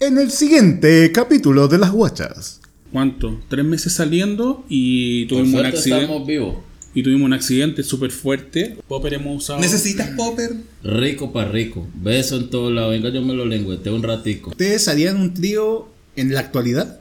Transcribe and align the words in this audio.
en 0.00 0.18
el 0.18 0.30
siguiente 0.30 1.10
capítulo 1.12 1.68
de 1.68 1.78
Las 1.78 1.92
Guachas. 1.92 2.60
¿Cuánto? 2.92 3.40
Tres 3.48 3.64
meses 3.64 3.92
saliendo 3.92 4.64
y 4.68 5.26
Por 5.26 5.38
tuvimos 5.38 5.60
un 5.60 5.66
accidente. 5.66 6.02
estamos 6.04 6.26
vivos. 6.26 6.56
Y 6.94 7.02
tuvimos 7.02 7.26
un 7.26 7.32
accidente 7.34 7.82
súper 7.82 8.10
fuerte. 8.10 8.78
Popper 8.88 9.14
hemos 9.14 9.36
usado. 9.44 9.60
¿Necesitas 9.60 10.08
popper? 10.16 10.52
Rico 10.82 11.32
para 11.32 11.50
rico. 11.50 11.86
Beso 11.94 12.36
en 12.36 12.48
todos 12.50 12.72
lados. 12.72 12.92
Venga, 12.92 13.10
yo 13.10 13.20
me 13.22 13.34
lo 13.34 13.44
lengüeteo 13.44 13.94
un 13.94 14.02
ratico. 14.02 14.50
¿Ustedes 14.50 14.88
harían 14.88 15.20
un 15.20 15.34
trío 15.34 15.88
en 16.16 16.32
la 16.32 16.40
actualidad? 16.40 16.98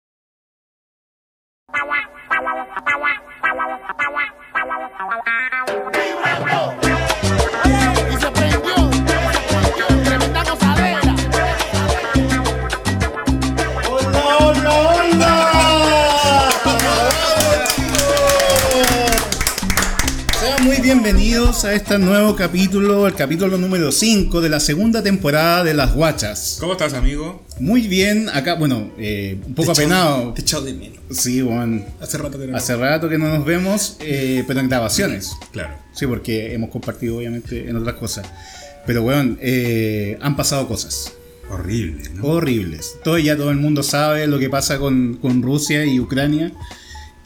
Bienvenidos 21.47 21.63
a 21.63 21.73
este 21.73 21.97
nuevo 21.97 22.35
capítulo, 22.35 23.07
el 23.07 23.13
capítulo 23.13 23.57
número 23.57 23.89
5 23.89 24.41
de 24.41 24.49
la 24.49 24.59
segunda 24.59 25.01
temporada 25.01 25.63
de 25.63 25.73
Las 25.73 25.93
Guachas. 25.93 26.57
¿Cómo 26.59 26.73
estás, 26.73 26.93
amigo? 26.93 27.45
Muy 27.61 27.87
bien, 27.87 28.27
acá, 28.33 28.55
bueno, 28.55 28.91
eh, 28.97 29.39
un 29.47 29.55
poco 29.55 29.71
apenado. 29.71 30.33
Te 30.33 30.41
echado 30.41 30.65
de 30.65 30.73
menos. 30.73 30.97
Sí, 31.09 31.41
bueno, 31.41 31.85
Hace 32.01 32.17
rato 32.17 32.37
que 32.37 32.47
no. 32.47 32.57
hace 32.57 32.75
rato 32.75 33.07
que 33.07 33.17
no 33.17 33.29
nos 33.29 33.45
vemos, 33.45 33.95
eh, 34.01 34.43
pero 34.45 34.59
en 34.59 34.67
grabaciones. 34.67 35.31
Claro. 35.53 35.73
Sí, 35.93 36.05
porque 36.05 36.53
hemos 36.53 36.70
compartido 36.70 37.17
obviamente 37.17 37.70
en 37.70 37.77
otras 37.77 37.95
cosas. 37.95 38.27
Pero 38.85 39.03
bueno, 39.03 39.37
eh, 39.39 40.17
han 40.21 40.35
pasado 40.35 40.67
cosas 40.67 41.13
Horrible, 41.49 42.09
¿no? 42.13 42.23
horribles. 42.25 42.95
Todo 43.05 43.17
ya 43.20 43.37
todo 43.37 43.51
el 43.51 43.57
mundo 43.57 43.84
sabe 43.84 44.27
lo 44.27 44.37
que 44.37 44.49
pasa 44.49 44.79
con, 44.79 45.15
con 45.21 45.41
Rusia 45.41 45.85
y 45.85 45.98
Ucrania. 46.01 46.51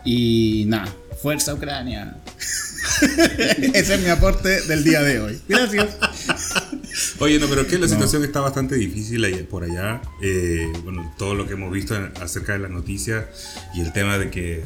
Y 0.05 0.65
nada, 0.67 0.93
fuerza 1.21 1.53
Ucrania. 1.53 2.15
Ese 3.73 3.95
es 3.95 4.01
mi 4.01 4.09
aporte 4.09 4.61
del 4.61 4.83
día 4.83 5.01
de 5.01 5.19
hoy. 5.19 5.41
Gracias. 5.47 5.97
Oye, 7.19 7.39
no, 7.39 7.47
pero 7.47 7.61
es 7.61 7.67
que 7.67 7.77
la 7.77 7.87
situación 7.87 8.23
está 8.23 8.41
bastante 8.41 8.75
difícil 8.75 9.23
ahí, 9.23 9.43
por 9.43 9.63
allá. 9.63 10.01
Eh, 10.21 10.71
bueno, 10.83 11.13
todo 11.17 11.35
lo 11.35 11.47
que 11.47 11.53
hemos 11.53 11.71
visto 11.71 11.95
acerca 12.19 12.53
de 12.53 12.59
las 12.59 12.71
noticias 12.71 13.25
y 13.73 13.81
el 13.81 13.93
tema 13.93 14.17
de 14.17 14.29
que 14.29 14.63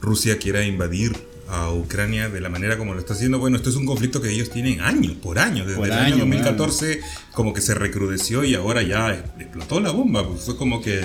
Rusia 0.00 0.38
quiera 0.38 0.62
invadir 0.64 1.16
a 1.48 1.70
Ucrania 1.72 2.28
de 2.28 2.40
la 2.40 2.48
manera 2.48 2.76
como 2.78 2.94
lo 2.94 3.00
está 3.00 3.14
haciendo. 3.14 3.38
Bueno, 3.38 3.56
esto 3.56 3.70
es 3.70 3.76
un 3.76 3.86
conflicto 3.86 4.20
que 4.20 4.30
ellos 4.30 4.50
tienen 4.50 4.80
años, 4.80 5.12
por 5.22 5.38
años. 5.38 5.66
Desde 5.66 5.78
Por 5.78 5.86
el 5.86 5.92
años, 5.92 6.06
año 6.06 6.16
2014 6.18 7.00
como 7.32 7.52
que 7.52 7.60
se 7.60 7.74
recrudeció 7.74 8.44
y 8.44 8.54
ahora 8.54 8.82
ya 8.82 9.12
explotó 9.38 9.78
la 9.80 9.90
bomba. 9.90 10.26
Pues 10.26 10.40
fue 10.42 10.56
como 10.56 10.80
que 10.82 11.00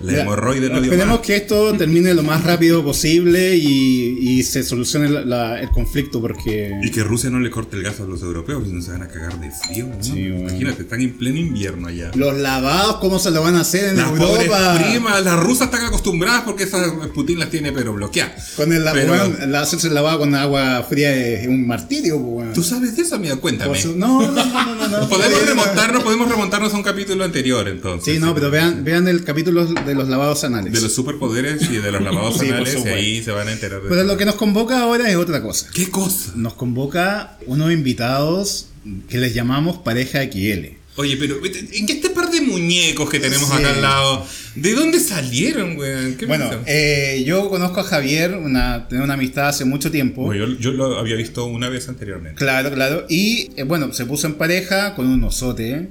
la 0.00 0.10
Mira, 0.12 0.22
hemorroide 0.22 0.68
no 0.70 0.80
dio 0.80 0.84
Esperemos 0.90 1.18
más. 1.18 1.26
que 1.26 1.36
esto 1.36 1.72
termine 1.74 2.14
lo 2.14 2.22
más 2.22 2.42
rápido 2.44 2.82
posible 2.82 3.54
y, 3.56 4.16
y 4.20 4.42
se 4.42 4.62
solucione 4.62 5.08
la- 5.10 5.20
la- 5.24 5.60
el 5.60 5.70
conflicto 5.70 6.20
porque... 6.20 6.72
Y 6.82 6.90
que 6.90 7.04
Rusia 7.04 7.28
no 7.30 7.38
le 7.40 7.50
corte 7.50 7.76
el 7.76 7.82
gas 7.82 8.00
a 8.00 8.04
los 8.04 8.22
europeos, 8.22 8.64
si 8.66 8.72
no 8.72 8.80
se 8.82 8.90
van 8.92 9.02
a 9.02 9.08
cagar 9.08 9.38
de 9.38 9.50
frío. 9.50 9.86
¿no? 9.86 10.02
Sí, 10.02 10.30
bueno. 10.30 10.48
Imagínate, 10.48 10.82
están 10.82 11.00
en 11.02 11.12
pleno 11.16 11.38
invierno 11.38 11.88
allá. 11.88 12.10
Los 12.14 12.36
lavados, 12.38 12.96
¿cómo 12.96 13.18
se 13.18 13.30
lo 13.30 13.42
van 13.42 13.56
a 13.56 13.60
hacer 13.60 13.90
en 13.90 13.96
Las 13.98 14.08
Europa? 14.10 14.78
primas, 14.82 15.22
las 15.24 15.38
rusas 15.40 15.66
están 15.66 15.84
acostumbradas 15.84 16.42
porque 16.42 16.64
esas 16.64 16.90
Putin 17.14 17.38
las 17.38 17.50
tiene 17.50 17.72
pero 17.72 17.92
bloqueadas. 17.92 18.52
Con 18.56 18.72
el, 18.72 18.82
Pero- 18.92 19.08
bueno, 19.08 19.24
el 19.42 19.54
hacerse 19.76 19.88
el 19.88 19.94
lavado 19.94 20.20
con 20.20 20.34
agua 20.34 20.84
fría 20.88 21.14
es 21.14 21.46
un 21.46 21.66
martirio. 21.66 22.16
¿Tú 22.54 22.62
sabes 22.62 22.96
de 22.96 23.02
eso, 23.02 23.16
amigo? 23.16 23.38
Cuéntame. 23.40 23.78
No, 23.96 24.22
no, 24.22 24.30
no, 24.32 24.74
no, 24.74 24.88
no. 24.88 25.08
Podemos 25.08 25.46
remontarnos, 25.46 26.02
podemos 26.02 26.28
remontarnos 26.28 26.72
a 26.74 26.76
un 26.76 26.82
capítulo 26.82 27.24
anterior 27.24 27.68
entonces. 27.68 28.14
Sí, 28.14 28.20
no, 28.20 28.34
pero 28.34 28.50
vean, 28.50 28.84
vean 28.84 29.06
el 29.08 29.24
capítulo 29.24 29.64
de 29.66 29.94
los 29.94 30.08
lavados 30.08 30.44
anales. 30.44 30.72
De 30.72 30.80
los 30.80 30.94
superpoderes 30.94 31.62
y 31.70 31.76
de 31.76 31.92
los 31.92 32.02
lavados 32.02 32.38
Sí, 32.38 32.48
anales, 32.48 32.78
y 32.84 32.88
ahí 32.88 33.22
se 33.22 33.30
van 33.32 33.48
a 33.48 33.52
enterar 33.52 33.82
de 33.82 33.88
Pero 33.88 34.02
todo. 34.02 34.12
lo 34.12 34.16
que 34.18 34.24
nos 34.24 34.34
convoca 34.36 34.80
ahora 34.80 35.08
es 35.10 35.16
otra 35.16 35.42
cosa. 35.42 35.68
¿Qué 35.74 35.90
cosa? 35.90 36.32
Nos 36.34 36.54
convoca 36.54 37.36
unos 37.46 37.72
invitados 37.72 38.68
que 39.08 39.18
les 39.18 39.34
llamamos 39.34 39.78
pareja 39.78 40.22
XL. 40.22 40.76
Oye, 40.96 41.16
pero 41.18 41.36
¿en 41.44 41.86
qué 41.86 41.92
este 41.92 42.10
par 42.10 42.30
de 42.30 42.40
muñecos 42.40 43.08
que 43.10 43.20
tenemos 43.20 43.48
Sí. 43.48 43.54
acá 43.56 43.70
al 43.70 43.82
lado? 43.82 44.26
¿De 44.54 44.72
dónde 44.74 44.98
salieron, 44.98 45.74
güey? 45.74 46.16
¿Qué 46.16 46.24
Bueno, 46.26 46.50
eh, 46.66 47.22
yo 47.26 47.50
conozco 47.50 47.80
a 47.80 47.84
Javier, 47.84 48.34
una, 48.34 48.88
tengo 48.88 49.04
una 49.04 49.14
amistad 49.14 49.48
hace 49.48 49.64
mucho 49.66 49.90
tiempo. 49.90 50.22
Bueno, 50.22 50.46
yo, 50.46 50.58
yo 50.58 50.70
lo 50.72 50.98
había 50.98 51.16
visto 51.16 51.44
una 51.44 51.68
vez 51.68 51.88
anteriormente. 51.90 52.38
Claro, 52.38 52.72
claro. 52.72 53.04
Y 53.10 53.50
eh, 53.56 53.64
bueno, 53.64 53.92
se 53.92 54.06
puso 54.06 54.26
en 54.26 54.34
pareja 54.34 54.94
con 54.94 55.06
un 55.06 55.22
osote. 55.24 55.88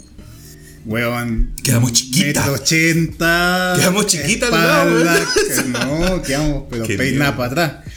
Weón. 0.86 1.54
Quedamos 1.64 1.94
chiquitas. 1.94 2.46
Metro 2.46 2.54
ochenta. 2.54 3.74
Quedamos 3.78 4.06
chiquitas 4.08 4.52
al 4.54 4.68
lado, 4.68 5.00
espalda, 5.00 5.28
que 5.64 5.70
No, 5.86 6.22
quedamos 6.22 6.64
pero 6.70 6.86
peinadas 6.86 7.36
para 7.36 7.48
atrás. 7.52 7.95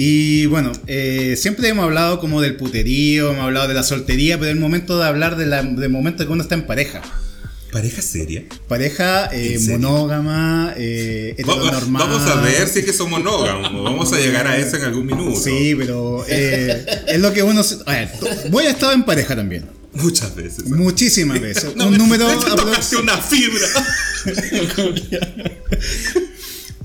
Y 0.00 0.46
bueno, 0.46 0.70
eh, 0.86 1.34
siempre 1.36 1.66
hemos 1.66 1.82
hablado 1.82 2.20
como 2.20 2.40
del 2.40 2.54
puterío, 2.54 3.32
hemos 3.32 3.42
hablado 3.42 3.66
de 3.66 3.74
la 3.74 3.82
soltería, 3.82 4.38
pero 4.38 4.48
es 4.50 4.54
el 4.54 4.60
momento 4.60 4.96
de 4.96 5.04
hablar 5.04 5.34
de 5.36 5.44
la- 5.46 5.64
del 5.64 5.90
momento 5.90 6.24
que 6.24 6.32
uno 6.32 6.40
está 6.40 6.54
en 6.54 6.68
pareja. 6.68 7.02
¿Pareja 7.72 8.00
seria? 8.00 8.44
Pareja 8.68 9.28
eh, 9.32 9.58
monógama, 9.68 10.72
eh, 10.76 11.34
heteronormada. 11.36 12.06
Vamos 12.06 12.30
a 12.30 12.40
ver 12.42 12.68
si 12.68 12.78
es 12.78 12.84
que 12.84 12.92
son 12.92 13.10
monógamos. 13.10 13.72
Vamos 13.82 14.12
a 14.12 14.18
llegar 14.20 14.46
a 14.46 14.56
eso 14.56 14.76
en 14.76 14.84
algún 14.84 15.04
minuto. 15.04 15.40
Sí, 15.40 15.74
pero 15.76 16.24
eh, 16.28 16.86
es 17.08 17.18
lo 17.20 17.32
que 17.32 17.42
uno... 17.42 17.64
se- 17.64 17.78
A 17.84 17.92
ver, 17.94 18.08
voy 18.50 18.66
a 18.66 18.70
estar 18.70 18.94
en 18.94 19.02
pareja 19.02 19.34
también. 19.34 19.64
Muchas 19.94 20.32
veces. 20.36 20.64
Muchísimas 20.66 21.40
veces. 21.40 21.70
No, 21.74 21.88
un 21.88 21.98
número... 21.98 22.30
hecho, 22.30 22.46
aprox- 22.56 22.66
tocaste 22.66 22.96
una 22.98 23.16
fibra. 23.18 23.66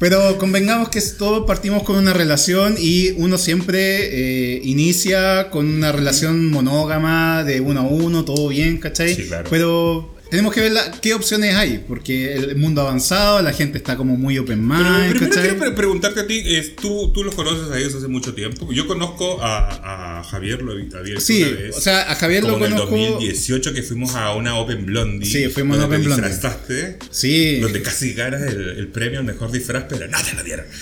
Pero 0.04 0.38
convengamos 0.38 0.90
que 0.90 1.00
todos 1.00 1.48
partimos 1.48 1.84
con 1.84 1.96
una 1.96 2.12
relación 2.12 2.76
y 2.78 3.12
uno 3.12 3.38
siempre 3.38 4.58
eh, 4.58 4.62
inicia 4.66 5.50
con 5.50 5.66
una 5.66 5.94
relación 5.94 6.52
monógama 6.52 7.46
de 7.46 7.62
uno 7.62 7.80
a 7.80 7.84
uno, 7.84 8.26
todo 8.26 8.50
bien, 8.50 8.80
¿cachai? 8.80 9.16
Sí, 9.16 9.28
claro. 9.28 9.48
Pero 9.50 10.13
tenemos 10.34 10.52
que 10.52 10.62
ver 10.62 10.72
la- 10.72 10.90
qué 11.00 11.14
opciones 11.14 11.54
hay, 11.54 11.84
porque 11.88 12.34
el 12.34 12.56
mundo 12.56 12.82
ha 12.82 12.86
avanzado, 12.86 13.40
la 13.44 13.54
gente 13.54 13.78
está 13.78 13.96
como 13.98 14.18
muy 14.18 14.40
open 14.40 14.68
Pero 14.68 14.80
mind, 14.84 15.10
primero 15.12 15.28
¿cachai? 15.30 15.44
quiero 15.44 15.60
pre- 15.60 15.72
preguntarte 15.74 16.22
a 16.22 16.26
ti, 16.26 16.42
es, 16.44 16.76
¿tú, 16.76 17.12
tú 17.14 17.24
los 17.24 17.36
conoces 17.36 17.70
a 17.72 17.78
ellos 17.78 17.94
hace 17.94 18.08
mucho 18.08 18.34
tiempo. 18.34 18.72
Yo 18.74 18.88
conozco 18.88 19.40
a, 19.44 20.22
a 20.22 20.24
Javier, 20.24 20.64
lo 20.64 20.72
había 20.98 21.20
Sí, 21.20 21.44
una 21.44 21.52
vez. 21.62 21.78
o 21.78 21.82
sea, 21.82 22.12
a 22.12 22.16
Javier 22.16 22.42
lo 22.44 22.54
como 22.54 22.66
en 22.66 22.72
el 22.74 22.80
conozco... 22.80 22.98
2018 22.98 23.74
que 23.76 23.84
fuimos 23.84 24.16
a 24.16 24.34
una 24.34 24.56
Open 24.58 24.88
Blondie. 24.88 25.30
Sí, 25.30 25.48
fuimos 25.50 25.78
a 25.78 25.82
donde 25.82 25.98
Open 25.98 26.10
te 26.10 26.16
Blondie. 26.16 26.30
disfrazaste, 26.32 26.98
Sí. 27.12 27.60
Donde 27.60 27.84
casi 27.84 28.14
ganas 28.14 28.42
el, 28.42 28.70
el 28.80 28.88
premio 28.88 29.20
al 29.20 29.26
mejor 29.26 29.52
disfraz, 29.52 29.84
pero 29.88 30.08
no 30.08 30.18
te 30.24 30.34
lo 30.36 30.44
dieron. 30.44 30.66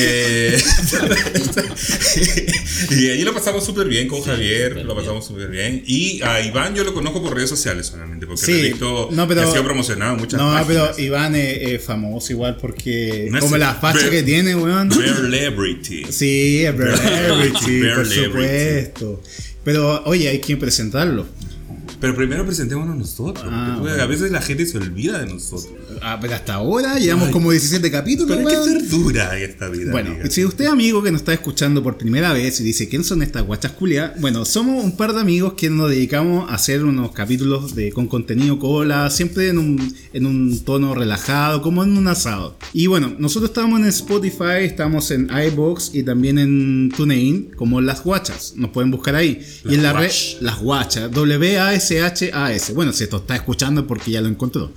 Eh, 0.00 0.56
y 2.90 3.08
ahí 3.08 3.22
lo 3.22 3.34
pasamos 3.34 3.64
súper 3.64 3.88
bien 3.88 4.08
con 4.08 4.22
Javier, 4.22 4.76
lo 4.84 4.94
pasamos 4.94 5.26
súper 5.26 5.48
bien. 5.48 5.82
Y 5.86 6.20
a 6.22 6.40
Iván 6.40 6.74
yo 6.74 6.84
lo 6.84 6.94
conozco 6.94 7.22
por 7.22 7.34
redes 7.34 7.50
sociales 7.50 7.86
solamente, 7.86 8.26
porque 8.26 8.44
Sí, 8.44 8.74
no, 8.80 9.28
pero- 9.28 9.40
que 9.42 9.46
ha 9.48 9.50
sido 9.50 9.64
promocionado 9.64 10.16
muchas 10.16 10.40
No, 10.40 10.48
páginas. 10.52 10.66
pero 10.94 10.98
Iván 11.06 11.34
es, 11.34 11.58
es 11.72 11.84
famoso 11.84 12.32
igual 12.32 12.56
porque... 12.60 13.28
No 13.30 13.40
como 13.40 13.56
la 13.56 13.74
facha 13.74 14.08
que 14.10 14.22
tiene, 14.22 14.54
weón. 14.56 14.90
Celebrity. 14.90 16.04
Sí, 16.10 16.64
es 16.64 16.74
Celebrity, 16.76 17.82
por 17.94 18.06
supuesto. 18.06 19.22
Pero, 19.64 20.02
oye, 20.04 20.28
hay 20.28 20.38
que 20.38 20.56
presentarlo. 20.56 21.26
Pero 22.00 22.14
primero 22.14 22.46
presentémonos 22.46 22.96
nosotros. 22.96 23.44
Ah, 23.50 23.72
porque 23.76 23.90
bueno. 23.90 24.02
A 24.04 24.06
veces 24.06 24.30
la 24.30 24.40
gente 24.40 24.64
se 24.66 24.78
olvida 24.78 25.18
de 25.18 25.26
nosotros. 25.26 25.68
Ah, 26.02 26.18
pero 26.20 26.34
hasta 26.34 26.54
ahora 26.54 26.98
llevamos 26.98 27.28
como 27.30 27.50
17 27.50 27.90
capítulos, 27.90 28.36
Pero 28.36 28.48
hay 28.48 28.56
que 28.56 28.64
ser 28.64 28.88
dura 28.88 29.38
esta 29.38 29.68
vida. 29.68 29.92
Bueno, 29.92 30.10
amiga. 30.10 30.30
si 30.30 30.44
usted 30.44 30.66
amigo 30.66 31.02
que 31.02 31.10
nos 31.10 31.20
está 31.20 31.32
escuchando 31.32 31.82
por 31.82 31.96
primera 31.98 32.32
vez 32.32 32.60
y 32.60 32.64
dice 32.64 32.88
quién 32.88 33.04
son 33.04 33.22
estas 33.22 33.44
guachas 33.44 33.72
culias, 33.72 34.12
bueno, 34.20 34.44
somos 34.44 34.84
un 34.84 34.96
par 34.96 35.12
de 35.12 35.20
amigos 35.20 35.54
que 35.54 35.70
nos 35.70 35.90
dedicamos 35.90 36.50
a 36.50 36.54
hacer 36.54 36.84
unos 36.84 37.12
capítulos 37.12 37.74
de, 37.74 37.92
con 37.92 38.06
contenido 38.06 38.58
cola, 38.58 39.10
siempre 39.10 39.48
en 39.48 39.58
un, 39.58 39.94
en 40.12 40.26
un 40.26 40.64
tono 40.64 40.94
relajado, 40.94 41.62
como 41.62 41.84
en 41.84 41.96
un 41.96 42.08
asado. 42.08 42.56
Y 42.72 42.86
bueno, 42.86 43.14
nosotros 43.18 43.50
estamos 43.50 43.80
en 43.80 43.86
Spotify, 43.86 44.62
estamos 44.62 45.10
en 45.10 45.28
iBox 45.30 45.94
y 45.94 46.02
también 46.02 46.38
en 46.38 46.92
TuneIn, 46.96 47.50
como 47.56 47.80
Las 47.80 48.02
Guachas, 48.04 48.54
nos 48.56 48.70
pueden 48.70 48.90
buscar 48.90 49.14
ahí. 49.14 49.40
y 49.68 49.74
en 49.74 49.82
la 49.82 49.92
red. 49.92 50.10
Las 50.40 50.58
Guachas, 50.58 51.10
W-A-S-H-A-S. 51.10 52.72
Bueno, 52.72 52.92
si 52.92 53.04
esto 53.04 53.18
está 53.18 53.36
escuchando 53.36 53.82
es 53.82 53.86
porque 53.86 54.10
ya 54.10 54.20
lo 54.20 54.28
encontró. 54.28 54.72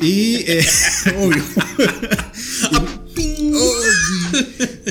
Y, 0.00 0.43
eh, 0.46 0.66
obvio. 1.18 1.42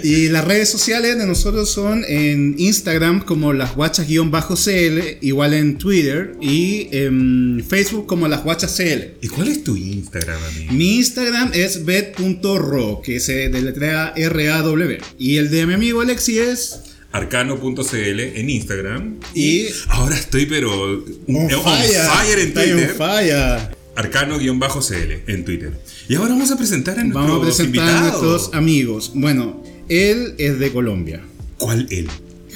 Y 0.03 0.29
las 0.29 0.45
redes 0.45 0.69
sociales 0.69 1.17
de 1.17 1.25
nosotros 1.25 1.71
son 1.71 2.03
en 2.07 2.55
Instagram 2.57 3.23
como 3.23 3.53
las 3.53 3.75
guachas-cl, 3.75 5.17
igual 5.21 5.53
en 5.53 5.77
Twitter 5.77 6.35
y 6.41 6.88
en 6.91 7.63
Facebook 7.67 8.07
como 8.07 8.27
las 8.27 8.44
guachas 8.44 8.75
CL. 8.75 9.17
¿Y 9.21 9.27
cuál 9.27 9.50
es 9.50 9.63
tu 9.63 9.75
Instagram, 9.75 10.39
amigo? 10.44 10.73
Mi 10.73 10.95
Instagram 10.97 11.51
es 11.53 11.85
bet.ro, 11.85 13.01
que 13.03 13.19
se 13.19 13.50
deletrea 13.50 14.13
R-A-W. 14.15 14.97
Y 15.19 15.38
el 15.38 15.50
de 15.50 15.65
mi 15.67 15.73
amigo 15.73 16.01
Alexi 16.01 16.39
es 16.39 16.79
Arcano.cl 17.11 18.19
en 18.19 18.50
Instagram. 18.50 19.19
Y- 19.35 19.67
ahora 19.89 20.15
estoy, 20.15 20.45
pero. 20.47 20.94
On 20.94 21.35
on 21.35 21.50
fire. 21.50 22.01
fire 22.01 22.39
en 22.39 22.47
on 22.47 22.53
Twitter. 22.53 22.95
fire. 22.97 23.82
Arcano-cl 23.95 25.23
en 25.27 25.45
Twitter. 25.45 25.71
Y 26.09 26.15
ahora 26.15 26.29
vamos 26.31 26.51
a 26.51 26.57
presentar 26.57 26.97
a 26.99 27.03
nuestros 27.03 27.25
Vamos 27.27 27.41
a 27.41 27.45
presentar 27.45 27.87
a 27.87 27.91
invitados. 27.91 28.23
nuestros 28.23 28.53
amigos. 28.55 29.11
Bueno, 29.13 29.63
él 29.89 30.33
es 30.37 30.59
de 30.59 30.71
Colombia, 30.71 31.21
¿Cuál 31.57 31.87
él? 31.91 32.07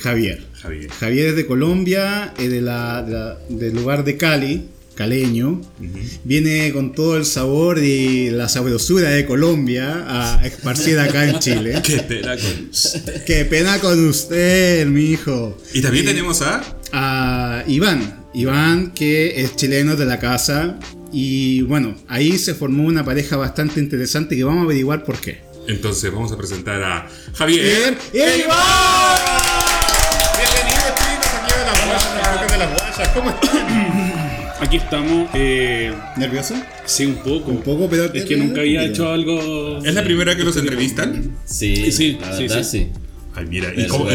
Javier. 0.02 0.46
Javier. 0.62 0.90
Javier 0.92 1.28
es 1.30 1.36
de 1.36 1.46
Colombia, 1.46 2.34
es 2.38 2.50
de 2.52 2.62
la, 2.62 3.04
de 3.04 3.12
la- 3.14 3.38
del 3.50 3.74
lugar 3.76 4.04
de 4.04 4.18
Cali, 4.18 4.66
caleño. 4.96 5.62
Viene 6.24 6.72
con 6.74 6.94
todo 6.94 7.16
el 7.18 7.26
sabor 7.26 7.78
y 7.78 8.32
la 8.32 8.50
sabrosura 8.50 9.10
de 9.12 9.26
Colombia 9.28 10.04
a 10.08 10.46
esparcir 10.46 10.98
acá 11.00 11.30
en 11.30 11.38
Chile. 11.40 11.80
Qué 11.84 12.00
pena 12.00 12.36
con... 12.36 12.72
Qué 13.28 13.46
pena 13.46 13.80
con 13.80 14.08
usted, 14.08 14.88
mi 14.88 15.12
hijo. 15.12 15.56
Y 15.74 15.82
también 15.82 16.06
tenemos 16.06 16.42
a... 16.42 16.64
a 16.92 17.64
Iván. 17.68 18.26
Iván, 18.34 18.92
que 18.92 19.42
es 19.42 19.56
chileno 19.56 19.96
de 19.96 20.06
la 20.06 20.20
casa. 20.20 20.80
Y 21.12 21.62
bueno, 21.62 21.96
ahí 22.08 22.38
se 22.38 22.54
formó 22.54 22.84
una 22.84 23.04
pareja 23.06 23.38
bastante 23.38 23.80
interesante 23.80 24.36
que 24.36 24.44
vamos 24.44 24.62
a 24.62 24.66
averiguar 24.66 25.04
por 25.04 25.20
qué. 25.20 25.42
Entonces 25.68 26.12
vamos 26.12 26.32
a 26.32 26.38
presentar 26.38 26.82
a 26.84 27.08
Javier. 27.36 27.98
¡Y 28.14 28.18
Iván! 28.18 29.18
Bienvenido, 30.38 30.88
chicos, 30.96 31.30
aquí 31.44 31.54
de 31.60 31.66
las 31.66 31.86
guayas, 31.86 32.52
de 32.52 32.58
las 32.58 32.74
guayas. 32.74 33.10
¿Cómo 33.14 33.30
estás? 33.30 34.62
Aquí 34.62 34.78
estamos. 34.78 35.30
Eh, 35.34 35.94
¿Nervioso? 36.18 36.56
sí, 36.86 37.06
un 37.06 37.16
poco. 37.16 37.52
Un 37.52 37.62
poco, 37.62 37.90
pero- 37.90 38.14
Es 38.14 38.26
que 38.26 38.36
nunca 38.38 38.62
había 38.62 38.84
hecho 38.84 39.10
algo. 39.10 39.78
¿Es 39.84 39.94
la 39.94 40.04
primera 40.04 40.36
que 40.36 40.44
los 40.44 40.58
entrevistan? 40.58 41.38
Sí, 41.46 41.92
Sí, 41.92 42.18
la 42.20 42.36
sí, 42.36 42.44
verdad 42.48 42.64
sí. 42.64 42.80
sí. 42.80 42.88
Ay, 43.36 43.46
mira, 43.46 43.72
y 43.76 43.88
como- 43.88 44.08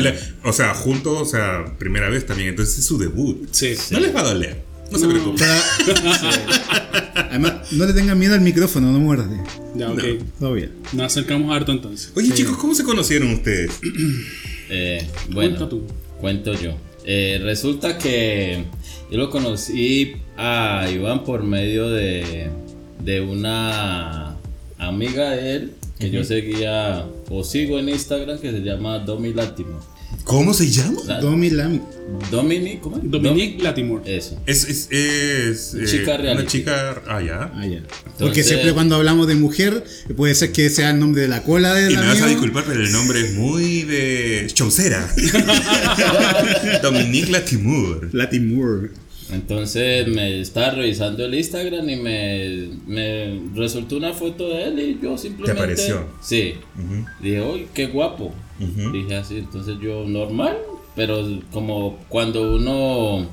o 0.44 0.52
sea, 0.52 0.74
juntos, 0.74 1.16
o 1.20 1.24
sea, 1.24 1.76
primera 1.78 2.08
vez 2.10 2.26
también, 2.26 2.48
entonces 2.50 2.78
es 2.78 2.84
su 2.86 2.98
debut. 2.98 3.46
Sí. 3.52 3.74
No 3.92 4.00
les 4.00 4.14
va 4.14 4.20
a 4.20 4.24
doler, 4.24 4.62
no, 4.92 4.98
se. 4.98 6.40
Además, 7.14 7.72
no 7.72 7.86
le 7.86 7.92
tengan 7.92 8.18
miedo 8.18 8.34
al 8.34 8.40
micrófono, 8.40 8.92
no 8.92 8.98
muerde. 9.00 9.40
Ya, 9.74 9.90
ok. 9.90 10.02
Todo 10.38 10.52
bien. 10.54 10.72
Nos 10.92 11.06
acercamos 11.06 11.54
harto 11.54 11.72
entonces. 11.72 12.12
Oye, 12.14 12.30
chicos, 12.32 12.56
¿cómo 12.56 12.74
se 12.74 12.84
conocieron 12.84 13.32
ustedes? 13.32 13.72
Eh, 14.74 15.06
bueno, 15.30 15.56
Cuenta 15.58 15.68
tú. 15.68 15.82
cuento 16.18 16.54
yo. 16.54 16.70
Eh, 17.04 17.38
resulta 17.42 17.98
que 17.98 18.64
yo 19.10 19.18
lo 19.18 19.28
conocí 19.28 20.14
a 20.38 20.88
Iván 20.90 21.24
por 21.24 21.42
medio 21.42 21.90
de, 21.90 22.48
de 23.04 23.20
una 23.20 24.36
amiga 24.78 25.32
de 25.32 25.56
él 25.56 25.72
que 25.98 26.08
yo 26.10 26.24
seguía 26.24 27.04
o 27.28 27.44
sigo 27.44 27.78
en 27.78 27.90
Instagram 27.90 28.38
que 28.38 28.50
se 28.50 28.60
llama 28.60 28.98
Domi 29.00 29.34
Latimo. 29.34 29.78
¿Cómo 30.24 30.54
se 30.54 30.70
llama? 30.70 31.00
La- 31.06 31.20
Domi 31.20 31.50
Lami. 31.50 31.80
Dominic, 32.30 32.80
¿cómo 32.80 32.98
es? 32.98 33.10
Dominique 33.10 33.62
Latimore. 33.62 34.16
Eso. 34.16 34.38
Es, 34.46 34.64
es, 34.68 34.88
es 34.90 35.74
eh, 35.74 35.84
Chica 35.86 36.14
una 36.14 36.16
reality. 36.22 36.46
chica. 36.48 37.02
Ah, 37.06 37.22
ya. 37.22 37.50
Ah, 37.54 37.66
ya. 37.66 37.82
Porque 38.18 38.42
siempre 38.42 38.72
cuando 38.74 38.96
hablamos 38.96 39.26
de 39.28 39.34
mujer, 39.34 39.82
puede 40.16 40.34
ser 40.34 40.52
que 40.52 40.68
sea 40.68 40.90
el 40.90 40.98
nombre 40.98 41.22
de 41.22 41.28
la 41.28 41.42
cola 41.42 41.72
de 41.74 41.90
Y 41.92 41.96
me 41.96 42.06
vas 42.06 42.20
a 42.20 42.26
disculpar, 42.26 42.64
pero 42.66 42.82
el 42.82 42.92
nombre 42.92 43.20
es 43.20 43.34
muy 43.34 43.82
de 43.82 44.46
chaucera. 44.52 45.08
Dominique 46.82 47.30
Latimur. 47.30 48.10
Latin 48.12 48.54
Moore. 48.54 48.90
Entonces 49.32 50.06
me 50.08 50.40
estaba 50.42 50.70
revisando 50.72 51.24
el 51.24 51.34
Instagram 51.34 51.88
y 51.88 51.96
me, 51.96 52.68
me 52.86 53.40
resultó 53.54 53.96
una 53.96 54.12
foto 54.12 54.48
de 54.48 54.64
él 54.64 54.78
y 54.78 54.98
yo 55.02 55.16
simplemente... 55.16 55.52
apareció? 55.58 56.06
Sí. 56.22 56.54
Dije, 57.22 57.40
uy, 57.40 57.66
qué 57.72 57.86
guapo. 57.86 58.34
Dije 58.92 59.16
así, 59.16 59.38
entonces 59.38 59.76
yo 59.80 60.04
normal, 60.06 60.56
pero 60.94 61.26
como 61.50 61.98
cuando 62.08 62.54
uno 62.56 63.26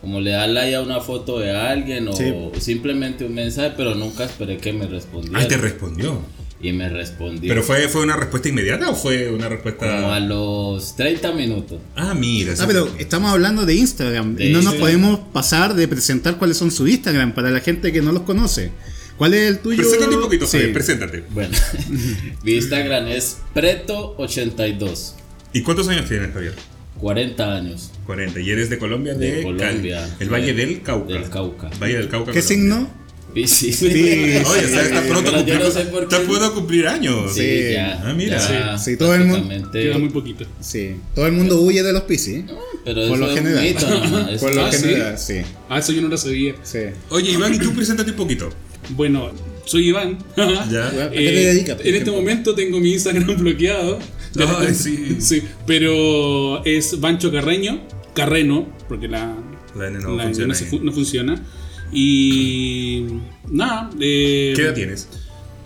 como 0.00 0.20
le 0.20 0.30
da 0.30 0.46
like 0.46 0.76
a 0.76 0.80
una 0.82 1.00
foto 1.00 1.40
de 1.40 1.50
alguien 1.50 2.06
o 2.08 2.12
Sí. 2.12 2.32
simplemente 2.60 3.24
un 3.24 3.34
mensaje, 3.34 3.72
pero 3.76 3.94
nunca 3.96 4.24
esperé 4.24 4.56
que 4.58 4.72
me 4.72 4.86
respondiera. 4.86 5.38
Ay, 5.40 5.48
te 5.48 5.56
respondió. 5.56 6.20
y 6.60 6.72
me 6.72 6.88
respondió. 6.88 7.48
¿Pero 7.48 7.62
fue, 7.62 7.88
fue 7.88 8.02
una 8.02 8.16
respuesta 8.16 8.48
inmediata 8.48 8.90
o 8.90 8.94
fue 8.96 9.30
una 9.30 9.48
respuesta.? 9.48 9.86
como 9.96 10.10
a 10.12 10.18
los 10.18 10.96
30 10.96 11.30
minutos. 11.32 11.78
Ah, 11.94 12.14
mira. 12.14 12.52
Ah, 12.58 12.64
pero 12.66 12.88
estamos 12.98 13.30
hablando 13.30 13.64
de 13.64 13.76
Instagram 13.76 14.34
De 14.34 14.46
y 14.46 14.52
no 14.52 14.62
nos 14.62 14.74
podemos 14.74 15.20
pasar 15.32 15.74
de 15.74 15.86
presentar 15.86 16.36
cuáles 16.36 16.56
son 16.56 16.72
su 16.72 16.88
Instagram 16.88 17.32
para 17.32 17.50
la 17.50 17.60
gente 17.60 17.92
que 17.92 18.02
no 18.02 18.10
los 18.10 18.22
conoce. 18.22 18.72
¿Cuál 19.18 19.34
es 19.34 19.48
el 19.50 19.58
tuyo? 19.58 19.78
Preséntate 19.82 20.14
un 20.14 20.22
poquito, 20.22 20.46
Sí. 20.46 20.52
Javier, 20.58 20.72
preséntate. 20.72 21.24
Bueno, 21.30 21.56
mi 22.44 22.52
Instagram 22.52 23.08
es 23.08 23.38
Preto82, 23.54 25.12
¿Y 25.52 25.62
cuántos 25.62 25.88
años 25.88 26.08
tienes, 26.08 26.32
Javier? 26.32 26.54
40 27.00 27.54
años. 27.56 27.90
40. 28.06 28.40
¿Y 28.40 28.50
eres 28.50 28.70
de 28.70 28.78
Colombia? 28.78 29.14
De, 29.14 29.36
De 29.36 29.42
Colombia. 29.42 30.08
El 30.20 30.28
Valle 30.32 30.52
De- 30.52 30.66
del 30.66 30.82
Cauca. 30.82 31.12
del 31.12 31.28
Cauca. 31.30 31.70
Valle 31.80 31.96
del 31.96 32.08
Cauca. 32.08 32.32
¿Qué 32.32 32.40
Colombia. 32.42 32.42
signo? 32.42 32.98
Sí, 33.46 33.72
Sí. 33.72 33.86
Oye, 33.86 34.64
está, 34.64 34.82
está 34.82 35.02
pronto 35.02 35.30
a 35.30 35.34
cumplir, 35.34 35.58
no 35.60 35.70
sé 35.70 35.80
por 35.82 36.02
está 36.04 36.18
qué. 36.18 36.24
pronto 36.24 36.54
cumplir 36.54 36.88
años. 36.88 37.32
Sí, 37.34 37.40
Sí. 37.42 37.72
ya. 37.74 38.02
Ah, 38.04 38.12
mira. 38.14 38.38
ya 38.38 38.78
Sí, 38.78 38.96
todo 38.96 39.14
el 39.14 39.26
mundo- 39.26 39.70
Queda 39.70 39.98
muy 39.98 40.08
poquito. 40.08 40.44
Sí. 40.60 40.96
Todo 41.14 41.26
el 41.26 41.32
mundo 41.32 41.60
huye 41.60 41.82
de 41.82 41.92
los 41.92 42.02
piscis. 42.02 42.44
Pero 42.84 42.94
Por 42.94 43.04
eso 43.04 43.16
lo 43.16 43.30
es 43.30 43.34
general. 43.38 43.62
mito 43.64 43.86
Por 44.40 44.54
lo 44.54 44.64
Ah, 44.64 44.72
¿sí? 44.72 44.78
general, 44.80 45.18
sí. 45.18 45.34
Ah, 45.68 45.78
eso 45.78 45.92
yo 45.92 46.02
no 46.02 46.08
lo 46.08 46.16
sabía. 46.16 46.54
sí. 46.62 46.78
Oye, 47.10 47.30
Iván, 47.32 47.54
¿y 47.54 47.58
tú 47.58 47.72
preséntate 47.74 48.10
un 48.10 48.16
poquito? 48.16 48.50
Bueno, 48.90 49.30
soy 49.64 49.88
Iván. 49.88 50.18
Ya. 50.70 50.88
¿A 51.06 51.10
qué 51.10 51.18
Eh, 51.28 51.32
te 51.32 51.44
dedicas? 51.54 51.80
en 51.84 51.94
este 51.94 52.10
momento 52.10 52.54
tengo 52.54 52.80
mi 52.80 52.92
Instagram 52.92 53.36
bloqueado. 53.38 53.98
Ya 54.34 54.58
Ay, 54.60 54.74
sí. 54.74 55.16
sí, 55.20 55.42
pero 55.66 56.64
es 56.64 57.00
Bancho 57.00 57.32
Carreño, 57.32 57.80
Carreno, 58.14 58.68
porque 58.88 59.08
la, 59.08 59.34
La 59.74 59.88
N 59.88 59.98
no 60.00 60.16
la 60.16 60.24
funciona 60.24 60.54
no 60.82 60.92
funciona. 60.92 61.42
Y 61.90 63.06
nada, 63.50 63.88
eh, 63.98 64.52
¿Qué 64.54 64.62
edad 64.62 64.74
tienes? 64.74 65.08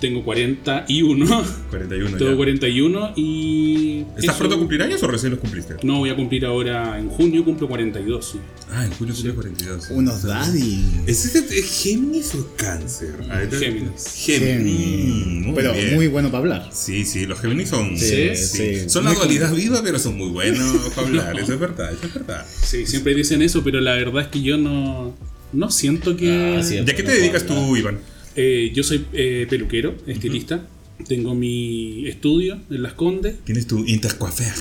Tengo 0.03 0.23
41, 0.25 1.45
41 1.71 2.17
tengo 2.19 2.31
ya. 2.33 2.37
41 2.37 3.13
y... 3.17 4.01
¿Estás 4.17 4.25
eso- 4.25 4.39
pronto 4.39 4.57
a 4.57 4.59
cumplir 4.59 4.83
años 4.83 5.03
o 5.03 5.07
recién 5.07 5.31
los 5.31 5.39
cumpliste? 5.41 5.77
No, 5.85 5.99
voy 6.01 6.11
a 6.11 6.17
cumplir 6.17 6.45
ahora 6.45 6.99
en 6.99 7.09
junio, 7.09 7.45
cumplo 7.45 7.69
42. 7.69 8.25
sí. 8.33 8.39
Ah, 8.71 8.85
en 8.85 8.91
julio 8.93 9.15
sería 9.15 9.33
42. 9.35 9.89
Unos 9.91 10.23
daddy. 10.25 10.85
¿Es, 11.07 11.25
es, 11.25 11.35
es 11.51 11.83
Géminis 11.83 12.35
o 12.35 12.47
Cáncer? 12.57 13.15
Ah, 13.31 13.43
este- 13.43 13.59
Géminis. 13.59 14.05
Géminis. 14.17 15.47
Muy 15.47 15.55
Pero 15.55 15.73
bien. 15.73 15.95
muy 15.95 16.09
bueno 16.09 16.29
para 16.31 16.39
hablar. 16.41 16.69
Sí, 16.73 17.05
sí, 17.05 17.25
los 17.27 17.41
Géminis 17.41 17.69
son. 17.69 17.97
Sí, 17.97 18.35
sí. 18.37 18.89
Son 18.91 19.05
la 19.05 19.15
dualidad 19.15 19.55
viva, 19.55 19.81
pero 19.83 19.99
son 19.99 20.17
muy 20.19 20.29
buenos 20.31 20.77
para 20.95 21.07
hablar. 21.07 21.39
Eso 21.39 21.55
es 21.55 21.61
verdad, 21.61 21.93
eso 21.93 22.07
es 22.07 22.15
verdad. 22.15 22.45
Sí, 22.63 22.87
siempre 22.87 23.15
dicen 23.15 23.41
eso, 23.43 23.63
pero 23.63 23.81
la 23.81 23.93
verdad 23.95 24.23
es 24.23 24.29
que 24.29 24.43
yo 24.43 24.57
no, 24.59 25.15
no 25.53 25.71
siento 25.71 26.17
que... 26.17 26.57
Ah, 26.59 26.63
sí. 26.63 26.81
¿De 26.81 26.95
qué 26.95 27.03
te 27.03 27.13
dedicas 27.13 27.47
tú, 27.47 27.77
Iván? 27.77 27.99
Eh, 28.37 28.73
yo 28.75 28.83
soy 28.83 29.05
eh, 29.13 29.47
peluquero, 29.49 29.95
estilista. 30.07 30.67
Tengo 31.09 31.35
mi 31.35 32.07
estudio 32.09 32.59
en 32.71 32.83
Las 32.83 32.93
Condes. 32.95 33.35
Tienes 33.45 33.67
tu 33.67 33.85
intercoiffeur. 33.85 34.53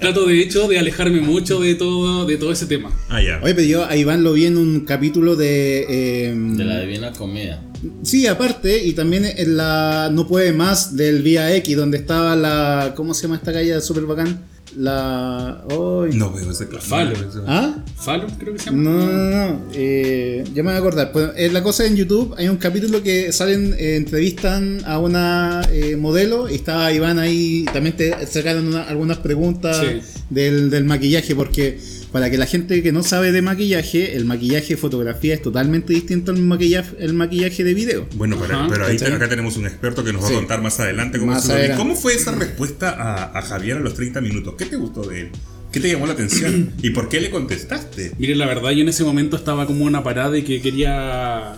Trato 0.00 0.26
de 0.26 0.40
hecho 0.40 0.66
de 0.68 0.78
alejarme 0.78 1.20
mucho 1.20 1.60
de 1.60 1.74
todo, 1.74 2.26
de 2.26 2.36
todo 2.36 2.52
ese 2.52 2.66
tema. 2.66 2.90
Ah, 3.08 3.22
ya. 3.22 3.40
Oye, 3.42 3.54
pero 3.54 3.66
yo 3.66 3.84
a 3.84 3.96
Iván 3.96 4.22
lo 4.22 4.32
vi 4.32 4.46
en 4.46 4.56
un 4.56 4.80
capítulo 4.80 5.36
de. 5.36 5.86
eh, 5.88 6.34
De 6.34 6.64
la 6.64 6.80
divina 6.80 7.12
comida. 7.12 7.62
Sí, 8.02 8.26
aparte, 8.26 8.84
y 8.84 8.92
también 8.92 9.24
en 9.24 9.56
la 9.56 10.10
No 10.12 10.26
Puede 10.26 10.52
Más 10.52 10.96
del 10.96 11.22
Vía 11.22 11.54
X, 11.56 11.76
donde 11.76 11.98
estaba 11.98 12.36
la. 12.36 12.92
¿Cómo 12.96 13.14
se 13.14 13.22
llama 13.22 13.36
esta 13.36 13.52
calle 13.52 13.80
súper 13.80 14.04
bacán? 14.04 14.40
La. 14.76 15.64
No 15.68 16.32
veo 16.32 16.50
ese 16.50 16.68
claro. 16.68 16.84
Falo. 16.84 17.16
¿Ah? 17.46 17.76
Falo, 17.96 18.26
creo 18.38 18.52
que 18.54 18.58
se 18.60 18.66
llama. 18.70 18.82
No, 18.82 19.06
no, 19.06 19.46
no. 19.48 19.60
Eh, 19.74 20.44
ya 20.54 20.62
me 20.62 20.70
voy 20.70 20.74
a 20.74 20.78
acordar. 20.78 21.12
Pues, 21.12 21.30
eh, 21.36 21.50
la 21.52 21.62
cosa 21.62 21.86
en 21.86 21.96
YouTube, 21.96 22.34
hay 22.38 22.48
un 22.48 22.56
capítulo 22.56 23.02
que 23.02 23.32
salen, 23.32 23.74
eh, 23.78 23.96
entrevistan 23.96 24.82
a 24.86 24.98
una 24.98 25.62
eh, 25.72 25.96
modelo 25.96 26.48
y 26.48 26.54
estaba 26.54 26.92
Iván 26.92 27.18
ahí. 27.18 27.64
También 27.72 27.96
te 27.96 28.26
sacaron 28.26 28.68
una- 28.68 28.84
algunas 28.84 29.18
preguntas 29.18 29.78
Sí. 29.78 30.00
del, 30.30 30.70
del 30.70 30.84
maquillaje, 30.84 31.34
porque 31.34 31.78
para 32.12 32.30
que 32.30 32.38
la 32.38 32.46
gente 32.46 32.82
que 32.82 32.92
no 32.92 33.02
sabe 33.02 33.32
de 33.32 33.42
maquillaje, 33.42 34.16
el 34.16 34.24
maquillaje 34.24 34.74
de 34.74 34.76
fotografía 34.76 35.34
es 35.34 35.42
totalmente 35.42 35.92
distinto 35.92 36.32
al 36.32 36.38
maquillaje, 36.38 36.96
el 36.98 37.14
maquillaje 37.14 37.64
de 37.64 37.74
video. 37.74 38.06
Bueno, 38.14 38.36
pero, 38.40 38.58
Ajá, 38.58 38.68
pero 38.70 38.86
ahí 38.86 38.98
¿cachai? 38.98 39.14
acá 39.14 39.28
tenemos 39.28 39.56
un 39.56 39.66
experto 39.66 40.02
que 40.02 40.12
nos 40.12 40.24
va 40.24 40.28
a 40.28 40.32
contar 40.32 40.60
más 40.62 40.80
adelante 40.80 41.18
cómo, 41.18 41.32
Más 41.32 41.48
adelante. 41.48 41.76
¿Cómo 41.76 41.94
fue 41.94 42.14
esa 42.14 42.32
respuesta 42.32 42.90
a, 42.90 43.38
a 43.38 43.42
Javier 43.42 43.76
a 43.76 43.80
los 43.80 43.94
30 43.94 44.20
minutos. 44.20 44.54
¿Qué 44.56 44.66
te 44.66 44.76
gustó 44.76 45.02
de 45.02 45.22
él? 45.22 45.30
¿Qué 45.72 45.78
te 45.78 45.90
llamó 45.90 46.06
la 46.06 46.14
atención? 46.14 46.72
¿Y 46.82 46.90
por 46.90 47.08
qué 47.08 47.20
le 47.20 47.30
contestaste? 47.30 48.12
Mire, 48.18 48.34
la 48.34 48.46
verdad, 48.46 48.70
yo 48.70 48.82
en 48.82 48.88
ese 48.88 49.04
momento 49.04 49.36
estaba 49.36 49.66
como 49.66 49.82
en 49.82 49.88
una 49.88 50.02
parada 50.02 50.36
y 50.36 50.42
que 50.42 50.60
quería 50.60 51.54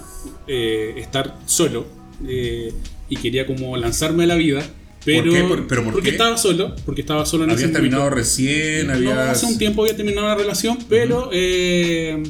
eh, 0.46 0.94
estar 0.96 1.38
solo 1.46 1.86
eh, 2.26 2.72
y 3.08 3.16
quería 3.16 3.46
como 3.46 3.76
lanzarme 3.76 4.24
a 4.24 4.26
la 4.26 4.34
vida. 4.34 4.62
Pero, 5.04 5.32
qué? 5.32 5.42
¿Por- 5.42 5.66
pero 5.66 5.82
por 5.84 5.92
porque 5.94 6.10
qué? 6.10 6.14
estaba 6.16 6.36
solo, 6.38 6.76
porque 6.84 7.00
estaba 7.00 7.26
solo 7.26 7.44
en 7.44 7.50
ese 7.50 7.64
¿Habías 7.64 7.72
terminado 7.72 8.02
momento. 8.04 8.18
recién? 8.18 8.86
No, 8.86 8.92
¿Habías... 8.92 9.18
hace 9.30 9.46
un 9.46 9.58
tiempo 9.58 9.82
había 9.82 9.96
terminado 9.96 10.26
una 10.26 10.36
relación, 10.36 10.78
pero 10.88 11.30
eh, 11.32 12.22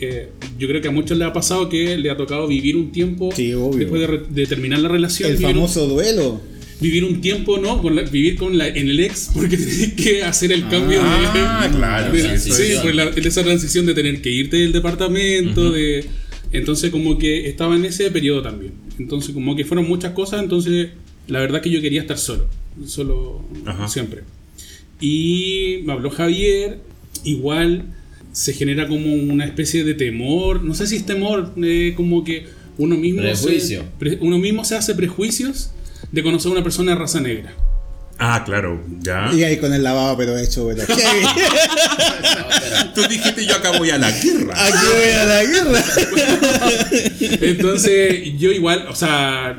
eh, 0.00 0.28
yo 0.58 0.68
creo 0.68 0.80
que 0.80 0.88
a 0.88 0.92
muchos 0.92 1.16
les 1.18 1.28
ha 1.28 1.32
pasado 1.32 1.68
que 1.68 1.96
le 1.98 2.10
ha 2.10 2.16
tocado 2.16 2.46
vivir 2.48 2.76
un 2.76 2.90
tiempo 2.92 3.30
Sí, 3.34 3.52
obvio. 3.54 3.78
después 3.80 4.08
de, 4.30 4.46
terminar 4.46 4.78
la 4.80 4.88
relación. 4.88 5.30
El 5.30 5.36
vivir 5.36 5.48
un- 5.48 5.54
famoso 5.54 5.86
duelo. 5.88 6.40
vivir 6.80 7.04
un 7.04 7.20
tiempo, 7.22 7.58
¿no? 7.58 7.80
Con 7.82 7.96
la- 7.96 8.02
vivir 8.02 8.36
con 8.36 8.56
la, 8.58 8.68
en 8.68 8.88
el 8.88 9.00
ex, 9.00 9.30
porque 9.34 9.56
tenés 9.58 9.92
que 9.94 10.22
hacer 10.22 10.52
el 10.52 10.68
cambio 10.68 11.00
Ah, 11.02 11.66
de. 11.70 11.76
claro, 11.76 12.12
de- 12.12 12.38
sí, 12.38 12.50
sí, 12.50 12.62
sí. 12.62 12.72
pues 12.82 12.94
la- 12.94 13.04
esa 13.14 13.42
transición 13.42 13.84
de 13.86 13.94
tener 13.94 14.20
que 14.22 14.30
irte 14.30 14.56
del 14.58 14.72
departamento, 14.72 15.70
de. 15.70 16.04
Entonces, 16.52 16.90
como 16.90 17.18
que 17.18 17.48
estaba 17.48 17.76
en 17.76 17.84
ese 17.84 18.10
periodo 18.10 18.40
también. 18.42 18.72
Entonces, 18.98 19.34
como 19.34 19.54
que 19.56 19.64
fueron 19.64 19.86
muchas 19.88 20.12
cosas, 20.12 20.42
entonces, 20.42 20.88
la 21.28 21.40
verdad 21.40 21.60
que 21.60 21.70
yo 21.70 21.80
quería 21.80 22.00
estar 22.00 22.18
solo. 22.18 22.46
Solo 22.86 23.42
Ajá. 23.64 23.88
siempre. 23.88 24.22
Y 25.00 25.80
me 25.84 25.92
habló 25.92 26.10
Javier, 26.10 26.78
igual 27.24 27.84
se 28.32 28.52
genera 28.52 28.86
como 28.88 29.12
una 29.14 29.44
especie 29.46 29.84
de 29.84 29.94
temor, 29.94 30.62
no 30.62 30.74
sé 30.74 30.86
si 30.86 30.96
es 30.96 31.06
temor, 31.06 31.52
eh, 31.62 31.94
como 31.96 32.22
que 32.24 32.46
uno 32.78 32.96
mismo, 32.96 33.22
Prejuicio. 33.22 33.80
Se, 33.82 33.86
pre- 33.98 34.18
uno 34.20 34.38
mismo 34.38 34.64
se 34.64 34.74
hace 34.76 34.94
prejuicios 34.94 35.70
de 36.12 36.22
conocer 36.22 36.50
a 36.50 36.52
una 36.52 36.62
persona 36.62 36.92
de 36.92 36.98
raza 36.98 37.20
negra. 37.20 37.54
Ah, 38.18 38.42
claro, 38.44 38.82
ya. 39.00 39.30
Y 39.34 39.42
ahí 39.44 39.58
con 39.58 39.72
el 39.74 39.82
lavado, 39.82 40.16
pero 40.16 40.36
hecho, 40.38 40.66
pero. 40.68 40.82
Tú 42.94 43.02
dijiste 43.08 43.44
yo 43.46 43.56
acá 43.56 43.72
voy 43.78 43.90
a 43.90 43.98
la 43.98 44.10
guerra. 44.10 44.54
Aquí 44.56 44.86
voy 44.94 45.10
a 45.10 45.24
la 45.24 45.44
guerra. 45.44 45.84
Entonces, 47.42 48.38
yo 48.38 48.50
igual, 48.52 48.86
o 48.88 48.94
sea, 48.94 49.58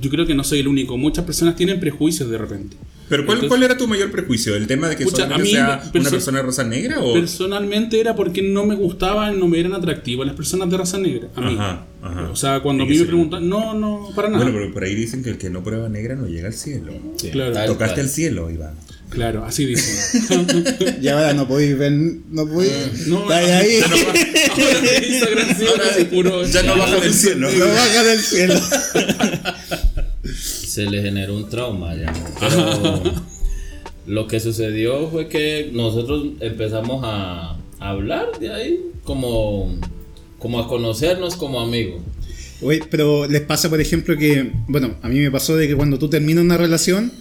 yo 0.00 0.10
creo 0.10 0.26
que 0.26 0.34
no 0.34 0.44
soy 0.44 0.60
el 0.60 0.68
único, 0.68 0.96
muchas 0.96 1.24
personas 1.24 1.56
tienen 1.56 1.80
prejuicios 1.80 2.30
de 2.30 2.38
repente. 2.38 2.76
Pero 3.08 3.26
¿cuál, 3.26 3.38
Entonces- 3.38 3.48
¿cuál 3.48 3.62
era 3.64 3.76
tu 3.76 3.88
mayor 3.88 4.10
prejuicio? 4.10 4.54
¿El 4.54 4.66
tema 4.66 4.88
de 4.88 4.96
que 4.96 5.04
Pucha, 5.04 5.24
solamente 5.24 5.42
a 5.42 5.44
mí, 5.44 5.50
sea 5.50 5.64
una 5.66 5.92
perso- 5.92 6.10
persona 6.10 6.38
de 6.38 6.44
raza 6.46 6.64
negra 6.64 7.00
o...? 7.00 7.12
Personalmente 7.12 8.00
era 8.00 8.14
porque 8.14 8.40
no 8.40 8.64
me 8.64 8.76
gustaban, 8.76 9.38
no 9.38 9.48
me 9.48 9.58
eran 9.58 9.74
atractivas 9.74 10.26
las 10.26 10.36
personas 10.36 10.70
de 10.70 10.76
raza 10.78 10.98
negra. 10.98 11.28
A 11.34 11.40
mí. 11.40 11.56
Ajá, 11.58 11.84
ajá. 12.02 12.30
O 12.30 12.36
sea, 12.36 12.60
cuando 12.60 12.84
a 12.84 12.86
mí 12.86 12.98
me 12.98 13.04
preguntan, 13.04 13.48
no, 13.48 13.74
no, 13.74 14.10
para 14.14 14.28
nada. 14.28 14.42
Bueno, 14.44 14.58
pero 14.58 14.72
por 14.72 14.84
ahí 14.84 14.94
dicen 14.94 15.22
que 15.22 15.30
el 15.30 15.38
que 15.38 15.50
no 15.50 15.62
prueba 15.62 15.88
negra 15.88 16.14
no 16.14 16.26
llega 16.26 16.48
al 16.48 16.54
cielo. 16.54 16.92
Claro. 17.32 17.52
Tal 17.52 17.66
Tocaste 17.68 17.94
cual. 17.94 18.06
el 18.06 18.10
cielo, 18.12 18.50
Iván. 18.50 18.74
Claro, 19.10 19.44
así 19.44 19.66
dicen. 19.66 20.46
Y 21.02 21.08
ahora 21.08 21.32
no 21.34 21.46
podéis 21.48 21.76
ver, 21.76 21.92
no 21.92 22.46
podéis. 22.46 23.06
No, 23.08 23.22
Está 23.22 23.58
ahí. 23.58 23.80
ya 26.52 26.62
no 26.62 26.76
baja 26.78 27.00
del 27.00 27.12
cielo. 27.14 27.50
No 27.50 27.66
baja 27.66 28.04
del 28.04 28.18
cielo. 28.20 28.54
se 30.24 30.84
le 30.84 31.02
generó 31.02 31.36
un 31.36 31.48
trauma 31.48 31.94
ya. 31.94 32.12
Pero 32.38 33.02
lo 34.06 34.26
que 34.26 34.40
sucedió 34.40 35.08
fue 35.10 35.28
que 35.28 35.70
nosotros 35.72 36.28
empezamos 36.40 37.02
a 37.04 37.56
hablar 37.80 38.26
de 38.38 38.52
ahí, 38.52 38.80
como, 39.04 39.76
como 40.40 40.58
a 40.58 40.66
conocernos 40.66 41.36
como 41.36 41.60
amigos. 41.60 42.02
Oye, 42.62 42.82
pero 42.90 43.26
les 43.28 43.42
pasa, 43.42 43.70
por 43.70 43.80
ejemplo, 43.80 44.16
que, 44.16 44.50
bueno, 44.66 44.96
a 45.02 45.08
mí 45.08 45.20
me 45.20 45.30
pasó 45.30 45.56
de 45.56 45.68
que 45.68 45.76
cuando 45.76 45.98
tú 45.98 46.10
terminas 46.10 46.44
una 46.44 46.56
relación, 46.56 47.12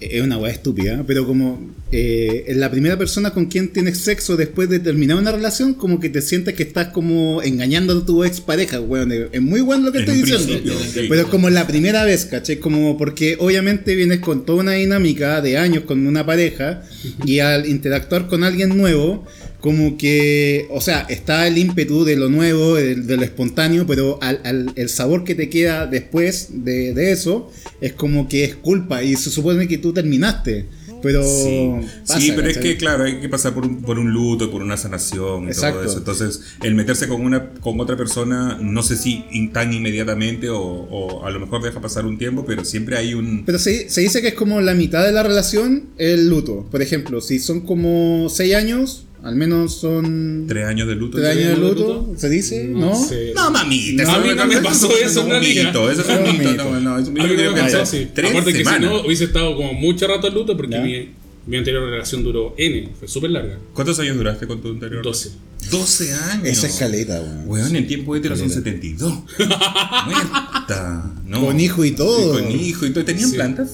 eh, 0.00 0.08
es 0.12 0.22
una 0.22 0.38
weá 0.38 0.52
estúpida, 0.52 1.04
pero 1.06 1.26
como 1.26 1.70
eh, 1.90 2.44
en 2.48 2.60
la 2.60 2.70
primera 2.70 2.96
persona 2.96 3.30
con 3.32 3.46
quien 3.46 3.72
tienes 3.72 3.98
sexo 3.98 4.36
después 4.36 4.68
de 4.68 4.78
terminar 4.78 5.16
una 5.16 5.32
relación, 5.32 5.74
como 5.74 5.98
que 5.98 6.08
te 6.08 6.22
sientes 6.22 6.54
que 6.54 6.62
estás 6.62 6.88
como 6.88 7.42
engañando 7.42 7.98
a 7.98 8.06
tu 8.06 8.24
ex 8.24 8.40
pareja, 8.40 8.80
weón. 8.80 9.12
Es 9.32 9.42
muy 9.42 9.60
bueno 9.60 9.86
lo 9.86 9.92
que 9.92 9.98
En 9.98 10.04
estoy 10.04 10.22
diciendo. 10.22 10.74
sí. 10.92 11.06
Pero 11.08 11.22
es 11.22 11.26
como 11.26 11.50
la 11.50 11.66
primera 11.66 12.04
vez, 12.04 12.26
¿cachai? 12.26 12.56
Como 12.58 12.96
porque 12.96 13.36
obviamente 13.40 13.96
vienes 13.96 14.20
con 14.20 14.44
toda 14.44 14.60
una 14.62 14.72
dinámica 14.72 15.40
de 15.40 15.58
años 15.58 15.84
con 15.84 16.06
una 16.06 16.24
pareja 16.24 16.82
y 17.24 17.40
al 17.40 17.66
interactuar 17.66 18.26
con 18.28 18.44
alguien 18.44 18.76
nuevo, 18.76 19.26
como 19.62 19.96
que, 19.96 20.66
o 20.70 20.80
sea, 20.82 21.06
está 21.08 21.46
el 21.46 21.56
ímpetu 21.56 22.04
de 22.04 22.16
lo 22.16 22.28
nuevo, 22.28 22.74
de, 22.74 22.96
de 22.96 23.16
lo 23.16 23.22
espontáneo, 23.22 23.86
pero 23.86 24.18
al, 24.20 24.40
al- 24.44 24.72
el 24.76 24.88
sabor 24.90 25.24
que 25.24 25.34
te 25.34 25.48
queda 25.48 25.86
después 25.86 26.48
de, 26.64 26.92
de 26.92 27.12
eso 27.12 27.50
es 27.80 27.94
como 27.94 28.28
que 28.28 28.44
es 28.44 28.56
culpa 28.56 29.02
y 29.02 29.16
se 29.16 29.30
supone 29.30 29.66
que 29.68 29.78
tú 29.78 29.92
terminaste. 29.94 30.66
Pero 31.02 31.24
Sí, 31.24 31.70
pasa, 32.06 32.20
Sí, 32.20 32.32
pero 32.36 32.46
es 32.48 32.58
que, 32.58 32.76
claro, 32.76 33.02
hay 33.02 33.20
que 33.20 33.28
pasar 33.28 33.54
por 33.54 33.66
un, 33.66 33.82
por 33.82 33.98
un 33.98 34.12
luto, 34.12 34.50
por 34.52 34.62
una 34.62 34.76
sanación 34.76 35.44
y 35.44 35.48
Exacto. 35.48 35.78
todo 35.80 35.88
eso. 35.88 35.98
Entonces, 35.98 36.40
el 36.62 36.76
meterse 36.76 37.08
con 37.08 37.22
una 37.22 37.50
con 37.54 37.80
otra 37.80 37.96
persona, 37.96 38.56
no 38.60 38.84
sé 38.84 38.96
si 38.96 39.24
tan 39.52 39.72
inmediatamente 39.72 40.48
o, 40.48 40.60
o 40.60 41.24
a 41.26 41.30
lo 41.32 41.40
mejor 41.40 41.60
deja 41.60 41.80
pasar 41.80 42.06
un 42.06 42.18
tiempo, 42.18 42.44
pero 42.46 42.64
siempre 42.64 42.96
hay 42.96 43.14
un... 43.14 43.42
Pero 43.44 43.58
se, 43.58 43.90
se 43.90 44.00
dice 44.00 44.22
que 44.22 44.28
es 44.28 44.34
como 44.34 44.60
la 44.60 44.74
mitad 44.74 45.04
de 45.04 45.10
la 45.10 45.24
relación 45.24 45.86
el 45.98 46.28
luto. 46.28 46.66
Por 46.70 46.82
ejemplo, 46.82 47.20
si 47.20 47.40
son 47.40 47.62
como 47.62 48.28
6 48.28 48.54
años, 48.54 49.06
al 49.22 49.36
menos 49.36 49.74
son 49.76 50.46
Tres 50.48 50.66
años 50.66 50.88
de 50.88 50.94
luto. 50.96 51.18
3 51.18 51.32
¿sí? 51.34 51.38
años 51.42 51.50
de 51.50 51.56
luto, 51.68 51.94
luto? 52.06 52.14
¿se 52.18 52.28
dice? 52.28 52.64
¿No? 52.64 52.90
No 52.90 52.94
sé. 52.94 53.32
No, 53.34 53.50
mamita. 53.50 54.02
No, 54.04 54.10
eso 54.10 54.18
a 54.18 54.24
mí 54.24 54.28
no 54.34 54.46
me 54.46 54.56
pasó 54.62 54.90
es 54.96 55.12
eso, 55.12 55.20
un 55.20 55.26
en 55.26 55.32
realidad. 55.32 55.66
mito, 55.66 55.90
Eso 55.90 56.00
es 56.02 56.08
un 56.08 56.22
mito. 56.38 56.50
mito. 56.50 56.64
No, 56.70 56.80
no, 56.80 56.98
es 56.98 57.06
un 57.08 57.14
mito 57.14 57.26
no 57.28 57.34
que. 57.54 58.06
Tres 58.14 58.30
Aparte 58.30 58.52
que 58.52 58.64
si 58.64 58.80
no, 58.80 59.00
hubiese 59.02 59.24
estado 59.24 59.56
como 59.56 59.72
mucho 59.74 60.06
rato 60.08 60.26
en 60.28 60.34
luto 60.34 60.56
porque 60.56 60.78
mi, 60.78 61.10
mi 61.46 61.56
anterior 61.56 61.88
relación 61.88 62.22
duró 62.24 62.54
N, 62.58 62.88
fue 62.98 63.06
súper 63.08 63.30
larga. 63.30 63.58
¿Cuántos 63.74 63.98
años 64.00 64.16
duraste 64.16 64.46
con 64.46 64.60
tu 64.60 64.68
anterior? 64.70 65.02
12. 65.02 65.30
12 65.70 66.12
años. 66.14 66.46
Esa 66.48 66.66
escaleta, 66.66 67.20
weón. 67.20 67.44
Weón, 67.48 67.76
en 67.76 67.86
tiempo 67.86 68.16
hetero 68.16 68.36
son 68.36 68.50
72. 68.50 69.12
Muerta. 70.06 71.10
No. 71.26 71.46
Con 71.46 71.60
hijo 71.60 71.84
y 71.84 71.92
todo. 71.92 72.32
Con 72.32 72.50
hijo 72.50 72.86
y 72.86 72.90
todo. 72.90 73.04
¿Tenían 73.04 73.28
Sí. 73.30 73.36
plantas? 73.36 73.70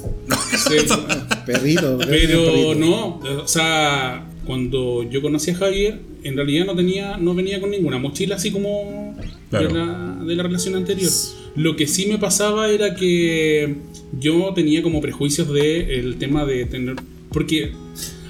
Sí. 0.69 0.75
Perrito. 1.47 1.99
Pero 1.99 2.07
perrito. 2.07 2.75
no, 2.75 3.19
o 3.43 3.49
sea, 3.49 4.27
cuando 4.49 5.02
yo 5.09 5.21
conocí 5.23 5.50
a 5.52 5.55
Javier, 5.55 6.00
en 6.25 6.35
realidad 6.35 6.64
no 6.64 6.75
tenía, 6.75 7.19
no 7.19 7.35
venía 7.35 7.61
con 7.61 7.71
ninguna 7.71 7.99
mochila 7.99 8.35
así 8.37 8.50
como 8.50 9.14
Claro. 9.50 9.69
de, 9.69 9.75
la, 9.75 10.19
de 10.26 10.35
la 10.37 10.43
relación 10.43 10.75
anterior. 10.75 11.11
Lo 11.55 11.76
que 11.76 11.87
sí 11.87 12.07
me 12.07 12.19
pasaba 12.19 12.69
era 12.71 12.95
que 12.95 13.76
yo 14.19 14.52
tenía 14.55 14.83
como 14.83 15.00
prejuicios 15.00 15.52
de 15.52 15.99
el 16.00 16.17
tema 16.17 16.45
de 16.47 16.64
tener, 16.64 16.97
porque 17.31 17.73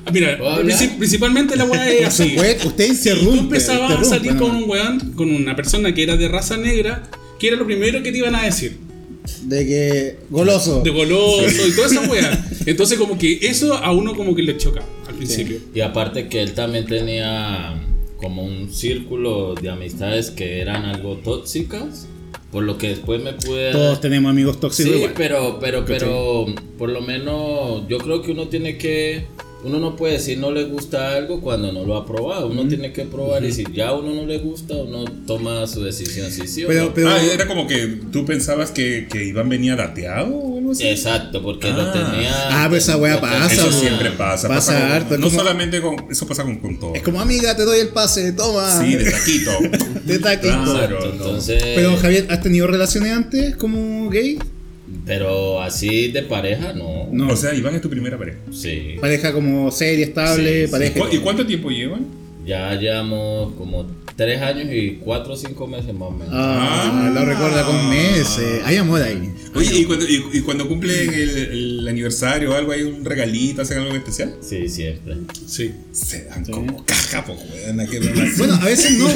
ah, 0.07 0.11
mira, 0.13 0.39
principalmente 0.99 1.57
la 1.57 1.65
weá 1.65 1.89
es 1.91 2.07
así. 2.21 2.37
Usted 2.65 2.87
Si 2.95 3.09
interrumpe. 3.11 3.37
tú 3.37 3.41
empezabas 3.45 3.93
a 3.99 4.05
salir 4.05 4.37
con 4.37 4.55
un 4.57 4.69
weón, 4.69 5.13
con 5.15 5.31
una 5.31 5.55
persona 5.57 5.95
que 5.95 6.03
era 6.03 6.17
de 6.17 6.29
raza 6.29 6.57
negra, 6.57 7.09
que 7.39 7.49
era 7.49 7.57
lo 7.57 7.65
primero 7.67 8.03
que 8.03 8.11
te 8.13 8.19
iban 8.19 8.35
a 8.35 8.45
decir. 8.45 8.77
De 9.45 9.67
que. 9.67 10.17
Goloso. 10.31 10.83
De 10.83 10.91
goloso 10.91 11.67
y 11.69 11.73
toda 11.77 11.87
esa 11.87 12.03
weá. 12.11 12.49
Entonces 12.67 12.99
como 12.99 13.19
que 13.19 13.39
eso 13.43 13.75
a 13.77 13.93
uno 13.93 14.15
como 14.17 14.35
que 14.35 14.43
le 14.43 14.57
choca 14.57 14.83
Y 15.75 15.81
aparte 15.81 16.29
que 16.29 16.43
él 16.43 16.53
también 16.55 16.87
tenía 16.87 17.81
como 18.17 18.43
un 18.45 18.71
círculo 18.73 19.55
de 19.55 19.69
amistades 19.71 20.31
que 20.31 20.61
eran 20.61 20.85
algo 20.85 21.17
tóxicas, 21.17 22.07
por 22.51 22.65
lo 22.65 22.79
que 22.79 22.89
después 22.89 23.23
me 23.23 23.33
pude... 23.35 23.73
Todos 23.73 24.01
tenemos 24.01 24.31
amigos 24.31 24.59
tóxicos 24.59 24.91
Sí, 24.93 24.99
igual. 24.99 25.15
pero, 25.17 25.59
pero, 25.61 25.85
pero, 25.85 26.47
por 26.79 26.89
lo 26.91 27.01
menos 27.01 27.87
yo 27.89 27.99
creo 27.99 28.23
que 28.23 28.33
uno 28.33 28.49
tiene 28.49 28.77
que, 28.79 29.27
uno 29.65 29.79
no 29.79 29.95
puede 29.97 30.15
decir 30.15 30.39
no 30.39 30.51
le 30.51 30.65
gusta 30.65 31.15
algo 31.15 31.41
cuando 31.41 31.71
no 31.73 31.85
lo 31.85 31.97
ha 31.97 32.07
probado, 32.07 32.49
uno 32.49 32.67
tiene 32.67 32.93
que 32.93 33.05
probar 33.05 33.45
y 33.45 33.53
si 33.53 33.65
ya 33.73 33.89
a 33.89 33.95
uno 33.95 34.15
no 34.15 34.27
le 34.27 34.39
gusta, 34.39 34.75
uno 34.75 35.05
toma 35.27 35.67
su 35.67 35.83
decisión, 35.85 36.31
sí, 36.31 36.49
sí 36.49 36.65
o 36.65 36.73
no. 36.73 36.93
pero- 36.95 37.09
Ah, 37.11 37.21
era 37.23 37.47
como 37.47 37.67
que 37.69 38.01
tú 38.11 38.25
pensabas 38.25 38.71
que, 38.73 39.07
que 39.11 39.25
Iván 39.25 39.49
venía 39.49 39.77
dateado 39.77 40.35
o 40.35 40.58
algo 40.71 40.73
así. 40.73 40.87
Exacto, 40.89 41.43
porque 41.43 41.71
lo 41.71 41.83
Ah. 41.83 41.93
tenía... 41.93 42.33
Ah, 42.51 42.67
pero 42.69 42.77
esa 42.77 42.97
weá 42.97 43.15
lo 43.15 43.21
pasa, 43.21 43.53
Eso 43.53 43.73
siempre 43.73 44.11
pasa. 44.13 44.49
Pasa 44.49 44.97
harto, 44.97 45.17
no 45.19 45.27
como- 45.27 45.39
solamente 45.39 45.81
con. 45.81 45.97
Eso 46.11 46.27
pasa 46.27 46.43
con, 46.45 46.59
con 46.59 46.79
todo. 46.79 46.95
Es 46.95 47.03
como, 47.03 47.21
amiga, 47.21 47.57
te 47.57 47.65
doy 47.65 47.81
el 47.81 47.89
pase, 47.89 48.33
toma. 48.33 48.81
Sí, 48.81 48.95
de 48.95 49.11
taquito. 49.11 49.51
De 50.05 50.19
taquito. 50.19 50.65
Claro. 50.65 50.97
Exacto, 50.97 51.07
no. 51.07 51.13
entonces... 51.13 51.63
Pero 51.75 51.97
Javier, 51.97 52.27
¿has 52.31 52.43
tenido 52.43 52.67
relaciones 52.67 53.13
antes 53.13 53.57
como 53.57 54.09
gay? 54.11 54.39
Pero 55.05 55.61
así 55.63 56.09
de 56.13 56.23
pareja, 56.23 56.73
no. 56.73 57.09
No. 57.13 57.29
O 57.33 57.37
sea, 57.37 57.55
Iván 57.55 57.75
es 57.75 57.83
tu 57.83 57.91
primera 57.91 58.17
pareja. 58.19 58.39
Sí. 58.51 58.97
Pareja 59.01 59.33
como 59.33 59.71
seria, 59.71 60.05
estable, 60.07 60.61
Sí, 60.61 60.67
sí. 60.67 60.71
pareja. 60.73 61.01
¿Y 61.13 61.19
cuánto 61.19 61.47
tiempo 61.47 61.71
llevan? 61.71 62.07
Ya 62.49 62.75
llevamos 62.77 63.53
como 63.59 63.87
tres 64.17 64.41
años 64.41 64.69
y 64.73 64.99
cuatro 65.05 65.35
o 65.35 65.37
cinco 65.37 65.67
meses 65.67 65.93
más 65.93 66.09
o 66.09 66.11
menos. 66.13 66.29
Ah, 66.33 66.91
Ah. 67.07 67.11
lo 67.15 67.25
recuerda 67.27 67.63
con 67.67 67.91
meses. 67.91 68.63
Hay 68.65 68.77
amor 68.77 69.03
ahí. 69.03 69.35
Oye, 69.55 69.81
¿y 69.81 69.85
cuando, 69.85 70.07
y, 70.09 70.25
y 70.33 70.41
cuando 70.41 70.67
cumplen 70.67 71.13
el, 71.13 71.29
el 71.83 71.89
aniversario 71.89 72.51
o 72.51 72.55
algo, 72.55 72.73
hay 72.73 72.83
un 72.83 73.05
regalito, 73.05 73.61
hacen 73.63 73.79
algo 73.79 73.95
especial? 73.95 74.35
Sí, 74.41 74.67
siempre. 74.69 75.17
Sí. 75.47 75.75
Se 75.93 76.25
dan 76.25 76.45
como 76.47 76.85
caja, 76.87 77.25
pues. 77.27 77.39
Bueno, 78.39 78.55
a 78.55 78.65
veces 78.65 78.93
no. 78.99 79.09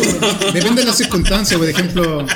Depende 0.52 0.82
de 0.82 0.86
las 0.88 0.98
circunstancias. 0.98 1.58
Por 1.58 1.68
ejemplo. 1.70 2.26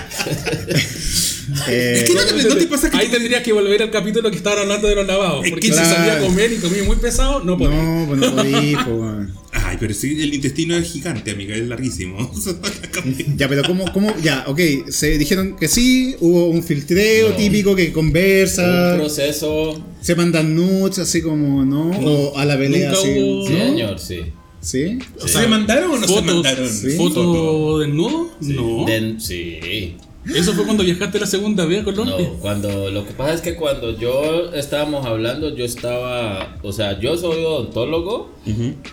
eh, 1.68 1.94
Es 1.98 2.04
que 2.04 2.14
no 2.14 2.20
te, 2.24 2.48
no 2.48 2.56
te 2.56 2.66
pasa 2.66 2.90
que. 2.90 2.96
Ahí 2.96 3.08
tendrías 3.08 3.42
que 3.42 3.52
volver 3.52 3.82
al 3.82 3.90
capítulo 3.90 4.30
que 4.30 4.36
estaban 4.38 4.60
hablando 4.60 4.88
de 4.88 4.94
los 4.94 5.06
lavados. 5.06 5.44
Es 5.44 5.50
Porque 5.50 5.68
que 5.68 5.74
si 5.74 5.78
claro. 5.80 5.94
salía 5.96 6.14
a 6.14 6.20
comer 6.20 6.52
y 6.52 6.56
comía 6.56 6.82
muy 6.84 6.96
pesado, 6.96 7.42
no 7.44 7.56
podía. 7.58 7.76
no, 7.82 8.06
pues 8.08 8.20
no 8.20 8.34
podí, 8.34 8.74
pues, 8.74 8.86
weón. 8.86 9.45
Ay, 9.76 9.80
pero 9.80 9.95
sí, 9.95 10.21
el 10.23 10.33
intestino 10.35 10.75
es 10.76 10.90
gigante, 10.90 11.30
amiga, 11.33 11.54
es 11.54 11.66
larguísimo. 11.68 12.30
Ya, 13.37 13.49
pero 13.49 13.62
¿cómo, 13.64 13.85
cómo? 13.92 14.12
Ya, 14.23 14.45
ok. 14.47 14.61
Se 14.88 15.18
dijeron 15.18 15.56
que 15.56 15.68
sí, 15.68 16.16
hubo 16.21 16.49
un 16.49 16.62
filtreo 16.62 17.30
No. 17.30 17.37
típico 17.37 17.76
que 17.76 17.88
Un 17.88 17.92
conversa, 17.92 18.95
proceso, 18.97 19.85
se 20.00 20.14
mandan 20.14 20.54
nudes, 20.56 20.99
así 20.99 21.21
como, 21.23 21.64
¿no? 21.64 21.90
O 21.90 22.37
a 22.38 22.45
la 22.45 22.56
pelea, 22.59 22.92
así. 22.92 23.09
hubo- 23.18 23.49
¿no? 23.50 23.56
señor, 23.66 23.99
sí. 23.99 24.21
¿Sí? 24.61 24.99
O 25.23 25.28
sea, 25.28 25.42
¿Se 25.42 25.49
mandaron 25.49 25.90
o 25.92 25.99
no 25.99 26.06
se 26.06 26.12
fotos, 26.14 26.35
mandaron? 26.35 26.68
Sí. 26.68 26.90
¿Foto 26.97 27.78
desnudo? 27.80 28.30
Sí. 28.40 28.52
No. 28.54 28.85
Den- 28.87 29.21
sí. 29.21 29.95
Eso 30.35 30.52
fue 30.52 30.64
cuando 30.64 30.83
viajaste 30.83 31.21
la 31.21 31.26
segunda 31.26 31.64
vez 31.66 31.83
a 31.83 31.85
Colombia. 31.85 32.16
No, 32.18 32.35
cuando 32.40 32.90
lo 32.90 33.06
que 33.06 33.12
pasa 33.12 33.35
es 33.35 33.40
que 33.40 33.54
cuando 33.54 33.97
yo 33.97 34.52
estábamos 34.54 35.06
hablando, 35.06 35.54
yo 35.54 35.64
estaba, 35.64 36.56
o 36.62 36.73
sea, 36.73 36.99
yo 36.99 37.16
soy 37.16 37.45
odontólogo 37.45 38.30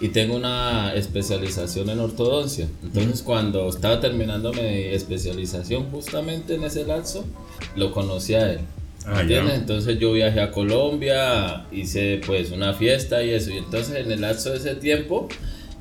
y 0.01 0.09
tengo 0.09 0.35
una 0.35 0.93
especialización 0.95 1.89
en 1.89 1.99
ortodoncia. 1.99 2.67
Entonces, 2.83 3.21
cuando 3.21 3.67
estaba 3.69 3.99
terminando 3.99 4.51
mi 4.53 4.59
especialización 4.61 5.89
justamente 5.91 6.55
en 6.55 6.63
ese 6.63 6.85
lapso, 6.85 7.25
lo 7.75 7.91
conocí 7.91 8.35
a 8.35 8.53
él. 8.53 8.59
Ah, 9.05 9.21
¿Entiendes? 9.21 9.53
ya. 9.53 9.59
Entonces 9.59 9.99
yo 9.99 10.13
viajé 10.13 10.39
a 10.39 10.51
Colombia, 10.51 11.65
hice 11.71 12.21
pues 12.25 12.51
una 12.51 12.73
fiesta 12.73 13.23
y 13.23 13.31
eso. 13.31 13.51
Y 13.51 13.57
entonces 13.57 13.95
en 13.95 14.11
el 14.11 14.21
lapso 14.21 14.51
de 14.51 14.57
ese 14.57 14.75
tiempo 14.75 15.27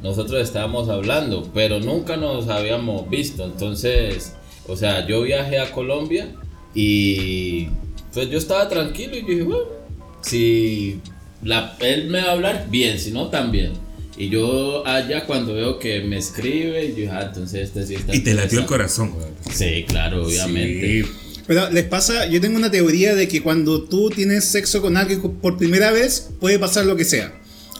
nosotros 0.03 0.43
estábamos 0.43 0.89
hablando, 0.89 1.49
pero 1.55 1.79
nunca 1.79 2.17
nos 2.17 2.49
habíamos 2.49 3.09
visto. 3.09 3.45
Entonces, 3.45 4.35
o 4.67 4.77
sea, 4.77 5.07
yo 5.07 5.23
viajé 5.23 5.59
a 5.59 5.71
Colombia 5.73 6.29
y 6.75 7.69
pues 8.13 8.31
yo 8.31 8.39
estaba 8.39 8.69
tranquilo 8.69 9.17
y 9.17 9.23
yo 9.23 9.27
dije, 9.29 9.43
bueno, 9.43 9.65
si 10.23 11.01
la, 11.43 11.77
él 11.81 12.09
me 12.09 12.21
va 12.21 12.29
a 12.29 12.33
hablar, 12.33 12.67
bien, 12.71 12.99
si 12.99 13.11
no, 13.11 13.29
también. 13.29 13.73
Y 14.17 14.29
yo 14.29 14.87
allá 14.87 15.25
cuando 15.27 15.55
veo 15.55 15.79
que 15.79 16.01
me 16.03 16.19
escribe, 16.19 16.89
yo 16.91 16.95
dije, 16.95 17.09
ah, 17.11 17.25
entonces 17.29 17.69
este 17.69 17.87
sí 17.87 17.95
está 17.95 18.15
Y 18.15 18.21
te 18.21 18.35
latió 18.35 18.59
el 18.59 18.65
interesante". 18.65 18.69
corazón. 18.69 19.13
Sí, 19.51 19.85
claro, 19.89 20.27
obviamente. 20.27 21.03
Sí. 21.03 21.11
Pero 21.47 21.71
les 21.71 21.85
pasa, 21.85 22.27
yo 22.27 22.41
tengo 22.41 22.57
una 22.57 22.71
teoría 22.71 23.15
de 23.15 23.27
que 23.27 23.43
cuando 23.43 23.83
tú 23.85 24.11
tienes 24.11 24.45
sexo 24.45 24.81
con 24.81 24.97
alguien 24.97 25.21
por 25.21 25.57
primera 25.59 25.91
vez, 25.91 26.31
puede 26.41 26.59
pasar 26.59 26.85
lo 26.85 26.95
que 26.95 27.05
sea. 27.05 27.33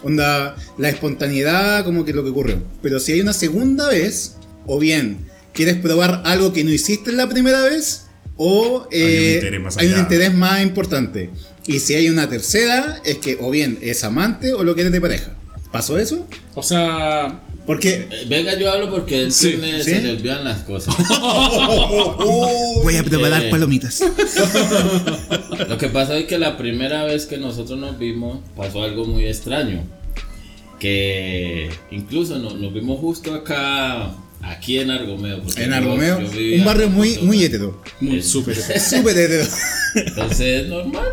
Onda, 0.03 0.55
la 0.77 0.89
espontaneidad, 0.89 1.85
como 1.85 2.03
que 2.03 2.11
lo 2.11 2.23
que 2.23 2.31
ocurrió. 2.31 2.61
Pero 2.81 2.99
si 2.99 3.13
hay 3.13 3.21
una 3.21 3.31
segunda 3.31 3.87
vez, 3.87 4.35
o 4.65 4.79
bien 4.79 5.27
quieres 5.53 5.75
probar 5.77 6.21
algo 6.25 6.51
que 6.53 6.63
no 6.63 6.71
hiciste 6.71 7.11
en 7.11 7.17
la 7.17 7.27
primera 7.29 7.61
vez, 7.61 8.07
o 8.37 8.87
Hay 8.91 9.01
un 9.01 9.07
eh, 9.09 9.33
interés 9.35 9.61
más 9.61 9.77
hay 9.77 9.87
un 9.93 9.99
interés 9.99 10.33
más 10.33 10.61
importante. 10.61 11.29
Y 11.65 11.79
si 11.79 11.93
hay 11.95 12.09
una 12.09 12.27
tercera, 12.27 12.99
es 13.05 13.19
que 13.19 13.37
o 13.39 13.49
bien 13.51 13.77
es 13.81 14.03
amante 14.03 14.53
o 14.53 14.63
lo 14.63 14.73
quieres 14.75 14.91
de 14.91 14.99
pareja. 14.99 15.31
¿Pasó 15.71 15.97
eso? 15.97 16.27
O 16.55 16.61
sea, 16.63 17.39
Porque 17.65 18.07
Eh, 18.11 18.25
Venga, 18.27 18.59
yo 18.59 18.69
hablo 18.69 18.91
porque 18.91 19.21
él 19.21 19.31
Sí, 19.31 19.51
tiene- 19.51 19.81
¿sí? 19.81 19.91
se 19.91 20.01
le 20.01 20.11
olvidan 20.11 20.43
las 20.43 20.63
cosas. 20.63 20.93
voy 22.83 22.97
a 22.97 23.03
preparar 23.03 23.43
Eh. 23.45 23.49
palomitas. 23.49 24.01
Lo 25.69 25.77
que 25.77 25.87
pasa 25.87 26.17
es 26.17 26.25
que 26.25 26.37
la 26.37 26.57
primera 26.57 27.05
vez 27.05 27.25
que 27.25 27.37
nosotros 27.37 27.79
nos 27.79 27.97
vimos 27.97 28.39
pasó 28.57 28.83
algo 28.83 29.05
muy 29.05 29.25
extraño. 29.25 29.83
Que 30.79 31.69
incluso 31.91 32.37
nos, 32.39 32.55
nos 32.55 32.73
vimos 32.73 32.99
justo 32.99 33.33
acá, 33.33 34.13
aquí 34.43 34.79
en 34.79 34.91
Argomeo. 34.91 35.41
En 35.57 35.73
Argomeo, 35.73 36.19
yo 36.21 36.57
un 36.59 36.65
barrio 36.65 36.89
muy, 36.89 37.17
muy 37.19 37.37
acá. 37.37 37.45
hetero. 37.47 37.81
muy 37.99 38.21
súper. 38.21 38.55
Súper 38.55 39.17
hetero. 39.17 39.45
Entonces, 39.95 40.67
normal. 40.67 41.07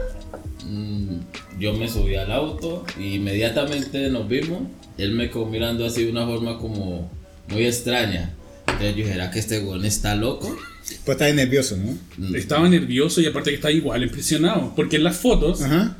Mm, 0.67 1.17
Yo 1.59 1.73
me 1.75 1.89
subí 1.89 2.17
al 2.17 2.31
auto 2.33 2.85
y 2.99 3.15
inmediatamente 3.15 4.09
nos 4.11 4.29
vimos. 4.29 4.63
Él 4.99 5.13
me 5.13 5.31
quedó 5.31 5.47
mirando 5.47 5.87
así 5.87 6.05
de 6.05 6.11
una 6.11 6.27
forma 6.27 6.59
como 6.59 7.11
muy 7.49 7.65
extraña. 7.67 8.35
Entonces 8.67 8.91
yo 8.91 8.97
dije, 8.97 9.13
¿será 9.13 9.31
que 9.31 9.39
este 9.39 9.61
weón 9.61 9.85
está 9.85 10.15
loco? 10.15 10.57
Pues 11.05 11.17
estás 11.21 11.35
nervioso, 11.35 11.77
¿no? 11.77 12.37
Estaba 12.37 12.69
nervioso 12.69 13.21
y 13.21 13.27
aparte 13.27 13.51
que 13.51 13.57
estaba 13.57 13.73
igual 13.73 14.03
impresionado. 14.03 14.73
Porque 14.75 14.97
en 14.97 15.05
las 15.05 15.17
fotos, 15.17 15.63
Ajá. 15.63 15.97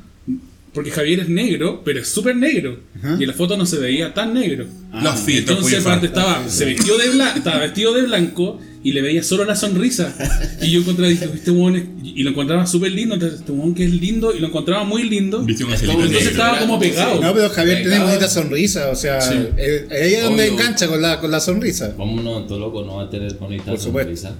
Porque 0.73 0.89
Javier 0.91 1.19
es 1.21 1.29
negro, 1.29 1.81
pero 1.83 1.99
es 1.99 2.07
súper 2.07 2.35
negro. 2.35 2.79
Ajá. 2.97 3.17
Y 3.19 3.23
en 3.23 3.27
la 3.27 3.33
foto 3.33 3.57
no 3.57 3.65
se 3.65 3.77
veía 3.77 4.13
tan 4.13 4.33
negro. 4.33 4.65
Los 4.93 5.19
filtros. 5.19 5.57
Entonces 5.57 5.79
aparte 5.81 6.05
estaba, 6.07 6.47
se 6.49 6.65
vistió 6.65 6.97
de 6.97 7.09
blanco, 7.09 7.37
estaba 7.37 7.59
vestido 7.59 7.93
de 7.93 8.03
blanco 8.03 8.59
y 8.83 8.93
le 8.93 9.01
veía 9.01 9.21
solo 9.23 9.43
la 9.45 9.55
sonrisa. 9.55 10.15
Y 10.61 10.71
yo 10.71 10.79
encontré, 10.79 11.09
dije, 11.09 11.25
este 11.33 11.51
huevón 11.51 11.75
es- 11.75 11.83
y 12.03 12.23
lo 12.23 12.31
encontraba 12.31 12.65
súper 12.67 12.91
lindo, 12.91 13.13
entonces 13.15 13.39
este 13.39 13.51
huevón 13.51 13.73
que 13.75 13.85
es 13.85 13.91
lindo, 13.93 14.33
y 14.35 14.39
lo 14.39 14.47
encontraba 14.47 14.83
muy 14.83 15.03
lindo. 15.03 15.43
Viste 15.43 15.63
un 15.63 15.71
angelito 15.71 15.93
Entonces 15.99 16.19
negro. 16.25 16.31
estaba 16.31 16.59
como 16.59 16.79
pegado. 16.79 17.21
No, 17.21 17.33
pero 17.33 17.49
Javier 17.49 17.81
tiene 17.83 17.99
bonita 18.03 18.27
sonrisa, 18.29 18.89
o 18.89 18.95
sea, 18.95 19.21
Sí. 19.21 19.35
eh, 19.57 19.87
ahí 19.91 20.13
es 20.15 20.23
donde 20.23 20.43
Obvio. 20.43 20.53
engancha 20.53 20.87
con 20.87 21.01
la, 21.01 21.19
con 21.19 21.31
la 21.31 21.39
sonrisa. 21.39 21.95
¿Cómo 21.95 22.13
un 22.13 22.27
odontólogo 22.27 22.83
no 22.83 22.95
va 22.97 23.03
a 23.03 23.09
tener 23.09 23.33
bonita 23.35 23.65
Por 23.65 23.79
supuesto. 23.79 24.15
sonrisa? 24.15 24.35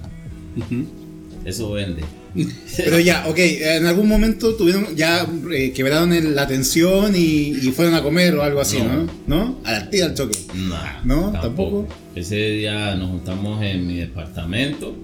Eso 1.44 1.72
vende. 1.72 2.02
Pero 2.76 2.98
ya, 3.00 3.26
ok, 3.28 3.38
en 3.38 3.86
algún 3.86 4.08
momento 4.08 4.54
tuvieron, 4.54 4.96
ya 4.96 5.26
eh, 5.52 5.72
quebraron 5.72 6.12
el- 6.12 6.34
la 6.34 6.46
tensión 6.46 7.14
y, 7.14 7.50
y 7.50 7.72
fueron 7.72 7.94
a 7.94 8.02
comer 8.02 8.34
o 8.36 8.42
algo 8.42 8.60
así, 8.60 8.78
¿no? 8.78 9.02
No. 9.04 9.08
¿No? 9.26 9.58
A 9.64 9.72
la 9.72 9.90
tira 9.90 10.06
al 10.06 10.14
choque. 10.14 10.38
Nah, 10.54 11.02
¿No? 11.04 11.30
¿Tampoco? 11.32 11.86
Ese 12.14 12.36
día 12.36 12.94
nos 12.96 13.10
juntamos 13.10 13.62
en 13.62 13.86
mi 13.86 13.96
departamento, 13.96 14.94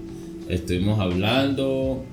estuvimos 0.47 0.99
hablando, 0.99 2.03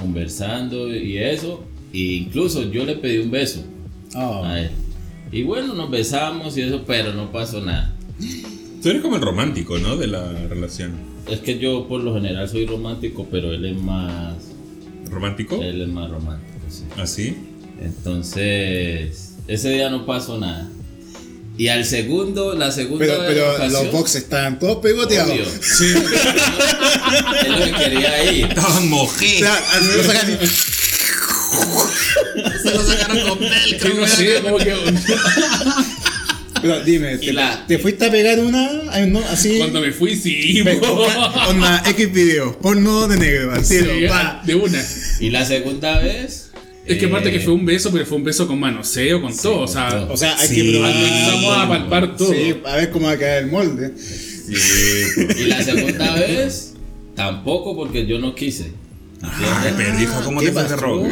conversando 0.00 0.94
y 0.94 1.18
eso. 1.18 1.64
E 1.92 1.98
incluso 1.98 2.70
yo 2.70 2.84
le 2.84 2.96
pedí 2.96 3.18
un 3.18 3.30
beso 3.30 3.62
Ah. 4.14 4.42
a 4.44 4.60
él. 4.60 4.70
Y 5.32 5.42
bueno, 5.42 5.74
nos 5.74 5.90
besamos 5.90 6.56
y 6.56 6.62
eso, 6.62 6.84
pero 6.86 7.12
no 7.12 7.30
pasó 7.32 7.60
nada. 7.60 7.94
Tú 8.82 8.90
eres 8.90 9.02
como 9.02 9.16
el 9.16 9.22
romántico, 9.22 9.78
¿no? 9.78 9.96
De 9.96 10.06
la 10.06 10.32
relación. 10.48 10.92
Es 11.30 11.40
que 11.40 11.58
yo 11.58 11.88
por 11.88 12.00
lo 12.02 12.14
general 12.14 12.48
soy 12.48 12.66
romántico, 12.66 13.26
pero 13.30 13.52
él 13.52 13.64
es 13.64 13.76
más, 13.80 14.34
¿Romántico? 15.14 15.62
él 15.62 15.80
es 15.82 15.88
más 15.88 16.10
romántico, 16.10 16.58
sí. 16.68 16.82
¿Así? 17.00 17.36
Entonces, 17.80 19.34
ese 19.48 19.70
día 19.70 19.90
no 19.90 20.04
pasó 20.06 20.38
nada. 20.38 20.68
Y 21.56 21.68
al 21.68 21.84
segundo, 21.84 22.54
la 22.56 22.72
segunda 22.72 23.06
Pero, 23.06 23.18
pero 23.28 23.52
ocasión, 23.54 23.84
los 23.84 23.92
boxes 23.92 24.22
estaban 24.24 24.58
todos 24.58 24.78
pegoteados. 24.78 25.30
obvio. 25.32 25.44
es 25.44 25.80
lo 27.48 27.64
que 27.64 27.72
quería 27.84 28.32
ir. 28.32 28.46
Estaban. 28.48 28.92
O 28.92 29.08
sea, 29.08 29.62
y- 30.42 30.46
Se 32.62 32.70
lo 32.74 32.82
sacaron 32.84 33.28
con 33.28 33.38
Que 33.38 33.94
no 33.94 34.06
sé, 34.08 34.42
como 34.42 34.56
que 34.58 34.74
Pero 36.64 36.82
dime, 36.82 37.18
¿te, 37.18 37.30
la- 37.34 37.66
te 37.66 37.78
fuiste 37.78 38.06
a 38.06 38.10
pegar 38.10 38.38
una? 38.40 38.70
Así. 39.30 39.58
cuando 39.58 39.80
me 39.82 39.92
fui, 39.92 40.16
sí. 40.16 40.62
Onda 41.48 41.82
X 41.90 42.10
video, 42.12 42.58
porno 42.58 43.06
de 43.06 43.18
negro, 43.18 43.52
al 43.52 43.62
Sí, 43.64 43.76
de 43.76 44.54
una. 44.54 44.82
Y 45.20 45.28
la 45.30 45.44
segunda 45.44 45.98
vez. 46.00 46.50
Es 46.86 46.98
que 46.98 47.06
aparte 47.06 47.28
eh, 47.28 47.32
que 47.32 47.40
fue 47.40 47.52
un 47.54 47.64
beso, 47.66 47.90
pero 47.92 48.04
fue 48.06 48.16
un 48.18 48.24
beso 48.24 48.46
con 48.46 48.58
manoseo, 48.60 49.20
con 49.20 49.36
todo. 49.36 49.60
O 49.60 49.68
sea, 49.68 49.88
todo. 49.90 50.12
O 50.12 50.16
sea, 50.16 50.36
hay 50.38 50.48
Sí. 50.48 50.54
que 50.54 50.70
probar. 50.72 50.90
Empezamos 50.96 51.56
a 51.58 51.68
palpar 51.68 52.16
todo. 52.16 52.32
Sí, 52.32 52.54
a 52.64 52.76
ver 52.76 52.90
cómo 52.90 53.06
va 53.06 53.12
a 53.12 53.18
caer 53.18 53.44
el 53.44 53.50
molde. 53.50 53.92
Y 55.38 55.44
la 55.44 55.62
segunda 55.62 56.14
vez, 56.14 56.72
tampoco 57.14 57.76
porque 57.76 58.06
yo 58.06 58.18
no 58.18 58.34
quise. 58.34 58.72
Pero 59.76 60.00
hijo, 60.00 60.20
¿cómo 60.24 60.40
¿Qué 60.40 60.46
te 60.46 60.52
pasó? 60.52 60.76
robo? 60.76 61.08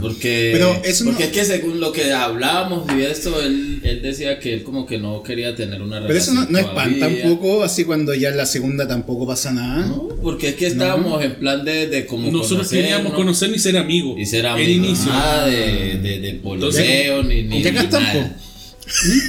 Porque, 0.00 0.50
Pero 0.52 0.80
eso 0.84 1.04
no- 1.04 1.10
porque 1.10 1.24
es 1.24 1.30
que 1.30 1.44
según 1.44 1.80
lo 1.80 1.92
que 1.92 2.12
hablamos 2.12 2.84
y 2.96 3.02
esto, 3.02 3.40
él, 3.42 3.80
él 3.82 4.02
decía 4.02 4.38
que 4.38 4.54
él 4.54 4.62
como 4.62 4.86
que 4.86 4.98
no 4.98 5.22
quería 5.22 5.54
tener 5.54 5.80
una 5.82 6.00
Pero 6.00 6.14
eso 6.14 6.32
relación. 6.32 6.52
no, 6.52 6.60
no 6.60 6.66
es 6.68 6.74
pan 6.74 6.94
todavía. 6.94 7.22
tampoco, 7.22 7.64
así 7.64 7.84
cuando 7.84 8.14
ya 8.14 8.28
en 8.30 8.36
la 8.36 8.46
segunda 8.46 8.86
tampoco 8.86 9.26
pasa 9.26 9.52
nada. 9.52 9.86
No, 9.86 10.08
porque 10.22 10.48
es 10.50 10.54
que 10.56 10.66
estábamos 10.66 11.24
en 11.24 11.36
plan 11.36 11.64
de, 11.64 11.86
de 11.86 12.06
como 12.06 12.30
Nosotros 12.30 12.68
queríamos 12.68 13.12
conocernos 13.12 13.16
conocer 13.16 13.50
ni 13.50 13.58
ser 13.58 13.76
amigos. 13.78 14.14
y 14.18 14.26
ser 14.26 14.40
El 14.40 14.46
amigos. 14.46 14.70
inicio. 14.86 15.12
Nada 15.12 15.46
de, 15.46 15.98
de, 16.02 16.20
de 16.20 16.32
pololeo 16.34 17.22
ni, 17.22 17.42
ni, 17.44 17.62
Ya 17.62 17.70
ni 17.72 17.86
nada. 17.88 18.36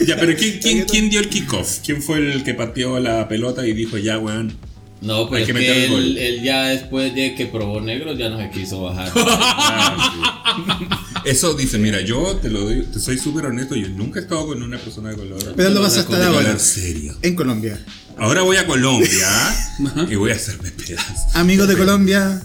Ya, 0.05 0.15
pero 0.19 0.35
¿quién, 0.37 0.59
quién, 0.61 0.85
quién 0.85 1.09
dio 1.09 1.19
el 1.19 1.29
kickoff? 1.29 1.79
¿Quién 1.83 2.01
fue 2.03 2.19
el 2.19 2.43
que 2.43 2.53
pateó 2.53 2.99
la 2.99 3.27
pelota 3.27 3.65
y 3.65 3.73
dijo, 3.73 3.97
ya, 3.97 4.19
weón? 4.19 4.53
No, 5.01 5.29
pero 5.29 5.45
que 5.45 5.51
es 5.51 5.57
meter 5.57 5.87
que 5.89 5.95
él, 5.95 6.17
él 6.17 6.43
ya 6.43 6.69
después 6.69 7.13
de 7.13 7.35
que 7.35 7.45
probó 7.45 7.79
negro 7.81 8.13
ya 8.13 8.29
no 8.29 8.39
se 8.39 8.49
quiso 8.49 8.81
bajar. 8.81 9.11
Eso 11.25 11.53
dice, 11.53 11.77
mira, 11.77 12.01
yo 12.01 12.37
te 12.37 12.49
lo 12.49 12.67
digo, 12.67 12.85
te 12.91 12.99
soy 12.99 13.17
súper 13.17 13.45
honesto, 13.45 13.75
yo 13.75 13.89
nunca 13.89 14.19
he 14.19 14.23
estado 14.23 14.47
con 14.47 14.63
una 14.63 14.77
persona 14.77 15.09
de 15.09 15.17
color. 15.17 15.53
Pero 15.55 15.69
lo 15.69 15.81
vas 15.81 15.97
a 15.97 15.99
estar 16.01 16.21
ahora. 16.21 16.57
serio. 16.57 17.15
En 17.21 17.35
Colombia. 17.35 17.79
Ahora 18.17 18.41
voy 18.41 18.57
a 18.57 18.65
Colombia 18.65 19.29
y 20.09 20.15
voy 20.15 20.31
a 20.31 20.35
hacerme 20.35 20.71
pedazos. 20.71 21.35
Amigos 21.35 21.67
de 21.67 21.77
Colombia, 21.77 22.41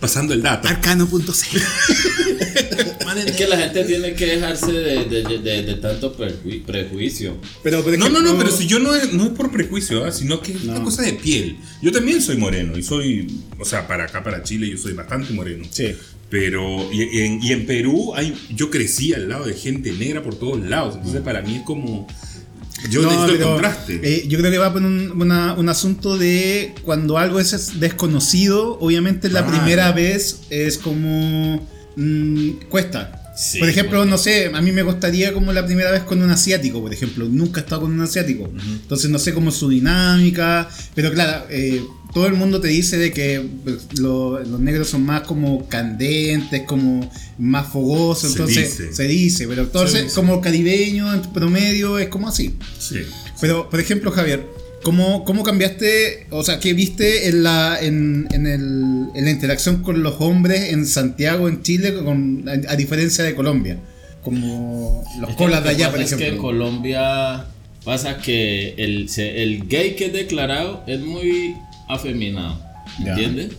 Pasando 0.00 0.34
el 0.34 0.42
dato. 0.42 0.68
arcano.c. 0.68 1.58
es 3.26 3.32
que 3.36 3.46
la 3.46 3.56
gente 3.56 3.84
tiene 3.84 4.14
que 4.14 4.26
dejarse 4.26 4.72
de, 4.72 5.04
de, 5.06 5.22
de, 5.22 5.38
de- 5.38 5.62
de 5.62 5.74
tanto 5.76 6.12
prejuicio. 6.66 7.36
Pero, 7.62 7.82
No, 7.96 8.08
no, 8.10 8.20
no, 8.20 8.36
pero 8.36 8.50
si 8.50 8.66
yo 8.66 8.78
no 8.78 8.94
es, 8.94 9.12
no 9.12 9.24
es 9.24 9.30
por 9.30 9.50
prejuicio, 9.50 10.04
¿ah? 10.04 10.12
sino 10.12 10.40
que 10.40 10.52
es 10.52 10.64
una 10.64 10.82
cosa 10.82 11.02
de 11.02 11.14
piel. 11.14 11.56
Yo 11.82 11.92
también 11.92 12.20
soy 12.20 12.36
moreno 12.36 12.76
y 12.76 12.82
soy, 12.82 13.26
o 13.58 13.64
sea, 13.64 13.86
para 13.88 14.04
acá, 14.04 14.22
para 14.22 14.42
Chile, 14.42 14.68
yo 14.70 14.76
soy 14.78 14.92
bastante 14.92 15.32
moreno. 15.32 15.64
Sí. 15.70 15.94
Pero, 16.28 16.92
y 16.92 17.20
en, 17.20 17.42
y 17.42 17.52
en 17.52 17.66
Perú, 17.66 18.12
hay, 18.14 18.34
yo 18.54 18.68
crecí 18.70 19.14
al 19.14 19.28
lado 19.28 19.46
de 19.46 19.54
gente 19.54 19.92
negra 19.92 20.22
por 20.22 20.34
todos 20.38 20.60
lados. 20.60 20.96
Entonces, 20.96 21.22
para 21.22 21.40
mí 21.40 21.56
es 21.56 21.62
como. 21.62 22.06
Yo 22.90 23.02
No, 23.02 23.08
necesito 23.08 23.32
el 23.32 23.38
pero, 23.38 23.50
contraste. 23.52 24.00
eh, 24.02 24.24
yo 24.28 24.38
creo 24.38 24.50
que 24.50 24.58
va 24.58 24.72
por 24.72 24.82
un, 24.82 25.12
una- 25.20 25.54
un 25.54 25.68
asunto 25.68 26.18
de 26.18 26.74
cuando 26.82 27.18
algo 27.18 27.40
es 27.40 27.80
desconocido, 27.80 28.78
obviamente 28.80 29.28
la 29.30 29.42
Claro. 29.44 29.56
primera 29.58 29.92
vez 29.92 30.40
es 30.50 30.78
como 30.78 31.66
mm, 31.96 32.50
cuesta. 32.68 33.22
Sí, 33.36 33.58
por 33.58 33.68
ejemplo, 33.68 33.98
bueno. 33.98 34.12
no 34.12 34.18
sé, 34.18 34.50
a 34.54 34.60
mí 34.62 34.72
me 34.72 34.82
costaría 34.82 35.32
como 35.34 35.52
la 35.52 35.66
primera 35.66 35.90
vez 35.90 36.02
con 36.04 36.22
un 36.22 36.30
asiático, 36.30 36.80
por 36.80 36.92
ejemplo. 36.92 37.26
Nunca 37.28 37.60
he 37.60 37.64
estado 37.64 37.82
con 37.82 37.92
un 37.92 38.00
asiático. 38.00 38.48
Entonces 38.82 39.10
no 39.10 39.18
sé 39.18 39.34
cómo 39.34 39.50
es 39.50 39.56
su 39.56 39.68
dinámica. 39.68 40.68
Pero 40.94 41.12
claro, 41.12 41.44
eh, 41.50 41.82
todo 42.16 42.26
el 42.28 42.32
mundo 42.32 42.62
te 42.62 42.68
dice 42.68 42.96
de 42.96 43.12
que 43.12 43.44
pues, 43.62 43.88
lo- 44.00 44.40
los 44.40 44.58
negros 44.58 44.88
son 44.88 45.02
más 45.04 45.20
como 45.26 45.68
candentes, 45.68 46.62
como 46.62 47.10
más 47.36 47.68
fogosos, 47.68 48.32
Se 48.32 48.38
entonces 48.38 48.78
dice. 48.78 48.94
se 48.94 49.02
dice, 49.06 49.46
pero 49.46 49.64
entonces 49.64 50.14
como 50.14 50.40
caribeño 50.40 51.12
en 51.12 51.20
promedio 51.34 51.98
es 51.98 52.08
como 52.08 52.28
así. 52.28 52.56
Sí. 52.78 53.00
Pero, 53.38 53.68
por 53.68 53.80
ejemplo, 53.80 54.10
Javier, 54.12 54.46
¿cómo, 54.82 55.24
cómo 55.26 55.42
cambiaste, 55.42 56.26
o 56.30 56.42
sea, 56.42 56.58
qué 56.58 56.72
viste 56.72 57.28
en 57.28 57.42
la, 57.42 57.78
en, 57.82 58.26
en 58.32 58.46
el- 58.46 59.08
en 59.14 59.24
la 59.26 59.30
interacción 59.30 59.82
con 59.82 60.02
los 60.02 60.14
hombres 60.18 60.72
en 60.72 60.86
Santiago, 60.86 61.50
en 61.50 61.62
Chile, 61.62 61.92
con, 62.02 62.48
a, 62.48 62.72
a 62.72 62.76
diferencia 62.76 63.24
de 63.24 63.34
Colombia? 63.34 63.78
Como 64.22 65.04
los 65.20 65.28
Es 65.30 65.36
colas 65.36 65.62
de 65.64 65.68
allá, 65.68 65.90
por 65.90 66.00
Es 66.00 66.08
que 66.08 66.14
en 66.14 66.20
ejemplo. 66.22 66.42
Colombia 66.44 67.44
pasa 67.84 68.16
que 68.18 68.74
el, 68.78 69.08
el 69.18 69.68
gay 69.68 69.94
que 69.96 70.06
es 70.06 70.12
declarado 70.14 70.82
es 70.88 70.98
muy 71.00 71.54
afeminado. 71.88 72.58
¿entiendes? 73.04 73.52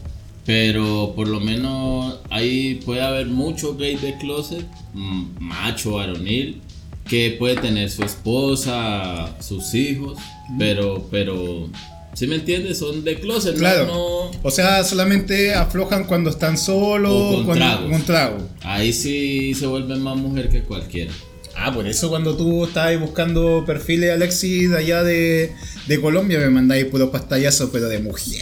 Pero 0.45 1.13
por 1.15 1.27
lo 1.27 1.39
menos 1.41 2.19
ahí 2.29 2.75
puede 2.85 3.01
haber 3.01 3.27
mucho 3.27 3.75
gay 3.75 3.95
de 3.97 4.17
closet, 4.17 4.65
mm, 4.93 5.25
macho, 5.39 5.93
varonil, 5.95 6.61
que 7.07 7.35
puede 7.37 7.55
tener 7.57 7.89
su 7.89 8.03
esposa, 8.03 9.35
sus 9.41 9.73
hijos, 9.73 10.17
pero, 10.57 11.05
pero, 11.11 11.69
¿sí 12.13 12.27
me 12.27 12.35
entiendes? 12.35 12.79
Son 12.79 13.03
de 13.03 13.19
closet, 13.19 13.53
¿no? 13.53 13.59
Claro. 13.59 13.85
no, 13.87 14.31
O 14.41 14.51
sea, 14.51 14.83
solamente 14.85 15.53
aflojan 15.53 16.05
cuando 16.05 16.29
están 16.29 16.57
solos, 16.57 17.11
O 17.11 17.35
con 17.35 17.45
cuando, 17.45 17.65
tragos. 17.65 17.91
con 17.91 18.01
trago. 18.03 18.37
ahí 18.63 18.93
sí 18.93 19.53
se 19.53 19.67
vuelven 19.67 20.01
más 20.01 20.15
mujer 20.17 20.49
que 20.49 20.63
cualquiera. 20.63 21.11
Ah, 21.57 21.73
por 21.73 21.87
eso 21.87 22.09
cuando 22.09 22.37
tú 22.37 22.65
estabas 22.65 22.99
buscando 22.99 23.63
perfiles, 23.65 24.11
Alexis, 24.11 24.69
de 24.69 24.77
allá 24.77 25.03
de, 25.03 25.53
de 25.87 26.01
Colombia, 26.01 26.39
me 26.39 26.49
mandáis 26.49 26.85
puros 26.85 27.09
pastallazos, 27.09 27.69
pero 27.71 27.87
de 27.87 27.99
mujeres. 27.99 28.41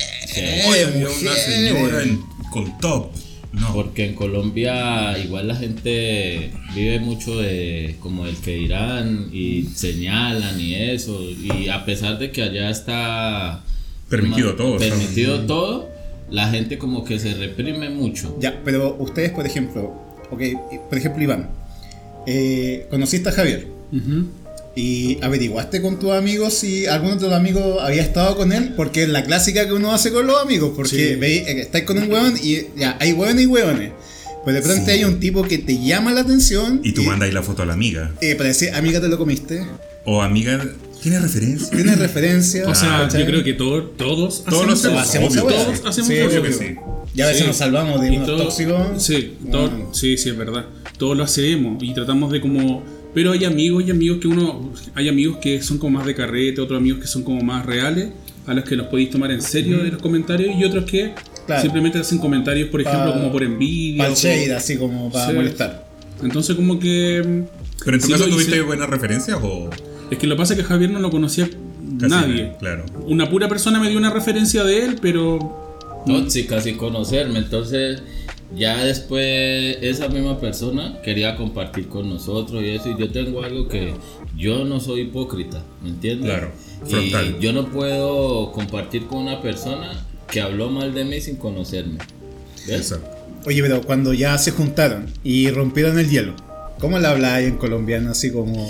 Oye, 0.68 0.80
de 0.80 0.86
había 0.86 1.08
una 1.10 1.34
señora 1.36 2.04
en- 2.04 2.22
con 2.52 2.78
top. 2.80 3.12
No. 3.54 3.74
Porque 3.74 4.06
en 4.06 4.16
Colombia 4.16 5.18
igual 5.18 5.48
la 5.48 5.56
gente 5.56 6.52
vive 6.76 7.00
mucho 7.00 7.40
de 7.40 7.96
como 8.02 8.26
el 8.26 8.36
que 8.38 8.56
dirán 8.56 9.30
y 9.32 9.70
señalan 9.74 10.60
y 10.60 10.76
eso. 10.76 11.22
Y 11.24 11.70
a 11.70 11.86
pesar 11.86 12.20
de 12.20 12.32
que 12.32 12.44
allá 12.44 12.70
está 12.70 13.64
Permitido 14.10 14.56
todo, 14.56 14.78
Permitido 14.78 15.40
todo, 15.46 15.90
la 16.30 16.50
gente 16.50 16.78
como 16.78 17.06
que 17.06 17.18
se 17.18 17.34
reprime 17.34 17.90
mucho. 17.90 18.36
Ya, 18.42 18.62
pero 18.66 18.98
ustedes, 19.00 19.32
por 19.32 19.46
ejemplo, 19.46 19.94
ok, 20.32 20.42
por 20.90 20.98
ejemplo, 20.98 21.24
Iván, 21.24 21.50
eh, 22.28 22.88
conociste 22.90 23.30
a 23.30 23.32
Javier 23.32 23.68
Ujú. 23.94 24.28
Y 24.76 25.18
averiguaste 25.24 25.82
con 25.82 26.00
tus 26.00 26.12
amigos 26.12 26.54
si 26.54 26.86
alguno 26.86 27.14
de 27.16 27.20
tus 27.20 27.34
amigos 27.34 27.78
había 27.82 28.02
estado 28.02 28.36
con 28.36 28.52
él, 28.52 28.74
porque 28.76 29.04
es 29.04 29.10
la 29.10 29.24
clásica 29.24 29.66
que 29.66 29.74
uno 29.74 29.94
hace 29.94 30.12
con 30.12 30.28
los 30.28 30.42
amigos, 30.42 30.72
porque 30.76 31.14
Sí. 31.14 31.16
veis, 31.16 31.48
eh, 31.48 31.62
estáis 31.62 31.86
con 31.86 31.98
un 31.98 32.12
hueón 32.12 32.34
y 32.42 32.58
ya, 32.78 32.98
hay 33.00 33.14
hueones 33.14 33.44
y 33.44 33.48
hueones. 33.48 33.92
Pero 34.46 34.58
de 34.58 34.62
pronto 34.62 34.86
Sí. 34.86 34.92
hay 34.92 35.04
un 35.06 35.20
tipo 35.20 35.42
que 35.44 35.58
te 35.58 35.82
llama 35.84 36.12
la 36.14 36.22
atención 36.22 36.82
Y 36.84 36.92
tú 36.92 37.02
mandas 37.04 37.28
ahí 37.30 37.34
la 37.34 37.42
foto 37.42 37.64
a 37.64 37.66
la 37.66 37.74
amiga. 37.74 38.12
eh, 38.22 38.36
para 38.36 38.50
decir, 38.50 38.70
amiga, 38.76 39.02
te 39.02 39.08
lo 39.08 39.18
comiste. 39.18 39.66
O 40.06 40.22
amiga, 40.22 40.64
¿tiene 41.02 41.20
referencia? 41.20 41.70
Tienes 41.72 41.98
referencia. 41.98 42.70
O 42.70 42.76
sea, 42.76 43.00
¿cachai? 43.04 43.22
yo 43.22 43.26
creo 43.28 43.44
que 43.44 43.54
todo- 43.54 43.84
todos 43.84 44.44
Todos 44.44 44.68
lo 44.68 44.74
hacemos, 44.74 45.02
hacemos 45.02 45.36
obvio. 45.38 45.50
esa 45.50 45.66
Todos 45.66 45.86
hacemos 45.88 46.08
Sí. 46.10 46.20
Obvio 46.20 46.44
que 46.44 46.54
sí. 46.54 46.76
Y 47.16 47.22
a 47.22 47.28
veces 47.28 47.42
Sí. 47.42 47.48
nos 47.48 47.56
salvamos 47.58 48.02
de 48.02 48.10
unos 48.12 48.28
todo- 48.28 48.38
tóxicos. 48.44 49.04
Sí, 49.04 49.36
todo- 49.50 49.70
Bueno. 49.70 49.94
sí, 49.96 50.16
sí, 50.18 50.30
es 50.30 50.38
verdad. 50.38 50.66
Todos 51.00 51.18
lo 51.18 51.24
hacemos 51.24 51.82
y 51.82 51.94
tratamos 51.94 52.32
de 52.32 52.42
como... 52.42 52.84
Pero 53.16 53.32
hay 53.32 53.46
amigos 53.46 53.84
y 53.88 53.92
amigos 53.92 54.20
que 54.20 54.28
uno... 54.28 54.72
Hay 54.94 55.10
amigos 55.10 55.38
que 55.42 55.62
son 55.64 55.80
como 55.80 55.98
más 55.98 56.06
de 56.06 56.14
carrete, 56.14 56.62
otros 56.62 56.78
amigos 56.78 57.00
que 57.02 57.08
son 57.08 57.24
como 57.24 57.42
más 57.42 57.66
reales, 57.66 58.10
a 58.46 58.54
los 58.54 58.64
que 58.66 58.76
los 58.76 58.88
podéis 58.88 59.10
tomar 59.10 59.32
en 59.32 59.42
serio 59.42 59.80
en 59.84 59.92
los 59.94 60.02
comentarios 60.02 60.54
y 60.56 60.64
otros 60.64 60.86
que 60.86 61.14
Claro. 61.48 61.62
simplemente 61.62 61.98
hacen 62.00 62.18
comentarios, 62.20 62.70
por 62.70 62.82
ejemplo, 62.82 63.12
Pa- 63.12 63.18
como 63.20 63.32
por 63.32 63.42
envidia. 63.44 64.04
Para 64.04 64.16
shade, 64.16 64.54
así 64.54 64.78
como 64.78 65.12
para 65.12 65.28
Sí. 65.30 65.34
molestar. 65.34 65.88
Entonces 66.24 66.56
como 66.56 66.80
que... 66.80 67.44
Pero 67.84 67.96
en 67.98 68.02
tu 68.02 68.08
sí 68.08 68.14
caso 68.14 68.28
tuviste 68.28 68.62
buenas 68.62 68.90
referencias 68.90 69.38
o 69.42 69.70
Es 70.12 70.18
que 70.20 70.28
lo 70.28 70.36
que 70.36 70.40
pasa 70.40 70.54
es 70.54 70.60
que 70.60 70.66
Javier 70.66 70.92
no 70.92 71.00
lo 71.00 71.10
conocía 71.10 71.48
casi 72.00 72.12
nadie. 72.12 72.52
Claro. 72.60 72.86
Una 73.08 73.30
pura 73.30 73.48
persona 73.48 73.80
me 73.80 73.90
dio 73.90 73.98
una 73.98 74.10
referencia 74.12 74.64
de 74.64 74.86
él, 74.86 74.96
pero... 75.02 76.04
Tóxica 76.06 76.62
sin 76.62 76.78
conocerme. 76.78 77.40
Entonces, 77.40 78.02
ya 78.56 78.84
después 78.84 79.78
esa 79.82 80.08
misma 80.10 80.40
persona 80.40 81.02
quería 81.04 81.36
compartir 81.36 81.88
con 81.88 82.10
nosotros 82.10 82.64
y 82.64 82.70
eso. 82.70 82.90
Y 82.90 83.00
yo 83.00 83.10
tengo 83.12 83.44
algo 83.44 83.68
que 83.68 83.94
yo 84.38 84.66
no 84.66 84.80
soy 84.80 85.02
hipócrita, 85.02 85.64
¿me 85.84 85.90
entiendes? 85.90 86.30
Claro, 86.30 86.52
frontal. 86.86 87.36
Y 87.40 87.44
yo 87.44 87.54
no 87.54 87.68
puedo 87.68 88.52
compartir 88.52 89.06
con 89.08 89.20
una 89.20 89.42
persona 89.42 89.92
que 90.30 90.42
habló 90.42 90.70
mal 90.70 90.94
de 90.94 91.06
mí 91.06 91.22
sin 91.22 91.38
conocerme. 91.38 91.98
¿Ves? 92.68 92.92
Exacto. 92.92 93.10
Oye, 93.46 93.62
pero 93.62 93.82
cuando 93.82 94.14
ya 94.14 94.38
se 94.38 94.52
juntaron 94.52 95.06
y 95.24 95.50
rompieron 95.52 96.00
el 96.00 96.10
hielo, 96.10 96.34
¿cómo 96.80 96.98
le 97.00 97.08
habláis 97.08 97.48
en 97.48 97.58
colombiano 97.58 98.10
así 98.12 98.32
como 98.32 98.68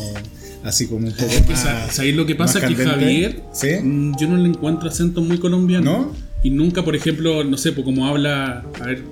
así 0.64 0.88
como 0.88 1.08
un 1.08 1.14
poco 1.14 1.32
Es 1.32 1.42
que 1.44 1.54
más 1.54 1.96
¿Sabéis 1.96 2.16
lo 2.16 2.26
que 2.26 2.36
pasa? 2.36 2.60
más 2.60 2.70
Que 2.70 2.76
candente? 2.76 3.06
Javier, 3.06 3.42
¿Sí? 3.54 3.68
mm, 3.82 4.18
yo 4.20 4.28
no 4.28 4.38
le 4.38 4.50
encuentro 4.50 4.90
acento 4.90 5.22
muy 5.22 5.38
colombiano. 5.38 5.92
¿No? 5.92 6.12
Y 6.44 6.50
nunca, 6.50 6.84
por 6.84 6.96
ejemplo, 6.96 7.44
no 7.44 7.58
sé, 7.58 7.72
pues 7.72 7.86
como 7.86 8.06
habla, 8.06 8.64
a 8.82 8.86
ver, 8.86 9.04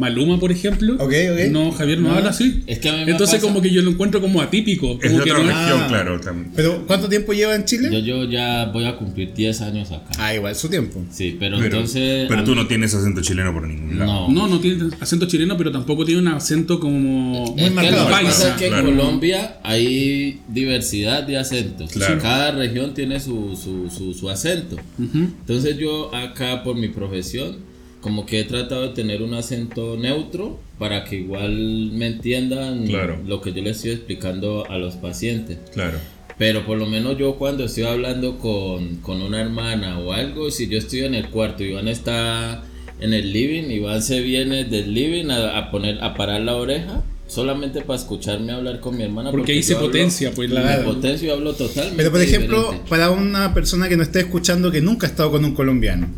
Maluma, 0.00 0.40
por 0.40 0.50
ejemplo. 0.50 0.94
Ok, 0.94 1.12
ok. 1.32 1.50
No, 1.50 1.70
Javier 1.72 1.98
no, 2.00 2.08
No. 2.08 2.14
habla 2.16 2.30
así. 2.30 2.62
Es 2.66 2.78
que 2.78 2.88
a 2.88 2.92
mí 2.92 3.04
me 3.04 3.10
Entonces 3.12 3.36
pasa- 3.36 3.46
como 3.46 3.60
que 3.62 3.70
yo 3.70 3.82
lo 3.82 3.90
encuentro 3.90 4.20
como 4.20 4.40
atípico. 4.40 4.98
Es 5.02 5.12
de 5.16 5.22
que 5.22 5.30
otra 5.30 5.42
no 5.44 5.48
región, 5.50 5.80
Ah. 5.82 5.86
claro. 5.88 6.20
también. 6.20 6.52
Pero 6.56 6.84
¿cuánto 6.86 7.08
tiempo 7.08 7.32
lleva 7.32 7.54
en 7.54 7.64
Chile? 7.66 7.90
Yo, 7.92 7.98
yo 8.00 8.24
ya 8.24 8.64
voy 8.72 8.86
a 8.86 8.96
cumplir 8.96 9.32
10 9.34 9.60
años 9.60 9.90
acá. 9.92 10.10
Ah, 10.18 10.34
igual 10.34 10.54
su 10.56 10.68
tiempo. 10.68 11.04
Sí, 11.10 11.36
pero, 11.38 11.58
Pero, 11.58 11.66
entonces. 11.76 12.26
pero 12.28 12.42
tú 12.44 12.50
mí- 12.52 12.56
no 12.56 12.66
tienes 12.66 12.94
acento 12.94 13.20
chileno 13.20 13.52
por 13.52 13.68
ningún 13.68 13.98
lado. 13.98 14.28
No. 14.28 14.40
No, 14.40 14.48
no 14.48 14.58
tiene 14.60 14.84
acento 15.00 15.26
chileno, 15.26 15.56
pero 15.56 15.70
tampoco 15.70 16.04
tiene 16.04 16.20
un 16.22 16.28
acento 16.28 16.80
como... 16.80 17.54
Es 17.58 17.64
que 17.64 17.70
marcado. 17.70 18.08
lo 18.10 18.16
que 18.16 18.24
pasa 18.24 18.48
es 18.48 18.54
que 18.54 18.68
claro. 18.68 18.88
en 18.88 18.96
Colombia 18.96 19.56
hay 19.62 20.40
diversidad 20.48 21.22
de 21.24 21.36
acentos. 21.38 21.90
Claro. 21.92 22.18
Cada 22.20 22.52
región 22.52 22.94
tiene 22.94 23.20
su, 23.20 23.56
su, 23.56 23.90
su, 23.90 24.14
su 24.14 24.30
acento. 24.30 24.76
Ujú. 24.98 25.18
Entonces 25.18 25.76
yo 25.78 26.14
acá 26.14 26.62
por 26.62 26.76
mi 26.76 26.88
profesión 26.88 27.68
como 28.00 28.24
que 28.26 28.40
he 28.40 28.44
tratado 28.44 28.82
de 28.82 28.88
tener 28.94 29.22
un 29.22 29.34
acento 29.34 29.96
neutro 29.96 30.58
para 30.78 31.04
que 31.04 31.16
igual 31.16 31.90
me 31.92 32.06
entiendan 32.06 32.86
Claro. 32.86 33.18
lo 33.26 33.40
que 33.40 33.52
yo 33.52 33.62
les 33.62 33.76
estoy 33.76 33.90
explicando 33.92 34.64
a 34.70 34.78
los 34.78 34.94
pacientes. 34.96 35.58
Claro. 35.74 35.98
Pero 36.38 36.64
por 36.64 36.78
lo 36.78 36.86
menos 36.86 37.18
yo 37.18 37.34
cuando 37.34 37.64
estoy 37.64 37.84
hablando 37.84 38.38
con, 38.38 38.96
con 38.96 39.20
una 39.20 39.40
hermana 39.42 39.98
o 39.98 40.12
algo, 40.12 40.50
si 40.50 40.68
yo 40.68 40.78
estoy 40.78 41.00
en 41.00 41.14
el 41.14 41.28
cuarto 41.28 41.62
y 41.62 41.68
Iván 41.68 41.88
está 41.88 42.62
en 43.00 43.12
el 43.12 43.32
living, 43.32 43.70
Iván 43.70 44.02
se 44.02 44.20
viene 44.22 44.64
del 44.64 44.94
living 44.94 45.28
a, 45.30 45.58
a 45.58 45.70
poner 45.70 46.02
a 46.02 46.14
parar 46.14 46.40
la 46.40 46.56
oreja 46.56 47.02
solamente 47.26 47.82
para 47.82 47.98
escucharme 47.98 48.52
hablar 48.52 48.80
con 48.80 48.96
mi 48.96 49.02
hermana. 49.04 49.30
Porque 49.30 49.52
ahí 49.52 49.62
se 49.62 49.74
hablo- 49.76 49.86
potencia, 49.88 50.32
pues, 50.34 50.48
me 50.48 50.56
claro. 50.56 50.84
potencio 50.84 51.28
y 51.28 51.30
hablo 51.30 51.52
totalmente. 51.52 51.96
Pero 51.98 52.10
por 52.10 52.20
ejemplo, 52.22 52.58
diferente. 52.62 52.88
para 52.88 53.10
una 53.10 53.52
persona 53.52 53.88
que 53.90 53.96
no 53.98 54.02
esté 54.02 54.20
escuchando 54.20 54.70
que 54.70 54.80
nunca 54.80 55.06
ha 55.06 55.10
estado 55.10 55.30
con 55.30 55.44
un 55.44 55.54
colombiano, 55.54 56.08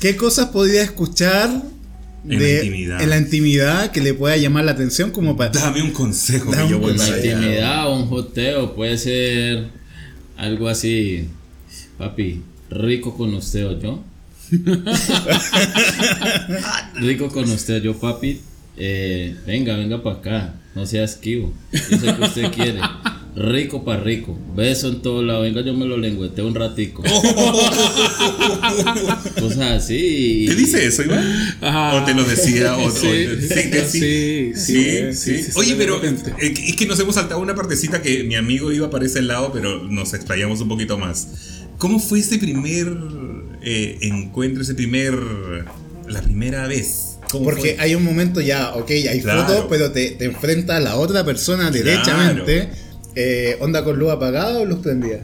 ¿qué 0.00 0.16
cosas 0.16 0.46
podría 0.48 0.82
escuchar 0.82 1.50
En 2.28 2.38
la 2.40 2.48
intimidad. 2.62 3.02
en 3.02 3.10
la 3.10 3.18
intimidad 3.18 3.90
que 3.90 4.00
le 4.00 4.14
pueda 4.14 4.36
llamar 4.36 4.64
la 4.64 4.72
atención 4.72 5.10
como 5.10 5.36
para 5.36 5.50
Dame 5.50 5.82
un 5.82 5.90
consejo 5.90 6.50
Dame 6.50 6.64
que 6.64 6.70
yo 6.70 6.76
un 6.76 6.82
voy 6.82 6.92
En 6.92 7.00
a 7.00 7.02
la 7.02 7.06
consejo. 7.06 7.26
ensayar. 7.26 7.42
intimidad 7.42 7.88
o 7.88 7.96
un 7.96 8.06
joteo 8.08 8.74
puede 8.74 8.98
ser 8.98 9.68
algo 10.36 10.68
así. 10.68 11.28
Papi, 11.98 12.42
rico 12.70 13.16
con 13.16 13.34
usted 13.34 13.66
o 13.66 13.80
yo. 13.80 14.02
rico 16.96 17.28
con 17.30 17.48
usted 17.50 17.80
o 17.80 17.84
yo, 17.84 17.98
papi. 17.98 18.40
Eh, 18.76 19.36
venga, 19.46 19.76
venga 19.76 20.02
para 20.02 20.16
acá. 20.16 20.54
No 20.74 20.86
sea 20.86 21.04
esquivo. 21.04 21.52
Yo 21.72 21.98
sé 21.98 22.14
que 22.16 22.22
usted 22.22 22.52
quiere. 22.52 22.80
Rico 23.36 23.84
para 23.84 24.00
rico. 24.00 24.38
Beso 24.54 24.88
en 24.88 25.02
todo 25.02 25.22
lado. 25.22 25.42
Venga, 25.42 25.60
yo 25.62 25.74
me 25.74 25.86
lo 25.86 25.96
lengüeteo 25.96 26.46
un 26.46 26.54
ratico. 26.54 27.02
Cosas 29.40 29.82
así. 29.82 30.44
¿Te 30.48 30.54
dice 30.54 30.86
eso, 30.86 31.02
Iván? 31.02 31.56
Ah. 31.60 32.00
¿O 32.00 32.04
te 32.04 32.14
lo 32.14 32.24
decía? 32.24 32.76
O, 32.76 32.86
o- 32.86 32.90
Sí, 32.90 33.26
sí, 33.40 33.48
sí. 33.48 33.88
sí, 33.88 33.90
Sí, 33.90 34.52
sí, 34.54 34.56
sí. 35.12 35.14
sí, 35.14 35.42
sí, 35.44 35.50
Oye, 35.56 35.74
pero 35.76 36.00
repente. 36.00 36.32
eh, 36.40 36.54
es 36.68 36.76
que 36.76 36.86
nos 36.86 36.98
hemos 37.00 37.14
saltado 37.16 37.40
una 37.40 37.54
partecita 37.54 38.02
que 38.02 38.24
mi 38.24 38.36
amigo 38.36 38.70
iba 38.72 38.90
para 38.90 39.04
ese 39.06 39.22
lado, 39.22 39.50
pero 39.52 39.82
nos 39.82 40.14
explayamos 40.14 40.60
un 40.60 40.68
poquito 40.68 40.98
más. 40.98 41.28
¿Cómo 41.78 41.98
fue 41.98 42.20
ese 42.20 42.38
primer 42.38 42.86
eh, 43.62 43.98
encuentro, 44.02 44.62
ese 44.62 44.74
primer. 44.74 45.14
la 46.08 46.22
primera 46.22 46.66
vez? 46.68 47.18
¿Cómo 47.30 47.44
Porque 47.46 47.74
fue? 47.74 47.76
hay 47.80 47.94
un 47.96 48.04
momento 48.04 48.40
ya, 48.40 48.74
ok, 48.76 48.90
hay 48.90 49.20
Claro. 49.20 49.44
fotos, 49.46 49.66
pero 49.68 49.90
te, 49.90 50.10
te 50.12 50.26
enfrenta 50.26 50.76
a 50.76 50.80
la 50.80 50.96
otra 50.96 51.24
persona 51.24 51.70
derechamente. 51.72 52.68
Eh, 53.16 53.56
¿Onda 53.60 53.84
con 53.84 53.98
luz 53.98 54.10
apagada 54.10 54.58
o 54.58 54.64
luz 54.64 54.80
prendida? 54.80 55.20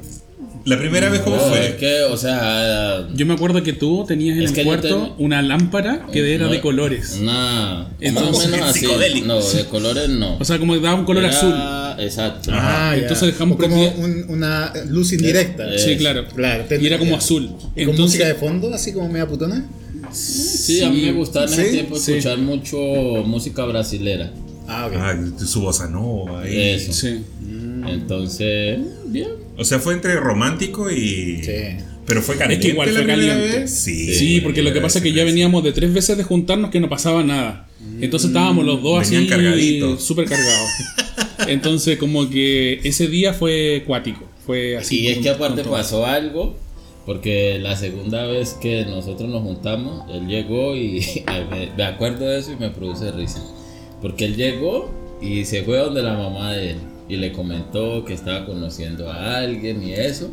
¿La 0.67 0.79
primera 0.79 1.09
vez 1.09 1.21
cómo 1.23 1.37
No, 1.37 1.43
fue? 1.43 1.69
es 1.69 1.75
que, 1.77 2.03
o 2.03 2.17
sea, 2.19 3.09
Yo 3.15 3.25
me 3.25 3.33
acuerdo 3.33 3.63
que 3.63 3.73
tú 3.73 4.05
tenías 4.07 4.37
en 4.37 4.43
el 4.59 4.65
cuarto 4.65 4.89
tengo- 4.89 5.15
una 5.19 5.41
lámpara 5.41 6.07
que 6.13 6.35
era 6.35 6.47
no, 6.47 6.53
de 6.53 6.61
colores. 6.61 7.17
Una. 7.21 7.89
Entonces- 7.99 8.35
más 8.37 8.47
o 8.47 8.49
menos 8.51 8.69
así. 8.71 8.81
Psicodélico. 8.81 9.27
No, 9.27 9.41
de 9.41 9.65
colores 9.67 10.09
no. 10.11 10.37
O 10.37 10.45
sea, 10.45 10.59
como 10.59 10.75
que 10.75 10.81
daba 10.81 10.97
un 10.99 11.07
color 11.07 11.25
Era- 11.25 11.33
azul. 11.37 12.05
Exacto. 12.05 12.51
Ah. 12.53 12.95
Entonces 12.95 13.29
dejamos 13.29 13.59
como 13.59 13.89
un- 13.91 14.27
una 14.29 14.73
luz 14.89 15.13
indirecta. 15.15 15.75
Eh, 15.75 15.79
Sí, 15.79 15.97
claro. 15.97 16.27
Claro, 16.35 16.65
y 16.79 16.87
era 16.87 16.99
como 16.99 17.17
azul. 17.17 17.51
¿Y 17.75 17.87
con 17.87 17.97
música 17.97 18.27
de 18.27 18.35
fondo, 18.35 18.73
así 18.75 18.93
como 18.93 19.09
media 19.09 19.27
putona? 19.27 19.65
Sí, 20.13 20.83
a 20.83 20.91
mí 20.91 21.01
me 21.03 21.13
gustaba 21.13 21.47
en 21.47 21.53
ese 21.53 21.65
Sí, 21.67 21.71
tiempo 21.73 21.97
sí. 21.99 22.13
escuchar 22.13 22.39
mucho 22.39 22.77
música 23.25 23.65
brasilera. 23.65 24.31
Ah, 24.69 24.87
ok. 24.87 24.93
Ah, 24.97 25.17
su 25.47 25.61
bossa 25.63 25.89
nova. 25.89 26.43
ahí. 26.43 26.75
Eso. 26.75 26.93
Sí. 26.93 27.21
Entonces, 27.89 28.79
bien. 29.07 29.29
O 29.57 29.65
sea, 29.65 29.79
fue 29.79 29.95
entre 29.95 30.15
romántico 30.17 30.91
y. 30.91 31.43
Sí. 31.43 31.53
Pero 32.07 32.23
fue 32.23 32.37
caliente. 32.37 32.67
Es 32.67 32.67
que 32.67 32.73
igual 32.73 32.89
fue 32.91 33.07
caliente. 33.07 33.69
Sí, 33.69 34.15
Sí, 34.15 34.41
porque 34.41 34.63
lo 34.63 34.73
que 34.73 34.81
pasa 34.81 34.99
es 34.99 35.05
que 35.05 35.13
ya 35.13 35.25
veníamos 35.25 35.63
de 35.63 35.73
tres 35.73 35.93
veces 35.93 36.17
de 36.17 36.25
juntarnos 36.25 36.71
que 36.71 36.81
no 36.81 36.89
pasaba 36.89 37.23
nada. 37.23 37.69
Entonces 38.01 38.29
estábamos 38.31 38.65
los 38.65 38.83
dos 38.83 39.01
Venían 39.03 39.23
así 39.23 39.31
cargaditos. 39.31 40.03
súper 40.03 40.25
cargados. 40.27 40.71
Entonces 41.47 41.99
como 41.99 42.29
que 42.29 42.81
ese 42.85 43.07
día 43.07 43.33
fue 43.33 43.85
cuático. 43.87 44.29
Fue 44.45 44.77
así. 44.77 45.01
Y 45.01 45.09
es 45.09 45.19
que 45.19 45.31
aparte 45.31 45.63
pasó 45.63 46.05
algo, 46.05 46.57
porque 47.07 47.59
la 47.61 47.77
segunda 47.77 48.27
vez 48.27 48.55
que 48.61 48.85
nosotros 48.87 49.29
nos 49.31 49.43
juntamos, 49.43 50.05
él 50.13 50.27
llegó 50.27 50.77
y 50.77 51.05
me 51.77 51.85
acuerdo 51.85 52.27
de 52.27 52.41
eso 52.41 52.53
y 52.53 52.57
me 52.57 52.71
produce 52.71 53.13
risa. 53.13 53.43
Porque 54.03 54.25
él 54.25 54.37
llegó 54.37 54.91
y 55.23 55.45
se 55.45 55.63
fue 55.63 55.79
donde 55.79 56.03
la 56.03 56.15
mamá 56.17 56.55
de 56.55 56.71
él 56.73 56.77
y 57.11 57.17
le 57.17 57.33
comentó 57.33 58.05
que 58.05 58.15
estaba 58.15 58.47
conociendo 58.47 59.11
a 59.11 59.39
alguien 59.39 59.83
y 59.83 59.93
eso. 59.93 60.31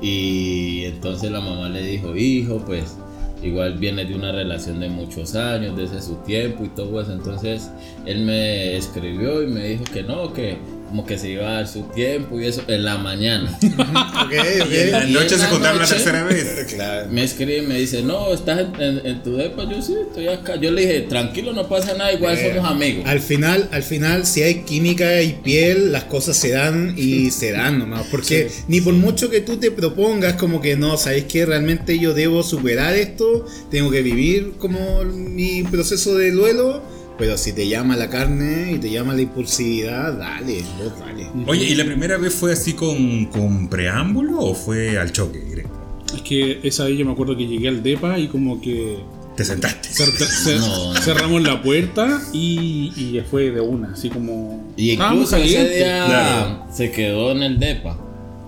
Y 0.00 0.84
entonces 0.86 1.30
la 1.30 1.42
mamá 1.42 1.68
le 1.68 1.82
dijo, 1.82 2.16
hijo, 2.16 2.62
pues 2.64 2.96
igual 3.42 3.76
viene 3.78 4.06
de 4.06 4.14
una 4.14 4.32
relación 4.32 4.80
de 4.80 4.88
muchos 4.88 5.34
años, 5.34 5.76
desde 5.76 6.00
su 6.00 6.14
tiempo 6.24 6.64
y 6.64 6.68
todo 6.68 7.02
eso. 7.02 7.12
Entonces 7.12 7.70
él 8.06 8.24
me 8.24 8.78
escribió 8.78 9.42
y 9.42 9.48
me 9.48 9.68
dijo 9.68 9.84
que 9.84 10.02
no, 10.02 10.32
que 10.32 10.56
como 10.90 11.06
que 11.06 11.16
se 11.18 11.28
iba 11.30 11.48
a 11.48 11.52
dar 11.54 11.68
su 11.68 11.82
tiempo 11.84 12.38
y 12.40 12.46
eso 12.46 12.62
en 12.68 12.84
la 12.84 12.98
mañana. 12.98 13.56
Ok, 14.26 14.32
Y 14.70 14.76
en 14.76 14.90
la 14.92 15.04
noche 15.06 15.22
en 15.22 15.30
se 15.30 15.38
la 15.38 15.48
contaron 15.50 15.78
la 15.78 15.86
tercera 15.86 16.24
vez. 16.24 16.66
Claro. 16.74 17.08
Me 17.10 17.24
escribe 17.24 17.58
y 17.58 17.62
me 17.62 17.78
dice, 17.78 18.02
no, 18.02 18.32
estás 18.32 18.60
en, 18.60 18.80
en- 18.80 19.06
en 19.06 19.22
tu 19.22 19.36
depa, 19.36 19.64
yo 19.70 19.80
sí, 19.80 19.94
estoy 20.08 20.28
acá. 20.28 20.56
Yo 20.56 20.70
le 20.72 20.82
dije, 20.82 21.00
tranquilo, 21.02 21.52
no 21.52 21.68
pasa 21.68 21.94
nada, 21.94 22.12
igual 22.12 22.36
Eh, 22.36 22.52
somos 22.54 22.70
amigos. 22.70 23.04
Al 23.06 23.20
final, 23.20 23.68
al 23.72 23.82
final, 23.82 24.26
si 24.26 24.42
hay 24.42 24.62
química 24.64 25.22
y 25.22 25.32
piel, 25.34 25.92
las 25.92 26.04
cosas 26.04 26.36
se 26.36 26.50
dan 26.50 26.94
y 26.96 27.30
se 27.30 27.52
dan 27.52 27.78
nomás. 27.78 28.06
Porque 28.10 28.50
ni 28.68 28.80
por 28.80 28.94
mucho 28.94 29.30
que 29.30 29.40
tú 29.40 29.56
te 29.58 29.70
propongas, 29.70 30.34
como 30.34 30.60
que 30.60 30.76
no, 30.76 30.96
¿sabes 30.96 31.24
qué? 31.24 31.46
Realmente 31.46 31.98
yo 31.98 32.12
debo 32.14 32.42
superar 32.42 32.94
esto, 32.96 33.46
tengo 33.70 33.90
que 33.90 34.02
vivir 34.02 34.54
como 34.58 35.04
mi 35.04 35.62
proceso 35.62 36.16
de 36.16 36.32
duelo. 36.32 36.99
Pero 37.20 37.36
si 37.38 37.52
te 37.52 37.68
llama 37.68 37.96
la 37.96 38.08
carne 38.10 38.72
y 38.72 38.78
te 38.78 38.90
llama 38.90 39.14
la 39.14 39.20
impulsividad, 39.22 40.14
dale, 40.14 40.62
vos 40.82 40.98
dale. 40.98 41.28
Oye, 41.46 41.66
¿y 41.66 41.74
la 41.76 41.84
primera 41.84 42.16
vez 42.16 42.34
fue 42.34 42.52
así 42.52 42.72
con, 42.72 43.26
con 43.26 43.68
preámbulo 43.68 44.38
o 44.40 44.54
fue 44.54 44.98
al 44.98 45.12
choque 45.12 45.38
directo? 45.38 45.70
Es 46.14 46.22
que 46.22 46.58
esa 46.64 46.84
vez 46.86 46.98
yo 46.98 47.04
me 47.06 47.12
acuerdo 47.12 47.36
que 47.36 47.46
llegué 47.46 47.68
al 47.68 47.82
DEPA 47.82 48.18
y 48.18 48.26
como 48.28 48.60
que 48.60 48.98
Te 49.36 49.44
sentaste. 49.44 49.90
cer- 49.90 50.10
cer- 50.16 50.58
No, 50.60 50.94
no. 50.94 51.00
cerramos 51.00 51.42
la 51.42 51.62
puerta 51.62 52.20
y, 52.32 52.90
y 52.96 53.22
fue 53.30 53.50
de 53.50 53.60
una, 53.60 53.92
así 53.92 54.08
como... 54.08 54.72
Y 54.76 54.92
incluso 54.92 55.36
ese 55.36 55.68
día 55.68 56.06
claro. 56.06 56.64
se 56.74 56.90
quedó 56.90 57.32
en 57.32 57.42
el 57.42 57.58
depa. 57.60 57.96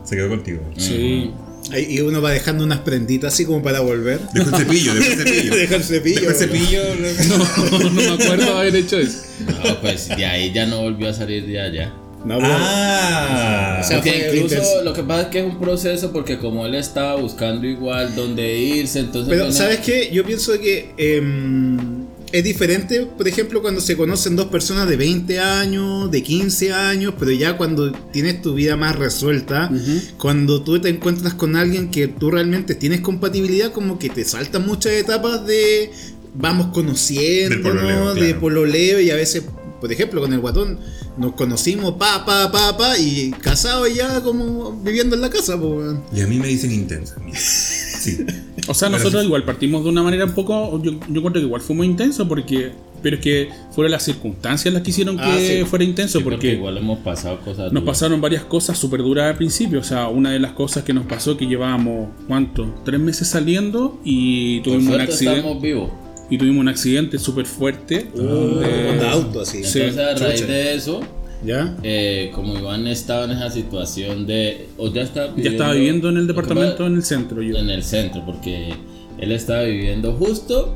Se 0.03 0.17
quedó 0.17 0.31
contigo. 0.31 0.61
Sí. 0.77 1.31
Y 1.70 2.01
uno 2.01 2.20
va 2.20 2.33
dejando 2.33 2.64
unas 2.64 2.81
prenditas 2.81 3.33
así 3.35 3.44
como 3.46 3.62
para 3.62 3.81
volver. 3.81 4.20
Dejó 4.35 4.51
el 4.51 4.57
cepillo, 4.57 4.94
dejó 4.94 5.07
el 5.12 5.16
cepillo. 5.18 5.55
Deja 5.57 5.77
el 5.77 5.85
cepillo. 5.85 6.20
Dejó 6.20 6.31
el 6.31 6.37
cepillo. 6.37 6.83
No, 7.70 7.79
no 7.79 7.90
me 7.90 8.09
acuerdo 8.25 8.59
haber 8.59 8.77
hecho 8.77 8.98
eso. 8.98 9.18
No, 9.46 9.81
pues 9.81 10.09
de 10.09 10.27
ahí 10.27 10.53
ya 10.53 10.66
no 10.66 10.81
volvió 10.83 11.09
a 11.09 11.14
salir 11.14 11.46
de 11.46 11.61
allá. 11.61 11.92
No, 12.25 12.37
pero- 12.38 12.48
Ah. 12.51 13.81
O 13.83 13.87
sea, 13.87 13.96
Porque 13.98 14.33
incluso 14.37 14.83
lo 14.85 14.92
que 14.92 15.03
pasa 15.03 15.22
es 15.22 15.29
que 15.29 15.38
es 15.40 15.44
un 15.44 15.59
proceso 15.59 16.12
porque 16.12 16.38
como 16.38 16.66
él 16.66 16.75
estaba 16.75 17.16
buscando 17.16 17.66
igual 17.66 18.14
dónde 18.14 18.57
irse, 18.59 19.01
entonces... 19.01 19.29
Pero, 19.33 19.51
¿sabes 19.53 19.81
qué? 19.81 20.11
Yo 20.12 20.25
pienso 20.25 20.53
que 20.61 20.92
em, 20.96 22.02
es 22.33 22.45
diferente, 22.45 23.07
por 23.07 23.29
ejemplo, 23.29 23.61
cuando 23.61 23.81
se 23.81 23.97
conocen 23.97 24.37
dos 24.37 24.47
personas 24.47 24.88
de 24.88 24.97
20 24.97 25.38
años, 25.38 26.11
de 26.11 26.23
15 26.23 26.73
años, 26.73 27.14
pero 27.18 27.31
ya 27.31 27.59
cuando 27.59 27.92
tienes 27.92 28.40
tu 28.40 28.55
vida 28.55 28.77
más 28.77 28.97
resuelta, 28.97 29.71
cuando 30.16 30.62
tú 30.62 30.81
te 30.81 30.88
encuentras 30.88 31.35
con 31.35 31.57
alguien 31.57 31.90
que 31.90 32.09
tú 32.09 32.31
realmente 32.31 32.75
tienes 32.75 33.03
compatibilidad, 33.03 33.73
como 33.73 33.99
que 33.99 34.09
te 34.09 34.25
saltan 34.25 34.66
muchas 34.66 34.92
etapas 34.92 35.47
de 35.47 35.90
vamos 36.35 36.68
conociendo, 36.68 37.61
pololeo, 37.62 38.14
de 38.14 38.21
claro. 38.21 38.40
pololeo 38.40 39.01
y 39.01 39.11
a 39.11 39.16
veces... 39.16 39.45
Por 39.83 39.92
ejemplo, 39.92 40.21
con 40.21 40.33
el 40.33 40.38
guatón 40.40 40.79
nos 41.18 41.33
conocimos, 41.35 41.95
pa, 41.95 42.25
pa, 42.25 42.51
pa, 42.53 42.77
pa, 42.79 42.97
y 42.99 43.33
casados 43.33 43.92
ya 43.92 44.23
como 44.23 44.73
viviendo 44.83 45.16
en 45.16 45.21
la 45.23 45.29
casa, 45.29 45.61
pues. 45.61 45.97
Y 46.14 46.21
a 46.21 46.27
mí 46.27 46.38
me 46.38 46.47
dicen 46.47 46.73
intensa. 46.73 47.16
Sí. 47.35 48.25
O 48.68 48.75
sea, 48.75 48.88
nosotros 48.88 49.25
igual 49.25 49.45
partimos 49.45 49.83
de 49.83 49.90
una 49.90 50.05
manera 50.05 50.25
un 50.25 50.35
poco. 50.35 50.81
Yo, 50.83 50.92
yo 50.92 50.99
encuentro 51.09 51.33
que 51.40 51.47
igual 51.47 51.61
fue 51.62 51.75
muy 51.75 51.87
intenso 51.87 52.29
porque. 52.29 52.71
Pero 53.03 53.16
es 53.16 53.23
que 53.23 53.49
fueron 53.73 53.90
las 53.90 54.05
circunstancias 54.05 54.73
las 54.73 54.85
que 54.85 54.90
hicieron 54.90 55.16
que 55.16 55.25
Ah, 55.25 55.37
sí. 55.37 55.64
fuera 55.64 55.85
intenso. 55.85 56.18
Sí, 56.18 56.25
porque 56.25 56.37
porque 56.37 56.53
igual 56.53 56.79
hemos 56.79 56.99
pasado 57.01 57.40
cosas 57.40 57.73
nos 57.73 57.83
duras. 57.83 57.85
pasaron 57.87 58.21
varias 58.21 58.45
cosas 58.45 58.79
súper 58.79 59.01
duras 59.03 59.31
al 59.31 59.37
principio. 59.37 59.81
O 59.81 59.83
sea, 59.83 60.07
una 60.07 60.31
de 60.31 60.38
las 60.38 60.53
cosas 60.53 60.85
que 60.85 60.92
nos 60.92 61.07
pasó 61.07 61.37
que 61.37 61.47
llevábamos, 61.47 62.11
¿cuánto? 62.29 62.73
Tres 62.85 63.01
meses 63.01 63.27
saliendo 63.27 63.99
y 64.05 64.61
Por 64.61 64.75
tuvimos 64.75 64.95
un 64.95 65.01
accidente. 65.01 65.38
estamos 65.40 65.61
vivos. 65.62 65.90
Y 66.33 66.38
tuvimos 66.38 66.61
un 66.62 66.68
accidente 66.68 67.18
súper 67.18 67.45
fuerte. 67.47 68.07
de- 68.14 68.90
Onda 68.90 69.11
auto 69.12 69.42
así. 69.42 69.62
Sí, 69.64 69.81
Entonces 69.81 69.99
a 69.99 70.14
raíz 70.25 70.40
chucha. 70.40 70.53
de 70.53 70.75
eso, 70.75 71.01
¿Ya? 71.45 71.77
eh, 71.83 72.31
como 72.35 72.59
Iván 72.59 72.87
estaba 72.87 73.25
en 73.27 73.33
esa 73.33 73.51
situación 73.51 74.27
de... 74.27 74.68
O 74.79 74.90
ya 74.92 75.03
estaba 75.03 75.27
ya 75.27 75.33
viviendo, 75.35 75.51
estaba 75.59 75.75
viviendo 75.75 76.09
en 76.09 76.16
el 76.16 76.27
departamento 76.27 76.87
en 76.87 76.95
el 76.95 77.03
centro 77.03 77.42
yo. 77.42 77.57
en 77.59 77.68
el 77.68 77.83
centro, 77.83 78.25
porque 78.25 78.73
él 79.18 79.33
estaba 79.33 79.62
viviendo 79.64 80.12
justo 80.14 80.75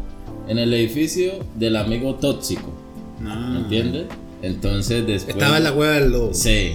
en 0.48 0.58
el 0.58 0.74
edificio 0.74 1.32
del 1.54 1.76
amigo 1.76 2.16
tóxico, 2.16 2.72
¿me 3.20 3.30
Ah. 3.30 3.58
entiendes? 3.62 4.04
Entonces 4.42 5.06
después... 5.06 5.36
Estaba 5.36 5.56
en 5.56 5.64
la 5.64 5.72
hueá 5.72 5.92
del 5.92 6.12
lobo. 6.12 6.34
Sí. 6.34 6.72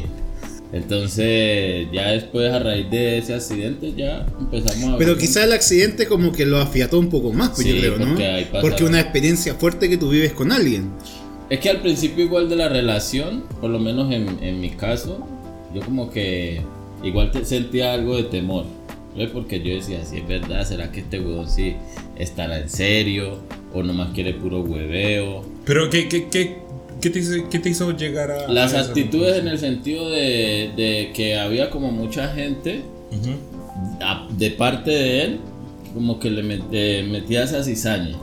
Entonces, 0.74 1.88
ya 1.92 2.12
después, 2.12 2.52
a 2.52 2.60
raíz 2.60 2.90
de 2.90 3.18
ese 3.18 3.34
accidente, 3.34 3.94
ya 3.96 4.26
empezamos 4.40 4.96
a... 4.96 4.98
Pero 4.98 5.12
ver- 5.12 5.20
quizá 5.22 5.44
el 5.44 5.52
accidente 5.54 6.08
como 6.08 6.32
que 6.32 6.46
lo 6.46 6.58
afiató 6.60 7.00
un 7.00 7.10
poco 7.10 7.34
más, 7.34 7.50
pues 7.50 7.68
Sí, 7.68 7.74
yo 7.74 7.80
creo, 7.96 7.98
¿no? 8.00 8.14
porque 8.16 8.46
Porque 8.62 8.84
una 8.86 9.00
experiencia 9.02 9.54
fuerte 9.56 9.90
que 9.90 9.98
tú 9.98 10.10
vives 10.10 10.32
con 10.34 10.52
alguien. 10.52 10.90
Es 11.50 11.60
que 11.60 11.70
al 11.70 11.82
principio 11.82 12.24
igual 12.24 12.48
de 12.50 12.56
la 12.56 12.70
relación, 12.70 13.44
por 13.60 13.70
lo 13.70 13.80
menos 13.80 14.12
en, 14.14 14.42
en 14.42 14.62
mi 14.62 14.70
caso, 14.72 15.20
yo 15.76 15.82
como 15.82 16.10
que 16.10 16.62
igual 17.04 17.32
te 17.32 17.44
sentía 17.44 17.94
algo 17.94 18.16
de 18.16 18.24
temor. 18.24 18.66
¿ves? 19.18 19.30
Porque 19.34 19.62
yo 19.62 19.74
decía, 19.76 20.06
si 20.06 20.20
es 20.20 20.28
verdad, 20.28 20.66
¿será 20.66 20.90
que 20.94 21.02
este 21.02 21.20
huevón 21.20 21.50
sí 21.50 21.76
estará 22.18 22.60
en 22.60 22.70
serio? 22.70 23.40
¿O 23.74 23.84
nomás 23.84 24.14
quiere 24.14 24.34
puro 24.34 24.62
hueveo? 24.62 25.44
Pero, 25.66 25.90
¿qué, 25.90 26.08
qué, 26.08 26.28
qué, 26.30 26.58
qué 27.02 27.10
te, 27.10 27.20
hizo, 27.20 27.50
qué 27.50 27.60
te 27.60 27.70
hizo 27.70 27.92
llegar 27.98 28.32
a.? 28.32 28.48
Las 28.48 28.74
a 28.74 28.82
actitudes 28.82 29.38
en 29.38 29.48
el 29.48 29.60
sentido 29.60 30.10
de, 30.10 30.72
de 30.78 31.12
que 31.14 31.38
había 31.38 31.70
como 31.70 31.92
mucha 31.92 32.28
gente 32.34 32.82
de 34.38 34.52
parte 34.52 34.92
de 34.92 35.22
él, 35.24 35.40
como 35.94 36.20
que 36.20 36.30
le 36.30 36.44
met- 36.44 36.64
eh, 36.72 37.06
metía 37.10 37.44
esa 37.44 37.64
cizaña. 37.64 38.16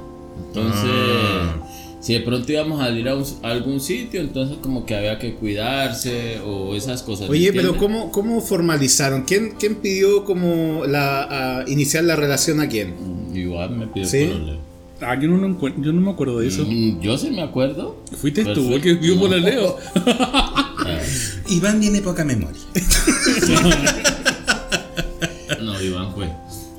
Entonces, 0.48 0.90
Ah. 0.90 1.56
si 2.00 2.14
de 2.14 2.20
pronto 2.20 2.50
íbamos 2.50 2.80
a 2.80 2.90
ir 2.90 3.08
a, 3.08 3.14
un- 3.16 3.24
a 3.42 3.50
algún 3.50 3.80
sitio, 3.80 4.20
entonces 4.20 4.56
como 4.62 4.86
que 4.86 4.94
había 4.96 5.18
que 5.18 5.34
cuidarse 5.34 6.40
o 6.40 6.74
esas 6.74 7.02
cosas. 7.02 7.28
Oye, 7.28 7.52
pero. 7.52 7.76
¿cómo, 7.76 8.10
cómo 8.12 8.40
formalizaron? 8.40 9.22
¿Quién, 9.22 9.54
quién 9.58 9.76
pidió 9.76 10.24
como 10.24 10.84
la, 10.86 11.60
a 11.60 11.68
iniciar 11.68 12.04
la 12.04 12.16
relación 12.16 12.60
a 12.60 12.68
quién? 12.68 12.94
Mm, 13.32 13.36
Igual 13.36 13.70
me 13.70 13.86
pidió 13.88 14.06
¿Sí? 14.08 14.24
pololeo. 14.26 14.67
Ah, 15.00 15.14
yo 15.20 15.28
no, 15.28 15.36
lo 15.36 15.68
yo 15.80 15.92
no 15.92 16.00
me 16.00 16.10
acuerdo 16.10 16.40
de 16.40 16.48
eso. 16.48 16.64
Mm, 16.66 17.00
Yo 17.00 17.16
sí 17.16 17.30
me 17.30 17.42
acuerdo. 17.42 18.02
Fuiste 18.20 18.42
tú 18.42 18.50
el 18.50 18.54
Perfecto. 18.56 18.82
que 18.82 18.94
vio 18.94 19.18
por 19.18 19.32
el 19.32 19.42
Leo. 19.44 19.76
Ah, 19.94 20.74
Iván 21.48 21.80
tiene 21.80 22.00
poca 22.00 22.24
memoria. 22.24 22.60
No, 25.62 25.80
Iván 25.82 26.12
fue. 26.14 26.28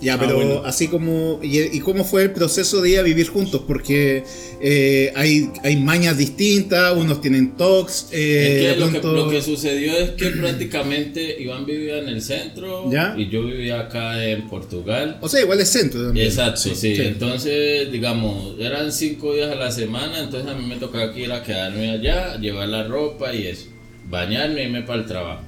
Ya, 0.01 0.13
Ah, 0.13 0.17
pero 0.19 0.35
bueno. 0.35 0.61
así 0.65 0.87
como... 0.87 1.39
Y, 1.43 1.59
y 1.59 1.79
cómo 1.81 2.03
fue 2.03 2.23
el 2.23 2.31
proceso 2.31 2.81
de 2.81 2.89
ir 2.91 2.99
a 2.99 3.01
vivir 3.01 3.27
juntos? 3.27 3.63
Porque 3.67 4.23
eh, 4.61 5.11
hay, 5.15 5.49
hay 5.63 5.75
mañas 5.77 6.17
distintas, 6.17 6.95
unos 6.95 7.21
tienen 7.21 7.57
tox, 7.57 8.07
eh, 8.11 8.67
Es 8.69 8.73
que 8.73 8.79
lo, 8.79 8.85
que, 8.91 8.99
pronto- 8.99 9.13
lo 9.13 9.29
que 9.29 9.41
sucedió 9.41 9.93
es 9.97 10.11
que 10.11 10.29
prácticamente 10.29 11.41
Iván 11.41 11.65
vivía 11.65 11.99
en 11.99 12.07
el 12.09 12.21
centro 12.21 12.89
¿Ya? 12.91 13.13
y 13.17 13.29
yo 13.29 13.43
vivía 13.45 13.79
acá 13.81 14.23
en 14.25 14.47
Portugal. 14.47 15.17
O 15.21 15.27
sea, 15.29 15.41
igual 15.41 15.59
es 15.59 15.69
centro 15.69 16.03
también. 16.05 16.27
Exacto, 16.27 16.61
sí, 16.61 16.75
sí. 16.75 16.95
Entonces, 16.99 17.91
digamos, 17.91 18.55
eran 18.59 18.91
cinco 18.91 19.33
días 19.33 19.51
a 19.51 19.55
la 19.55 19.71
semana, 19.71 20.19
entonces 20.23 20.49
a 20.49 20.55
mí 20.55 20.65
me 20.65 20.77
tocaba 20.77 21.13
que 21.13 21.21
ir 21.21 21.31
a 21.31 21.43
quedarme 21.43 21.89
allá, 21.91 22.37
llevar 22.39 22.69
la 22.69 22.83
ropa 22.87 23.33
y 23.33 23.47
eso, 23.47 23.67
bañarme 24.09 24.61
y 24.61 24.65
irme 24.65 24.81
para 24.83 25.01
el 25.01 25.05
trabajo. 25.07 25.43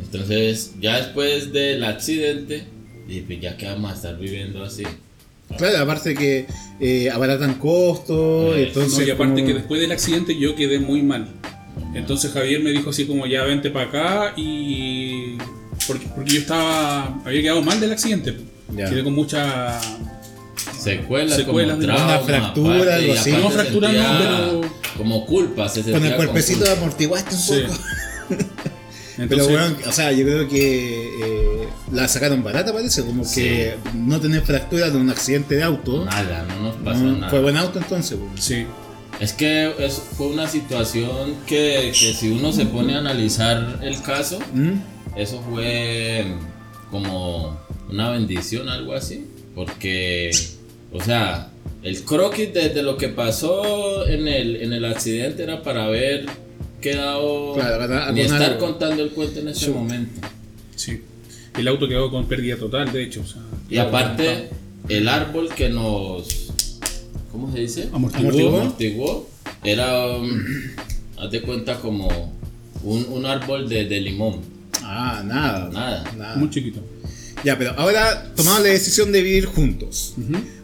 Entonces, 0.00 0.72
ya 0.80 0.96
después 0.98 1.52
del 1.52 1.84
accidente, 1.84 2.64
dije, 3.06 3.24
pues 3.26 3.40
ya 3.40 3.56
que 3.56 3.66
vamos 3.66 3.92
a 3.92 3.94
estar 3.94 4.18
viviendo 4.18 4.62
así. 4.64 4.84
Claro, 5.58 5.78
aparte 5.78 6.14
que 6.14 6.46
eh, 6.80 7.10
abaratan 7.10 7.54
costos, 7.54 8.56
Eh, 8.56 8.68
entonces. 8.68 8.98
No, 9.00 9.04
y 9.06 9.10
aparte 9.10 9.34
como- 9.34 9.46
que 9.46 9.54
después 9.54 9.80
del 9.80 9.92
accidente 9.92 10.38
yo 10.38 10.54
quedé 10.56 10.78
muy 10.78 11.02
mal. 11.02 11.28
Entonces 11.94 12.30
Javier 12.32 12.60
me 12.62 12.70
dijo 12.70 12.90
así 12.90 13.06
como 13.06 13.26
ya 13.26 13.44
vente 13.44 13.70
para 13.70 13.86
acá 13.86 14.34
y... 14.36 15.36
Porque, 15.86 16.06
porque 16.14 16.32
yo 16.34 16.40
estaba... 16.40 17.20
Había 17.24 17.42
quedado 17.42 17.62
mal 17.62 17.80
del 17.80 17.92
accidente. 17.92 18.36
Ya. 18.76 18.88
Quedé 18.88 19.02
con 19.04 19.14
mucha... 19.14 19.78
Secuelas, 20.78 21.36
Secuelas 21.36 21.76
como 21.76 21.84
trauma, 21.86 22.04
Una 22.06 22.18
fractura, 22.20 22.94
algo 22.96 23.06
y 23.14 23.16
así. 23.16 23.30
No, 23.32 23.50
fractura 23.50 23.92
no, 23.92 24.18
pero- 24.18 24.74
Como 24.96 25.26
culpa, 25.26 25.68
se 25.68 25.82
Con 25.90 26.04
el 26.04 26.16
cuerpecito 26.16 26.64
amortiguaste 26.70 27.34
un 27.34 27.40
Sí. 27.40 27.60
poco. 27.66 27.78
Pero 29.16 29.24
Entonces, 29.24 29.48
bueno, 29.50 29.76
o 29.86 29.92
sea, 29.92 30.10
yo 30.12 30.24
creo 30.24 30.48
que 30.48 30.94
eh, 31.04 31.51
la 31.92 32.08
sacaron 32.08 32.42
barata, 32.42 32.72
parece, 32.72 33.02
como 33.04 33.24
Sí. 33.24 33.40
que 33.42 33.74
no 33.94 34.20
tener 34.20 34.42
fractura 34.42 34.90
de 34.90 34.96
un 34.98 35.10
accidente 35.10 35.56
de 35.56 35.62
auto. 35.62 36.04
Nada, 36.04 36.44
no 36.48 36.62
nos 36.68 36.76
pasó 36.76 37.00
Mm, 37.04 37.20
nada. 37.20 37.30
Fue 37.30 37.40
buen 37.40 37.56
auto 37.56 37.78
entonces. 37.78 38.18
pues. 38.18 38.44
sí. 38.44 38.66
Es 39.20 39.32
que 39.34 39.72
es- 39.78 40.02
fue 40.16 40.28
una 40.28 40.48
situación 40.48 41.34
que, 41.46 41.92
que 41.98 42.14
si 42.14 42.30
uno 42.30 42.50
se 42.52 42.64
pone 42.66 42.94
a 42.94 42.98
analizar 42.98 43.78
el 43.82 44.00
caso, 44.02 44.38
¿Mm? 44.52 44.72
eso 45.16 45.40
fue 45.48 46.24
como 46.90 47.60
una 47.90 48.10
bendición, 48.10 48.68
algo 48.68 48.94
así. 48.94 49.26
Porque, 49.54 50.30
o 50.92 51.00
sea, 51.02 51.50
el 51.82 52.02
croquis 52.04 52.52
desde 52.54 52.82
lo 52.82 52.96
que 52.96 53.08
pasó 53.08 54.06
en 54.06 54.26
el, 54.26 54.56
en 54.56 54.72
el 54.72 54.84
accidente 54.86 55.42
era 55.42 55.62
para 55.62 55.84
haber 55.84 56.26
quedado 56.80 57.54
Claro, 57.54 58.12
ni 58.12 58.22
estar 58.22 58.58
contando 58.58 59.02
el 59.02 59.10
cuento 59.10 59.40
en 59.40 59.48
ese 59.48 59.66
Sí. 59.66 59.70
momento. 59.70 60.26
Sí. 60.74 61.02
El 61.58 61.68
auto 61.68 61.86
quedó 61.88 62.10
con 62.10 62.26
pérdida 62.26 62.56
total, 62.56 62.92
de 62.92 63.02
hecho. 63.04 63.20
o 63.22 63.26
sea, 63.26 63.42
Y 63.68 63.78
aparte, 63.78 64.50
el 64.88 65.08
árbol 65.08 65.48
que 65.54 65.68
nos. 65.68 66.50
¿Cómo 67.30 67.52
se 67.52 67.60
dice? 67.60 67.88
Amortiguó. 67.92 68.60
Amortiguó. 68.60 69.28
Era. 69.64 70.06
um, 70.16 70.30
haz 71.18 71.30
de 71.30 71.40
cuenta 71.42 71.78
como 71.78 72.08
un, 72.82 73.06
un 73.10 73.26
árbol 73.26 73.68
de, 73.68 73.84
de 73.84 74.00
limón. 74.00 74.40
Ah, 74.82 75.22
nada. 75.24 75.70
Nada. 76.16 76.36
Muy 76.36 76.50
chiquito. 76.50 76.80
Ya, 77.44 77.58
pero 77.58 77.72
ahora 77.76 78.32
tomamos 78.36 78.60
la 78.62 78.68
decisión 78.68 79.10
de 79.10 79.20
vivir 79.20 79.46
juntos. 79.46 80.14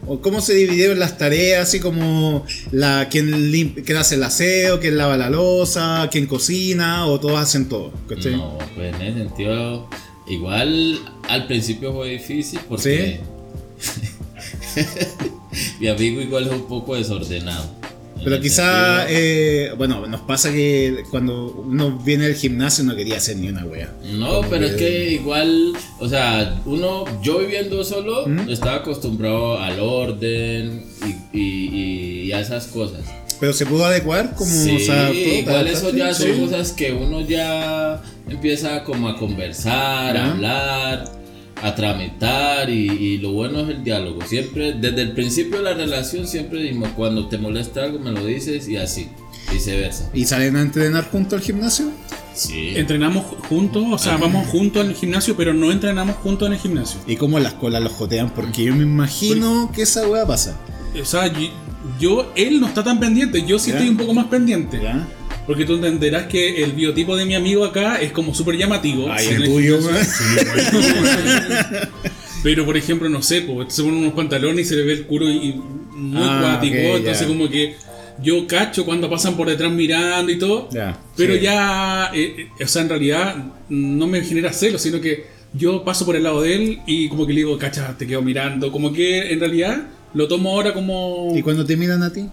¿O 0.07 0.21
¿Cómo 0.21 0.41
se 0.41 0.55
dividieron 0.55 0.99
las 1.01 1.19
tareas? 1.19 1.69
Así 1.69 1.81
como 1.81 2.47
la, 2.71 3.09
quién, 3.11 3.75
quién 3.85 3.99
hace 3.99 4.15
el 4.15 4.23
aseo, 4.23 4.79
quién 4.79 4.97
lava 4.97 5.17
la 5.17 5.29
losa, 5.29 6.09
quién 6.13 6.27
cocina, 6.27 7.07
o 7.07 7.19
todos 7.19 7.39
hacen 7.41 7.69
todo. 7.69 7.93
¿cachai? 8.09 8.37
No, 8.37 8.59
pues 8.77 8.95
en 8.95 9.03
ese 9.03 9.19
sentido. 9.19 9.89
Igual 10.31 10.99
al 11.29 11.47
principio 11.47 11.93
fue 11.93 12.11
difícil 12.11 12.61
porque. 12.69 13.21
mi 15.81 15.89
amigo 15.89 16.21
igual 16.21 16.47
es 16.47 16.53
un 16.53 16.67
poco 16.69 16.95
desordenado. 16.95 17.77
En 18.19 18.25
Pero 18.25 18.41
quizá, 18.41 19.07
eh, 19.09 19.73
bueno, 19.79 20.05
nos 20.09 20.23
pasa 20.23 20.51
que 20.51 21.05
cuando 21.11 21.53
uno 21.67 21.99
viene 22.05 22.27
al 22.27 22.35
gimnasio 22.35 22.83
no 22.83 22.97
quería 22.97 23.17
hacer 23.17 23.37
ni 23.37 23.49
una 23.49 23.65
wea. 23.65 23.93
No, 24.13 24.41
pero 24.51 24.67
es 24.67 24.75
que 24.75 25.13
igual, 25.13 25.73
o 26.01 26.09
sea, 26.09 26.61
uno, 26.67 27.05
yo 27.23 27.39
viviendo 27.39 27.85
solo, 27.85 28.27
¿Mm? 28.27 28.51
estaba 28.51 28.77
acostumbrado 28.79 29.59
al 29.59 29.79
orden 29.79 30.85
y, 31.33 31.39
y- 31.39 32.23
y 32.25 32.33
a 32.33 32.41
esas 32.41 32.67
cosas. 32.67 33.03
Pero 33.41 33.53
se 33.53 33.67
pudo 33.67 33.85
adecuar 33.85 34.35
como 34.35 34.51
Sí, 34.51 34.77
o 34.77 34.81
sea, 34.81 35.07
todo, 35.09 35.15
igual 35.17 35.65
¿te 35.67 35.73
eso 35.73 35.91
ya 35.95 36.13
son 36.15 36.27
Sí. 36.27 36.41
cosas 36.41 36.73
que 36.73 36.93
uno 36.93 37.21
ya 37.21 38.03
empieza 38.29 38.83
como 38.85 39.09
a 39.09 39.17
conversar, 39.17 40.17
a 40.17 40.23
Ajá. 40.25 40.31
hablar, 40.33 41.13
a 41.63 41.75
tramitar 41.75 42.69
y, 42.71 42.89
y 42.91 43.19
lo 43.19 43.33
bueno 43.33 43.61
es 43.61 43.69
el 43.71 43.85
diálogo. 43.85 44.21
Siempre, 44.27 44.73
desde 44.75 45.03
el 45.03 45.13
principio 45.13 45.59
de 45.59 45.65
la 45.65 45.75
relación, 45.75 46.27
siempre 46.27 46.63
dijimos, 46.63 46.91
cuando 46.97 47.29
te 47.29 47.39
molesta 47.39 47.85
algo 47.85 47.99
me 48.01 48.11
lo 48.13 48.25
dices 48.25 48.69
y 48.69 48.77
así, 48.77 49.09
viceversa. 49.53 50.11
¿Y 50.15 50.25
salen 50.25 50.57
a 50.57 50.63
entrenar 50.63 51.09
juntos 51.11 51.39
al 51.41 51.45
gimnasio? 51.45 51.91
Sí. 52.35 52.73
Entrenamos 52.77 53.25
juntos, 53.49 53.85
o 53.91 53.99
sea, 53.99 54.17
vamos 54.17 54.47
juntos 54.49 54.85
al 54.87 54.95
gimnasio, 54.95 55.37
pero 55.37 55.53
no 55.55 55.73
entrenamos 55.73 56.17
juntos 56.17 56.47
en 56.47 56.53
el 56.55 56.59
gimnasio. 56.61 57.01
¿Y 57.07 57.17
cómo 57.17 57.39
las 57.41 57.55
colas 57.55 57.83
los 57.83 57.93
jotean? 57.93 58.31
Porque 58.33 58.65
yo 58.65 58.75
me 58.77 58.85
imagino 58.85 59.71
que 59.75 59.83
esa 59.83 60.07
wea 60.07 60.25
pasa. 60.27 60.57
O 61.01 61.05
sea, 61.05 61.33
yo, 62.01 62.33
él 62.37 62.61
no 62.61 62.67
está 62.67 62.83
tan 62.85 62.99
pendiente, 63.01 63.45
yo 63.47 63.59
sí 63.59 63.71
¿Ya? 63.71 63.77
estoy 63.77 63.89
un 63.91 63.97
poco 63.97 64.15
más 64.15 64.27
pendiente. 64.27 64.81
¿Ya? 64.83 65.07
Porque 65.47 65.65
tú 65.65 65.75
entenderás 65.77 66.27
que 66.27 66.63
el 66.63 66.73
biotipo 66.73 67.17
de 67.17 67.25
mi 67.25 67.35
amigo 67.35 67.65
acá 67.65 67.97
es 68.01 68.13
como 68.13 68.35
súper 68.35 68.57
llamativo. 68.57 69.07
Ay, 69.11 69.29
En 69.29 69.37
el 69.43 69.45
tuyo, 69.49 69.79
wea. 69.79 70.07
Pero 72.43 72.65
por 72.65 72.77
ejemplo, 72.77 73.09
no 73.09 73.23
sé, 73.23 73.43
pues, 73.43 73.73
se 73.75 73.83
pone 73.83 73.97
unos 73.97 74.13
pantalones 74.13 74.67
y 74.67 74.69
se 74.69 74.77
le 74.77 74.85
ve 74.85 74.93
el 74.93 75.07
culo 75.07 75.29
y, 75.29 75.55
muy 75.95 76.23
Ah, 76.23 76.59
cuático. 76.61 76.77
entonces 76.77 77.27
como 77.27 77.49
que 77.49 77.75
yo 78.23 78.47
cacho 78.47 78.85
cuando 78.85 79.11
pasan 79.11 79.37
por 79.37 79.49
detrás 79.49 79.73
mirando 79.73 80.31
y 80.31 80.39
todo. 80.39 80.69
Ya, 80.71 80.99
pero 81.17 81.35
sí. 81.35 81.41
ya, 81.41 82.11
eh, 82.15 82.49
eh, 82.59 82.65
o 82.65 82.69
sea, 82.69 82.83
en 82.83 82.89
realidad 82.91 83.37
no 83.69 84.07
me 84.07 84.21
genera 84.23 84.53
celos, 84.53 84.83
sino 84.83 85.01
que 85.01 85.27
yo 85.53 85.83
paso 85.85 86.05
por 86.07 86.15
el 86.15 86.23
lado 86.25 86.43
de 86.43 86.55
él 86.55 86.79
y 86.87 87.09
como 87.09 87.27
que 87.27 87.33
le 87.33 87.41
digo, 87.41 87.59
cacha, 87.59 87.97
te 87.99 88.07
quedo 88.07 88.23
mirando. 88.23 88.71
Como 88.71 88.93
que 88.93 89.33
en 89.33 89.41
realidad 89.41 89.83
lo 90.19 90.27
tomo 90.29 90.51
ahora 90.51 90.75
como... 90.75 91.33
¿Y 91.37 91.43
cuando 91.43 91.65
te 91.65 91.77
miran 91.77 92.03
a 92.03 92.13
ti? 92.13 92.27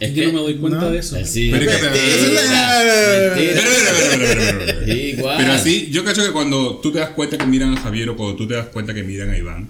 Es 0.00 0.10
que 0.10 0.12
yo 0.14 0.26
no 0.28 0.32
me 0.32 0.40
doy 0.40 0.56
cuenta 0.56 0.80
no. 0.80 0.90
de 0.90 0.98
eso. 0.98 1.16
Sí, 1.24 1.50
Pero. 1.52 1.70
Pero, 5.36 5.52
así, 5.52 5.88
yo 5.90 6.04
cacho 6.04 6.24
que 6.24 6.32
cuando 6.32 6.76
tú 6.82 6.92
te 6.92 6.98
das 6.98 7.10
cuenta 7.10 7.38
que 7.38 7.46
miran 7.46 7.74
a 7.76 7.80
Javier 7.80 8.08
o 8.10 8.16
cuando 8.16 8.36
tú 8.36 8.46
te 8.48 8.54
das 8.54 8.66
cuenta 8.66 8.94
que 8.94 9.02
miran 9.02 9.30
a 9.30 9.38
Iván, 9.38 9.68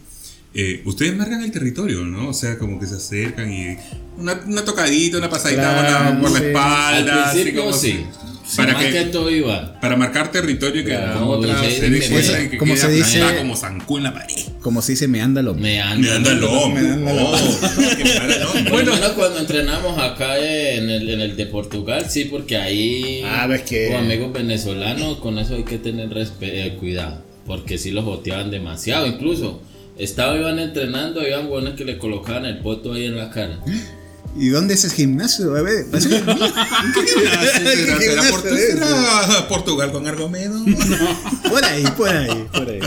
eh, 0.54 0.80
ustedes 0.84 1.14
marcan 1.16 1.42
el 1.42 1.50
territorio, 1.50 2.00
¿no? 2.04 2.28
O 2.30 2.32
sea, 2.34 2.58
como 2.58 2.80
que 2.80 2.86
se 2.86 2.94
acercan 2.96 3.52
y 3.52 3.76
una, 4.18 4.40
una 4.46 4.64
tocadita, 4.64 5.18
una 5.18 5.28
pasadita 5.28 5.60
Claro, 5.62 6.20
por 6.20 6.20
la- 6.20 6.20
por 6.22 6.30
la 6.30 6.38
sí. 6.38 6.44
espalda. 6.46 7.30
Al 7.30 7.38
así 7.40 7.52
como 7.52 7.72
sí. 7.72 8.04
Para 8.22 8.35
Más 8.58 8.76
que- 8.76 8.92
que 8.92 9.04
todo 9.06 9.30
iba. 9.30 9.80
Para 9.80 9.96
marcar 9.96 10.30
territorio 10.30 10.80
y 10.82 10.84
que 10.84 10.90
Claro, 10.90 11.06
la 11.06 11.12
como 11.18 11.30
otra 11.32 11.60
dice- 11.62 11.76
se 11.80 11.88
me- 11.90 11.96
y 11.96 12.48
que 12.48 12.58
como 12.58 12.76
se 12.76 12.88
dice- 12.90 13.20
como 13.38 13.56
zancú 13.56 13.96
en 13.98 14.04
la 14.04 14.14
pared. 14.14 14.34
Como 14.60 14.82
se 14.82 14.92
dice, 14.92 15.08
me 15.08 15.20
anda 15.20 15.42
lo 15.42 15.54
Me 15.54 15.80
anda. 15.80 16.08
Me 16.08 16.14
anda 16.16 16.32
el 16.32 16.44
hombre. 16.44 16.82
Me 16.82 16.90
anda 16.92 17.12
oh, 17.12 17.34
hombre. 18.54 18.70
Bueno, 18.70 18.92
cuando 19.16 19.38
entrenamos 19.40 19.98
acá 19.98 20.38
en 20.38 20.88
el, 20.90 21.08
en 21.10 21.20
el 21.20 21.36
de 21.36 21.46
Portugal, 21.46 22.06
sí, 22.08 22.26
porque 22.26 22.56
ahí 22.56 23.22
Ah, 23.24 23.46
ves 23.46 23.62
que- 23.62 23.88
con 23.88 23.96
amigos 24.04 24.32
venezolanos, 24.32 25.18
con 25.18 25.38
eso 25.38 25.54
hay 25.56 25.64
que 25.64 25.78
tener 25.78 26.08
respe- 26.10 26.50
eh, 26.52 26.76
cuidado, 26.78 27.22
porque 27.46 27.78
sí 27.78 27.90
los 27.90 28.04
boteaban 28.04 28.50
demasiado, 28.50 29.06
incluso. 29.06 29.60
Estaba 29.98 30.36
Iván 30.36 30.58
entrenando, 30.58 31.20
habían 31.20 31.48
buenos 31.48 31.74
que 31.74 31.84
le 31.84 31.96
colocaban 31.98 32.44
el 32.44 32.58
poto 32.58 32.92
ahí 32.92 33.06
en 33.06 33.16
la 33.16 33.30
cara. 33.30 33.58
¿Y 34.38 34.48
dónde 34.48 34.74
es 34.74 34.84
el 34.84 34.92
gimnasio? 34.92 35.54
A 35.56 35.62
ver, 35.62 35.86
parece 35.90 36.08
que- 36.10 36.18
¿Será, 36.24 37.42
será, 37.42 37.98
¿Qué 37.98 38.58
será 38.58 39.48
Portugal 39.48 39.92
con 39.92 40.06
Argomedo? 40.06 40.58
por 41.50 41.64
ahí, 41.64 41.84
por 41.96 42.08
ahí, 42.08 42.46
por 42.52 42.68
ahí. 42.68 42.80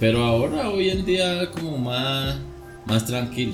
Pero 0.00 0.24
ahora, 0.24 0.70
hoy 0.70 0.90
en 0.90 1.04
día, 1.04 1.50
como 1.50 1.76
más, 1.78 2.36
más 2.86 3.04
tranquilo. 3.06 3.52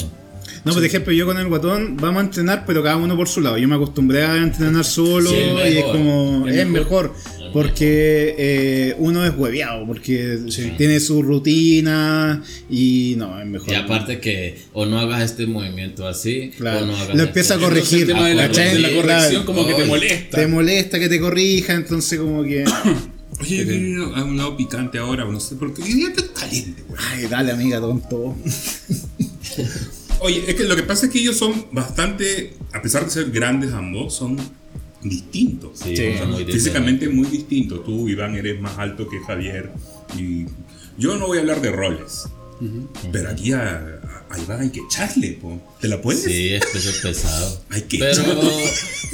No, 0.65 0.73
por 0.73 0.85
ejemplo, 0.85 1.13
yo 1.13 1.27
con 1.27 1.39
el 1.39 1.47
guatón 1.49 1.97
vamos 1.99 2.23
a 2.23 2.27
entrenar, 2.27 2.65
pero 2.67 2.83
cada 2.83 2.97
uno 2.97 3.17
por 3.17 3.29
su 3.29 3.41
lado. 3.41 3.59
Yo 3.59 3.69
me 3.69 3.75
acostumbré 3.75 4.25
a 4.25 4.37
entrenar 4.37 4.85
solo 4.85 5.29
Sí, 5.31 5.37
es 5.37 5.75
y 5.75 5.79
es 5.79 5.85
como. 5.85 6.49
Es 6.49 6.57
Es, 6.57 6.67
mejor. 6.67 7.15
Porque 7.55 8.35
eh, 8.37 8.95
uno 8.99 9.25
es 9.25 9.33
hueveado, 9.37 9.87
porque 9.87 10.41
tiene 10.77 10.99
su 10.99 11.23
rutina 11.23 12.43
y 12.69 13.15
no, 13.17 13.41
es 13.41 13.47
mejor. 13.47 13.71
Y 13.71 13.75
aparte 13.77 14.19
que 14.19 14.59
o 14.73 14.87
no 14.87 14.99
hagas 14.99 15.23
este 15.23 15.47
movimiento 15.47 16.07
así, 16.09 16.51
Claro. 16.59 16.83
o 16.83 16.87
no 16.87 16.97
hagas 16.97 17.09
Lo 17.11 17.15
este- 17.15 17.23
empieza 17.29 17.55
a 17.55 17.59
corregir. 17.61 18.01
El 18.01 18.07
tema 18.09 18.29
de 18.29 18.35
la, 18.35 18.49
de 18.49 18.79
la 18.81 18.89
corrección 18.93 19.45
Claro. 19.45 19.47
como 19.47 19.67
que 19.69 19.75
te 19.75 19.85
molesta. 19.85 20.37
Te 20.37 20.47
molesta 20.49 20.99
que 20.99 21.09
te 21.09 21.21
corrija, 21.21 21.75
entonces 21.75 22.19
como 22.19 22.43
que. 22.43 22.65
Oye, 23.41 23.97
a 24.17 24.25
un 24.25 24.37
lado 24.37 24.57
picante 24.57 24.99
ahora, 24.99 25.25
no 25.25 25.39
sé 25.39 25.55
por 25.55 25.73
qué. 25.75 25.83
Ya 25.83 26.09
estoy 26.09 26.25
caliente, 26.35 26.83
güey. 26.89 27.01
Ay, 27.13 27.27
dale, 27.29 27.53
amiga, 27.53 27.79
tonto. 27.79 28.37
Oye, 30.21 30.43
es 30.49 30.55
que 30.55 30.65
lo 30.65 30.75
que 30.77 30.83
pasa 30.83 31.07
es 31.07 31.13
que 31.13 31.21
ellos 31.21 31.37
son 31.37 31.67
bastante, 31.71 32.55
a 32.73 32.83
pesar 32.83 33.05
de 33.05 33.11
ser 33.11 33.31
grandes 33.31 33.73
ambos, 33.73 34.15
son 34.15 34.39
Sí, 35.75 35.95
muy 36.27 36.45
Físicamente 36.45 37.09
muy 37.09 37.27
distintos. 37.29 37.85
Tú, 37.85 38.09
Iván, 38.09 38.35
eres 38.37 38.61
más 38.61 38.79
alto 38.79 39.09
que 39.09 39.21
Javier. 39.21 39.71
Y 40.19 40.47
yo 40.99 41.17
no 41.17 41.27
voy 41.27 41.39
a 41.39 41.41
hablar 41.43 41.61
de 41.61 41.71
roles. 41.71 42.25
Pero 43.13 43.29
aquí 43.31 43.53
a, 43.53 43.61
a- 43.79 44.35
a 44.35 44.39
Iván 44.41 44.61
hay 44.63 44.71
que 44.71 44.81
echarle, 44.81 45.33
po. 45.41 45.61
¿Te 45.81 45.89
la 45.89 46.01
puedes? 46.01 46.23
Sí, 46.25 46.49
es 46.55 46.65
peso 46.73 46.91
pesado. 47.03 47.61
Hay 47.71 47.83
que 47.83 47.99
Pero 47.99 48.13
echarle. 48.23 48.51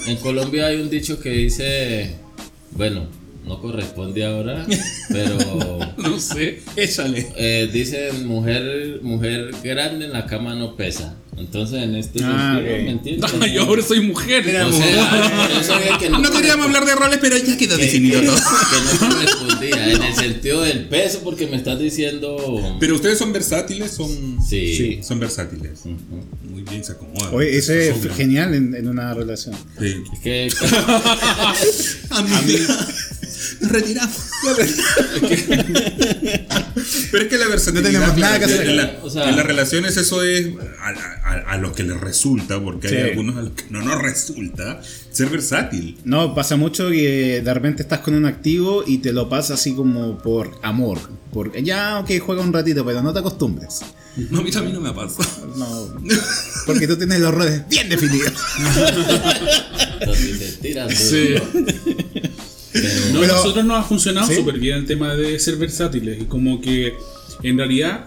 en 0.06 0.16
Colombia 0.18 0.66
hay 0.66 0.80
un 0.80 0.88
dicho 0.88 1.18
que 1.20 1.30
dice, 1.30 2.14
bueno, 2.72 3.06
no 3.44 3.60
corresponde 3.60 4.24
ahora, 4.24 4.64
pero 5.08 5.78
No 5.98 6.18
sé. 6.20 6.60
Échale. 6.76 7.26
eh, 7.36 7.68
dicen 7.72 8.26
mujer, 8.26 9.00
mujer 9.02 9.50
grande 9.64 10.04
en 10.06 10.12
la 10.12 10.26
cama 10.26 10.54
no 10.54 10.76
pesa. 10.76 11.16
Entonces 11.40 11.82
en 11.82 11.94
este 11.96 12.20
Ah. 12.22 12.60
¿me 12.62 12.90
entiendes? 12.90 13.32
No, 13.40 13.46
yo 13.46 13.62
ahora 13.62 13.82
soy 13.82 14.00
mujer. 14.00 14.42
O 14.64 14.72
sea, 14.72 15.48
yo 15.48 15.64
sabía 15.64 15.98
que 15.98 16.08
no, 16.10 16.18
No 16.18 16.30
queríamos 16.30 16.66
hablar 16.66 16.84
de 16.84 16.94
roles, 16.94 17.18
pero 17.20 17.36
ya 17.38 17.56
quedó 17.56 17.76
que, 17.76 17.82
definido 17.84 18.20
que- 18.20 18.26
todo. 18.26 18.36
que 18.36 19.04
no 19.06 19.14
correspondía 19.14 19.92
en 19.92 20.02
el 20.02 20.14
sentido 20.14 20.62
del 20.62 20.84
peso, 20.88 21.20
porque 21.24 21.46
me 21.46 21.56
estás 21.56 21.78
diciendo. 21.78 22.76
Pero 22.78 22.94
ustedes 22.94 23.18
son 23.18 23.32
versátiles, 23.32 23.90
son. 23.90 24.38
Sí. 24.46 25.00
Son 25.02 25.18
versátiles. 25.18 25.80
Muy 26.48 26.62
bien, 26.62 26.84
se 26.84 26.92
acomodan. 26.92 27.34
Oye, 27.34 27.56
eso 27.56 27.72
es 27.72 27.94
genial 28.16 28.54
en, 28.54 28.74
en 28.74 28.86
una 28.88 29.14
relación. 29.14 29.54
Sí. 29.78 29.96
Es 30.12 30.20
que 30.20 30.48
A 32.10 32.22
mí. 32.22 32.54
Nos 33.60 33.70
retiramos. 33.72 34.16
Pero 37.10 37.24
es 37.24 37.28
que 37.30 37.38
la 37.38 37.48
versatilidad. 37.48 37.90
No 37.90 37.98
tenemos 37.98 38.18
nada 38.18 38.38
que 38.38 38.44
hacer. 38.46 38.68
En, 38.68 38.76
la- 38.76 38.98
O 39.02 39.10
sea- 39.10 39.28
en 39.28 39.36
las 39.36 39.46
relaciones, 39.46 39.96
eso 39.96 40.22
es 40.22 40.48
a, 40.80 40.88
a- 41.28 41.52
a 41.52 41.56
los 41.58 41.72
que 41.72 41.82
les 41.82 41.98
resulta, 42.00 42.60
porque 42.60 42.88
Sí. 42.88 42.96
hay 42.96 43.10
algunos 43.10 43.36
a 43.36 43.42
los 43.42 43.52
que 43.52 43.64
no 43.70 43.82
nos 43.82 44.00
resulta, 44.02 44.80
ser 45.10 45.28
versátil. 45.28 45.98
No, 46.04 46.34
pasa 46.34 46.56
mucho 46.56 46.90
que 46.90 47.40
de 47.44 47.54
repente 47.54 47.82
estás 47.82 48.00
con 48.00 48.14
un 48.14 48.26
activo 48.26 48.84
y 48.86 48.98
te 48.98 49.12
lo 49.12 49.28
pasa 49.28 49.54
así 49.54 49.74
como 49.74 50.18
por 50.18 50.50
amor. 50.62 50.98
Porque 51.32 51.62
ya, 51.62 51.98
ok, 52.00 52.10
juega 52.20 52.42
un 52.42 52.52
ratito, 52.52 52.84
pero 52.84 53.02
no 53.02 53.12
te 53.12 53.20
acostumbres. 53.20 53.80
No, 54.30 54.40
a 54.40 54.42
mí 54.42 54.50
también 54.50 54.74
no 54.74 54.80
me 54.80 54.92
pasa. 54.92 55.22
No, 55.56 55.94
porque 56.66 56.88
tú 56.88 56.96
tienes 56.96 57.20
los 57.20 57.32
roles 57.32 57.62
bien 57.68 57.88
definidos. 57.88 58.32
entonces 60.00 60.58
te. 60.60 60.96
Sí. 60.96 61.34
Pero, 62.72 62.88
No, 63.12 63.20
Pero- 63.20 63.34
nosotros 63.34 63.64
nos 63.64 63.78
ha 63.78 63.82
funcionado 63.82 64.26
¿Sí? 64.28 64.34
súper 64.36 64.58
bien 64.58 64.78
el 64.78 64.86
tema 64.86 65.14
de 65.14 65.38
ser 65.38 65.56
versátiles 65.56 66.20
y 66.22 66.24
como 66.26 66.60
que 66.60 66.94
en 67.42 67.56
realidad, 67.58 68.04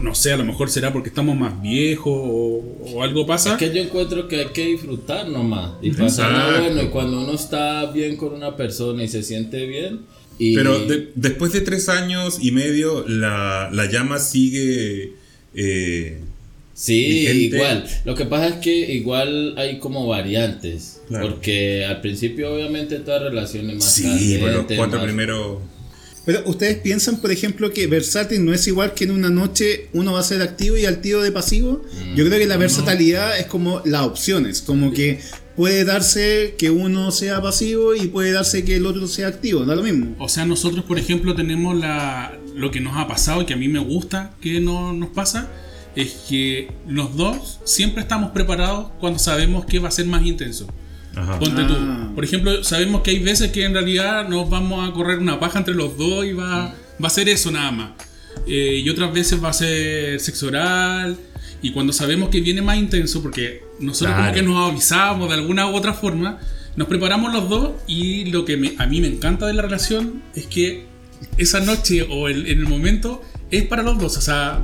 no 0.00 0.14
sé, 0.14 0.32
a 0.32 0.36
lo 0.36 0.44
mejor 0.44 0.70
será 0.70 0.92
porque 0.92 1.08
estamos 1.08 1.36
más 1.38 1.60
viejos 1.62 2.12
o, 2.14 2.62
o 2.94 3.02
algo 3.02 3.26
pasa. 3.26 3.52
Es 3.52 3.58
que 3.58 3.74
yo 3.74 3.80
encuentro 3.82 4.28
que 4.28 4.40
hay 4.40 4.46
que 4.48 4.66
disfrutar 4.66 5.28
nomás 5.28 5.72
y 5.82 5.88
Exacto. 5.90 6.60
bueno. 6.60 6.82
Y 6.82 6.86
cuando 6.88 7.20
uno 7.22 7.32
está 7.34 7.86
bien 7.92 8.16
con 8.16 8.32
una 8.34 8.56
persona 8.56 9.02
y 9.04 9.08
se 9.08 9.22
siente 9.22 9.64
bien. 9.66 10.00
Y 10.38 10.56
Pero 10.56 10.80
de- 10.86 11.12
después 11.14 11.52
de 11.52 11.60
tres 11.60 11.88
años 11.88 12.38
y 12.40 12.50
medio, 12.50 13.04
la, 13.08 13.70
la 13.72 13.90
llama 13.90 14.18
sigue. 14.18 15.12
eh, 15.54 16.18
Sí, 16.74 17.04
vigente. 17.04 17.56
igual. 17.56 17.86
Lo 18.04 18.14
que 18.14 18.24
pasa 18.24 18.48
es 18.48 18.54
que 18.56 18.74
igual 18.94 19.54
hay 19.56 19.78
como 19.78 20.06
variantes. 20.06 21.00
Claro. 21.08 21.28
Porque 21.30 21.84
al 21.84 22.00
principio, 22.00 22.52
obviamente, 22.52 22.98
toda 22.98 23.20
relación 23.20 23.70
es 23.70 23.76
más 23.76 23.92
sí, 23.94 24.02
por 24.02 24.48
los 24.48 24.50
caliente, 24.50 24.76
cuatro 24.76 24.98
más- 24.98 25.06
primeros. 25.06 25.58
Pero 26.26 26.42
ustedes 26.46 26.78
piensan, 26.78 27.20
por 27.20 27.30
ejemplo, 27.30 27.70
que 27.70 27.86
versátil 27.86 28.44
no 28.44 28.54
es 28.54 28.66
igual 28.66 28.94
que 28.94 29.04
en 29.04 29.10
una 29.10 29.28
noche 29.28 29.88
uno 29.92 30.14
va 30.14 30.20
a 30.20 30.22
ser 30.22 30.40
activo 30.40 30.76
y 30.78 30.86
activo 30.86 31.20
de 31.20 31.30
pasivo. 31.30 31.84
Yo 32.16 32.24
creo 32.26 32.38
que 32.38 32.46
la 32.46 32.56
versatilidad 32.56 33.38
es 33.38 33.44
como 33.46 33.82
las 33.84 34.02
opciones, 34.06 34.62
como 34.62 34.90
que 34.90 35.20
puede 35.54 35.84
darse 35.84 36.54
que 36.56 36.70
uno 36.70 37.10
sea 37.10 37.42
pasivo 37.42 37.94
y 37.94 38.06
puede 38.06 38.32
darse 38.32 38.64
que 38.64 38.76
el 38.76 38.86
otro 38.86 39.06
sea 39.06 39.28
activo, 39.28 39.66
da 39.66 39.76
lo 39.76 39.82
mismo. 39.82 40.16
O 40.18 40.30
sea, 40.30 40.46
nosotros, 40.46 40.86
por 40.86 40.98
ejemplo, 40.98 41.34
tenemos 41.36 41.76
la, 41.78 42.32
lo 42.56 42.70
que 42.70 42.80
nos 42.80 42.96
ha 42.96 43.06
pasado 43.06 43.42
y 43.42 43.44
que 43.46 43.52
a 43.52 43.56
mí 43.58 43.68
me 43.68 43.78
gusta 43.80 44.34
que 44.40 44.60
no, 44.60 44.94
nos 44.94 45.10
pasa, 45.10 45.50
es 45.96 46.24
que 46.28 46.70
los 46.88 47.16
dos 47.16 47.60
siempre 47.64 48.02
estamos 48.02 48.30
preparados 48.32 48.90
cuando 49.00 49.18
sabemos 49.18 49.64
que 49.66 49.78
va 49.78 49.88
a 49.88 49.92
ser 49.92 50.06
más 50.06 50.24
intenso. 50.24 50.66
Ajá. 51.14 51.38
Ponte 51.38 51.62
Ah. 51.62 51.66
tú. 52.08 52.14
Por 52.14 52.24
ejemplo, 52.24 52.64
sabemos 52.64 53.02
que 53.02 53.12
hay 53.12 53.20
veces 53.20 53.52
que 53.52 53.64
en 53.64 53.72
realidad 53.74 54.28
nos 54.28 54.50
vamos 54.50 54.88
a 54.88 54.92
correr 54.92 55.18
una 55.18 55.38
paja 55.38 55.58
entre 55.60 55.74
los 55.74 55.96
dos 55.96 56.24
y 56.26 56.32
va, 56.32 56.74
va 57.02 57.06
a 57.06 57.10
ser 57.10 57.28
eso 57.28 57.50
nada 57.50 57.70
más. 57.70 57.90
Eh, 58.48 58.82
y 58.84 58.88
otras 58.90 59.12
veces 59.12 59.42
va 59.42 59.50
a 59.50 59.52
ser 59.52 60.18
sexo 60.20 60.48
oral. 60.48 61.16
Y 61.62 61.70
cuando 61.70 61.92
sabemos 61.92 62.28
que 62.30 62.40
viene 62.40 62.60
más 62.62 62.76
intenso, 62.76 63.22
porque 63.22 63.62
nosotros 63.80 64.16
como 64.16 64.32
que 64.32 64.42
nos 64.42 64.70
avisamos 64.72 65.28
de 65.28 65.34
alguna 65.34 65.66
u 65.70 65.74
otra 65.76 65.94
forma, 65.94 66.38
nos 66.76 66.88
preparamos 66.88 67.32
los 67.32 67.48
dos 67.48 67.70
y 67.86 68.24
lo 68.26 68.44
que 68.44 68.56
me- 68.56 68.74
a 68.78 68.86
mí 68.86 69.00
me 69.00 69.06
encanta 69.06 69.46
de 69.46 69.54
la 69.54 69.62
relación 69.62 70.22
es 70.34 70.46
que 70.46 70.86
esa 71.38 71.60
noche 71.60 72.04
o 72.10 72.28
el, 72.28 72.48
en 72.48 72.58
el 72.58 72.66
momento 72.66 73.22
es 73.50 73.64
para 73.66 73.82
los 73.84 73.98
dos, 73.98 74.16
o 74.18 74.20
sea, 74.20 74.60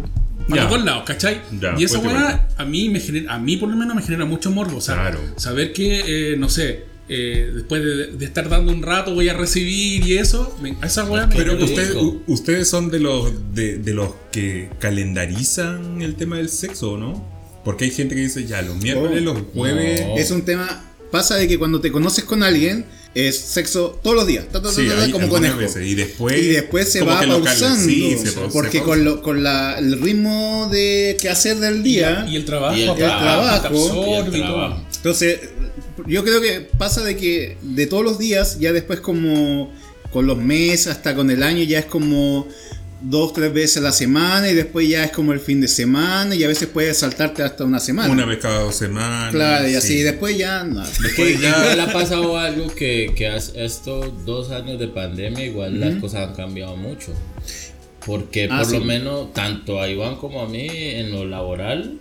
para 0.50 0.62
Ya. 0.64 0.68
los 0.68 0.76
dos 0.78 0.84
lados, 0.84 1.04
¿cachai? 1.06 1.40
Ya, 1.60 1.74
y 1.78 1.84
esa 1.84 1.98
weá 2.00 2.48
a 2.56 2.64
mí 2.64 2.88
me 2.88 3.00
genera, 3.00 3.34
a 3.34 3.38
mí 3.38 3.56
por 3.56 3.68
lo 3.70 3.76
menos 3.76 3.94
me 3.96 4.02
genera 4.02 4.24
mucho 4.24 4.50
morbo, 4.50 4.76
o 4.78 4.80
sea, 4.80 4.96
Claro. 4.96 5.20
saber 5.36 5.72
que, 5.72 6.32
eh, 6.32 6.36
no 6.36 6.48
sé, 6.48 6.84
eh, 7.12 7.50
después 7.54 7.82
de, 7.82 8.06
de 8.18 8.24
estar 8.24 8.48
dando 8.48 8.70
un 8.72 8.82
rato 8.82 9.12
voy 9.14 9.28
a 9.28 9.34
recibir 9.34 10.06
y 10.06 10.18
eso, 10.18 10.56
me- 10.62 10.76
a 10.80 10.86
esa 10.86 11.04
weá 11.04 11.26
me 11.26 11.34
Pero 11.34 11.56
Qué 11.58 11.64
usted- 11.64 11.88
rico. 11.88 12.00
u- 12.02 12.22
ustedes 12.32 12.68
son 12.68 12.90
de 12.90 13.00
los 13.00 13.32
de, 13.54 13.78
de 13.78 13.94
los 13.94 14.10
que 14.30 14.70
calendarizan 15.24 16.02
el 16.02 16.14
tema 16.14 16.36
del 16.36 16.48
sexo, 16.48 16.96
¿no? 16.96 17.24
Porque 17.64 17.84
hay 17.84 17.90
gente 17.90 18.14
que 18.14 18.22
dice 18.22 18.46
ya 18.46 18.62
los 18.62 18.76
miércoles, 18.76 19.18
Oh. 19.22 19.24
los 19.24 19.38
jueves. 19.52 20.00
No. 20.06 20.16
Es 20.16 20.30
un 20.30 20.42
tema, 20.42 20.84
pasa 21.10 21.36
de 21.36 21.46
que 21.48 21.58
cuando 21.58 21.80
te 21.80 21.90
conoces 21.92 22.24
con 22.24 22.42
alguien, 22.42 22.86
es 23.14 23.36
sexo 23.38 23.98
todos 24.02 24.14
los 24.16 24.26
días, 24.26 24.44
ta, 24.46 24.62
ta, 24.62 24.68
ta, 24.68 24.74
Sí, 24.74 24.86
ta, 24.86 25.02
hay 25.02 25.10
como 25.10 25.28
conejo. 25.28 25.56
veces. 25.56 25.84
Y 25.86 25.94
después. 25.94 26.38
Y 26.42 26.46
después 26.48 26.90
se 26.92 27.02
va 27.02 27.20
pausando. 27.20 27.84
Sí, 27.90 28.16
se 28.16 28.32
pa- 28.32 28.48
porque 28.48 28.78
se 28.78 28.84
con, 28.84 28.98
pausa. 28.98 29.16
lo, 29.16 29.22
con 29.22 29.42
la, 29.42 29.78
el 29.78 30.00
ritmo 30.00 30.68
de 30.70 31.16
que 31.20 31.28
hacer 31.28 31.58
del 31.58 31.82
día. 31.82 32.26
Y 32.30 32.36
el 32.36 32.44
trabajo, 32.44 32.76
Y 32.76 32.82
el 32.82 32.88
aparte, 32.90 33.04
trabajo, 33.06 34.06
y 34.06 34.12
el 34.36 34.42
trabajo. 34.42 34.82
Entonces, 34.96 35.40
yo 36.06 36.22
creo 36.24 36.40
que 36.40 36.60
pasa 36.78 37.02
de 37.02 37.16
que 37.16 37.56
de 37.62 37.86
todos 37.86 38.04
los 38.04 38.18
días, 38.18 38.58
ya 38.60 38.72
después 38.72 39.00
como 39.00 39.72
con 40.12 40.26
los 40.26 40.38
meses 40.38 40.88
hasta 40.88 41.14
con 41.14 41.30
el 41.30 41.42
año, 41.42 41.62
ya 41.64 41.78
es 41.80 41.86
como 41.86 42.46
dos, 43.02 43.32
tres 43.32 43.52
veces 43.52 43.78
a 43.78 43.80
la 43.80 43.92
semana 43.92 44.48
y 44.50 44.54
después 44.54 44.88
ya 44.88 45.04
es 45.04 45.10
como 45.12 45.32
el 45.32 45.40
fin 45.40 45.60
de 45.60 45.68
semana 45.68 46.34
y 46.34 46.44
a 46.44 46.48
veces 46.48 46.68
puedes 46.68 46.98
saltarte 46.98 47.42
hasta 47.42 47.64
una 47.64 47.80
semana. 47.80 48.12
Una 48.12 48.26
vez 48.26 48.38
cada 48.38 48.60
dos 48.60 48.76
semanas. 48.76 49.32
Claro, 49.32 49.66
y 49.66 49.70
sí. 49.70 49.76
así, 49.76 50.02
después 50.02 50.36
ya. 50.36 50.66
Es 51.04 51.14
que 51.14 51.30
igual 51.32 51.80
ha 51.80 51.92
pasado 51.92 52.36
algo 52.38 52.66
que, 52.74 53.12
que 53.16 53.26
has- 53.28 53.52
estos 53.56 54.24
dos 54.26 54.50
años 54.50 54.78
de 54.78 54.88
pandemia 54.88 55.44
igual 55.46 55.80
las 55.80 55.94
cosas 55.96 56.28
han 56.28 56.34
cambiado 56.34 56.76
mucho. 56.76 57.12
Porque 58.04 58.48
Ah, 58.50 58.58
por 58.62 58.66
sí. 58.70 58.78
lo 58.78 58.84
menos 58.84 59.32
tanto 59.34 59.80
a 59.80 59.88
Iván 59.88 60.16
como 60.16 60.40
a 60.42 60.48
mí 60.48 60.66
en 60.70 61.10
lo 61.12 61.24
laboral, 61.26 61.98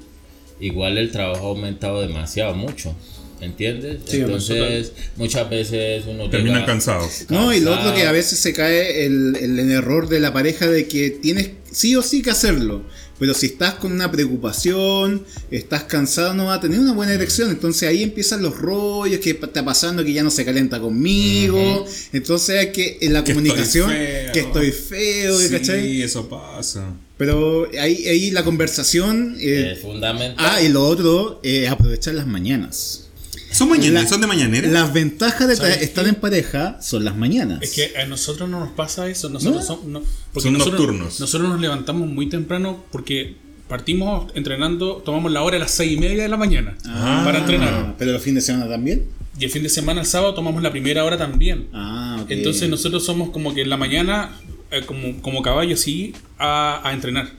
igual 0.59 0.97
el 0.97 1.11
trabajo 1.11 1.45
ha 1.47 1.49
aumentado 1.49 2.01
demasiado 2.01 2.53
mucho. 2.55 2.95
¿Entiendes? 3.41 3.99
Sí, 4.05 4.17
Entonces 4.17 4.91
muchas 5.15 5.49
veces 5.49 6.03
uno 6.07 6.29
Terminan 6.29 6.55
llega- 6.61 6.65
cansados. 6.65 7.25
No, 7.29 7.53
y 7.53 7.59
lo 7.61 7.71
otro 7.71 7.83
cansado. 7.85 7.95
que 8.01 8.07
a 8.07 8.11
veces 8.11 8.39
se 8.39 8.53
cae 8.53 9.05
el, 9.05 9.35
el, 9.39 9.59
el 9.59 9.71
error 9.71 10.09
de 10.09 10.19
la 10.19 10.33
pareja 10.33 10.67
de 10.67 10.87
que 10.87 11.09
tienes 11.09 11.51
sí 11.71 11.95
o 11.95 12.01
sí 12.01 12.21
que 12.21 12.31
hacerlo. 12.31 12.83
Pero 13.17 13.33
si 13.33 13.47
estás 13.47 13.73
con 13.75 13.91
una 13.91 14.09
preocupación, 14.09 15.25
estás 15.51 15.83
cansado, 15.83 16.33
no 16.33 16.45
va 16.45 16.53
a 16.53 16.61
tener 16.61 16.79
una 16.79 16.93
buena 16.93 17.13
erección. 17.13 17.49
Entonces 17.49 17.87
ahí 17.89 18.01
empiezan 18.01 18.41
los 18.41 18.57
rollos, 18.57 19.19
que 19.19 19.31
está 19.31 19.65
pasando 19.65 20.05
que 20.05 20.13
ya 20.13 20.23
no 20.23 20.31
se 20.31 20.45
calienta 20.45 20.79
conmigo. 20.79 21.85
Entonces 22.13 22.57
hay 22.57 22.71
que 22.71 22.97
en 23.01 23.11
la 23.13 23.23
Que 23.25 23.33
comunicación, 23.33 23.91
estoy 23.91 24.31
que 24.31 24.39
estoy 24.39 24.71
feo, 24.71 25.37
Sí, 25.37 25.49
¿cachai? 25.49 26.01
eso 26.01 26.29
pasa. 26.29 26.93
Pero 27.17 27.67
ahí, 27.77 28.07
ahí 28.07 28.31
la 28.31 28.45
conversación... 28.45 29.35
eh, 29.41 29.71
Es 29.73 29.79
fundamental. 29.81 30.37
ah, 30.49 30.61
y 30.61 30.69
lo 30.69 30.87
otro, 30.87 31.41
eh, 31.43 31.67
aprovechar 31.67 32.13
las 32.15 32.25
mañanas. 32.25 33.08
¿Son, 33.51 33.69
mañaneras? 33.69 34.09
¿Son 34.09 34.21
de 34.21 34.27
mañanera? 34.27 34.67
Las 34.69 34.93
ventajas 34.93 35.47
de 35.47 35.55
¿Sabes 35.55 35.77
tra- 35.79 35.81
estar 35.81 36.07
en 36.07 36.15
pareja 36.15 36.79
son 36.81 37.03
las 37.05 37.15
mañanas. 37.15 37.59
Es 37.61 37.71
que 37.73 37.97
a 37.97 38.05
nosotros 38.05 38.47
no 38.49 38.59
nos 38.59 38.69
pasa 38.69 39.09
eso. 39.09 39.29
Nosotros, 39.29 39.67
¿No? 39.69 39.75
som- 39.75 39.83
no, 39.85 40.01
porque 40.33 40.43
Son 40.49 40.53
nosotros, 40.53 40.79
nocturnos. 40.81 41.19
Nosotros 41.19 41.49
nos 41.49 41.59
levantamos 41.59 42.07
muy 42.07 42.27
temprano 42.29 42.83
porque 42.91 43.35
partimos 43.67 44.31
entrenando, 44.35 44.97
tomamos 45.05 45.31
la 45.31 45.41
hora 45.43 45.57
a 45.57 45.59
las 45.59 45.71
seis 45.71 45.91
y 45.93 45.97
media 45.97 46.23
de 46.23 46.29
la 46.29 46.37
mañana 46.37 46.75
Ah, 46.85 47.21
para 47.25 47.39
entrenar. 47.39 47.95
Pero 47.97 48.11
los 48.13 48.21
fines 48.21 48.43
de 48.45 48.53
semana 48.53 48.69
también. 48.69 49.05
Y 49.39 49.45
el 49.45 49.51
fin 49.51 49.63
de 49.63 49.69
semana, 49.69 50.01
el 50.01 50.07
sábado, 50.07 50.33
tomamos 50.33 50.61
la 50.63 50.71
primera 50.71 51.03
hora 51.05 51.17
también. 51.17 51.67
Ah, 51.73 52.19
ok. 52.21 52.31
Entonces 52.31 52.69
nosotros 52.69 53.05
somos 53.05 53.29
como 53.29 53.53
que 53.53 53.61
en 53.61 53.69
la 53.69 53.77
mañana, 53.77 54.31
eh, 54.71 54.81
como, 54.85 55.21
como 55.21 55.41
caballo, 55.41 55.77
sí, 55.77 56.13
a, 56.37 56.81
a 56.87 56.93
entrenar. 56.93 57.29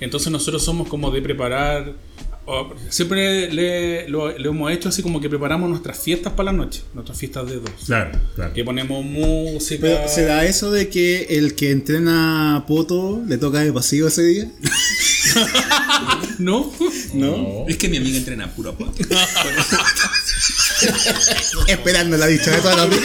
Entonces 0.00 0.30
nosotros 0.32 0.62
somos 0.64 0.88
como 0.88 1.10
de 1.10 1.22
preparar... 1.22 1.92
o- 2.46 2.74
siempre 2.88 3.50
le, 3.52 4.08
lo, 4.08 4.36
lo 4.38 4.50
hemos 4.50 4.72
hecho 4.72 4.88
así 4.88 5.02
como 5.02 5.20
que 5.20 5.28
preparamos 5.28 5.68
nuestras 5.68 5.98
fiestas 5.98 6.32
para 6.32 6.52
la 6.52 6.58
noche, 6.58 6.82
nuestras 6.94 7.18
fiestas 7.18 7.46
de 7.48 7.56
dos. 7.56 7.70
Claro, 7.86 8.18
claro. 8.34 8.52
Que 8.54 8.64
ponemos 8.64 9.04
música... 9.04 9.80
Pero 9.82 10.08
¿se 10.08 10.24
da 10.24 10.44
eso 10.44 10.70
de 10.70 10.88
que 10.88 11.26
el 11.30 11.54
que 11.54 11.70
entrena 11.70 12.64
poto 12.66 13.22
le 13.26 13.38
toca 13.38 13.60
de 13.60 13.72
pasivo 13.72 14.08
ese 14.08 14.22
día? 14.22 14.50
¿No? 16.38 16.72
¿No? 17.14 17.64
Es 17.68 17.76
que 17.78 17.88
mi 17.88 17.96
amiga 17.96 18.18
entrena 18.18 18.52
puro 18.54 18.74
pato. 18.76 18.92
Esperando 21.66 22.16
la 22.16 22.26
dicha 22.26 22.50
de 22.50 22.58
toda 22.58 22.76
la 22.76 22.86
vida. 22.86 23.00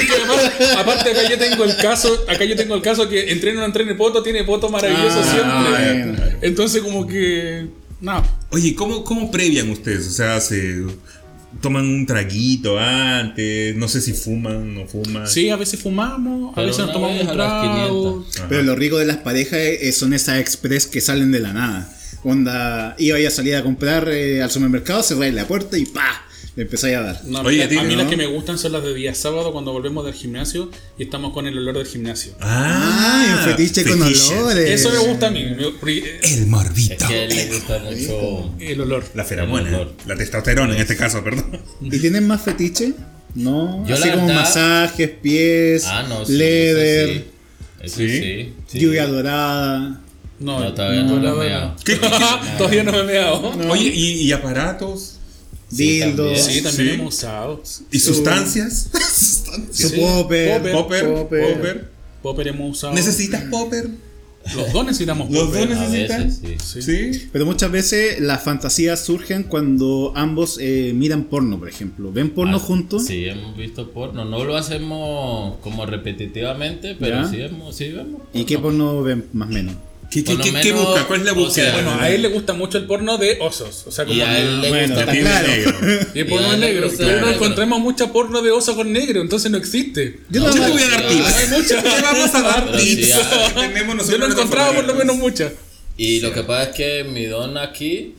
Aparte 0.77 1.11
acá 1.11 1.29
yo 1.29 1.37
tengo 1.37 1.63
el 1.63 1.75
caso, 1.77 2.25
acá 2.27 2.43
yo 2.45 2.55
tengo 2.55 2.75
el 2.75 2.81
caso 2.81 3.07
que 3.09 3.31
entreno 3.31 3.59
o 3.59 3.61
no 3.61 3.67
entrene 3.67 3.95
poto, 3.95 4.21
tiene 4.21 4.43
poto 4.43 4.69
maravilloso 4.69 5.21
Ah, 5.23 5.77
siempre. 5.81 6.37
Entonces 6.41 6.81
como 6.81 7.07
que 7.07 7.67
nada. 8.01 8.23
Oye, 8.49 8.75
¿cómo, 8.75 9.03
¿cómo 9.03 9.31
previan 9.31 9.69
ustedes? 9.69 10.07
O 10.07 10.11
sea, 10.11 10.41
se, 10.41 10.83
toman 11.59 11.85
un 11.85 12.05
traguito 12.05 12.79
antes, 12.79 13.75
no 13.75 13.87
sé 13.87 14.01
si 14.01 14.13
fuman, 14.13 14.73
no 14.73 14.87
fuman. 14.87 15.27
Sí, 15.27 15.49
a 15.49 15.57
veces 15.57 15.79
fumamos, 15.79 16.51
a 16.51 16.55
Pero 16.55 16.67
veces 16.67 16.85
nos 16.85 16.93
tomamos 16.93 17.17
vez 17.17 17.23
un 17.23 17.29
a 17.29 17.33
las 17.33 17.61
trago. 17.61 18.25
500. 18.25 18.47
Pero 18.47 18.63
lo 18.63 18.75
rico 18.75 18.97
de 18.97 19.05
las 19.05 19.17
parejas 19.17 19.59
son 19.93 20.13
esas 20.13 20.39
express 20.39 20.87
que 20.87 21.01
salen 21.01 21.31
de 21.31 21.39
la 21.39 21.53
nada. 21.53 21.93
Onda, 22.23 22.95
iba 22.99 23.17
a 23.17 23.31
salir 23.31 23.55
a 23.55 23.63
comprar 23.63 24.07
eh, 24.09 24.41
al 24.41 24.51
supermercado, 24.51 25.03
cerráis 25.03 25.33
la 25.33 25.47
puerta 25.47 25.77
y 25.77 25.85
¡pa! 25.85 26.25
Le 26.55 26.63
empezáis 26.63 26.97
a 26.97 27.01
dar. 27.01 27.21
No, 27.25 27.39
Oye, 27.43 27.63
a 27.63 27.69
tío, 27.69 27.81
mí 27.83 27.95
¿no? 27.95 28.01
las 28.01 28.09
que 28.09 28.17
me 28.17 28.25
gustan 28.25 28.57
son 28.57 28.73
las 28.73 28.83
de 28.83 28.93
día 28.93 29.15
sábado 29.15 29.53
cuando 29.53 29.71
volvemos 29.71 30.03
del 30.03 30.13
gimnasio 30.13 30.69
y 30.97 31.03
estamos 31.03 31.31
con 31.33 31.47
el 31.47 31.57
olor 31.57 31.77
del 31.77 31.87
gimnasio. 31.87 32.33
¡Ah! 32.41 33.37
un 33.45 33.49
fetiche, 33.51 33.83
con 33.85 34.01
olores. 34.01 34.69
Eso 34.69 34.89
me 34.91 34.97
gusta 34.97 35.27
a 35.27 35.31
mí, 35.31 35.39
El 35.43 35.73
Es 36.21 36.45
morbito. 36.47 37.07
que 37.07 37.27
le 37.27 37.45
gusta 37.47 37.79
mucho. 37.79 38.53
el 38.59 38.81
olor. 38.81 39.05
La 39.15 39.23
feromona, 39.23 39.69
El 39.69 39.75
olor. 39.75 39.93
la 40.05 40.15
testosterona 40.17 40.75
en 40.75 40.81
este 40.81 40.97
caso, 40.97 41.23
perdón. 41.23 41.57
¿Y 41.81 41.99
tienen 41.99 42.27
más 42.27 42.41
fetiche? 42.41 42.93
No. 43.33 43.87
Yo 43.87 43.95
Así 43.95 44.09
la 44.09 44.15
como 44.15 44.27
verdad- 44.27 44.41
masajes, 44.41 45.09
pies, 45.21 45.85
Ah, 45.85 46.03
no, 46.09 46.25
sí. 46.25 46.33
leather, 46.33 47.09
sí. 47.13 47.23
Eso 47.81 47.95
¿Sí? 47.95 48.09
sí, 48.09 48.53
sí. 48.67 48.79
lluvia 48.79 49.07
dorada. 49.07 50.01
No, 50.41 50.59
No, 50.59 50.73
todavía 50.73 51.03
no, 51.03 51.15
la 51.19 51.33
me 51.33 51.45
he 51.45 51.49
meado. 51.49 51.75
¿Qué- 51.85 51.93
qué- 51.93 52.07
qué- 52.09 52.57
Todavía 52.57 52.83
no 52.83 52.91
me 52.91 52.99
he 52.99 53.03
meado. 53.03 53.53
Oye, 53.69 53.89
¿y, 53.93 54.11
y 54.23 54.31
aparatos? 54.33 55.10
Sí, 55.73 55.99
dildos, 56.01 56.15
también. 56.17 56.37
Sí, 56.37 56.61
también 56.61 56.87
Sí. 56.87 56.93
hemos 57.01 57.15
usado. 57.15 57.63
¿Y 57.91 57.99
Su- 57.99 58.13
sustancias? 58.13 58.89
su 59.71 59.89
Sí. 59.89 59.95
popper, 59.97 60.61
Popper, 60.61 60.73
Popper, 60.73 61.05
popper. 61.13 61.53
popper. 61.53 61.91
Popper 62.21 62.47
hemos 62.49 62.71
usado. 62.77 62.93
¿Necesitas 62.93 63.43
popper? 63.45 63.87
Los 64.55 64.73
dos 64.73 64.85
necesitamos 64.85 65.29
Los 65.29 65.45
popper. 65.45 65.69
dos 65.69 65.77
necesitan. 65.77 66.23
veces 66.27 66.63
sí. 66.73 66.81
Sí. 66.81 67.13
Sí. 67.13 67.29
Pero 67.31 67.45
muchas 67.45 67.71
veces 67.71 68.19
las 68.19 68.43
fantasías 68.43 68.99
surgen 69.05 69.43
cuando 69.43 70.13
ambos 70.15 70.57
eh, 70.59 70.93
miran 70.95 71.25
porno, 71.25 71.59
por 71.59 71.69
ejemplo. 71.69 72.11
¿Ven 72.11 72.31
porno 72.31 72.57
Ah, 72.57 72.59
juntos? 72.59 73.05
Sí, 73.05 73.25
hemos 73.25 73.55
visto 73.55 73.91
porno. 73.91 74.25
No 74.25 74.43
lo 74.43 74.57
hacemos 74.57 75.57
como 75.59 75.85
repetitivamente, 75.85 76.95
pero 76.99 77.21
¿Ya? 77.23 77.29
sí, 77.29 77.39
hemos, 77.39 77.75
sí 77.75 77.89
vemos. 77.91 78.21
¿Y 78.33 78.45
qué 78.45 78.57
porno 78.57 79.03
ven 79.03 79.25
más 79.33 79.49
o 79.49 79.51
menos? 79.51 79.75
¿Qué, 80.11 80.23
qué, 80.25 80.37
qué- 80.37 80.51
qué 80.61 80.73
busca? 80.73 81.07
¿Cuál 81.07 81.21
es 81.21 81.25
la 81.25 81.31
o 81.31 81.35
búsqueda? 81.35 81.65
sea, 81.71 81.73
Bueno, 81.75 81.99
a 82.01 82.09
él 82.09 82.21
le 82.21 82.27
gusta 82.27 82.53
mucho 82.53 82.77
el 82.77 82.83
porno 82.85 83.17
de 83.17 83.37
osos. 83.39 83.85
O 83.87 83.91
sea, 83.91 84.05
como 84.05 84.17
Y 84.17 84.21
a 84.21 84.37
él 84.39 84.61
le 84.61 84.69
Bueno, 84.69 84.95
gusta 84.95 85.11
claro. 85.11 85.47
negro. 85.47 85.73
Y 86.13 86.19
el 86.19 86.27
porno 86.27 86.47
Y 86.47 86.51
es 86.51 86.57
negro. 86.59 86.87
gusta 86.89 87.03
Pero 87.05 87.21
no 87.21 87.29
encontramos 87.31 87.79
mucha 87.79 88.11
porno 88.11 88.41
de 88.41 88.51
oso 88.51 88.75
con 88.75 88.91
negro, 88.91 89.21
entonces 89.21 89.49
no 89.49 89.57
existe. 89.57 90.19
Yo 90.29 90.41
No, 90.41 90.47
no, 90.49 90.55
Yo 90.57 90.63
te 90.65 90.71
voy 90.71 90.81
a 90.83 90.87
dar 90.89 91.09
sí, 91.09 91.15
tips. 91.17 91.35
hay 91.37 91.47
muchas. 91.49 91.83
Te 91.83 92.01
vamos 92.01 92.35
a 92.35 92.41
dar 92.41 92.71
tips. 92.73 93.05
sí, 93.07 93.11
Yo 94.11 94.17
no 94.17 94.25
encontraba 94.27 94.73
por 94.73 94.83
lo 94.85 94.95
menos 94.95 95.15
muchas. 95.15 95.53
Y 95.97 96.19
lo 96.19 96.33
que 96.33 96.43
pasa 96.43 96.63
es 96.71 96.75
que 96.75 97.03
mi 97.05 97.25
don 97.25 97.57
aquí 97.57 98.15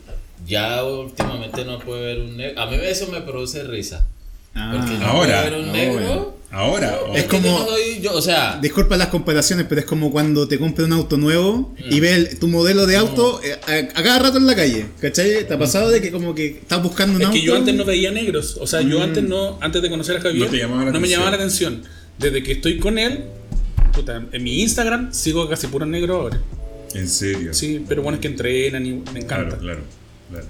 ya 0.47 0.83
últimamente 0.83 1.63
no 1.65 1.79
puede 1.79 2.01
ver 2.05 2.19
un 2.19 2.37
negro. 2.37 2.59
A 2.61 2.65
mí 2.65 2.77
eso 2.81 3.07
me 3.07 3.21
produce 3.21 3.63
risa. 3.63 4.07
Porque 4.53 4.93
Ah, 4.93 4.97
no 4.99 5.05
ahora, 5.07 5.41
puede 5.41 5.51
ver 5.51 5.59
un 5.59 5.71
negro. 5.71 6.37
Ahora. 6.53 6.99
oh. 7.07 7.15
Es 7.15 7.23
como- 7.25 7.59
no 7.59 7.67
yo, 8.01 8.13
o 8.13 8.21
sea, 8.21 8.59
Disculpa 8.61 8.95
las 8.95 9.07
comparaciones, 9.07 9.65
pero 9.67 9.81
es 9.81 9.87
como 9.87 10.11
cuando 10.11 10.47
te 10.47 10.59
compras 10.59 10.85
un 10.87 10.93
auto 10.93 11.17
nuevo 11.17 11.73
y 11.89 11.99
ves 11.99 12.11
el- 12.15 12.39
tu 12.39 12.47
modelo 12.47 12.85
de 12.85 12.95
auto 12.95 13.41
eh, 13.43 13.59
a, 13.95 13.99
a 13.99 14.03
cada 14.03 14.19
rato 14.19 14.37
en 14.37 14.45
la 14.45 14.55
calle. 14.55 14.85
¿Cachai? 15.01 15.47
¿Te 15.47 15.53
ha 15.53 15.57
pasado 15.59 15.89
de 15.89 15.99
que 16.01 16.11
como 16.11 16.35
que 16.35 16.45
estás 16.47 16.81
buscando 16.83 17.15
un 17.15 17.21
Es 17.21 17.27
auto? 17.27 17.39
que 17.39 17.45
yo 17.45 17.55
antes 17.55 17.73
no 17.73 17.83
veía 17.85 18.11
negros. 18.11 18.57
O 18.61 18.67
sea, 18.67 18.81
yo 18.81 19.01
antes 19.01 19.23
no, 19.23 19.57
antes 19.61 19.81
de 19.81 19.89
conocer 19.89 20.17
a 20.17 20.21
Javier, 20.21 20.45
No 20.45 20.51
te 20.51 20.57
llamaba 20.57 20.85
la 20.85 20.91
no 20.91 20.99
me 20.99 21.07
llamaba 21.09 21.31
la 21.31 21.37
atención. 21.37 21.81
Desde 22.19 22.43
que 22.43 22.51
estoy 22.53 22.77
con 22.77 22.99
él, 22.99 23.23
puta, 23.91 24.23
en 24.31 24.43
mi 24.43 24.61
Instagram 24.61 25.11
sigo 25.13 25.49
casi 25.49 25.67
puro 25.67 25.85
negro 25.87 26.15
ahora. 26.21 26.39
En 26.93 27.09
serio. 27.09 27.53
Sí, 27.55 27.83
pero 27.87 28.03
bueno, 28.03 28.17
es 28.17 28.21
que 28.21 28.27
entrenan 28.27 28.85
y 28.85 28.91
me 29.11 29.21
encanta. 29.21 29.57
Claro, 29.57 29.59
claro, 29.59 29.81
claro. 30.29 30.45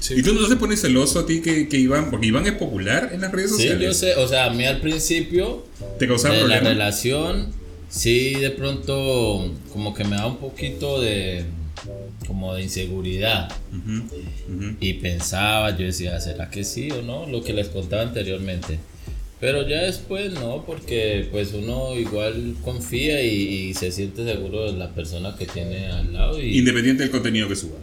Sí. 0.00 0.14
¿Y 0.16 0.22
tú 0.22 0.34
no 0.34 0.48
te 0.48 0.56
pones 0.56 0.80
celoso 0.80 1.20
a 1.20 1.26
ti 1.26 1.40
que, 1.40 1.68
que 1.68 1.78
Iván, 1.78 2.10
porque 2.10 2.26
Iván 2.26 2.46
es 2.46 2.52
popular 2.54 3.10
en 3.12 3.20
las 3.20 3.30
redes 3.32 3.50
sí, 3.50 3.56
sociales? 3.56 3.82
yo 3.82 3.94
sé. 3.94 4.14
O 4.16 4.26
sea, 4.28 4.46
a 4.46 4.50
mí 4.50 4.64
al 4.64 4.80
principio 4.80 5.64
¿Te 5.98 6.06
causaba 6.08 6.34
de 6.34 6.40
la 6.40 6.46
problemas? 6.46 6.72
relación, 6.72 7.52
sí, 7.88 8.34
de 8.34 8.50
pronto 8.50 9.52
como 9.72 9.94
que 9.94 10.04
me 10.04 10.16
da 10.16 10.26
un 10.26 10.38
poquito 10.38 11.00
de 11.00 11.44
como 12.26 12.54
de 12.54 12.62
inseguridad. 12.62 13.50
Y 14.80 14.94
pensaba, 14.94 15.76
yo 15.76 15.86
decía, 15.86 16.18
¿será 16.20 16.50
que 16.50 16.64
sí 16.64 16.90
o 16.90 17.02
no? 17.02 17.26
Lo 17.26 17.42
que 17.42 17.52
les 17.52 17.68
contaba 17.68 18.02
anteriormente. 18.02 18.78
Pero 19.40 19.66
ya 19.68 19.82
después 19.82 20.32
no, 20.34 20.64
porque 20.64 21.26
pues 21.32 21.52
uno 21.52 21.96
igual 21.98 22.54
confía 22.62 23.22
y, 23.24 23.70
y 23.70 23.74
se 23.74 23.90
siente 23.90 24.24
seguro 24.24 24.70
de 24.70 24.78
la 24.78 24.94
persona 24.94 25.34
que 25.36 25.46
tiene 25.46 25.86
al 25.88 26.12
lado. 26.12 26.40
Y 26.40 26.58
Independiente 26.58 27.02
del 27.02 27.10
contenido 27.10 27.48
que 27.48 27.56
suba. 27.56 27.74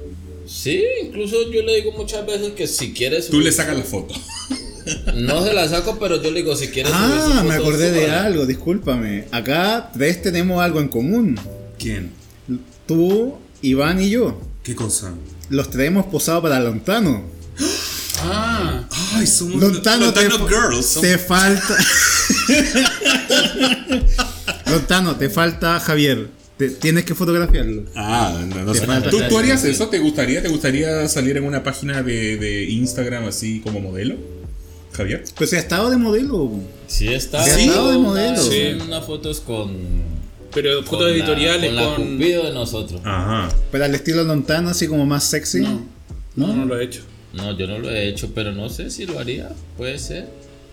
Sí, 0.50 0.84
incluso 1.04 1.52
yo 1.52 1.62
le 1.64 1.76
digo 1.76 1.92
muchas 1.92 2.26
veces 2.26 2.54
que 2.54 2.68
si 2.68 2.94
quieres... 2.94 3.30
Tú 3.30 3.40
le 3.40 3.52
sacas 3.52 3.78
la 3.78 3.84
foto. 3.84 4.14
No 5.14 5.44
se 5.44 5.54
la 5.54 5.68
saco, 5.68 5.98
pero 6.00 6.20
yo 6.22 6.32
le 6.32 6.42
digo, 6.42 6.56
si 6.56 6.70
quieres... 6.70 6.92
subir 6.92 7.06
Ah, 7.06 7.44
me 7.46 7.54
acordé 7.54 7.92
de 7.92 8.10
algo, 8.10 8.48
discúlpame. 8.48 9.26
Acá 9.32 9.92
tres 9.94 10.20
tenemos 10.22 10.64
algo 10.64 10.80
en 10.80 10.88
común. 10.88 11.40
¿Quién? 11.78 12.12
Tú, 12.88 13.36
Iván 13.62 14.02
y 14.02 14.10
yo. 14.10 14.42
¿Qué 14.64 14.74
cosa? 14.74 15.14
Los 15.50 15.70
traemos 15.70 16.08
posados 16.08 16.42
para 16.42 16.60
Lontano. 16.60 17.24
Ah, 18.24 18.84
Ay, 19.14 19.28
somos 19.28 19.62
Lontano, 19.62 20.12
te, 20.12 20.28
Lontano 20.28 20.48
Girls. 20.48 21.00
te 21.02 21.18
falta. 21.20 21.78
Lontano, 24.68 25.16
te 25.18 25.30
falta 25.30 25.80
Javier. 25.80 26.30
Te- 26.60 26.70
tienes 26.70 27.06
que 27.06 27.16
fotografiarlo. 27.16 27.86
Ah, 27.96 28.38
no, 28.48 28.64
no 28.66 28.74
sé. 28.76 28.86
¿Tú, 29.10 29.18
tú 29.30 29.38
harías 29.40 29.64
eso? 29.64 29.88
¿Te 29.88 29.98
gustaría? 29.98 30.42
¿Te 30.44 30.50
gustaría 30.50 31.08
salir 31.08 31.38
en 31.38 31.46
una 31.46 31.64
página 31.64 32.04
de, 32.04 32.38
de 32.38 32.66
Instagram 32.66 33.26
así 33.26 33.62
como 33.62 33.80
modelo? 33.80 34.16
Javier. 34.92 35.24
Pues 35.36 35.54
ha 35.54 35.60
estado 35.60 35.90
de 35.90 35.98
modelo. 35.98 36.52
Sí, 36.88 37.08
una- 37.08 37.16
estado 37.16 37.92
de 37.92 37.98
modelo. 37.98 38.38
Sí. 38.44 38.78
Unas 38.86 39.06
fotos 39.06 39.40
con... 39.40 39.74
pero 40.54 40.78
con 40.80 40.86
fotos 40.86 41.10
la- 41.12 41.16
editoriales 41.16 41.68
con 41.68 41.76
la 41.76 41.96
con. 41.96 42.18
Cupido 42.18 42.44
de 42.46 42.54
nosotros. 42.54 43.02
Ajá. 43.06 43.50
Pero 43.72 43.86
al 43.86 43.96
estilo 43.96 44.24
Lontano, 44.26 44.70
así 44.70 44.88
como 44.88 45.06
más 45.06 45.24
sexy. 45.24 45.62
No, 45.62 45.88
no, 46.36 46.54
no 46.54 46.66
lo 46.66 46.78
he 46.80 46.84
hecho. 46.84 47.02
No, 47.34 47.58
yo 47.58 47.68
no 47.68 47.80
lo 47.80 47.90
he 47.90 48.10
hecho, 48.10 48.32
pero 48.36 48.52
no 48.52 48.68
sé 48.70 48.90
si 48.90 49.06
lo 49.06 49.18
haría. 49.20 49.50
Puede 49.78 49.98
ser. 49.98 50.28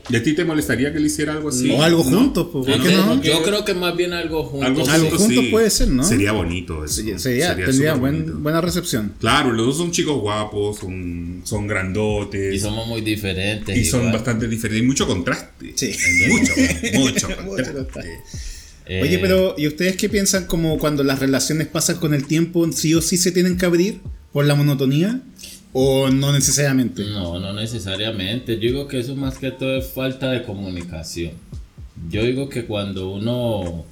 ¿Y 0.08 0.14
a 0.16 0.22
ti 0.22 0.34
te 0.34 0.44
molestaría 0.44 0.92
que 0.92 1.00
le 1.00 1.06
hiciera 1.06 1.32
algo 1.32 1.48
así? 1.48 1.70
O 1.70 1.82
algo 1.82 2.04
¿No? 2.08 2.18
juntos, 2.18 2.48
pues, 2.52 2.66
¿por 2.66 2.82
qué 2.82 2.92
Yo- 2.92 3.06
no? 3.06 3.22
Yo 3.22 3.42
creo 3.42 3.64
que 3.64 3.74
más 3.74 3.96
bien 3.96 4.12
algo 4.12 4.44
juntos. 4.44 4.66
Algo, 4.68 4.80
Algo 4.88 5.08
juntos, 5.08 5.26
juntos 5.26 5.44
sí. 5.44 5.50
puede 5.50 5.70
ser, 5.70 5.88
¿no? 5.88 6.04
Sería 6.04 6.32
bonito 6.32 6.84
eso. 6.84 6.94
Sería, 6.96 7.18
sería- 7.18 7.54
tendría 7.56 7.72
súper 7.94 7.96
buen- 8.00 8.20
bonito. 8.22 8.38
buena 8.38 8.60
recepción. 8.60 9.12
Claro, 9.18 9.52
los 9.52 9.66
dos 9.66 9.76
son 9.78 9.90
chicos 9.90 10.20
guapos, 10.20 10.78
son, 10.78 11.40
son 11.44 11.66
grandotes. 11.66 12.54
Y 12.54 12.58
somos 12.60 12.86
muy 12.86 13.00
diferentes. 13.00 13.76
y 13.76 13.84
son 13.84 14.12
bastante 14.12 14.46
diferentes. 14.48 14.80
Hay 14.82 14.86
mucho 14.86 15.06
contraste. 15.06 15.72
Sí. 15.74 15.92
Mucho, 16.30 16.52
mucho 16.56 16.98
Mucho 16.98 17.26
contraste. 17.36 17.72
contraste. 17.74 18.10
Eh, 18.88 19.00
Oye, 19.02 19.18
pero 19.18 19.56
¿y 19.58 19.66
ustedes 19.66 19.96
qué 19.96 20.08
piensan 20.08 20.46
como 20.46 20.78
cuando 20.78 21.02
las 21.02 21.18
relaciones 21.18 21.66
pasan 21.66 21.96
con 21.96 22.14
el 22.14 22.24
tiempo, 22.26 22.70
sí 22.70 22.94
o 22.94 23.02
sí 23.02 23.16
se 23.16 23.32
tienen 23.32 23.56
que 23.56 23.66
abrir 23.66 23.98
por 24.32 24.44
la 24.44 24.54
monotonía? 24.54 25.20
¿O 25.78 26.08
no 26.08 26.32
necesariamente? 26.32 27.04
No, 27.04 27.38
no 27.38 27.52
necesariamente. 27.52 28.54
Yo 28.54 28.60
digo 28.60 28.88
que 28.88 28.98
eso 29.00 29.14
más 29.14 29.36
que 29.36 29.50
todo 29.50 29.76
es 29.76 29.86
falta 29.88 30.30
de 30.30 30.42
comunicación. 30.42 31.32
Yo 32.08 32.22
digo 32.24 32.48
que 32.48 32.64
cuando 32.64 33.10
uno 33.10 33.84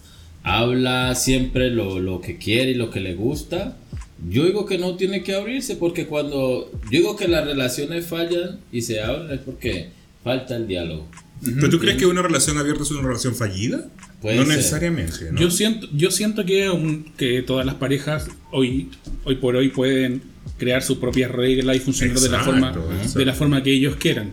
habla 0.43 1.15
siempre 1.15 1.71
lo, 1.71 1.99
lo 2.01 2.21
que 2.23 2.39
quiere 2.39 2.71
y 2.71 2.75
lo 2.75 2.91
que 2.91 3.01
le 3.01 3.15
gusta, 3.15 3.77
yo 4.31 4.45
digo 4.47 4.65
que 4.65 4.79
no 4.79 4.97
tiene 4.97 5.23
que 5.23 5.35
abrirse 5.35 5.77
porque 5.77 6.07
cuando 6.07 6.71
yo 6.85 6.91
digo 6.91 7.17
que 7.17 7.29
las 7.29 7.45
relaciones 7.45 8.07
fallan 8.07 8.61
y 8.73 8.81
se 8.81 9.03
abren 9.03 9.31
es 9.33 9.41
porque 9.41 9.91
falta 10.23 10.57
el 10.57 10.67
diálogo. 10.67 11.07
¿Pero 11.45 11.69
tú 11.69 11.79
crees 11.79 11.99
que 11.99 12.07
una 12.07 12.23
relación 12.23 12.57
abierta 12.57 12.83
es 12.85 12.91
una 12.93 13.03
relación 13.09 13.35
fallida? 13.35 13.89
Puede 14.23 14.37
no 14.37 14.47
ser. 14.47 14.57
necesariamente, 14.57 15.33
¿no? 15.33 15.39
Yo 15.39 15.51
siento, 15.51 15.87
yo 15.93 16.11
siento 16.11 16.47
que, 16.47 16.71
un- 16.71 17.13
que 17.19 17.43
todas 17.43 17.67
las 17.67 17.75
parejas 17.75 18.29
hoy, 18.53 18.89
hoy 19.25 19.35
por 19.37 19.57
hoy 19.57 19.69
pueden 19.69 20.23
crear 20.59 20.83
sus 20.83 20.99
propias 20.99 21.31
reglas 21.31 21.77
y 21.77 21.81
funcionar 21.81 22.19
de 22.19 22.29
la 22.29 22.41
forma 22.45 22.73
de 23.15 23.25
la 23.25 23.35
forma 23.35 23.63
que 23.63 23.73
ellos 23.73 23.97
quieran. 23.97 24.33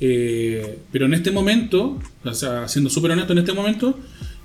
Eh, 0.00 0.78
pero 0.90 1.06
en 1.06 1.14
este 1.14 1.30
momento, 1.30 1.98
o 2.24 2.34
sea, 2.34 2.68
siendo 2.68 2.90
súper 2.90 3.12
honesto 3.12 3.32
en 3.32 3.38
este 3.38 3.52
momento, 3.52 3.98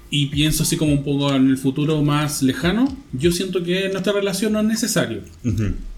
y 0.09 0.27
pienso 0.27 0.63
así 0.63 0.77
como 0.77 0.93
un 0.93 1.03
poco 1.03 1.33
en 1.33 1.49
el 1.49 1.57
futuro 1.57 2.01
más 2.01 2.41
lejano, 2.41 2.85
yo 3.11 3.31
siento 3.31 3.63
que 3.63 3.89
nuestra 3.89 4.13
relación 4.13 4.53
no 4.53 4.59
es 4.61 4.65
necesario. 4.65 5.21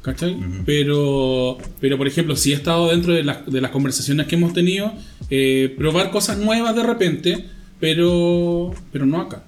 ¿Cachai? 0.02 0.38
pero, 0.66 1.58
pero, 1.82 1.98
por 1.98 2.08
ejemplo, 2.08 2.36
si 2.38 2.54
he 2.54 2.56
estado 2.56 2.90
dentro 2.90 3.14
de, 3.14 3.24
las- 3.24 3.46
de 3.46 3.60
las 3.62 3.70
conversaciones 3.72 4.28
que 4.28 4.36
hemos 4.36 4.54
tenido, 4.54 4.94
eh, 5.30 5.76
probar 5.78 6.10
cosas 6.10 6.38
nuevas 6.38 6.74
de 6.76 6.84
repente, 6.84 7.46
pero, 7.82 8.74
pero 8.92 9.06
no 9.06 9.20
acá. 9.22 9.44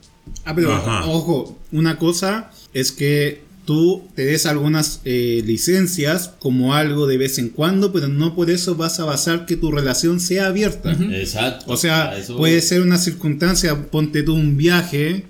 Ah, 0.45 0.53
pero 0.53 0.73
Ajá. 0.73 1.05
ojo, 1.07 1.57
una 1.71 1.97
cosa 1.97 2.51
es 2.73 2.91
que 2.91 3.41
tú 3.71 4.03
te 4.15 4.25
des 4.25 4.45
algunas 4.45 4.99
eh, 5.05 5.41
licencias 5.45 6.31
como 6.39 6.73
algo 6.73 7.07
de 7.07 7.17
vez 7.17 7.37
en 7.37 7.49
cuando, 7.49 7.93
pero 7.93 8.07
no 8.09 8.35
por 8.35 8.49
eso 8.49 8.75
vas 8.75 8.99
a 8.99 9.05
basar 9.05 9.45
que 9.45 9.55
tu 9.55 9.71
relación 9.71 10.19
sea 10.19 10.47
abierta. 10.47 10.91
Exacto. 11.11 11.65
O 11.71 11.77
sea, 11.77 12.17
eso- 12.17 12.35
puede 12.35 12.61
ser 12.61 12.81
una 12.81 12.97
circunstancia, 12.97 13.87
ponte 13.89 14.23
tú 14.23 14.33
un 14.35 14.57
viaje, 14.57 15.25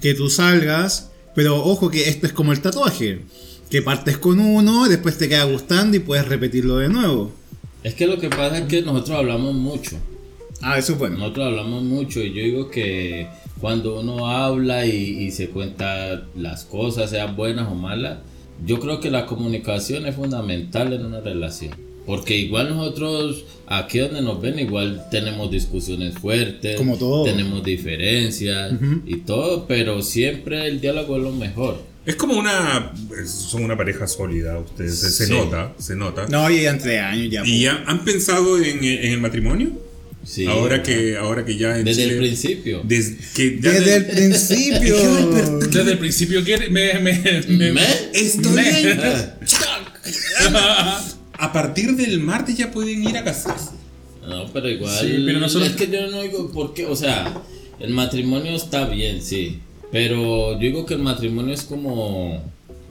que 0.00 0.12
tú 0.14 0.28
salgas, 0.28 1.10
pero 1.34 1.56
ojo 1.64 1.90
que 1.90 2.08
esto 2.10 2.26
es 2.26 2.32
como 2.34 2.52
el 2.52 2.60
tatuaje, 2.60 3.20
que 3.70 3.80
partes 3.82 4.18
con 4.18 4.38
uno, 4.40 4.88
después 4.88 5.16
te 5.16 5.28
queda 5.28 5.44
gustando 5.44 5.96
y 5.96 6.00
puedes 6.00 6.28
repetirlo 6.28 6.76
de 6.76 6.88
nuevo. 6.90 7.32
Es 7.82 7.94
que 7.94 8.06
lo 8.06 8.18
que 8.18 8.28
pasa 8.28 8.58
es 8.58 8.66
que 8.66 8.82
nosotros 8.82 9.16
hablamos 9.18 9.54
mucho. 9.54 9.96
Ah, 10.60 10.78
eso 10.78 10.92
es 10.92 10.98
bueno. 10.98 11.16
Nosotros 11.18 11.46
hablamos 11.46 11.82
mucho 11.82 12.20
y 12.20 12.28
yo 12.34 12.42
digo 12.42 12.70
que 12.70 13.26
cuando 13.60 14.00
uno 14.00 14.28
habla 14.28 14.86
y, 14.86 15.24
y 15.24 15.30
se 15.30 15.48
cuenta 15.48 16.24
las 16.36 16.64
cosas, 16.64 17.10
sean 17.10 17.36
buenas 17.36 17.68
o 17.70 17.74
malas, 17.74 18.18
yo 18.64 18.78
creo 18.80 19.00
que 19.00 19.10
la 19.10 19.26
comunicación 19.26 20.06
es 20.06 20.14
fundamental 20.16 20.92
en 20.92 21.04
una 21.06 21.20
relación. 21.20 21.74
Porque 22.06 22.36
igual 22.36 22.68
nosotros, 22.70 23.44
aquí 23.66 23.98
donde 23.98 24.22
nos 24.22 24.40
ven, 24.40 24.58
igual 24.60 25.06
tenemos 25.10 25.50
discusiones 25.50 26.14
fuertes, 26.14 26.76
Como 26.76 26.96
todo. 26.96 27.24
tenemos 27.24 27.64
diferencias 27.64 28.72
y 29.06 29.16
todo, 29.16 29.66
pero 29.66 30.00
siempre 30.02 30.66
el 30.68 30.80
diálogo 30.80 31.16
es 31.16 31.22
lo 31.24 31.32
mejor. 31.32 31.82
Es 32.06 32.14
como 32.14 32.38
una. 32.38 32.92
Son 33.26 33.64
una 33.64 33.76
pareja 33.76 34.06
sólida, 34.06 34.56
ustedes. 34.60 35.00
Se, 35.00 35.10
se 35.10 35.26
Sí. 35.26 35.32
nota, 35.32 35.74
se 35.78 35.96
nota. 35.96 36.26
No, 36.28 36.48
y 36.48 36.62
ya 36.62 36.78
tres 36.78 37.00
años 37.00 37.28
ya. 37.28 37.42
¿Y 37.44 37.62
ya 37.62 37.82
han 37.88 38.04
pensado 38.04 38.56
en, 38.62 38.84
en 38.84 39.12
el 39.12 39.20
matrimonio? 39.20 39.70
Sí. 40.26 40.44
ahora, 40.46 40.82
que, 40.82 41.16
ahora 41.16 41.44
que 41.44 41.56
ya 41.56 41.78
en 41.78 41.84
Desde 41.84 42.02
el 42.02 42.08
Chile- 42.10 42.20
principio. 42.20 42.80
Desde, 42.84 43.16
que 43.34 43.60
ya 43.62 43.70
Desde 43.70 43.84
de- 43.90 43.96
el 43.96 44.04
principio. 44.06 44.96
Desde 45.70 45.92
el 45.92 45.98
principio 45.98 46.44
que 46.44 46.58
me, 46.68 46.94
me, 46.98 47.22
me- 47.48 47.72
¿Me? 47.72 47.82
Estoy 48.12 48.52
Me- 48.54 48.80
en- 48.80 49.00
A 51.38 51.52
partir 51.52 51.94
del 51.96 52.20
martes 52.20 52.56
ya 52.56 52.70
pueden 52.70 53.06
ir 53.06 53.16
a 53.16 53.24
casarse. 53.24 53.70
No, 54.26 54.50
pero 54.52 54.68
igual. 54.68 54.98
Sí, 54.98 55.22
pero 55.24 55.38
nosotros- 55.38 55.70
Es 55.70 55.76
que 55.76 55.88
yo 55.88 56.06
no 56.10 56.22
digo 56.22 56.50
por 56.50 56.74
qué. 56.74 56.86
O 56.86 56.96
sea, 56.96 57.40
el 57.78 57.90
matrimonio 57.92 58.56
está 58.56 58.86
bien, 58.86 59.22
sí. 59.22 59.60
Pero 59.92 60.54
yo 60.54 60.58
digo 60.58 60.86
que 60.86 60.94
el 60.94 61.00
matrimonio 61.00 61.54
es 61.54 61.62
como. 61.62 62.42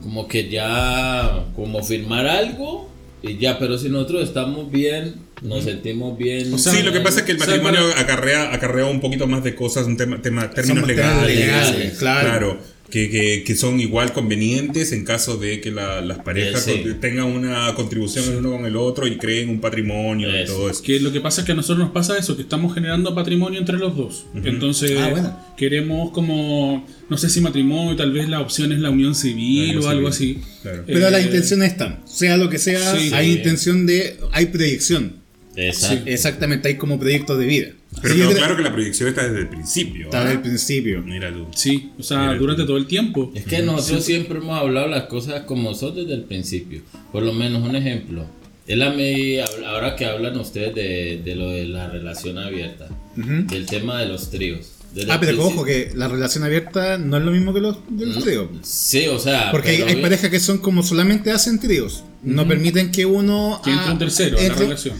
Como 0.02 0.28
que 0.28 0.48
ya. 0.48 1.44
Como 1.54 1.82
firmar 1.82 2.26
algo. 2.26 2.90
Y 3.22 3.38
ya, 3.38 3.58
pero 3.58 3.78
si 3.78 3.88
nosotros 3.88 4.22
estamos 4.22 4.70
bien, 4.70 5.14
nos 5.42 5.64
sentimos 5.64 6.16
bien. 6.16 6.52
O 6.52 6.58
sea, 6.58 6.72
sí, 6.72 6.82
lo 6.82 6.92
que 6.92 7.00
pasa 7.00 7.20
es 7.20 7.26
que 7.26 7.32
el 7.32 7.40
o 7.40 7.44
sea, 7.44 7.56
matrimonio 7.56 7.80
acarrea, 7.96 8.52
acarrea 8.52 8.86
un 8.86 9.00
poquito 9.00 9.26
más 9.26 9.42
de 9.42 9.54
cosas, 9.54 9.86
un 9.86 9.96
tema, 9.96 10.20
tema 10.20 10.50
términos 10.50 10.86
legales. 10.86 11.36
legales, 11.36 11.98
claro. 11.98 12.58
Que, 12.90 13.10
que, 13.10 13.42
que 13.44 13.54
son 13.56 13.80
igual 13.80 14.12
convenientes 14.12 14.92
en 14.92 15.04
caso 15.04 15.36
de 15.36 15.60
que 15.60 15.70
la- 15.70 16.00
las 16.00 16.18
parejas 16.20 16.66
Eh, 16.68 16.82
sí. 16.84 16.90
tengan 17.00 17.26
una 17.26 17.72
contribución 17.74 18.24
el 18.30 18.36
uno 18.36 18.52
con 18.52 18.66
el 18.66 18.76
otro 18.76 19.06
y 19.06 19.16
creen 19.16 19.48
un 19.48 19.60
patrimonio 19.60 20.28
y 20.28 20.44
todo 20.46 20.70
eso. 20.70 20.82
Que 20.82 21.00
lo 21.00 21.12
que 21.12 21.20
pasa 21.20 21.40
es 21.40 21.46
que 21.46 21.52
a 21.52 21.54
nosotros 21.54 21.78
nos 21.84 21.90
pasa 21.92 22.16
eso, 22.18 22.36
que 22.36 22.42
estamos 22.42 22.74
generando 22.74 23.14
patrimonio 23.14 23.58
entre 23.58 23.76
los 23.78 23.96
dos. 23.96 24.26
Entonces, 24.44 24.92
Ah, 24.98 25.08
bueno. 25.10 25.40
queremos 25.56 26.10
como, 26.12 26.86
no 27.10 27.18
sé 27.18 27.28
si 27.28 27.40
matrimonio, 27.40 27.96
tal 27.96 28.12
vez 28.12 28.28
la 28.28 28.40
opción 28.40 28.72
es 28.72 28.78
la 28.80 28.90
unión 28.90 29.14
civil 29.14 29.66
La 29.68 29.72
unión 29.78 29.84
o 29.84 29.88
algo 29.88 30.12
civil, 30.12 30.38
así. 30.42 30.60
claro. 30.62 30.84
Pero 30.86 31.08
Eh, 31.08 31.10
las 31.10 31.24
intenciones 31.24 31.72
están. 31.72 32.00
Sea 32.06 32.36
lo 32.36 32.48
que 32.48 32.58
sea, 32.58 32.96
Sí. 32.96 33.10
hay 33.12 33.32
Sí. 33.32 33.38
intención 33.38 33.86
de. 33.86 34.16
Hay 34.32 34.46
proyección. 34.46 35.16
Exacto. 35.56 36.02
Exactamente, 36.10 36.68
hay 36.68 36.74
como 36.76 36.98
proyecto 37.00 37.36
de 37.38 37.46
vida. 37.46 37.68
Pero 38.06 38.14
Sí, 38.14 38.20
yo 38.20 38.26
quedó 38.28 38.34
creo- 38.34 38.44
claro 38.46 38.56
que 38.56 38.62
la 38.62 38.72
proyección 38.72 39.08
está 39.08 39.24
desde 39.26 39.40
el 39.40 39.48
principio. 39.48 40.04
Está 40.06 40.20
desde 40.20 40.32
el 40.34 40.40
principio. 40.40 41.02
Mira 41.02 41.32
tú. 41.32 41.46
Sí, 41.54 41.90
o 41.98 42.02
sea, 42.02 42.18
Mira, 42.20 42.34
durante 42.34 42.64
todo 42.64 42.76
el 42.76 42.86
tiempo. 42.86 43.32
Es 43.34 43.44
que 43.44 43.62
nosotros 43.62 44.04
siempre 44.04 44.38
hemos 44.38 44.58
hablado 44.58 44.86
las 44.88 45.04
cosas 45.04 45.42
como 45.42 45.74
son 45.74 45.94
desde 45.94 46.14
el 46.14 46.22
principio. 46.24 46.82
Por 47.12 47.22
lo 47.22 47.32
menos 47.32 47.62
un 47.68 47.74
ejemplo. 47.76 48.26
Él 48.66 48.82
a 48.82 48.90
mí, 48.90 49.38
ahora 49.66 49.94
que 49.94 50.04
hablan 50.06 50.36
ustedes 50.38 50.74
de, 50.74 51.20
de 51.24 51.34
lo 51.36 51.50
de 51.50 51.66
la 51.66 51.88
relación 51.88 52.36
abierta, 52.38 52.88
del 53.14 53.66
tema 53.66 54.00
de 54.00 54.06
los 54.06 54.30
tríos. 54.30 54.72
Ah, 55.08 55.18
pero 55.20 55.44
ojo, 55.44 55.64
que 55.64 55.92
la 55.94 56.08
relación 56.08 56.42
abierta 56.42 56.96
no 56.96 57.18
es 57.18 57.22
lo 57.24 57.30
mismo 57.30 57.52
que 57.52 57.60
los 57.60 57.76
del 57.88 58.16
trío. 58.22 58.48
Sí, 58.62 59.06
o 59.08 59.18
sea. 59.18 59.50
Porque 59.50 59.84
hay, 59.84 59.96
parejas 59.96 60.30
que 60.30 60.40
son 60.40 60.58
como 60.58 60.82
solamente 60.82 61.30
hacen 61.30 61.60
tríos. 61.60 62.02
No 62.22 62.48
permiten 62.48 62.90
que 62.90 63.04
uno. 63.04 63.60
Que 63.62 63.70
entre 63.70 63.92
un 63.92 63.98
tercero 63.98 64.38
en 64.38 64.48
la 64.48 64.54
relación. 64.54 64.96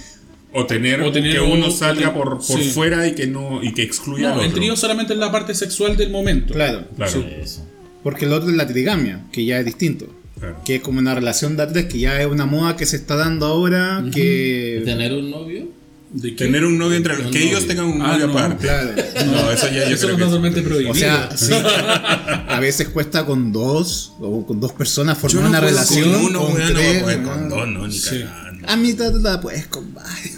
O 0.58 0.66
tener, 0.66 1.00
O 1.02 1.12
tener 1.12 1.32
que 1.32 1.40
un- 1.40 1.52
uno 1.52 1.70
salga 1.70 2.06
ten- 2.06 2.14
por, 2.14 2.38
por 2.38 2.60
sí. 2.62 2.70
fuera 2.70 3.06
y 3.06 3.14
que 3.14 3.26
no 3.26 3.62
y 3.62 3.72
que 3.74 3.82
excluya 3.82 4.30
al 4.30 4.34
No, 4.36 4.40
el 4.42 4.48
otro. 4.48 4.58
trío 4.60 4.76
solamente 4.76 5.12
es 5.12 5.18
la 5.18 5.30
parte 5.30 5.54
sexual 5.54 5.96
del 5.96 6.10
momento. 6.10 6.54
Claro. 6.54 6.86
Claro. 6.96 7.24
Eso. 7.42 7.66
Porque 8.02 8.24
el 8.24 8.32
otro 8.32 8.48
es 8.50 8.56
la 8.56 8.66
trigamia, 8.66 9.24
que 9.32 9.44
ya 9.44 9.58
es 9.58 9.64
distinto. 9.64 10.06
Claro. 10.38 10.56
Que 10.64 10.76
es 10.76 10.80
como 10.82 10.98
una 10.98 11.14
relación 11.14 11.56
de 11.56 11.62
a 11.64 11.68
tres, 11.68 11.86
que 11.86 11.98
ya 11.98 12.20
es 12.20 12.26
una 12.26 12.46
moda 12.46 12.76
que 12.76 12.86
se 12.86 12.96
está 12.96 13.16
dando 13.16 13.46
ahora. 13.46 14.04
Que. 14.12 14.82
Tener 14.84 15.12
un 15.12 15.30
novio. 15.30 15.68
¿De? 16.12 16.30
Tener 16.32 16.64
un 16.64 16.78
novio 16.78 16.96
entre 16.96 17.16
Un 17.18 17.30
que 17.32 17.48
ellos 17.48 17.66
tengan 17.66 17.86
un 17.86 18.00
Ah, 18.00 18.12
novio 18.12 18.28
no, 18.28 18.32
aparte. 18.38 18.64
Claro. 18.66 18.90
No, 19.26 19.50
eso 19.50 19.66
ya 19.66 19.88
yo 19.88 19.94
Eso 19.96 20.06
creo 20.06 20.16
que 20.18 20.24
totalmente 20.24 20.62
prohibido. 20.62 20.92
O 20.92 20.94
sea, 20.94 21.30
sí, 21.36 21.52
a 22.48 22.58
veces 22.60 22.88
cuesta 22.90 23.26
con 23.26 23.52
dos 23.52 24.12
o 24.20 24.46
con 24.46 24.60
dos 24.60 24.72
personas 24.72 25.16
Yo 25.20 25.28
formar 25.28 25.42
no 25.42 25.48
una 25.50 25.58
puedo 25.60 25.72
relación. 25.72 26.12
con 26.12 26.24
uno, 26.24 26.38
con 26.40 26.48
no 26.48 26.54
voy 26.54 26.62
a 26.62 26.66
tres, 26.74 27.02
poder 27.02 27.18
¿no? 27.20 27.28
con 27.28 27.48
dos, 27.48 27.68
no, 27.68 27.86
ni 27.88 27.92
Sí. 27.98 28.24
A 28.68 28.76
mitad 28.76 29.12
la 29.20 29.40
puedes 29.40 29.66
con 29.66 29.92
varios. 29.94 30.34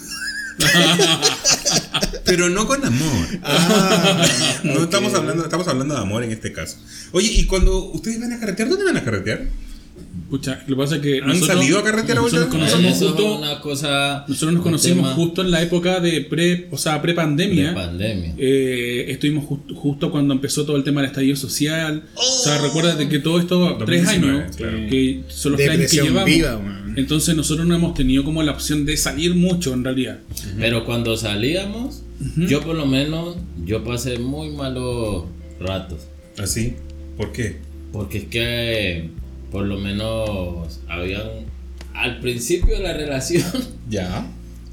Pero 2.25 2.49
no 2.49 2.67
con 2.67 2.85
amor. 2.85 3.27
Ah, 3.43 4.27
no 4.65 4.83
estamos 4.85 5.15
hablando, 5.15 5.45
estamos 5.45 5.69
hablando 5.69 5.95
de 5.95 6.01
amor 6.01 6.25
en 6.25 6.33
este 6.33 6.53
caso. 6.53 6.77
Oye, 7.13 7.29
y 7.29 7.47
cuando 7.47 7.91
ustedes 7.93 8.21
van 8.21 8.33
a 8.33 8.41
carretear, 8.41 8.69
¿dónde 8.69 8.85
van 8.85 8.97
a 8.97 9.05
carretear? 9.05 9.47
Pucha, 10.31 10.61
lo 10.67 10.77
que 10.77 10.83
pasa 10.83 10.97
es 10.97 11.01
que. 11.03 11.21
¿Han 11.25 11.35
salido 11.41 11.79
a 11.79 11.85
carretera 11.85 12.21
nosotros 12.21 12.53
nos 12.55 12.69
Eso 12.75 12.79
es 12.89 12.99
justo. 12.99 13.37
una 13.39 13.61
cosa. 13.61 14.25
Nosotros 14.29 14.53
nos 14.55 14.63
conocimos 14.63 14.97
tema 15.05 15.15
justo 15.15 15.41
en 15.41 15.51
la 15.51 15.63
época 15.63 16.01
de 16.01 16.21
pre, 16.21 16.69
o 16.71 16.77
sea, 16.77 17.01
pre-pandemia. 17.01 17.69
de 17.71 17.75
pandemia. 17.75 18.35
Eh, 18.37 19.07
estuvimos 19.09 19.45
ju- 19.47 19.75
justo 19.75 20.11
cuando 20.11 20.35
empezó 20.35 20.67
todo 20.67 20.77
el 20.77 20.85
tema 20.85 21.01
del 21.01 21.09
estallido 21.11 21.35
social. 21.37 22.05
O 22.15 22.23
sea, 22.45 22.59
recuérdate 22.61 23.09
que 23.09 23.21
todo 23.21 23.39
esto, 23.41 23.79
tres 23.87 24.05
2019, 24.05 24.43
años, 24.45 24.57
claro. 24.57 24.77
que 24.91 25.23
son 25.29 25.53
los 25.53 25.59
tres 25.61 25.71
años 25.71 25.91
que 25.91 25.97
llevamos. 25.97 26.25
viva, 26.27 26.57
weón. 26.59 26.95
Entonces 26.99 27.35
nosotros 27.35 27.67
no 27.67 27.75
hemos 27.75 27.95
tenido 27.95 28.23
como 28.25 28.43
la 28.43 28.53
opción 28.53 28.85
de 28.85 28.97
salir 28.99 29.35
mucho 29.35 29.73
en 29.73 29.83
realidad. 29.85 30.19
Pero 30.59 30.85
cuando 30.85 31.17
salíamos, 31.17 32.03
yo 32.37 32.61
por 32.61 32.77
lo 32.77 32.85
menos, 32.85 33.37
yo 33.65 33.83
pasé 33.83 34.19
muy 34.19 34.51
malos 34.51 35.25
ratos. 35.59 36.01
¿Así? 36.37 36.75
¿Por 37.17 37.33
qué? 37.33 37.57
Porque 37.93 38.19
es 38.19 38.25
que 38.25 39.11
por 39.51 39.65
lo 39.65 39.79
menos 39.79 40.81
habían 40.89 41.47
al 41.95 42.21
principio 42.21 42.77
de 42.77 42.83
la 42.83 42.93
relación, 42.93 43.45
Ya. 43.91 44.27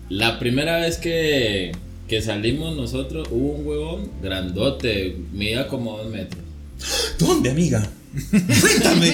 la 0.09 0.37
primera 0.39 0.77
vez 0.77 0.97
que, 0.97 1.71
que 2.07 2.21
salimos 2.21 2.75
nosotros, 2.75 3.27
hubo 3.31 3.53
un 3.53 3.65
huevón 3.67 4.11
grandote, 4.21 5.15
medía 5.33 5.67
como 5.67 5.97
dos 5.97 6.11
metros. 6.11 6.43
¿Dónde, 7.17 7.49
amiga? 7.51 7.89
Cuéntame. 8.61 9.13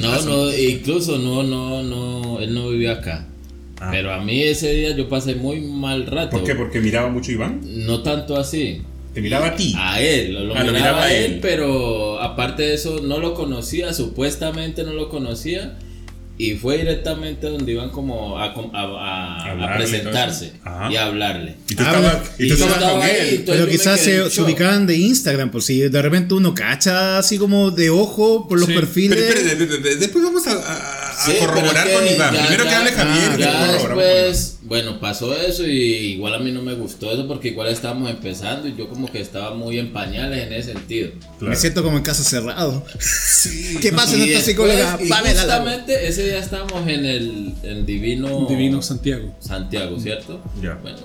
No, 0.00 0.22
no, 0.22 0.56
incluso 0.58 1.18
no, 1.18 1.42
no, 1.42 1.82
no, 1.82 2.40
él 2.40 2.52
no 2.54 2.70
vivía 2.70 2.92
acá. 2.92 3.26
Ah. 3.80 3.90
Pero 3.92 4.12
a 4.12 4.22
mí 4.24 4.42
ese 4.42 4.72
día 4.74 4.96
yo 4.96 5.08
pasé 5.08 5.34
muy 5.36 5.60
mal 5.60 6.04
rato. 6.06 6.36
¿Por 6.38 6.44
qué? 6.44 6.54
¿Porque 6.54 6.80
miraba 6.80 7.08
mucho 7.10 7.30
Iván? 7.32 7.60
No 7.86 8.02
tanto 8.02 8.36
así. 8.36 8.82
¿Te 9.14 9.20
miraba 9.20 9.48
a 9.48 9.56
ti? 9.56 9.72
A 9.76 10.00
él, 10.00 10.34
lo, 10.34 10.44
lo 10.44 10.54
Ah, 10.56 10.64
lo 10.64 10.72
miraba 10.72 11.02
a 11.02 11.04
a 11.04 11.14
él, 11.14 11.32
él. 11.34 11.38
pero 11.40 12.07
aparte 12.20 12.62
de 12.62 12.74
eso 12.74 13.00
no 13.02 13.18
lo 13.18 13.34
conocía, 13.34 13.92
supuestamente 13.94 14.84
no 14.84 14.92
lo 14.92 15.08
conocía. 15.08 15.78
Y 16.40 16.54
fue 16.54 16.78
directamente 16.78 17.48
donde 17.48 17.72
iban 17.72 17.90
como 17.90 18.38
a, 18.38 18.54
com- 18.54 18.70
a- 18.72 19.42
a- 19.72 19.74
presentarse 19.76 20.52
y 20.88 20.94
a 20.94 21.06
hablarle. 21.06 21.56
Y 21.68 21.74
tú 21.74 21.82
Ah, 21.84 21.90
estabas, 21.96 22.30
y 22.38 22.46
tú 22.46 22.54
estabas 22.54 22.74
estaba 22.76 22.92
con 22.92 23.02
ahí, 23.02 23.10
él. 23.30 23.42
Pero 23.44 23.66
quizás 23.66 23.98
se, 23.98 24.30
se 24.30 24.42
ubicaban 24.42 24.86
de 24.86 24.96
Instagram, 24.98 25.50
por 25.50 25.62
si 25.64 25.80
de 25.80 26.00
repente 26.00 26.34
uno 26.34 26.54
cacha 26.54 27.18
así 27.18 27.38
como 27.38 27.72
de 27.72 27.90
ojo 27.90 28.46
por 28.46 28.60
los 28.60 28.68
Sí. 28.68 28.74
perfiles. 28.74 29.18
Pero, 29.18 29.40
espérate, 29.64 29.96
después 29.96 30.22
vamos 30.24 30.46
a, 30.46 31.07
a- 31.18 31.22
a 31.22 31.32
Sí, 31.32 31.36
corroborar 31.38 31.90
con 31.92 32.02
es 32.04 32.08
que 32.10 32.14
Iván. 32.16 32.34
ya- 32.34 32.40
Primero 32.46 32.64
que 32.64 32.74
hable 32.74 32.92
Javier 32.92 33.38
ya 33.38 33.72
después 33.72 34.54
bueno, 34.62 35.00
pasó 35.00 35.34
eso 35.34 35.66
y 35.66 35.70
igual 36.14 36.34
a 36.34 36.38
mí 36.38 36.52
no 36.52 36.60
me 36.60 36.74
gustó 36.74 37.10
eso 37.10 37.26
porque 37.26 37.48
igual 37.48 37.68
estábamos 37.68 38.10
empezando 38.10 38.68
y 38.68 38.76
yo 38.76 38.88
como 38.88 39.10
que 39.10 39.18
estaba 39.20 39.54
muy 39.54 39.78
en 39.78 39.92
pañales 39.94 40.46
en 40.46 40.52
ese 40.52 40.72
sentido. 40.74 41.10
Claro. 41.38 41.50
Me 41.50 41.56
siento 41.56 41.82
como 41.82 41.96
en 41.96 42.02
casa 42.02 42.22
cerrado. 42.22 42.84
¿Qué 43.80 43.92
pasa, 43.92 44.16
nuestra 44.16 44.26
después, 44.26 44.44
psicóloga? 44.44 44.98
y 45.02 45.08
Pamela 45.08 45.40
justamente 45.40 46.06
ese 46.08 46.24
día 46.26 46.38
estábamos 46.38 46.86
en 46.86 47.04
el 47.06 47.54
en 47.62 47.86
Divino, 47.86 48.46
Divino 48.48 48.82
Santiago. 48.82 49.34
Santiago, 49.40 49.98
¿cierto? 49.98 50.42
Ya. 50.62 50.74
Bueno, 50.82 50.98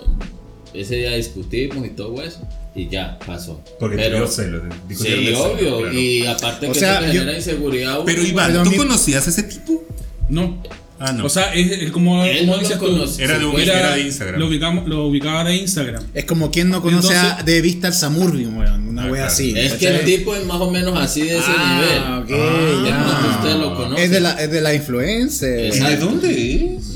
ese 0.73 0.95
día 0.95 1.11
discutimos 1.15 1.85
y 1.85 1.89
todo 1.91 2.21
eso 2.21 2.39
y 2.75 2.87
ya 2.89 3.19
pasó. 3.25 3.61
Porque 3.79 3.97
te 3.97 4.03
Pero, 4.03 4.17
dio 4.17 4.27
celos. 4.27 4.61
Sí, 4.89 4.93
de 4.93 4.95
celos, 4.95 5.39
obvio. 5.41 5.77
claro. 5.79 5.93
Y 5.99 6.25
aparte 6.25 6.67
O 6.67 6.71
que 6.73 6.79
sea, 6.79 6.99
te 6.99 7.07
yo- 7.07 7.13
genera 7.21 7.35
inseguridad. 7.37 7.99
Pero 8.05 8.23
Iván, 8.23 8.63
¿tú 8.63 8.71
mi- 8.71 8.77
conocías 8.77 9.25
a 9.27 9.29
ese 9.29 9.43
tipo? 9.43 9.83
No. 10.29 10.61
Ah, 10.99 11.11
no. 11.11 11.25
O 11.25 11.29
sea, 11.29 11.53
es, 11.53 11.69
es 11.69 11.91
como, 11.91 12.23
Él 12.23 12.39
como 12.41 12.51
no 12.51 12.57
lo 12.57 12.59
dices 12.63 12.79
tú. 12.79 13.21
Era 13.21 13.37
de 13.37 13.45
un- 13.45 13.59
era 13.59 13.95
de 13.95 14.01
Instagram. 14.03 14.39
Lo, 14.39 14.47
ubicamos, 14.47 14.87
lo 14.87 15.07
ubicaba 15.07 15.43
de 15.43 15.55
Instagram. 15.57 16.01
Es 16.13 16.23
como 16.23 16.49
quien 16.49 16.69
no 16.69 16.81
conoce 16.81 17.13
a 17.13 17.23
Entonces- 17.23 17.45
de 17.45 17.61
vista 17.61 17.87
al 17.87 17.93
Samurbi, 17.93 18.45
weón. 18.45 18.87
Una 18.87 19.01
Ah, 19.03 19.05
wea 19.07 19.13
claro. 19.15 19.27
así. 19.33 19.53
Es 19.57 19.73
que 19.73 19.87
el 19.87 20.05
tipo 20.05 20.33
es 20.35 20.45
más 20.45 20.61
o 20.61 20.71
menos 20.71 20.97
así 20.97 21.21
de 21.23 21.37
ese 21.39 21.45
Ah, 21.49 22.23
nivel. 22.23 22.39
ok, 22.39 22.83
De 22.83 22.89
ya. 22.89 23.03
pronto 23.03 23.29
usted 23.39 23.55
lo 23.59 23.75
conoce. 23.75 24.03
Es 24.05 24.11
de 24.11 24.19
la, 24.21 24.31
es 24.43 24.51
de 24.51 24.61
la 24.61 24.73
influencer. 24.75 25.73
¿De 25.73 25.97
dónde 25.97 26.75
es? 26.77 26.92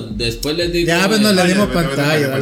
Después 0.00 0.56
les 0.56 0.72
digo. 0.72 0.86
Ya, 0.88 1.08
pero 1.08 1.20
no 1.22 1.32
le 1.32 1.46
dimos 1.46 1.68
pantalla. 1.68 2.38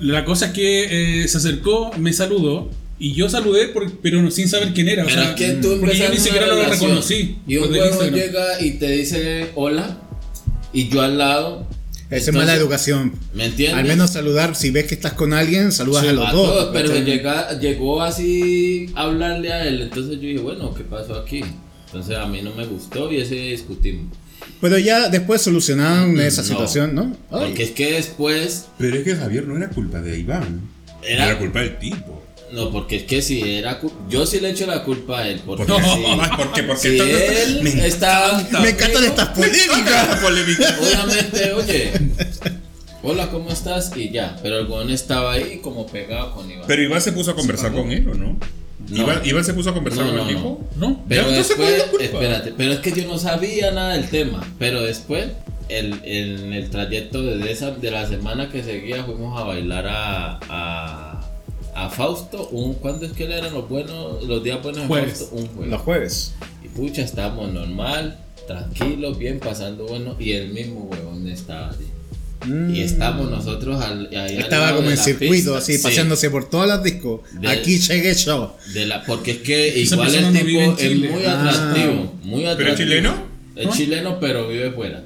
La, 0.00 0.24
cosa 0.24 0.46
es 0.46 0.52
que 0.52 1.22
eh, 1.22 1.28
se 1.28 1.36
acercó, 1.38 1.92
me 1.98 2.12
saludó 2.12 2.70
y 2.98 3.12
yo 3.14 3.28
saludé, 3.28 3.68
por- 3.68 3.98
pero 3.98 4.22
no- 4.22 4.30
sin 4.30 4.48
saber 4.48 4.72
quién 4.72 4.88
era. 4.88 5.02
O 5.02 5.06
Pero 5.06 5.20
sea, 5.20 5.30
es 5.30 5.36
que 5.36 5.50
tú 5.54 5.76
porque 5.80 5.98
yo 5.98 6.08
ni 6.08 6.16
siquiera 6.18 6.46
lo 6.46 6.64
reconocí. 6.64 7.36
Y 7.46 7.56
un 7.56 7.72
huevo 7.72 8.02
llega 8.04 8.60
y 8.60 8.72
te 8.72 8.90
dice 8.90 9.50
hola. 9.54 9.98
Y 10.72 10.88
yo 10.88 11.02
al 11.02 11.18
lado. 11.18 11.66
Esa 12.10 12.30
es 12.30 12.36
mala 12.36 12.54
educación. 12.54 13.12
¿Me 13.32 13.46
entiendes? 13.46 13.78
Al 13.78 13.86
menos 13.86 14.10
saludar, 14.10 14.54
si 14.54 14.70
ves 14.70 14.84
que 14.84 14.94
estás 14.94 15.14
con 15.14 15.32
alguien, 15.32 15.72
saludas 15.72 16.04
a 16.04 16.12
los 16.12 16.28
a 16.28 16.32
dos. 16.32 16.48
todos, 16.48 16.70
pero 16.72 16.94
llega- 17.00 17.58
llegó 17.58 18.02
así 18.02 18.86
a 18.94 19.02
hablarle 19.02 19.52
a 19.52 19.66
él. 19.66 19.82
Entonces 19.82 20.16
yo 20.16 20.20
dije, 20.28 20.38
bueno, 20.40 20.72
¿qué 20.74 20.84
pasó 20.84 21.14
aquí? 21.14 21.42
Entonces 21.86 22.16
a 22.16 22.26
mí 22.26 22.40
no 22.42 22.52
me 22.54 22.66
gustó 22.66 23.10
y 23.10 23.20
ese 23.20 23.34
discutimos. 23.36 24.06
Pero 24.64 24.78
ya 24.78 25.10
después 25.10 25.42
solucionaron 25.42 26.18
esa 26.20 26.40
No, 26.40 26.48
situación, 26.48 26.94
¿no? 26.94 27.02
Ay. 27.30 27.48
Porque 27.48 27.64
es 27.64 27.70
que 27.72 27.92
después. 27.92 28.64
Pero 28.78 28.96
es 28.96 29.04
que 29.04 29.14
Javier 29.14 29.46
no 29.46 29.58
era 29.58 29.68
culpa 29.68 30.00
de 30.00 30.18
Iván. 30.18 30.62
Era- 31.02 31.26
Era, 31.26 31.38
culpa 31.38 31.60
del 31.60 31.78
tipo. 31.78 32.22
No, 32.50 32.70
porque 32.72 32.96
es 32.96 33.02
que 33.02 33.20
si 33.20 33.42
era. 33.58 33.78
Yo 34.08 34.24
sí 34.24 34.40
le 34.40 34.48
echo 34.50 34.66
la 34.66 34.82
culpa 34.82 35.18
a 35.20 35.28
él. 35.28 35.42
Porque 35.44 35.66
¿Por 35.66 35.76
qué? 35.82 35.82
si- 35.86 36.04
Ay, 36.06 36.30
¿por 36.38 36.52
qué? 36.52 36.62
Porque 36.62 36.80
si 36.80 36.88
entonces- 36.88 37.46
él 37.46 37.60
me 37.62 37.86
está. 37.86 38.48
Me 38.62 38.70
encantan 38.70 39.04
estas 39.10 39.28
polémicas. 39.28 40.22
Obviamente, 40.80 41.52
oye. 41.52 41.92
Hola, 43.02 43.28
¿cómo 43.30 43.50
estás? 43.50 43.94
Y 43.94 44.08
ya. 44.12 44.38
Pero 44.42 44.60
el 44.80 44.90
estaba 44.90 45.32
ahí 45.34 45.58
como 45.62 45.86
pegado 45.86 46.32
con 46.34 46.50
Iván. 46.50 46.64
Pero 46.66 46.82
Iván 46.82 47.02
se 47.02 47.12
puso 47.12 47.32
a 47.32 47.36
conversar 47.36 47.72
con 47.74 47.92
él, 47.92 48.08
¿o 48.08 48.14
no? 48.14 48.38
No. 48.90 49.02
Iván, 49.02 49.20
Iván 49.24 49.44
se 49.44 49.54
puso 49.54 49.70
a 49.70 49.74
conversar 49.74 50.04
No, 50.06 50.10
con 50.10 50.20
el 50.20 50.24
no. 50.26 50.28
tipo. 50.40 50.60
¿No? 50.76 51.04
Pero 51.08 51.22
Ya, 51.22 51.28
entonces, 51.28 51.56
¿cuál 51.56 51.68
después, 51.72 51.90
culpa? 51.90 52.04
espérate, 52.24 52.52
pero 52.56 52.72
es 52.72 52.78
que 52.80 52.92
yo 52.92 53.06
no 53.08 53.18
sabía 53.18 53.70
nada 53.70 53.94
del 53.94 54.08
tema. 54.10 54.46
Pero 54.58 54.82
después, 54.82 55.28
el, 55.68 56.00
en 56.04 56.52
el 56.52 56.68
trayecto 56.70 57.22
de, 57.22 57.50
esa, 57.50 57.70
de 57.70 57.90
la 57.90 58.06
semana 58.06 58.50
que 58.50 58.62
seguía, 58.62 59.02
fuimos 59.04 59.40
a 59.40 59.44
bailar 59.44 59.86
a, 59.86 60.38
a, 60.48 61.20
a 61.74 61.88
Fausto. 61.90 62.48
Un, 62.48 62.74
¿Cuándo 62.74 63.06
es 63.06 63.12
que 63.12 63.24
eran 63.24 63.54
los 63.54 63.68
buenos, 63.68 64.22
los 64.24 64.42
días 64.44 64.62
buenos 64.62 64.82
de 64.82 64.88
Jueves. 64.88 65.18
Fausto? 65.18 65.36
Un 65.36 65.46
jueves. 65.48 65.70
Los 65.70 65.80
jueves. 65.82 66.34
Y 66.62 66.68
pucha, 66.68 67.02
estábamos 67.02 67.52
normal, 67.52 68.18
tranquilos, 68.46 69.18
bien, 69.18 69.40
pasando 69.40 69.86
bueno. 69.86 70.16
Y 70.18 70.32
el 70.32 70.48
mismo 70.50 70.80
huevón 70.90 71.26
estaba 71.28 71.70
allí. 71.70 71.86
Y 72.72 72.80
estamos 72.80 73.30
nosotros 73.30 73.80
al, 73.82 74.08
Mm. 74.10 74.40
Estaba 74.40 74.74
como 74.76 74.90
en 74.90 74.96
circuito, 74.96 75.32
pista. 75.32 75.58
así, 75.58 75.76
Sí. 75.76 75.82
paseándose 75.82 76.30
por 76.30 76.48
todas 76.50 76.68
las 76.68 76.82
discos. 76.82 77.20
De- 77.40 77.48
Aquí 77.48 77.78
llegué 77.78 78.14
yo. 78.14 78.56
De 78.72 78.86
la, 78.86 79.02
porque 79.04 79.32
es 79.32 79.38
que 79.38 79.78
igual 79.80 80.14
el 80.14 80.22
no 80.22 80.32
tipo 80.32 80.60
es 80.78 80.96
muy 80.98 81.24
Ah. 81.26 81.40
atractivo. 81.40 82.14
Muy 82.24 82.44
atractivo. 82.46 82.68
es 82.72 82.76
chileno? 82.78 83.14
Es 83.56 83.68
chileno, 83.70 84.18
pero 84.20 84.48
vive 84.48 84.70
fuera. 84.72 85.02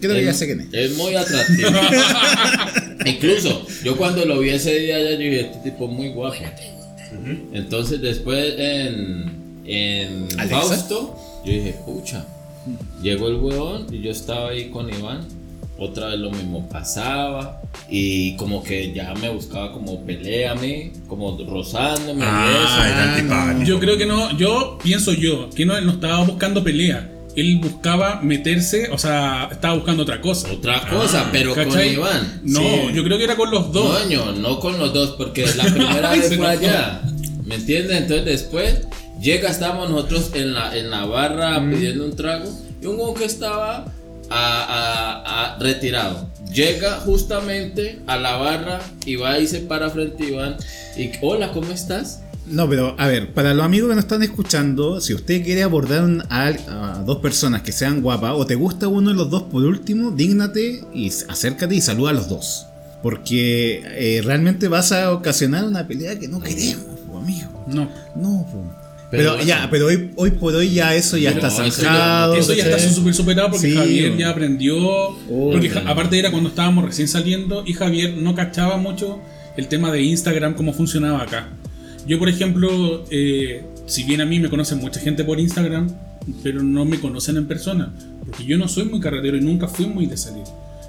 Creo 0.00 0.14
que 0.16 0.24
ya 0.24 0.34
sé 0.34 0.46
quién 0.46 0.60
es. 0.60 0.68
Es 0.72 0.96
muy 0.96 1.14
atractivo. 1.14 1.70
Incluso, 3.06 3.66
yo 3.82 3.96
cuando 3.96 4.24
lo 4.24 4.38
vi 4.40 4.50
ese 4.50 4.78
día, 4.78 4.98
ya 5.02 5.10
yo 5.12 5.18
dije, 5.18 5.40
este 5.40 5.70
tipo 5.70 5.86
es 5.86 5.90
muy 5.92 6.08
guapo. 6.10 6.36
Entonces, 7.52 8.00
después 8.00 8.54
en, 8.58 9.62
en 9.64 10.28
¿Alexa? 10.38 10.60
Fausto, 10.60 11.16
yo 11.44 11.52
dije, 11.52 11.74
pucha. 11.84 12.24
Llegó 13.02 13.28
el 13.28 13.36
huevón 13.36 13.86
y 13.92 14.00
yo 14.00 14.10
estaba 14.10 14.50
ahí 14.50 14.70
con 14.70 14.88
Iván. 14.92 15.20
Otra 15.76 16.08
vez 16.08 16.18
lo 16.20 16.30
mismo 16.30 16.68
pasaba. 16.68 17.60
Y 17.88 18.36
como 18.36 18.62
que 18.62 18.92
ya 18.92 19.12
me 19.14 19.28
buscaba 19.30 19.72
como 19.72 20.00
pelea 20.04 20.52
a 20.52 20.54
mí, 20.54 20.92
como 21.08 21.36
rozándome. 21.44 22.24
Ah, 22.24 22.48
eso. 22.64 22.84
era 22.84 23.14
antipático. 23.14 23.64
Yo 23.64 23.80
creo 23.80 23.96
que 23.98 24.06
no, 24.06 24.36
yo 24.36 24.78
pienso 24.82 25.12
yo, 25.12 25.50
que 25.50 25.66
no, 25.66 25.80
no 25.80 25.92
estaba 25.92 26.24
buscando 26.24 26.62
pelea. 26.62 27.10
Él 27.36 27.58
buscaba 27.60 28.20
meterse, 28.22 28.88
o 28.92 28.98
sea, 28.98 29.48
estaba 29.50 29.74
buscando 29.74 30.04
otra 30.04 30.20
cosa. 30.20 30.52
Otra 30.52 30.88
cosa, 30.88 31.28
pero 31.32 31.52
con 31.54 31.64
¿Cachai? 31.64 31.94
Iván. 31.94 32.40
No, 32.44 32.60
Sí. 32.60 32.92
yo 32.94 33.02
creo 33.02 33.18
que 33.18 33.24
era 33.24 33.34
con 33.36 33.50
los 33.50 33.72
dos. 33.72 33.98
Coño, 34.02 34.30
no 34.32 34.60
con 34.60 34.78
los 34.78 34.92
dos, 34.94 35.10
porque 35.18 35.44
la 35.56 35.64
primera 35.64 36.10
vez 36.12 36.36
fue 36.36 36.46
allá. 36.46 37.02
¿Me 37.44 37.56
entiendes? 37.56 38.02
Entonces 38.02 38.24
después 38.24 38.86
llega, 39.20 39.50
estábamos 39.50 39.90
nosotros 39.90 40.30
en 40.34 40.54
la, 40.54 40.76
en 40.76 40.90
la 40.90 41.06
barra 41.06 41.60
pidiendo 41.68 42.04
un 42.04 42.14
trago 42.14 42.48
y 42.80 42.86
un 42.86 42.96
güey 42.98 43.14
que 43.14 43.24
estaba 43.24 43.86
a- 44.34 44.64
a- 44.64 45.54
a- 45.54 45.58
retirado. 45.58 46.28
Llega 46.52 47.00
justamente 47.00 48.00
a 48.06 48.16
la 48.16 48.36
barra 48.36 48.80
y 49.06 49.16
va 49.16 49.38
y 49.38 49.46
se 49.46 49.60
para 49.60 49.90
frente 49.90 50.24
a 50.24 50.28
Iván 50.28 50.56
y 50.96 51.10
hola, 51.22 51.52
¿cómo 51.52 51.70
estás? 51.72 52.20
No, 52.46 52.68
pero 52.68 52.94
a 52.98 53.06
ver, 53.08 53.32
para 53.32 53.54
los 53.54 53.64
amigos 53.64 53.88
que 53.88 53.94
nos 53.94 54.04
están 54.04 54.22
escuchando, 54.22 55.00
si 55.00 55.14
usted 55.14 55.42
quiere 55.42 55.62
abordar 55.62 56.04
a, 56.28 56.48
a 56.48 57.02
dos 57.02 57.18
personas 57.18 57.62
que 57.62 57.72
sean 57.72 58.02
guapas 58.02 58.32
o 58.36 58.44
te 58.44 58.54
gusta 58.54 58.86
uno 58.86 59.08
de 59.10 59.16
los 59.16 59.30
dos 59.30 59.44
por 59.44 59.62
último, 59.64 60.10
dígnate 60.10 60.82
y 60.92 61.08
acércate 61.28 61.74
y 61.74 61.80
saluda 61.80 62.10
a 62.10 62.12
los 62.14 62.28
dos. 62.28 62.66
Porque 63.02 63.82
eh, 63.84 64.22
realmente 64.24 64.68
vas 64.68 64.92
a 64.92 65.12
ocasionar 65.12 65.64
una 65.64 65.86
pelea 65.86 66.18
que 66.18 66.28
no 66.28 66.40
queremos, 66.40 66.84
amigo. 67.16 67.64
No. 67.66 67.88
No, 68.14 68.46
po. 68.50 68.83
Pero, 69.10 69.34
Pero- 69.36 69.44
ya, 69.46 69.68
pero 69.70 69.86
hoy, 69.86 70.10
hoy 70.16 70.30
por 70.32 70.54
hoy 70.54 70.70
ya 70.72 70.94
eso 70.94 71.16
ya 71.16 71.32
Pero 71.32 71.46
está 71.46 71.66
eso 71.66 71.72
zanjado. 71.82 72.34
Eso 72.34 72.52
ya 72.54 72.64
está 72.64 72.78
súper 72.90 73.14
superado 73.14 73.50
porque 73.50 73.68
Sí, 73.70 73.74
Javier 73.76 74.16
ya 74.16 74.30
aprendió. 74.30 75.16
porque 75.28 75.68
ja- 75.70 75.84
aparte 75.86 76.18
era 76.18 76.30
cuando 76.30 76.48
estábamos 76.48 76.84
recién 76.84 77.06
saliendo 77.06 77.62
y 77.66 77.74
Javier 77.74 78.14
no 78.16 78.34
cachaba 78.34 78.76
mucho 78.76 79.20
el 79.56 79.68
tema 79.68 79.92
de 79.92 80.02
Instagram, 80.02 80.54
cómo 80.54 80.72
funcionaba 80.72 81.22
acá. 81.22 81.48
Yo, 82.08 82.18
por 82.18 82.28
ejemplo, 82.28 83.04
eh, 83.10 83.64
si 83.86 84.02
bien 84.02 84.20
a 84.20 84.26
mí 84.26 84.40
me 84.40 84.48
conocen 84.50 84.78
mucha 84.78 84.98
gente 85.00 85.22
por 85.24 85.38
Instagram, 85.38 85.88
pero 86.42 86.62
no 86.62 86.84
me 86.84 86.98
conocen 86.98 87.36
en 87.36 87.46
persona. 87.46 87.92
Porque 88.26 88.44
yo 88.44 88.58
no 88.58 88.66
soy 88.68 88.84
muy 88.86 88.98
carretero 89.00 89.36
y 89.36 89.40
nunca 89.42 89.68
fui 89.68 89.86
muy 89.86 90.06
de 90.06 90.16
salir. 90.16 90.42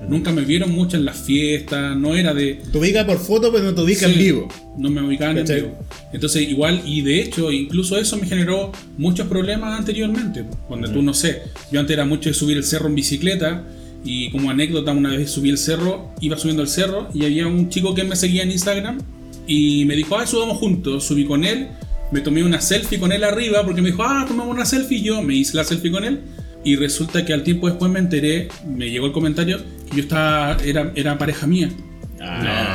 Nunca 0.07 0.31
me 0.31 0.41
vieron 0.43 0.71
mucho 0.71 0.97
en 0.97 1.05
las 1.05 1.17
fiestas, 1.17 1.97
no 1.97 2.15
era 2.15 2.33
de. 2.33 2.61
Te 2.71 2.77
ubica 2.77 3.05
por 3.05 3.17
foto, 3.17 3.51
pero 3.51 3.63
no 3.63 3.73
te 3.73 3.81
ubica 3.81 4.05
en 4.05 4.13
Sí, 4.13 4.19
vivo. 4.19 4.47
No 4.77 4.89
me 4.89 5.01
ubicaban 5.01 5.37
en 5.37 5.43
¿Cachai? 5.43 5.61
vivo. 5.61 5.79
Entonces, 6.11 6.49
igual, 6.49 6.81
y 6.85 7.01
de 7.01 7.21
hecho, 7.21 7.51
incluso 7.51 7.97
eso 7.97 8.17
me 8.17 8.27
generó 8.27 8.71
muchos 8.97 9.27
problemas 9.27 9.77
anteriormente. 9.79 10.45
Cuando 10.67 10.91
tú, 10.91 11.01
no 11.01 11.13
sé, 11.13 11.43
yo 11.71 11.79
antes 11.79 11.93
era 11.93 12.05
mucho 12.05 12.29
de 12.29 12.33
subir 12.35 12.57
el 12.57 12.63
cerro 12.63 12.87
en 12.87 12.95
bicicleta. 12.95 13.63
Y 14.03 14.29
como 14.29 14.51
anécdota, 14.51 14.91
una 14.91 15.09
vez 15.17 15.31
subí 15.31 15.49
el 15.49 15.57
cerro, 15.57 16.11
iba 16.21 16.37
subiendo 16.37 16.61
el 16.61 16.67
cerro 16.67 17.09
y 17.11 17.25
había 17.25 17.47
un 17.47 17.69
chico 17.69 17.95
que 17.95 18.03
me 18.03 18.15
seguía 18.15 18.43
en 18.43 18.51
Instagram 18.51 18.99
y 19.47 19.83
me 19.85 19.95
dijo, 19.95 20.17
ay, 20.19 20.27
subamos 20.27 20.57
juntos. 20.57 21.05
Subí 21.05 21.25
con 21.25 21.43
él, 21.43 21.69
me 22.11 22.21
tomé 22.21 22.43
una 22.43 22.61
selfie 22.61 22.99
con 22.99 23.11
él 23.11 23.23
arriba 23.23 23.65
porque 23.65 23.81
me 23.81 23.89
dijo, 23.89 24.03
ah, 24.03 24.25
tomamos 24.27 24.53
una 24.53 24.65
selfie. 24.65 24.99
Y 24.99 25.03
yo 25.03 25.21
me 25.23 25.33
hice 25.33 25.57
la 25.57 25.63
selfie 25.63 25.89
con 25.89 26.03
él 26.03 26.19
y 26.63 26.75
resulta 26.75 27.23
que 27.25 27.33
al 27.33 27.43
tiempo 27.43 27.67
después 27.67 27.91
me 27.91 27.99
enteré, 27.99 28.49
me 28.67 28.89
llegó 28.89 29.05
el 29.05 29.11
comentario 29.11 29.59
yo 29.93 30.01
estaba, 30.01 30.57
era, 30.63 30.91
era 30.95 31.17
pareja 31.17 31.45
mía. 31.47 31.69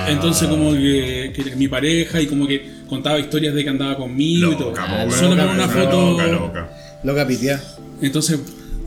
Entonces 0.08 0.48
como 0.48 0.72
que, 0.72 1.32
que 1.34 1.42
era 1.42 1.56
mi 1.56 1.68
pareja 1.68 2.20
y 2.20 2.26
como 2.26 2.46
que 2.46 2.80
contaba 2.88 3.18
historias 3.18 3.54
de 3.54 3.64
que 3.64 3.70
andaba 3.70 3.96
conmigo 3.96 4.52
y 4.52 4.56
todo. 4.56 4.68
Loca, 4.70 4.84
Ah, 4.86 5.06
Solo 5.11 5.30
loca, 5.30 5.46
por 5.46 5.54
una 5.54 5.68
foto. 5.68 6.11
Loca, 6.12 6.26
loca. 6.26 6.70
Loca 7.04 7.26
pitea. 7.26 7.62
Entonces, 8.02 8.38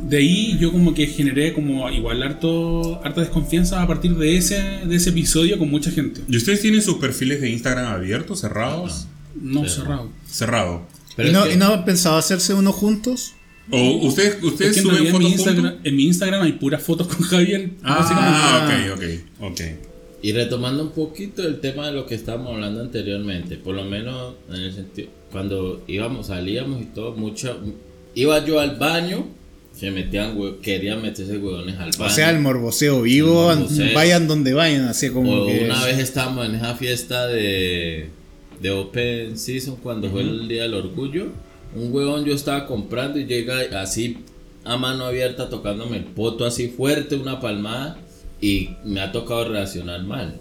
de 0.02 0.18
ahí 0.18 0.58
yo 0.60 0.72
como 0.72 0.94
que 0.94 1.08
generé 1.08 1.54
como 1.54 1.90
igual 1.90 2.22
harto, 2.24 3.02
harta 3.04 3.22
desconfianza 3.22 3.82
a 3.82 3.88
partir 3.88 4.16
de 4.16 4.38
ese, 4.38 4.62
de 4.86 4.96
ese 4.96 5.10
episodio 5.10 5.58
con 5.58 5.70
mucha 5.70 5.92
gente. 5.92 6.22
¿Y 6.28 6.38
ustedes 6.38 6.62
tienen 6.62 6.82
sus 6.82 6.98
perfiles 6.98 7.42
de 7.42 7.50
Instagram 7.50 7.86
abiertos, 7.94 8.42
cerrados? 8.42 9.08
No 9.40 9.68
cerrado. 9.68 10.10
Cerrado. 10.28 10.88
Pero 11.16 11.30
¿Y 11.30 11.32
no, 11.32 11.44
que- 11.46 11.54
¿Y 11.54 11.58
no 11.58 11.68
han 11.74 11.86
pensado 11.86 12.18
hacerse 12.18 12.54
uno 12.54 12.72
juntos? 12.72 13.34
¿O 13.72 14.08
ustedes, 14.08 14.38
Es 14.38 14.44
ustedes 14.44 14.74
que 14.74 14.80
en, 14.80 14.84
suben 14.86 14.96
realidad 14.98 15.16
en, 15.16 15.20
mi 15.20 15.32
fotos 15.32 15.48
Instagram, 15.48 15.76
en 15.84 15.96
mi 15.96 16.04
Instagram 16.06 16.42
hay 16.42 16.52
puras 16.54 16.84
fotos 16.84 17.08
con 17.08 17.22
Javier. 17.22 17.70
Ah, 17.84 18.68
ok, 18.68 18.98
ok, 18.98 19.52
ok. 19.52 19.62
Y 20.22 20.32
retomando 20.32 20.84
un 20.84 20.92
poquito 20.92 21.46
el 21.46 21.60
tema 21.60 21.88
de 21.88 21.94
lo 21.94 22.06
que 22.06 22.16
estábamos 22.16 22.54
hablando 22.54 22.82
anteriormente, 22.82 23.58
por 23.58 23.76
lo 23.76 23.84
menos 23.84 24.36
en 24.50 24.56
el 24.56 24.74
sentido, 24.74 25.10
cuando 25.32 25.84
íbamos, 25.88 26.28
salíamos 26.28 26.82
y 26.82 26.86
todo, 26.86 27.14
mucho, 27.14 27.60
iba 28.16 28.46
yo 28.46 28.60
al 28.62 28.78
baño, 28.78 29.28
se 29.76 29.92
metían, 29.92 30.38
querían 30.62 31.02
meterse 31.02 31.38
huevones 31.38 31.76
al 31.78 31.92
baño. 31.92 32.06
O 32.06 32.10
sea, 32.10 32.30
el 32.30 32.40
morboseo 32.40 33.02
vivo, 33.02 33.52
El 33.52 33.60
morboseo. 33.60 33.94
vayan 33.94 34.28
donde 34.28 34.54
vayan, 34.54 34.88
así 34.88 35.10
como 35.10 35.42
O 35.42 35.48
que... 35.48 35.66
una 35.66 35.84
vez 35.84 36.00
estábamos 36.00 36.48
en 36.48 36.56
esa 36.56 36.76
fiesta 36.76 37.28
de, 37.28 38.08
de 38.62 38.72
Open 38.72 39.38
Season 39.38 39.76
cuando 39.78 40.10
fue 40.10 40.22
el 40.22 40.48
Día 40.48 40.64
del 40.64 40.76
Orgullo. 40.76 41.32
Un 41.76 41.94
huevón 41.94 42.26
yo 42.26 42.34
estaba 42.34 42.66
comprando 42.68 43.20
y 43.20 43.26
llega 43.26 43.60
así 43.82 44.18
a 44.64 44.78
mano 44.78 45.06
abierta 45.06 45.50
tocándome 45.50 45.98
el 45.98 46.06
poto 46.06 46.46
así 46.46 46.68
fuerte, 46.70 47.16
una 47.16 47.40
palmada. 47.40 48.00
Y 48.40 48.72
me 48.84 49.02
ha 49.02 49.12
tocado 49.12 49.50
reaccionar 49.50 50.04
mal. 50.04 50.40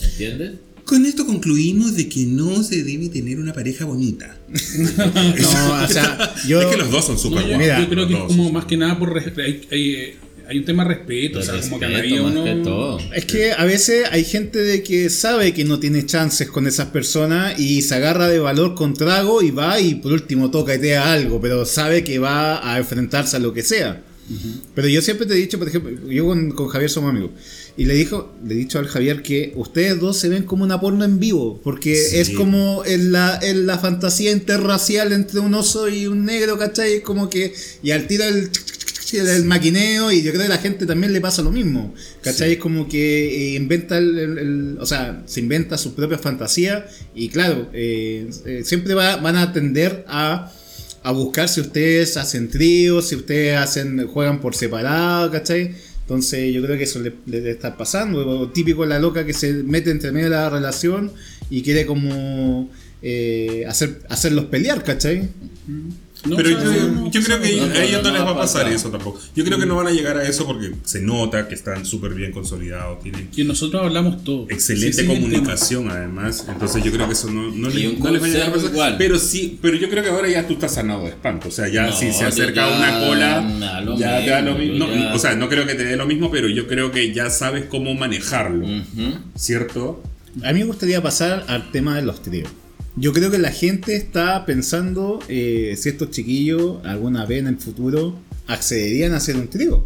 ¿Entiendes? 0.00 0.52
Con 0.84 1.06
esto 1.06 1.24
concluimos 1.24 1.94
de 1.94 2.08
que 2.08 2.26
no 2.26 2.62
se 2.62 2.82
debe 2.82 3.08
tener 3.08 3.38
una 3.38 3.52
pareja 3.52 3.84
bonita. 3.84 4.36
No, 4.48 5.84
o 5.84 5.88
sea, 5.88 6.34
yo... 6.48 6.60
Es 6.60 6.66
que 6.66 6.76
los 6.76 6.90
dos 6.90 7.04
son 7.04 7.14
No, 7.14 7.20
súper 7.20 7.46
yo. 7.46 7.58
Mira, 7.58 7.80
yo 7.80 7.88
creo 7.88 8.08
que 8.08 8.14
es 8.14 8.20
como 8.20 8.50
más 8.50 8.64
que 8.64 8.76
nada 8.76 8.98
por 8.98 9.16
hay, 9.16 9.68
hay, 9.70 10.16
hay 10.50 10.58
un 10.58 10.64
tema 10.64 10.82
de 10.82 10.94
respeto, 10.96 11.38
o 11.38 11.42
sea, 11.42 11.60
como 11.60 11.78
que 11.78 11.84
a 11.84 11.88
Respeto 11.88 12.08
nadie 12.08 12.22
más 12.22 12.32
uno 12.32 12.44
que 12.44 12.54
todo. 12.64 12.98
Es 13.14 13.24
que 13.24 13.52
a 13.52 13.64
veces 13.64 14.08
hay 14.10 14.24
gente 14.24 14.58
de 14.58 14.82
que 14.82 15.08
sabe 15.08 15.54
que 15.54 15.64
no 15.64 15.78
tiene 15.78 16.04
chances 16.04 16.48
con 16.48 16.66
esas 16.66 16.88
personas 16.88 17.56
y 17.60 17.82
se 17.82 17.94
agarra 17.94 18.26
de 18.26 18.40
valor 18.40 18.74
con 18.74 18.94
trago 18.94 19.42
y 19.42 19.52
va 19.52 19.80
y 19.80 19.94
por 19.94 20.10
último 20.12 20.50
toca 20.50 20.74
y 20.74 20.80
te 20.80 20.90
da 20.90 21.12
algo, 21.12 21.40
pero 21.40 21.64
sabe 21.64 22.02
que 22.02 22.18
va 22.18 22.68
a 22.68 22.78
enfrentarse 22.78 23.36
a 23.36 23.38
lo 23.38 23.52
que 23.54 23.62
sea. 23.62 24.02
Pero 24.74 24.86
yo 24.88 25.02
siempre 25.02 25.26
te 25.26 25.34
he 25.34 25.36
dicho, 25.36 25.58
por 25.58 25.66
ejemplo, 25.68 25.90
yo 26.08 26.24
con, 26.26 26.50
con 26.52 26.68
Javier 26.68 26.88
somos 26.90 27.10
amigos, 27.10 27.30
y 27.76 27.84
le 27.84 27.94
dijo, 27.94 28.32
le 28.46 28.54
he 28.54 28.58
dicho 28.58 28.78
al 28.78 28.86
Javier 28.86 29.22
que 29.22 29.52
ustedes 29.56 29.98
dos 29.98 30.16
se 30.18 30.28
ven 30.28 30.44
como 30.44 30.62
una 30.64 30.80
porno 30.80 31.04
en 31.04 31.18
vivo, 31.18 31.60
porque 31.64 31.96
Sí. 31.96 32.16
es 32.18 32.30
como 32.30 32.84
en 32.84 33.10
la, 33.12 33.38
en 33.42 33.66
la 33.66 33.78
fantasía 33.78 34.30
interracial 34.30 35.12
entre 35.12 35.40
un 35.40 35.54
oso 35.54 35.88
y 35.88 36.06
un 36.06 36.24
negro, 36.24 36.58
¿cachai? 36.58 36.94
Es 36.94 37.00
como 37.02 37.28
que, 37.28 37.52
y 37.82 37.90
al 37.90 38.06
tiro 38.06 38.22
el 38.24 38.50
Sí, 39.10 39.16
el, 39.18 39.26
el 39.28 39.44
maquineo 39.44 40.12
y 40.12 40.22
yo 40.22 40.30
creo 40.30 40.42
que 40.42 40.46
a 40.52 40.56
la 40.56 40.58
gente 40.58 40.86
también 40.86 41.12
le 41.12 41.20
pasa 41.20 41.42
lo 41.42 41.50
mismo. 41.50 41.92
¿Cachai? 42.22 42.52
Es 42.52 42.58
como 42.58 42.88
que 42.88 43.54
eh, 43.54 43.56
inventa 43.56 43.98
el, 43.98 44.76
O 44.80 44.86
sea, 44.86 45.22
se 45.26 45.40
inventa 45.40 45.76
sus 45.76 45.94
propias 45.94 46.20
fantasías 46.20 46.84
y 47.12 47.28
claro, 47.28 47.68
eh, 47.72 48.30
eh, 48.46 48.62
siempre 48.64 48.94
va- 48.94 49.16
van 49.16 49.34
a 49.34 49.52
tender 49.52 50.04
a, 50.06 50.52
a 51.02 51.10
buscar 51.10 51.48
si 51.48 51.60
ustedes 51.60 52.16
hacen 52.16 52.50
tríos, 52.50 53.08
si 53.08 53.16
ustedes 53.16 53.56
hacen 53.58 54.06
juegan 54.06 54.40
por 54.40 54.54
separado, 54.54 55.28
¿cachai? 55.32 55.74
Entonces 56.02 56.54
yo 56.54 56.62
creo 56.62 56.78
que 56.78 56.84
eso 56.84 57.00
le, 57.00 57.12
le 57.26 57.38
debe 57.38 57.50
estar 57.50 57.76
pasando. 57.76 58.48
Típico 58.50 58.86
la 58.86 59.00
loca 59.00 59.26
que 59.26 59.32
se 59.32 59.52
mete 59.54 59.90
entre 59.90 60.12
medio 60.12 60.26
de 60.30 60.36
la 60.36 60.50
relación 60.50 61.10
y 61.50 61.62
quiere 61.62 61.84
como 61.84 62.70
eh, 63.02 63.64
hacer, 63.66 64.02
hacerlos 64.08 64.44
pelear, 64.46 64.84
¿cachai? 64.84 65.28
No, 66.26 66.36
Pero 66.36 66.58
o 66.58 66.60
sea, 66.60 66.74
yo, 66.76 66.88
no, 66.88 67.10
yo 67.10 67.22
creo 67.22 67.40
que 67.40 67.46
a 67.48 67.84
ellos 67.84 68.02
no, 68.02 68.10
no 68.10 68.14
les 68.16 68.26
va 68.26 68.30
a 68.32 68.36
pasar 68.36 68.68
eso 68.70 68.90
tampoco. 68.90 69.18
Yo 69.34 69.42
creo 69.44 69.58
que 69.58 69.64
no 69.66 69.76
van 69.76 69.86
a 69.86 69.90
llegar 69.90 70.18
a 70.18 70.22
eso 70.28 70.46
porque 70.46 70.72
se 70.84 71.00
nota 71.00 71.48
que 71.48 71.54
están 71.54 71.86
súper 71.86 72.12
bien 72.14 72.30
consolidados, 72.32 73.02
tienen 73.02 73.28
que 73.28 73.42
nosotros 73.44 73.82
hablamos 73.82 74.22
todo. 74.22 74.46
excelente 74.50 75.02
Sí, 75.02 75.06
comunicación 75.06 75.90
además. 75.90 76.44
Entonces 76.48 76.84
yo 76.84 76.92
creo 76.92 77.06
que 77.06 77.14
eso 77.14 77.30
no, 77.30 77.50
no, 77.50 77.70
Y 77.70 77.72
le- 77.74 77.88
un 77.88 78.00
no 78.00 78.10
les 78.10 78.22
va 78.22 78.26
a 78.26 78.28
llegar 78.28 78.48
a 78.48 78.52
pasar. 78.52 78.70
igual. 78.70 78.96
Pero 78.98 79.18
sí, 79.18 79.58
pero 79.62 79.76
yo 79.78 79.88
creo 79.88 80.02
que 80.02 80.10
ahora 80.10 80.28
ya 80.28 80.46
tú 80.46 80.52
estás 80.54 80.74
sanado 80.74 81.04
de 81.04 81.08
espanto. 81.10 81.48
O 81.48 81.50
sea, 81.50 81.68
ya 81.68 81.86
No, 81.86 81.92
si 81.96 82.12
se 82.12 82.24
acerca 82.24 82.68
ya 82.68 82.76
una 82.76 83.00
cola, 83.06 83.96
ya 83.96 84.24
te 84.24 84.30
da 84.30 84.42
lo 84.42 84.54
mismo, 84.56 84.86
O 85.14 85.18
sea, 85.18 85.34
no 85.36 85.48
creo 85.48 85.66
que 85.66 85.74
te 85.74 85.84
dé 85.84 85.96
lo 85.96 86.06
mismo, 86.06 86.30
pero 86.30 86.48
yo 86.48 86.66
creo 86.66 86.90
que 86.92 87.14
ya 87.14 87.30
sabes 87.30 87.64
cómo 87.64 87.94
manejarlo. 87.94 88.66
¿Cierto? 89.36 90.02
A 90.44 90.52
mí 90.52 90.60
me 90.60 90.66
gustaría 90.66 91.02
pasar 91.02 91.44
al 91.48 91.70
tema 91.70 91.96
de 91.96 92.02
los 92.02 92.22
tríos. 92.22 92.48
Yo 92.96 93.12
creo 93.12 93.30
que 93.30 93.38
la 93.38 93.50
gente 93.52 93.94
está 93.96 94.44
pensando 94.46 95.20
eh, 95.28 95.74
si 95.78 95.88
estos 95.90 96.10
chiquillos 96.10 96.84
alguna 96.84 97.24
vez 97.24 97.38
en 97.40 97.46
el 97.46 97.58
futuro 97.58 98.16
accederían 98.46 99.12
a 99.14 99.18
hacer 99.18 99.36
un 99.36 99.48
trío. 99.48 99.84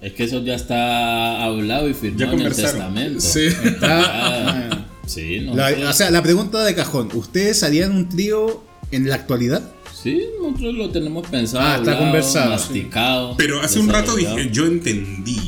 Es 0.00 0.12
que 0.12 0.24
eso 0.24 0.42
ya 0.44 0.54
está 0.54 1.42
hablado 1.42 1.88
y 1.88 1.94
firmado 1.94 2.32
en 2.34 2.40
el 2.42 2.54
testamento. 2.54 3.20
Sí. 3.20 3.48
Ah, 3.82 4.86
sí, 5.06 5.40
no. 5.40 5.56
La- 5.56 5.90
o 5.90 5.92
sea, 5.92 6.10
la 6.10 6.22
pregunta 6.22 6.62
de 6.64 6.74
cajón, 6.74 7.08
¿ustedes 7.14 7.62
harían 7.64 7.90
un 7.96 8.08
trío 8.08 8.62
en 8.92 9.08
la 9.08 9.16
actualidad? 9.16 9.62
Sí, 10.00 10.22
nosotros 10.40 10.74
lo 10.74 10.90
tenemos 10.90 11.26
pensado, 11.26 11.64
Ah, 11.64 11.76
está 11.78 11.90
hablado, 11.90 11.98
conversado, 12.04 12.50
masticado. 12.50 13.36
Pero 13.36 13.60
hace 13.60 13.80
un 13.80 13.88
rato 13.88 14.14
dije, 14.14 14.48
yo 14.52 14.66
entendí 14.66 15.40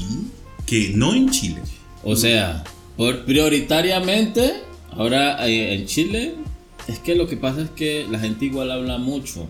que 0.66 0.93
no 0.97 1.14
en 1.14 1.30
Chile. 1.30 1.61
O 2.03 2.16
sea, 2.16 2.64
por 2.97 3.24
prioritariamente, 3.24 4.55
ahora 4.91 5.47
eh, 5.49 5.74
en 5.74 5.86
Chile, 5.86 6.34
es 6.91 6.99
que 6.99 7.14
lo 7.14 7.26
que 7.28 7.36
pasa 7.36 7.62
es 7.62 7.70
que 7.70 8.07
la 8.11 8.18
gente 8.18 8.45
igual 8.47 8.70
habla 8.70 8.99
mucho, 8.99 9.49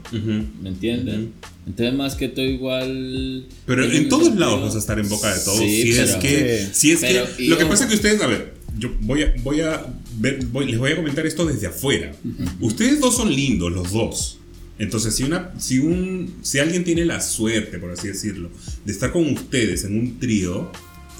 ¿me 0.63 0.69
entiendes? 0.69 1.29
Entonces 1.67 1.95
más 1.95 2.15
que 2.17 2.29
todo 2.29 2.45
igual... 2.45 3.47
Pero 3.67 3.85
en 3.85 4.09
todos 4.09 4.25
sentido- 4.25 4.47
lados 4.47 4.63
vas 4.63 4.75
a 4.75 4.79
estar 4.79 4.99
en 4.99 5.09
boca 5.09 5.33
de 5.35 5.41
todos. 5.45 5.59
Sí, 5.59 5.83
si, 5.83 5.91
es 5.91 5.99
pero- 6.11 6.21
que, 6.21 6.59
Sí. 6.59 6.69
si 6.73 6.91
es 6.93 7.01
Pero, 7.01 7.25
que. 7.37 7.49
Lo 7.49 7.59
que 7.59 7.67
pasa 7.67 7.85
es 7.85 7.91
que 7.91 7.97
ustedes, 7.97 8.21
a 8.23 8.27
ver, 8.27 8.55
yo 8.79 8.91
voy 9.01 9.23
a, 9.23 9.35
voy 9.43 9.61
a 9.61 9.87
ver, 10.19 10.45
voy- 10.47 10.67
les 10.67 10.79
voy 10.79 10.93
a 10.93 10.97
comentar 10.97 11.27
esto 11.27 11.45
desde 11.47 11.67
afuera. 11.69 12.13
Ustedes 12.61 13.01
dos 13.01 13.17
son 13.17 13.35
lindos, 13.35 13.71
los 13.73 13.93
dos. 13.93 14.39
Entonces, 14.79 15.15
si 15.15 15.25
una, 15.25 15.53
si 15.59 15.79
un, 15.79 16.35
si 16.43 16.59
alguien 16.59 16.85
tiene 16.85 17.05
la 17.05 17.21
suerte, 17.21 17.79
por 17.79 17.91
así 17.91 18.09
decirlo, 18.09 18.49
de 18.85 18.93
estar 18.93 19.13
con 19.13 19.27
ustedes 19.31 19.85
en 19.85 19.99
un 19.99 20.19
trío, 20.19 20.73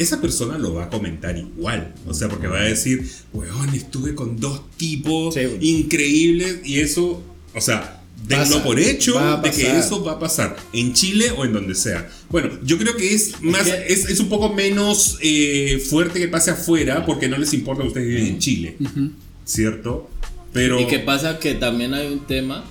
esa 0.03 0.21
persona 0.21 0.59
lo 0.59 0.75
va 0.75 0.85
a 0.85 0.91
comentar 0.91 1.37
igual. 1.37 1.95
O 2.07 2.15
sea, 2.15 2.29
porque 2.29 2.47
va 2.49 2.59
a 2.61 2.65
decir, 2.65 3.09
weón, 3.33 3.75
estuve 3.75 4.15
con 4.15 4.39
dos 4.41 4.63
tipos 4.77 5.35
Sí. 5.35 5.41
increíbles 5.61 6.61
y 6.65 6.81
eso, 6.81 7.23
o 7.55 7.61
sea, 7.61 8.03
denlo 8.27 8.45
Pasa. 8.57 8.63
por 8.65 8.79
hecho 8.79 9.15
de 9.43 9.51
que 9.51 9.79
eso 9.79 10.05
va 10.05 10.13
a 10.13 10.19
pasar 10.19 10.57
en 10.73 10.93
Chile 10.93 11.31
o 11.37 11.45
en 11.45 11.53
donde 11.53 11.75
sea. 11.75 12.09
Bueno, 12.31 12.51
yo 12.65 12.77
creo 12.79 12.97
que 12.97 13.15
es 13.15 13.41
más, 13.43 13.63
que- 13.63 13.93
es, 13.93 14.09
es 14.09 14.21
un 14.21 14.29
poco 14.29 14.53
menos 14.53 15.19
eh, 15.23 15.83
fuerte 15.89 16.19
que 16.21 16.29
pase 16.29 16.51
afuera 16.51 17.05
porque 17.07 17.29
no 17.29 17.37
les 17.39 17.53
importa 17.55 17.83
que 17.83 17.89
ustedes 17.89 18.09
viven 18.09 18.27
en 18.27 18.39
Chile, 18.39 18.77
¿cierto? 19.45 20.11
Pero 20.53 20.81
Y 20.81 20.87
que 20.87 20.99
pasa 20.99 21.39
que 21.39 21.55
también 21.55 21.95
hay 21.95 22.09
un 22.09 22.27
tema 22.27 22.65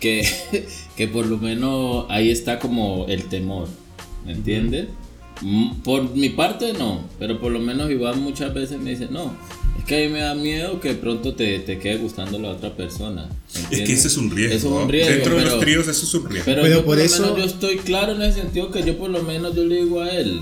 que, 0.00 0.26
que 0.96 1.08
por 1.08 1.26
lo 1.26 1.38
menos 1.38 2.06
ahí 2.08 2.30
está 2.30 2.58
como 2.58 3.06
el 3.08 3.24
temor, 3.24 3.68
¿me 4.24 4.32
entiendes? 4.32 4.86
Por 5.84 6.14
mi 6.16 6.30
parte 6.30 6.72
no, 6.72 7.04
pero 7.18 7.40
por 7.40 7.52
lo 7.52 7.58
menos 7.60 7.90
Iván 7.90 8.20
muchas 8.22 8.52
veces 8.54 8.80
me 8.80 8.90
dice, 8.90 9.08
no, 9.10 9.34
es 9.78 9.84
que 9.84 9.96
a 10.04 10.06
mí 10.08 10.12
me 10.14 10.20
da 10.20 10.34
miedo 10.34 10.80
que 10.80 10.94
pronto 10.94 11.34
te, 11.34 11.58
te 11.60 11.78
quede 11.78 11.98
gustando 11.98 12.38
la 12.38 12.48
otra 12.50 12.74
persona. 12.74 13.26
¿me 13.28 13.34
es 13.54 13.62
entiendes? 13.64 13.88
que 13.88 13.94
ese 13.94 14.08
es 14.08 14.16
un 14.16 14.30
riesgo. 14.30 14.56
Eso 14.56 14.68
es 14.78 14.84
un 14.84 14.88
riesgo, 14.90 15.12
Dentro 15.14 15.34
de 15.36 15.42
pero- 15.42 15.50
los 15.56 15.60
tríos 15.64 15.88
eso 15.88 16.04
es 16.04 16.14
un 16.14 16.30
riesgo. 16.30 16.44
Pero, 16.46 16.62
Pero 16.62 16.74
yo 16.74 16.80
por, 16.80 16.86
por 16.86 16.96
lo 16.96 17.02
eso- 17.02 17.22
menos 17.22 17.38
yo 17.38 17.44
estoy 17.44 17.76
claro 17.76 18.12
en 18.14 18.22
el 18.22 18.32
sentido 18.32 18.70
que 18.70 18.82
yo 18.82 18.96
por 18.96 19.10
lo 19.10 19.22
menos 19.22 19.54
yo 19.54 19.64
le 19.64 19.76
digo 19.84 20.00
a 20.00 20.10
él, 20.10 20.40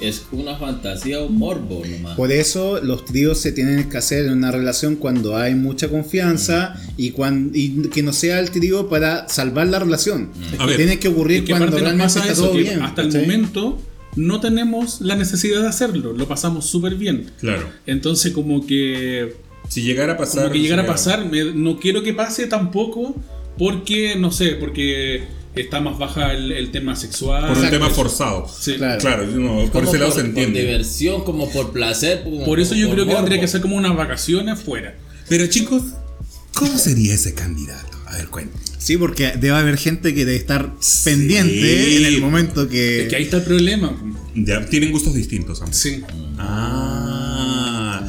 es 0.00 0.24
una 0.32 0.56
fantasía 0.56 1.20
o 1.20 1.28
morbo 1.28 1.82
nomás. 1.84 2.16
Por 2.16 2.30
eso 2.32 2.80
los 2.82 3.04
tríos 3.04 3.38
se 3.38 3.50
tienen 3.52 3.88
que 3.88 3.98
hacer 3.98 4.26
en 4.26 4.32
una 4.32 4.50
relación 4.52 4.94
cuando 4.96 5.36
hay 5.36 5.54
mucha 5.56 5.88
confianza 5.88 6.74
y, 6.96 7.10
cuan- 7.10 7.50
y 7.52 7.88
que 7.88 8.02
no 8.02 8.12
sea 8.12 8.38
el 8.40 8.50
trío 8.52 8.88
para 8.88 9.28
salvar 9.28 9.66
la 9.66 9.78
relación. 9.80 10.30
A 10.58 10.66
ver, 10.66 10.76
Tiene 10.76 10.98
que 11.00 11.08
ocurrir 11.08 11.44
cuando 11.48 11.76
realmente 11.78 12.06
está 12.18 12.30
eso, 12.32 12.44
todo 12.48 12.54
bien. 12.54 12.82
hasta 12.82 13.02
el 13.02 13.12
momento 13.12 13.78
no 14.16 14.40
tenemos 14.40 15.00
la 15.00 15.14
necesidad 15.14 15.60
de 15.62 15.68
hacerlo, 15.68 16.12
lo 16.12 16.26
pasamos 16.26 16.66
súper 16.66 16.94
bien. 16.96 17.30
Claro. 17.38 17.68
Entonces 17.86 18.32
como 18.32 18.66
que 18.66 19.34
Si 19.68 19.82
llegara 19.82 20.14
a 20.14 20.16
pasar. 20.16 20.42
como 20.44 20.52
que 20.54 20.60
llegara 20.60 20.82
a 20.82 20.86
pasar, 20.86 21.24
me- 21.30 21.52
no 21.54 21.78
quiero 21.78 22.02
que 22.02 22.12
pase 22.14 22.46
tampoco 22.46 23.14
porque, 23.58 24.16
no 24.16 24.30
sé, 24.32 24.50
porque 24.56 25.24
está 25.54 25.80
más 25.80 25.98
baja 25.98 26.32
el, 26.34 26.52
el 26.52 26.70
tema 26.70 26.94
sexual. 26.96 27.48
Por 27.48 27.58
un 27.58 27.70
tema 27.70 27.88
forzado. 27.90 28.46
Sí. 28.48 28.74
Claro. 28.76 29.00
Claro, 29.00 29.26
no, 29.28 29.70
por 29.70 29.84
ese 29.84 29.98
lado 29.98 30.10
se 30.12 30.20
por 30.20 30.26
entiende. 30.28 30.60
diversión, 30.60 31.24
como 31.24 31.50
por 31.50 31.72
placer. 31.72 32.22
como 32.24 32.44
Por 32.44 32.60
eso 32.60 32.74
yo 32.74 32.86
por 32.88 32.96
creo 32.96 33.06
que 33.08 33.14
tendría 33.14 33.40
que 33.40 33.48
ser 33.48 33.60
como 33.62 33.76
unas 33.76 33.96
vacaciones 33.96 34.60
fuera. 34.60 34.94
Pero 35.28 35.46
chicos, 35.46 35.82
¿cómo 36.54 36.76
sería 36.78 37.14
ese 37.14 37.34
candidato? 37.34 37.96
A 38.06 38.16
ver, 38.18 38.28
cuéntame. 38.28 38.62
Sí, 38.86 38.96
porque 38.96 39.32
debe 39.32 39.56
haber 39.56 39.78
gente 39.78 40.14
que 40.14 40.24
debe 40.24 40.36
estar 40.36 40.72
pendiente 41.02 41.96
en 41.96 42.04
el 42.04 42.20
momento 42.20 42.68
que... 42.68 43.02
Es 43.02 43.08
que 43.08 43.16
ahí 43.16 43.24
está 43.24 43.38
el 43.38 43.42
problema. 43.42 44.00
Ya 44.36 44.64
tienen 44.66 44.92
gustos 44.92 45.12
distintos 45.14 45.60
ambos. 45.60 45.74
Sí. 45.74 46.04
Ah, 46.38 48.00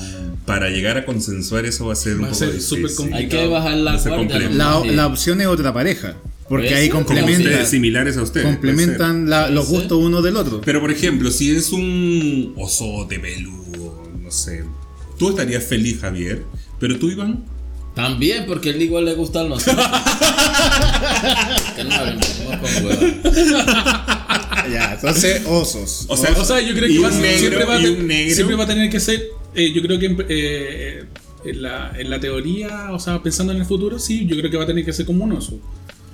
para 0.45 0.69
llegar 0.69 0.99
a 0.99 1.03
consensuar 1.03 1.65
eso 1.65 1.88
va 1.88 1.93
a 1.93 1.95
ser 1.95 2.17
un 2.17 2.25
Va 2.25 2.28
a 2.28 2.30
poco 2.30 2.39
ser 2.45 2.53
difícil. 2.53 3.11
Hay 3.11 3.28
que 3.28 3.47
bajar 3.47 3.75
la 3.75 3.97
guardia. 3.97 4.49
la, 4.51 5.07
opción 5.07 5.41
es 5.41 5.47
otra 5.47 5.73
pareja. 5.73 6.15
Porque 6.47 6.75
ahí 6.75 6.84
ser. 6.84 6.91
Como 6.91 7.05
complementa, 7.05 7.49
ustedes, 7.49 7.69
similares 7.69 8.15
a 8.17 8.21
ustedes. 8.21 8.45
complementan 8.45 9.28
la- 9.32 9.49
los 9.49 9.67
gustos 9.69 9.97
uno 9.97 10.21
del 10.21 10.36
otro. 10.36 10.61
Pero 10.61 10.80
por 10.80 10.91
ejemplo, 10.91 11.32
si 11.32 11.55
es 11.55 11.71
un 11.71 12.53
osote 12.55 13.17
peludo, 13.17 14.11
no 14.21 14.30
sé. 14.30 14.63
Tú 15.17 15.32
estarías 15.32 15.63
feliz, 15.63 15.97
Javier. 16.01 16.43
Pero 16.80 16.99
tú, 16.99 17.09
Iván. 17.09 17.56
También, 17.97 18.45
porque 18.47 18.69
a 18.69 18.73
él 18.73 18.81
igual 18.81 19.05
le 19.05 19.13
gustan 19.15 19.49
los. 19.49 19.63
que 19.65 19.73
no 21.83 21.89
con 22.59 22.85
hueva. 22.85 24.13
Ya, 24.71 24.93
entonces, 24.95 25.43
osos. 25.47 26.05
O 26.09 26.17
sea, 26.17 26.31
O 26.37 26.43
sea, 26.43 26.59
yo 26.59 26.73
creo 26.75 26.89
que 26.89 26.99
va, 26.99 27.09
negro, 27.09 27.37
siempre, 27.39 27.63
va 27.63 27.75
a 27.75 27.79
siempre 28.33 28.55
va 28.57 28.63
a 28.65 28.67
tener 28.67 28.89
que 28.89 28.99
ser. 28.99 29.23
eh, 29.55 29.71
yo 29.73 29.81
creo 29.81 29.97
que 29.97 30.05
en, 30.07 30.25
eh, 30.27 31.03
en, 31.45 31.61
la, 31.61 31.93
en 31.97 32.09
la 32.09 32.19
teoría, 32.19 32.89
o 32.91 32.99
sea, 32.99 33.23
pensando 33.23 33.53
en 33.53 33.59
el 33.59 33.65
futuro, 33.65 33.97
sí, 33.97 34.25
yo 34.27 34.35
creo 34.37 34.51
que 34.51 34.57
va 34.57 34.63
a 34.65 34.67
tener 34.67 34.83
que 34.83 34.91
ser 34.91 35.05
como 35.05 35.23
un 35.23 35.31
oso. 35.33 35.57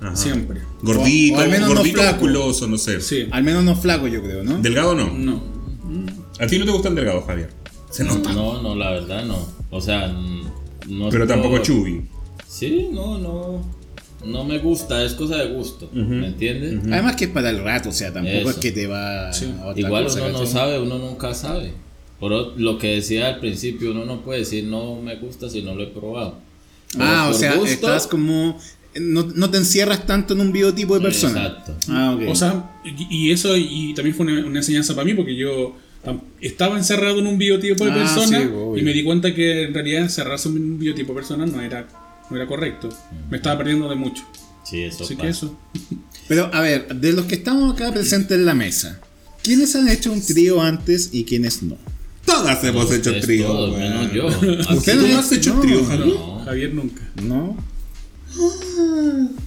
Ajá. 0.00 0.14
Siempre. 0.14 0.60
Gordito, 0.82 1.34
O- 1.34 1.38
o 1.38 1.40
al 1.42 1.48
menos 1.50 1.68
no 1.68 1.74
gordito, 1.74 1.98
flaco. 1.98 2.12
musculoso, 2.12 2.66
no 2.68 2.78
sé. 2.78 3.00
Sí. 3.00 3.26
Al 3.30 3.42
menos 3.42 3.64
no 3.64 3.74
flaco, 3.76 4.06
yo 4.06 4.22
creo, 4.22 4.44
¿no? 4.44 4.58
Delgado 4.62 4.94
no. 4.94 5.10
No. 5.10 5.42
A 6.38 6.46
ti 6.46 6.58
no 6.58 6.64
te 6.64 6.70
gustan 6.70 6.94
delgados, 6.94 7.24
Javier. 7.26 7.50
Se 7.90 8.04
nota. 8.04 8.32
No, 8.32 8.62
no, 8.62 8.74
la 8.76 8.90
verdad 8.90 9.24
no. 9.24 9.48
O 9.70 9.80
sea, 9.80 10.14
no. 10.88 11.08
Pero 11.10 11.26
tampoco 11.26 11.56
por- 11.56 11.62
chubby. 11.62 12.02
Sí, 12.48 12.88
no, 12.92 13.18
no. 13.18 13.84
No 14.24 14.42
me 14.42 14.58
gusta, 14.58 15.04
es 15.04 15.12
cosa 15.12 15.36
de 15.36 15.52
gusto. 15.52 15.90
¿Me 15.92 16.28
entiendes? 16.28 16.80
Además 16.90 17.14
que 17.16 17.24
es 17.26 17.30
para 17.30 17.50
el 17.50 17.62
rato, 17.62 17.90
o 17.90 17.92
sea, 17.92 18.10
tampoco 18.12 18.36
Eso. 18.38 18.50
es 18.50 18.56
que 18.56 18.72
te 18.72 18.86
va 18.86 19.30
Sí. 19.34 19.52
a 19.60 19.66
otra 19.66 19.80
Igual 19.82 20.04
cosa, 20.04 20.22
uno 20.24 20.38
no 20.40 20.46
sabe, 20.46 20.80
uno 20.80 20.98
nunca 20.98 21.34
sabe. 21.34 21.72
Por 22.18 22.32
o- 22.32 22.54
lo 22.56 22.78
que 22.78 22.94
decía 22.94 23.28
al 23.28 23.40
principio, 23.40 23.90
uno 23.90 24.06
no 24.06 24.22
puede 24.22 24.38
decir 24.40 24.64
no 24.64 24.96
me 25.02 25.16
gusta 25.16 25.50
si 25.50 25.60
no 25.60 25.74
lo 25.74 25.82
he 25.82 25.88
probado. 25.88 26.38
Pero 26.92 27.04
Ah, 27.04 27.28
o 27.28 27.34
sea, 27.34 27.54
gusto, 27.56 27.70
estás 27.74 28.06
como... 28.06 28.58
No, 28.98 29.26
no 29.34 29.50
te 29.50 29.58
encierras 29.58 30.06
tanto 30.06 30.32
en 30.34 30.40
un 30.40 30.52
biotipo 30.52 30.94
de 30.94 31.00
persona. 31.02 31.44
Exacto. 31.46 31.74
Ah, 31.90 32.14
ok. 32.16 32.22
O 32.30 32.34
sea, 32.36 32.70
y, 32.84 33.26
y 33.26 33.30
eso 33.32 33.54
y 33.56 33.92
también 33.92 34.14
fue 34.16 34.24
una, 34.24 34.46
una 34.46 34.58
enseñanza 34.60 34.94
para 34.94 35.04
mí 35.04 35.12
porque 35.14 35.34
yo 35.36 35.74
estaba 36.40 36.76
encerrado 36.78 37.18
en 37.20 37.26
un 37.26 37.38
biotipo 37.38 37.84
de 37.84 37.90
Ah, 37.92 37.94
persona 37.94 38.38
sí, 38.40 38.48
y 38.80 38.82
me 38.82 38.92
di 38.92 39.02
cuenta 39.04 39.34
que 39.34 39.62
en 39.64 39.74
realidad 39.74 40.02
encerrarse 40.02 40.48
en 40.48 40.56
un 40.56 40.78
biotipo 40.78 41.12
de 41.12 41.16
persona 41.16 41.46
no 41.46 41.60
era, 41.60 41.86
no 42.30 42.36
era 42.36 42.46
correcto. 42.46 42.88
Me 43.30 43.38
estaba 43.38 43.58
perdiendo 43.58 43.88
de 43.88 43.96
mucho. 43.96 44.22
Sí, 44.64 44.82
eso 44.82 45.04
Así 45.04 45.14
pasa. 45.14 45.22
que 45.24 45.30
eso. 45.30 45.58
Pero, 46.28 46.50
a 46.54 46.60
ver, 46.60 46.88
de 46.94 47.12
los 47.12 47.26
que 47.26 47.34
estamos 47.34 47.74
acá 47.74 47.92
presentes 47.92 48.36
en 48.38 48.46
la 48.46 48.54
mesa, 48.54 49.00
¿quiénes 49.42 49.74
han 49.76 49.88
hecho 49.88 50.10
un 50.12 50.20
trío 50.22 50.60
antes 50.62 51.10
y 51.12 51.24
quiénes 51.24 51.62
no? 51.62 51.76
Todas 52.24 52.64
hemos 52.64 52.86
hecho 52.86 53.10
Ustedes 53.10 53.24
trío. 53.26 53.46
todos, 53.46 53.76
menos 53.76 54.10
yo. 54.12 54.26
¿Usted 54.74 54.94
no 54.96 55.02
¿Tú 55.02 55.08
no 55.08 55.16
ha 55.16 55.20
has 55.20 55.32
hecho 55.32 55.54
No. 55.54 55.60
trío, 55.60 55.84
Javier? 55.84 56.06
no. 56.16 56.38
Javier 56.44 56.74
nunca. 56.74 57.02
¿No? 57.22 57.56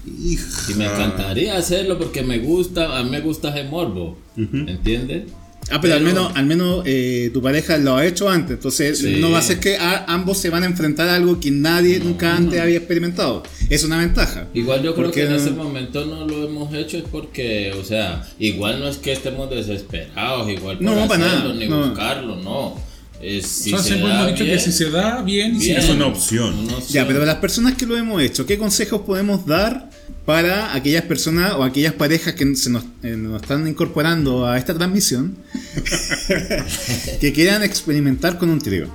Y 0.05 0.37
me 0.75 0.85
encantaría 0.85 1.57
hacerlo 1.57 1.97
porque 1.97 2.21
me 2.23 2.39
gusta, 2.39 2.97
a 2.97 3.03
mí 3.03 3.09
me 3.09 3.21
gusta 3.21 3.49
ese 3.49 3.67
morbo. 3.67 4.17
¿Entiendes? 4.37 5.23
Ah, 5.69 5.79
pero, 5.81 5.95
al 5.95 6.01
menos, 6.01 6.31
al 6.35 6.45
menos 6.45 6.83
eh, 6.85 7.29
tu 7.33 7.41
pareja 7.41 7.77
lo 7.77 7.97
ha 7.97 8.05
hecho 8.05 8.29
antes, 8.29 8.51
entonces 8.57 8.99
Sí. 8.99 9.17
no 9.19 9.31
va 9.31 9.39
a 9.39 9.41
ser 9.41 9.59
que 9.59 9.75
a- 9.77 10.05
ambos 10.07 10.37
se 10.37 10.49
van 10.49 10.63
a 10.63 10.65
enfrentar 10.65 11.09
a 11.09 11.15
algo 11.15 11.39
que 11.39 11.51
nadie 11.51 11.99
nunca 11.99 12.35
antes 12.35 12.59
había 12.59 12.77
experimentado. 12.77 13.43
Es 13.69 13.83
una 13.83 13.97
ventaja. 13.97 14.47
Igual 14.53 14.81
yo 14.83 14.95
creo 14.95 15.11
que 15.11 15.23
en 15.23 15.31
no- 15.31 15.35
ese 15.35 15.51
momento 15.51 16.05
no 16.05 16.25
lo 16.25 16.45
hemos 16.47 16.73
hecho 16.73 16.97
es 16.97 17.03
porque, 17.11 17.73
o 17.79 17.83
sea, 17.83 18.25
igual 18.39 18.79
no 18.79 18.87
es 18.87 18.97
que 18.97 19.11
estemos 19.11 19.49
desesperados, 19.49 20.49
igual 20.49 20.77
por 20.77 20.85
No, 20.85 21.07
para 21.07 21.25
hacerlo, 21.25 21.49
nada, 21.49 21.55
ni 21.59 21.67
no. 21.67 21.89
buscarlo, 21.89 22.35
no. 22.37 22.87
Es, 23.21 23.47
si 23.47 23.73
O 23.73 23.77
sea, 23.77 23.83
se 23.83 23.89
siempre 23.89 24.09
da 24.09 24.15
hemos 24.19 24.27
dicho 24.27 24.37
que 24.45 24.51
bien, 24.51 24.59
si 24.61 24.71
se 24.71 24.89
da 24.91 25.21
bien, 25.23 25.55
y 25.55 25.59
si 25.59 25.65
bien. 25.69 25.79
Es 25.79 25.89
una 25.89 26.05
opción. 26.05 26.53
Una 26.59 26.73
Ya, 26.87 27.01
pero 27.01 27.17
opción. 27.19 27.25
las 27.25 27.35
personas 27.37 27.73
que 27.73 27.85
lo 27.87 27.97
hemos 27.97 28.21
hecho, 28.21 28.45
¿qué 28.45 28.59
consejos 28.59 29.01
podemos 29.01 29.43
dar 29.45 29.86
para 30.27 30.75
aquellas 30.75 31.03
personas 31.03 31.53
o 31.53 31.63
aquellas 31.63 31.93
parejas 31.93 32.33
que 32.33 32.53
se 32.57 32.69
nos, 32.69 32.83
eh, 33.01 33.15
nos 33.15 33.41
están 33.41 33.65
incorporando 33.65 34.45
a 34.45 34.57
esta 34.57 34.73
transmisión 34.73 35.37
que 37.21 37.31
quieran 37.31 37.63
experimentar 37.63 38.37
con 38.37 38.49
un 38.49 38.59
trío? 38.59 38.89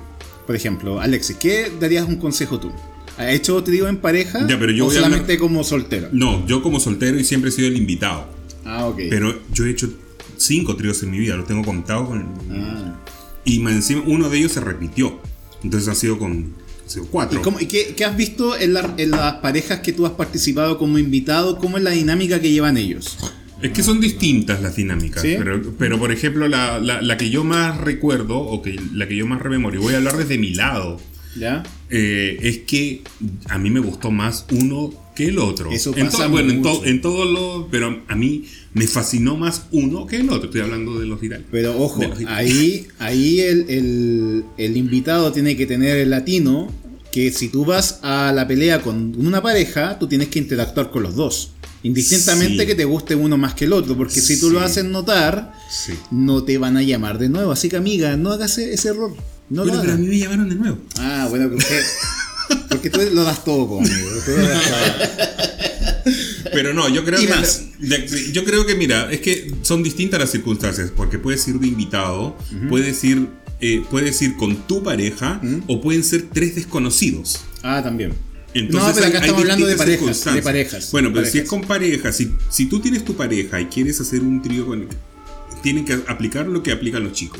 Por 0.45 0.55
ejemplo, 0.55 1.01
Alexis, 1.01 1.37
¿qué 1.37 1.71
darías 1.79 2.07
un 2.07 2.17
consejo 2.17 2.59
tú? 2.59 2.71
¿Has 3.17 3.33
hecho 3.33 3.63
trío 3.63 3.87
en 3.87 3.97
pareja 3.97 4.45
Ya, 4.47 4.59
pero 4.59 4.71
yo 4.73 4.85
o 4.85 4.91
solamente 4.91 5.39
como 5.39 5.63
soltero? 5.63 6.09
No, 6.11 6.45
yo 6.45 6.61
como 6.61 6.79
soltero 6.79 7.19
y 7.19 7.23
siempre 7.23 7.49
he 7.49 7.51
sido 7.51 7.67
el 7.67 7.77
invitado. 7.77 8.27
Ah, 8.63 8.85
ok. 8.85 8.99
Pero 9.09 9.35
yo 9.51 9.65
he 9.65 9.71
hecho 9.71 9.91
cinco 10.37 10.75
tríos 10.75 11.01
en 11.01 11.09
mi 11.09 11.17
vida, 11.17 11.35
los 11.35 11.47
tengo 11.47 11.63
contados 11.63 12.09
con. 12.09 12.31
Ah. 12.51 12.95
Y 13.43 13.59
encima, 13.59 14.03
uno 14.05 14.29
de 14.29 14.37
ellos 14.37 14.51
se 14.51 14.59
repitió. 14.59 15.19
Entonces 15.63 15.89
han 15.89 15.95
sido 15.95 16.19
con. 16.19 16.53
Han 16.99 17.03
sido 17.03 17.05
¿Y, 17.05 17.09
cuatro. 17.09 17.41
cómo- 17.41 17.59
y 17.59 17.65
qué, 17.65 17.93
qué 17.95 18.05
has 18.05 18.15
visto 18.17 18.57
en, 18.57 18.73
la- 18.73 18.93
en 18.97 19.11
las 19.11 19.35
parejas 19.35 19.79
que 19.79 19.93
tú 19.93 20.05
has 20.05 20.13
participado 20.13 20.77
como 20.77 20.97
invitado? 20.97 21.57
¿Cómo 21.57 21.77
es 21.77 21.83
la 21.83 21.91
dinámica 21.91 22.39
que 22.39 22.51
llevan 22.51 22.77
ellos? 22.77 23.17
Es 23.61 23.71
que 23.71 23.81
son 23.83 24.01
distintas 24.01 24.61
las 24.61 24.75
dinámicas. 24.75 25.21
¿Sí? 25.21 25.35
Pero, 25.37 25.73
pero, 25.77 25.97
por 25.97 26.11
ejemplo, 26.11 26.47
la, 26.49 26.79
la- 26.79 27.01
la 27.01 27.17
que 27.17 27.29
yo 27.29 27.43
más 27.45 27.77
recuerdo, 27.79 28.37
o 28.39 28.61
que 28.61 28.79
la 28.93 29.07
que 29.07 29.15
yo 29.15 29.25
más 29.25 29.41
rememoro, 29.41 29.75
y 29.75 29.79
voy 29.79 29.93
a 29.93 29.97
hablar 29.97 30.17
desde 30.17 30.37
mi 30.37 30.53
lado, 30.53 30.99
¿Ya? 31.37 31.63
eh, 31.89 32.37
es 32.41 32.57
que 32.59 33.01
a 33.49 33.57
mí 33.57 33.69
me 33.69 33.79
gustó 33.79 34.11
más 34.11 34.45
uno 34.51 34.91
que 35.15 35.27
el 35.27 35.37
otro. 35.39 35.71
Eso 35.71 35.95
en 35.95 36.07
pasa 36.07 36.23
to- 36.25 36.29
bueno, 36.31 36.51
en, 36.51 36.61
to- 36.61 36.83
en 36.85 36.99
todos 36.99 37.29
los. 37.31 37.67
Pero 37.71 38.01
a 38.07 38.15
mí 38.15 38.45
me 38.73 38.85
fascinó 38.87 39.37
más 39.37 39.67
uno 39.71 40.07
que 40.07 40.17
el 40.17 40.29
otro. 40.29 40.45
Estoy 40.45 40.61
hablando 40.61 40.99
de 40.99 41.05
los 41.05 41.21
virales. 41.21 41.45
Pero 41.51 41.79
ojo, 41.79 42.01
ahí, 42.27 42.87
ahí 42.99 43.39
el, 43.39 43.65
el- 43.69 44.43
el 44.57 44.75
invitado 44.75 45.31
tiene 45.31 45.55
que 45.55 45.65
tener 45.67 45.97
el 45.97 46.09
latino 46.09 46.69
que 47.13 47.31
si 47.31 47.49
tú 47.49 47.63
vas 47.63 47.99
a 48.01 48.31
la 48.33 48.47
pelea 48.47 48.81
con 48.81 49.13
una 49.23 49.41
pareja, 49.41 49.99
tú 49.99 50.07
tienes 50.07 50.29
que 50.29 50.39
interactuar 50.39 50.89
con 50.89 51.03
los 51.03 51.15
dos. 51.15 51.51
Indistintamente 51.83 52.63
Sí. 52.63 52.65
que 52.67 52.75
te 52.75 52.85
guste 52.85 53.13
uno 53.15 53.37
más 53.37 53.53
que 53.53 53.65
el 53.65 53.73
otro, 53.73 53.95
porque 53.95 54.19
si 54.19 54.39
tú 54.39 54.49
lo 54.49 54.61
haces 54.61 54.83
notar, 54.85 55.53
Sí. 55.69 55.93
no 56.11 56.43
te 56.43 56.57
van 56.57 56.75
a 56.77 56.81
llamar 56.81 57.19
de 57.19 57.29
nuevo. 57.29 57.51
Así 57.51 57.69
que 57.69 57.77
amiga, 57.77 58.17
no 58.17 58.31
hagas 58.31 58.57
ese, 58.57 58.73
ese 58.73 58.89
error. 58.89 59.13
No 59.49 59.63
Bueno, 59.63 59.79
pero 59.81 59.93
a 59.93 59.97
mí 59.97 60.07
me 60.07 60.17
llamaron 60.17 60.49
de 60.49 60.55
nuevo. 60.55 60.77
Ah, 60.97 61.27
bueno, 61.29 61.49
porque, 61.51 61.81
porque 62.69 62.89
tú 62.89 62.99
lo 63.13 63.23
das 63.23 63.43
todo 63.45 63.67
conmigo. 63.67 64.09
Pero 66.51 66.73
no, 66.73 66.89
yo 66.89 67.03
creo 67.03 67.21
Y 67.21 67.25
que. 67.27 67.33
más. 67.33 67.61
yo 68.31 68.43
creo 68.43 68.65
que, 68.65 68.75
mira, 68.75 69.11
es 69.11 69.21
que 69.21 69.51
son 69.61 69.83
distintas 69.83 70.19
las 70.19 70.31
circunstancias. 70.31 70.91
Porque 70.95 71.19
puedes 71.19 71.47
ir 71.47 71.59
de 71.59 71.67
invitado, 71.67 72.37
puedes 72.69 73.03
ir. 73.03 73.27
Eh, 73.65 73.81
puedes 73.89 74.21
ir 74.21 74.35
con 74.35 74.55
tu 74.67 74.83
pareja 74.83 75.39
o 75.67 75.79
pueden 75.81 76.03
ser 76.03 76.23
tres 76.33 76.55
desconocidos. 76.55 77.39
Ah, 77.63 77.81
también. 77.83 78.11
Entonces, 78.53 78.89
no, 78.89 78.93
pero 78.95 79.07
acá 79.07 79.17
hay- 79.17 79.23
hay 79.23 79.29
estamos 79.29 79.41
hablando 79.41 79.65
de 79.67 79.75
parejas, 79.75 80.25
de 80.35 80.41
parejas. 80.41 80.91
Bueno, 80.91 81.07
pero 81.09 81.21
parejas. 81.21 81.31
si 81.31 81.37
es 81.39 81.49
con 81.49 81.61
pareja, 81.61 82.11
si, 82.11 82.29
si 82.49 82.65
tú 82.67 82.79
tienes 82.79 83.03
tu 83.03 83.15
pareja 83.15 83.59
y 83.61 83.65
quieres 83.65 83.99
hacer 84.01 84.21
un 84.21 84.41
trío 84.43 84.65
con 84.67 84.87
tienen 85.63 85.85
que 85.85 85.93
aplicar 86.07 86.45
lo 86.45 86.61
que 86.61 86.73
aplican 86.73 87.03
los 87.05 87.13
chicos, 87.13 87.39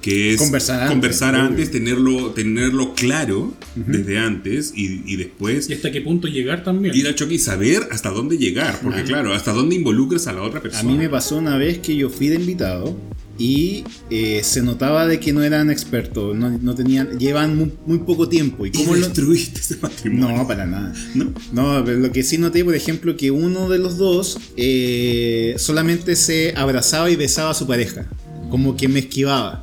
que 0.00 0.32
es 0.32 0.38
Conversar 0.38 0.80
antes, 0.80 0.90
conversar 0.94 1.34
antes, 1.34 1.70
tenerlo, 1.70 2.30
tenerlo 2.30 2.94
claro 2.94 3.52
desde 3.76 4.16
antes 4.18 4.72
y, 4.74 5.02
y 5.04 5.16
después 5.16 5.68
¿Y 5.68 5.74
hasta 5.74 5.92
qué 5.92 6.00
punto 6.00 6.26
llegar 6.26 6.64
también? 6.64 6.94
ir 6.94 7.06
al 7.06 7.14
choque 7.14 7.34
y 7.34 7.38
saber 7.38 7.86
hasta 7.90 8.08
dónde 8.08 8.38
llegar, 8.38 8.80
porque 8.82 9.02
claro, 9.04 9.34
hasta 9.34 9.52
dónde 9.52 9.74
involucras 9.76 10.26
a 10.26 10.32
la 10.32 10.40
otra 10.42 10.60
A 10.60 10.62
persona. 10.62 10.90
mí 10.90 10.96
me 10.96 11.10
pasó 11.10 11.36
una 11.36 11.58
vez 11.58 11.80
que 11.80 11.94
yo 11.94 12.08
fui 12.08 12.28
de 12.28 12.36
invitado 12.36 12.96
y 13.40 13.84
eh, 14.10 14.42
se 14.44 14.60
notaba 14.60 15.06
de 15.06 15.18
que 15.18 15.32
no 15.32 15.42
eran 15.42 15.70
expertos, 15.70 16.36
no, 16.36 16.50
no 16.50 16.74
tenían, 16.74 17.18
llevan 17.18 17.56
muy, 17.56 17.72
muy 17.86 17.98
poco 18.00 18.28
tiempo. 18.28 18.66
¿Y 18.66 18.68
¿Y 18.68 18.72
cómo 18.72 18.94
lo- 18.94 19.00
destruiste 19.00 19.60
ese 19.60 19.78
matrimonio? 19.80 20.36
No, 20.36 20.46
para 20.46 20.66
nada. 20.66 20.92
¿No? 21.14 21.32
No, 21.52 21.82
pero 21.84 21.98
lo 21.98 22.12
que 22.12 22.22
sí 22.22 22.36
noté, 22.36 22.62
por 22.64 22.74
ejemplo, 22.74 23.16
que 23.16 23.30
uno 23.30 23.70
de 23.70 23.78
los 23.78 23.96
dos 23.96 24.38
eh, 24.58 25.54
solamente 25.56 26.16
se 26.16 26.52
abrazaba 26.54 27.10
y 27.10 27.16
besaba 27.16 27.50
a 27.52 27.54
su 27.54 27.66
pareja, 27.66 28.06
como 28.50 28.76
que 28.76 28.88
me 28.88 28.98
esquivaba. 29.00 29.62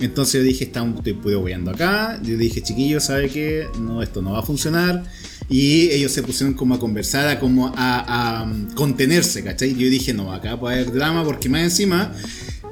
Entonces 0.00 0.34
yo 0.34 0.42
dije, 0.44 0.64
está, 0.64 0.86
estoy 0.96 1.12
puro 1.12 1.40
weyando 1.40 1.72
acá. 1.72 2.20
Yo 2.22 2.36
dije, 2.38 2.62
chiquillos, 2.62 3.04
¿sabe 3.04 3.28
qué? 3.28 3.66
No, 3.80 4.00
esto 4.02 4.22
no 4.22 4.32
va 4.32 4.38
a 4.38 4.42
funcionar. 4.42 5.02
Y 5.50 5.90
ellos 5.90 6.12
se 6.12 6.22
pusieron 6.22 6.54
como 6.54 6.74
a 6.74 6.78
conversar, 6.78 7.26
a 7.28 7.40
como 7.40 7.72
a, 7.76 8.38
a, 8.38 8.42
um, 8.44 8.70
contenerse, 8.74 9.42
¿cachai? 9.42 9.74
Yo 9.74 9.90
dije, 9.90 10.14
no, 10.14 10.32
acá 10.32 10.58
puede 10.60 10.76
haber 10.76 10.92
drama, 10.92 11.24
porque 11.24 11.48
más 11.48 11.62
encima, 11.62 12.12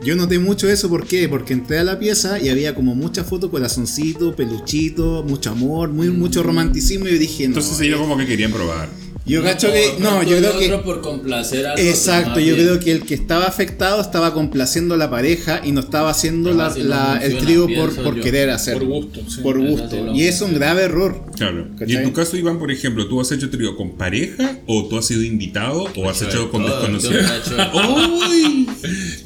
yo 0.02 0.16
noté 0.16 0.38
mucho 0.38 0.68
eso, 0.68 0.88
¿por 0.88 1.06
qué? 1.06 1.28
Porque 1.28 1.52
entré 1.52 1.78
a 1.78 1.84
la 1.84 1.98
pieza 1.98 2.40
y 2.40 2.48
había 2.48 2.74
como 2.74 2.94
muchas 2.94 3.26
fotos, 3.26 3.50
corazoncito, 3.50 4.36
peluchito, 4.36 5.24
mucho 5.26 5.50
amor, 5.50 5.90
muy, 5.90 6.10
mucho 6.10 6.42
romanticismo. 6.42 7.06
Y 7.06 7.12
yo 7.12 7.18
dije, 7.18 7.44
no. 7.44 7.48
Entonces 7.48 7.80
ellos 7.80 7.98
como 7.98 8.16
que 8.16 8.26
querían 8.26 8.52
probar. 8.52 8.88
Yo 9.26 9.42
cacho 9.42 9.72
que. 9.72 9.94
No, 9.98 10.22
yo 10.22 10.36
el 10.38 10.44
creo 10.44 10.58
que. 10.58 10.68
por 10.84 11.00
complacer 11.00 11.66
al 11.66 11.78
Exacto, 11.78 12.38
yo 12.38 12.54
bien. 12.54 12.66
creo 12.66 12.78
que 12.80 12.92
el 12.92 13.02
que 13.02 13.14
estaba 13.14 13.46
afectado 13.46 14.00
estaba 14.00 14.32
complaciendo 14.32 14.94
a 14.94 14.96
la 14.96 15.10
pareja 15.10 15.60
y 15.64 15.72
no 15.72 15.80
estaba 15.80 16.10
haciendo 16.10 16.52
la- 16.54 16.68
no 16.72 17.20
el 17.20 17.38
trío 17.38 17.62
por, 17.62 17.68
pienso 17.90 18.02
por 18.04 18.14
yo. 18.16 18.22
querer 18.22 18.50
hacer. 18.50 18.74
Por 18.74 18.84
gusto, 18.84 19.20
sí. 19.28 19.40
Por 19.42 19.60
Eso 19.60 19.68
gusto. 19.68 19.90
sí 19.90 20.20
Y 20.20 20.22
es 20.24 20.40
un 20.40 20.54
grave 20.54 20.82
error. 20.84 21.24
Claro. 21.36 21.66
Y 21.86 21.96
en 21.96 22.04
tu 22.04 22.12
caso, 22.12 22.36
Iván, 22.36 22.58
por 22.60 22.70
ejemplo, 22.70 23.08
¿tú 23.08 23.20
has 23.20 23.32
hecho 23.32 23.50
trío 23.50 23.76
con 23.76 23.96
pareja 23.96 24.58
o 24.66 24.86
tú 24.86 24.96
has 24.96 25.06
sido 25.06 25.22
invitado 25.22 25.88
o 25.96 26.08
has 26.08 26.22
Hecho 26.22 26.48
con 26.50 26.62
desconocidos? 26.64 27.26
¡Uy! 27.74 28.66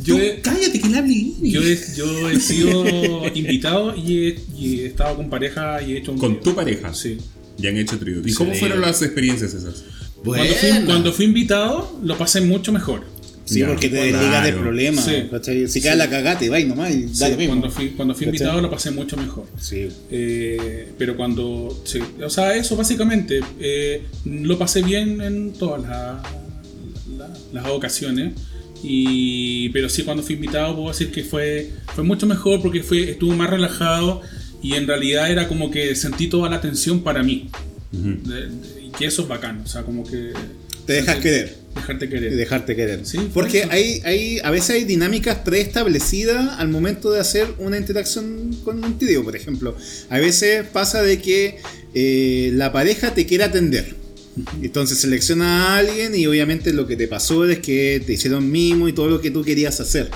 Yo 0.03 0.17
cállate 0.43 0.81
que 0.81 0.89
le 0.89 0.99
hable. 0.99 1.33
Yo 1.43 1.63
he, 1.63 1.79
yo 1.97 2.31
he 2.31 2.41
sido 2.41 2.85
invitado 3.35 3.95
y 3.97 4.29
he, 4.29 4.41
y 4.59 4.81
he 4.81 4.87
estado 4.87 5.17
con 5.17 5.29
pareja 5.29 5.83
y 5.83 5.93
he 5.93 5.99
hecho 5.99 6.13
un 6.13 6.19
Con 6.19 6.41
tu 6.41 6.55
pareja. 6.55 6.93
Sí. 6.95 7.19
Ya 7.61 7.71
han 7.71 7.77
hecho. 7.77 7.99
¿Y 8.25 8.33
cómo 8.35 8.55
fueron 8.55 8.81
las 8.81 9.01
experiencias 9.03 9.55
esas? 9.55 9.85
Cuando 10.25 10.55
fui, 10.55 10.69
Buena. 10.71 10.87
cuando 10.87 11.13
fui 11.13 11.25
invitado, 11.27 11.99
lo 12.03 12.17
pasé 12.19 12.41
mucho 12.41 12.73
mejor. 12.73 13.05
Sí, 13.47 13.61
Ya, 13.61 13.67
porque 13.69 13.89
te 13.89 13.97
claro. 13.97 14.19
desligas 14.19 14.45
del 14.45 14.55
problema. 14.57 15.03
Si 15.67 15.81
cae 15.81 15.97
la 15.97 16.09
cagata 16.09 16.45
y 16.45 16.49
va 16.49 16.61
nomás 16.61 16.95
y 16.95 17.03
da 17.07 17.27
Sí, 17.27 17.33
lo 17.33 17.37
mismo. 17.39 17.47
cuando 17.55 17.71
fui, 17.71 17.89
cuando 17.91 18.15
fui 18.15 18.27
¿Cachai? 18.27 18.37
invitado 18.39 18.61
lo 18.61 18.71
pasé 18.71 18.91
mucho 18.93 19.17
mejor. 19.17 19.47
Sí. 19.59 19.89
Eh, 20.11 20.89
pero 20.99 21.17
cuando. 21.17 21.77
sí, 21.85 21.99
o 22.25 22.31
sea, 22.31 22.55
eso 22.55 22.77
básicamente. 22.77 23.41
eh, 23.59 24.03
lo 24.25 24.57
pasé 24.59 24.83
bien 24.83 25.21
en 25.21 25.53
todas 25.55 25.83
la- 25.83 26.23
la- 27.19 27.31
las 27.53 27.67
ocasiones. 27.67 28.35
Y, 28.83 29.69
pero 29.71 29.89
sí, 29.89 30.05
cuando 30.05 30.23
fui 30.23 30.37
invitado, 30.37 30.75
puedo 30.77 30.89
decir 30.89 31.11
que 31.11 31.23
fue, 31.25 31.71
fue 31.95 32.03
mucho 32.05 32.27
mejor 32.27 32.63
porque 32.63 32.83
fue, 32.83 33.11
estuvo 33.11 33.35
más 33.35 33.51
relajado. 33.51 34.23
Y 34.63 34.75
en 34.75 34.87
realidad 34.87 35.31
era 35.31 35.49
como 35.49 35.71
que 35.71 35.95
sentí 35.95 36.29
toda 36.29 36.51
la 36.51 36.57
atención 36.57 37.03
para 37.03 37.23
mí. 37.23 37.49
De- 37.93 38.47
de- 38.49 38.83
y 38.87 38.91
que 38.91 39.07
eso 39.07 39.23
es 39.23 39.29
bacán. 39.29 39.63
O 39.65 39.67
sea, 39.67 39.83
como 39.83 40.05
que. 40.05 40.33
Te 40.87 40.95
dejas 40.95 41.17
querer. 41.19 41.61
Dejarte 41.75 42.09
querer. 42.09 42.35
dejarte 42.37 42.75
querer. 42.77 43.01
Sí, 43.07 43.19
Porque 43.33 43.63
por 43.63 43.73
hay, 43.73 44.01
hay, 44.05 44.39
a 44.43 44.51
veces 44.51 44.71
hay 44.71 44.85
dinámicas 44.85 45.39
preestablecidas 45.45 46.59
al 46.59 46.69
momento 46.69 47.13
de 47.13 47.21
hacer 47.21 47.47
una 47.59 47.79
interacción 47.79 48.57
con 48.65 48.83
un 48.85 48.99
trío, 48.99 49.23
por 49.23 49.37
ejemplo. 49.37 49.77
A 50.09 50.19
veces 50.19 50.67
pasa 50.73 51.03
de 51.03 51.21
que 51.21 51.59
eh, 51.95 52.51
la 52.55 52.73
pareja 52.73 53.15
te 53.15 53.25
quiere 53.25 53.45
atender. 53.45 53.95
Entonces 54.63 54.99
selecciona 54.99 55.75
a 55.75 55.79
alguien 55.79 56.15
y 56.15 56.27
obviamente 56.27 56.73
lo 56.73 56.87
que 56.87 56.97
te 56.97 57.07
pasó 57.09 57.45
es 57.49 57.59
que 57.61 58.03
te 58.05 58.15
hicieron 58.15 58.51
mimo 58.51 58.89
y 58.89 58.93
todo 58.93 59.09
lo 59.09 59.21
que 59.21 59.31
tú 59.31 59.45
querías 59.45 59.79
hacer. 59.81 60.11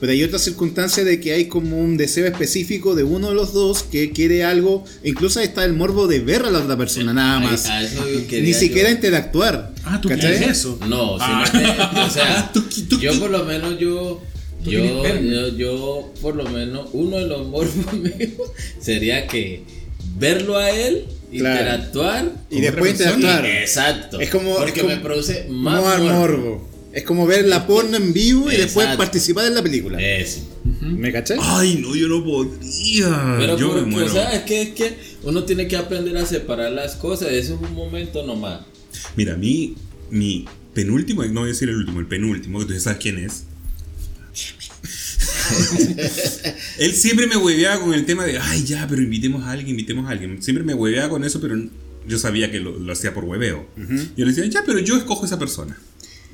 Pero 0.00 0.12
hay 0.12 0.24
otra 0.24 0.38
circunstancia 0.38 1.04
de 1.04 1.20
que 1.20 1.32
hay 1.34 1.44
como 1.46 1.78
un 1.78 1.96
deseo 1.98 2.26
específico 2.26 2.94
de 2.94 3.04
uno 3.04 3.28
de 3.28 3.34
los 3.34 3.52
dos 3.52 3.82
que 3.82 4.12
quiere 4.12 4.44
algo. 4.44 4.84
Incluso 5.04 5.40
ahí 5.40 5.46
está 5.46 5.64
el 5.64 5.74
morbo 5.74 6.06
de 6.06 6.20
ver 6.20 6.42
a 6.44 6.50
la 6.50 6.60
otra 6.60 6.76
persona 6.78 7.12
nada 7.12 7.38
más. 7.40 7.66
eso 7.66 8.02
Ni 8.40 8.54
siquiera 8.54 8.88
yo. 8.88 8.94
interactuar. 8.94 9.74
Ah, 9.84 10.00
tú 10.00 10.08
¿cachai? 10.08 10.38
quieres 10.38 10.56
eso. 10.58 10.78
No, 10.88 11.16
Ah. 11.20 11.44
sino 11.50 11.60
que, 11.62 12.00
o 12.00 12.10
sea, 12.10 12.50
Tú 12.52 12.60
qui- 12.68 12.88
tú 12.88 12.98
yo 12.98 13.18
por 13.20 13.30
lo 13.30 13.44
menos 13.44 13.78
yo, 13.78 14.22
yo, 14.64 15.04
yo, 15.20 15.48
yo, 15.56 16.12
por 16.22 16.34
lo 16.34 16.44
menos, 16.48 16.88
uno 16.94 17.18
de 17.18 17.26
los 17.26 17.46
morbos 17.48 17.92
míos 17.92 18.32
sería 18.80 19.26
que 19.26 19.64
verlo 20.16 20.56
a 20.56 20.70
él, 20.70 21.04
Claro. 21.30 21.60
interactuar 21.60 22.32
Y 22.50 22.60
después 22.60 22.92
interactuar. 22.92 23.46
Exacto. 23.46 24.18
Es 24.18 24.30
como. 24.30 24.54
Porque 24.56 24.80
es 24.80 24.82
como- 24.82 24.96
me 24.96 25.00
produce 25.00 25.46
más 25.50 26.00
morbo. 26.00 26.68
Es 26.92 27.04
como 27.04 27.24
ver 27.26 27.46
la 27.46 27.66
porno 27.66 27.96
en 27.96 28.12
vivo 28.12 28.50
y 28.50 28.56
después 28.56 28.84
Exacto. 28.86 28.98
participar 28.98 29.46
en 29.46 29.54
la 29.54 29.62
película. 29.62 30.00
Eso. 30.00 30.40
¿Me 30.80 31.12
caché? 31.12 31.36
Ay, 31.40 31.76
no, 31.80 31.94
yo 31.94 32.08
no 32.08 32.24
podría. 32.24 33.36
Pero 33.38 33.56
yo 33.56 33.68
me 33.68 33.74
porque, 33.74 33.90
muero. 33.90 34.06
o 34.06 34.10
sea, 34.12 34.34
es 34.34 34.42
que, 34.42 34.62
es 34.62 34.68
que 34.70 34.96
uno 35.22 35.44
tiene 35.44 35.68
que 35.68 35.76
aprender 35.76 36.16
a 36.16 36.26
separar 36.26 36.72
las 36.72 36.96
cosas. 36.96 37.30
Eso 37.30 37.54
es 37.54 37.60
un 37.60 37.74
momento 37.74 38.26
nomás. 38.26 38.62
Mira, 39.16 39.36
mi, 39.36 39.76
mi 40.10 40.46
penúltimo, 40.74 41.24
no 41.26 41.40
voy 41.40 41.50
a 41.50 41.52
decir 41.52 41.68
el 41.68 41.76
último, 41.76 42.00
el 42.00 42.06
penúltimo, 42.06 42.58
que 42.58 42.64
tú 42.66 42.72
ya 42.72 42.80
sabes 42.80 42.98
quién 43.00 43.18
es. 43.18 43.44
Él 46.78 46.92
siempre 46.94 47.26
me 47.26 47.36
hueveaba 47.36 47.80
con 47.82 47.94
el 47.94 48.04
tema 48.06 48.24
de, 48.24 48.38
ay, 48.38 48.64
ya, 48.64 48.86
pero 48.88 49.02
invitemos 49.02 49.44
a 49.44 49.50
alguien, 49.50 49.70
invitemos 49.70 50.06
a 50.06 50.10
alguien. 50.10 50.42
Siempre 50.42 50.64
me 50.64 50.74
hueveaba 50.74 51.08
con 51.08 51.24
eso, 51.24 51.40
pero 51.40 51.56
yo 52.06 52.18
sabía 52.18 52.50
que 52.50 52.60
lo, 52.60 52.78
lo 52.78 52.92
hacía 52.92 53.14
por 53.14 53.24
hueveo. 53.24 53.66
Yo 54.16 54.24
le 54.24 54.32
decía, 54.32 54.44
ya, 54.46 54.62
pero 54.64 54.78
yo 54.78 54.96
escojo 54.96 55.24
esa 55.24 55.38
persona. 55.38 55.78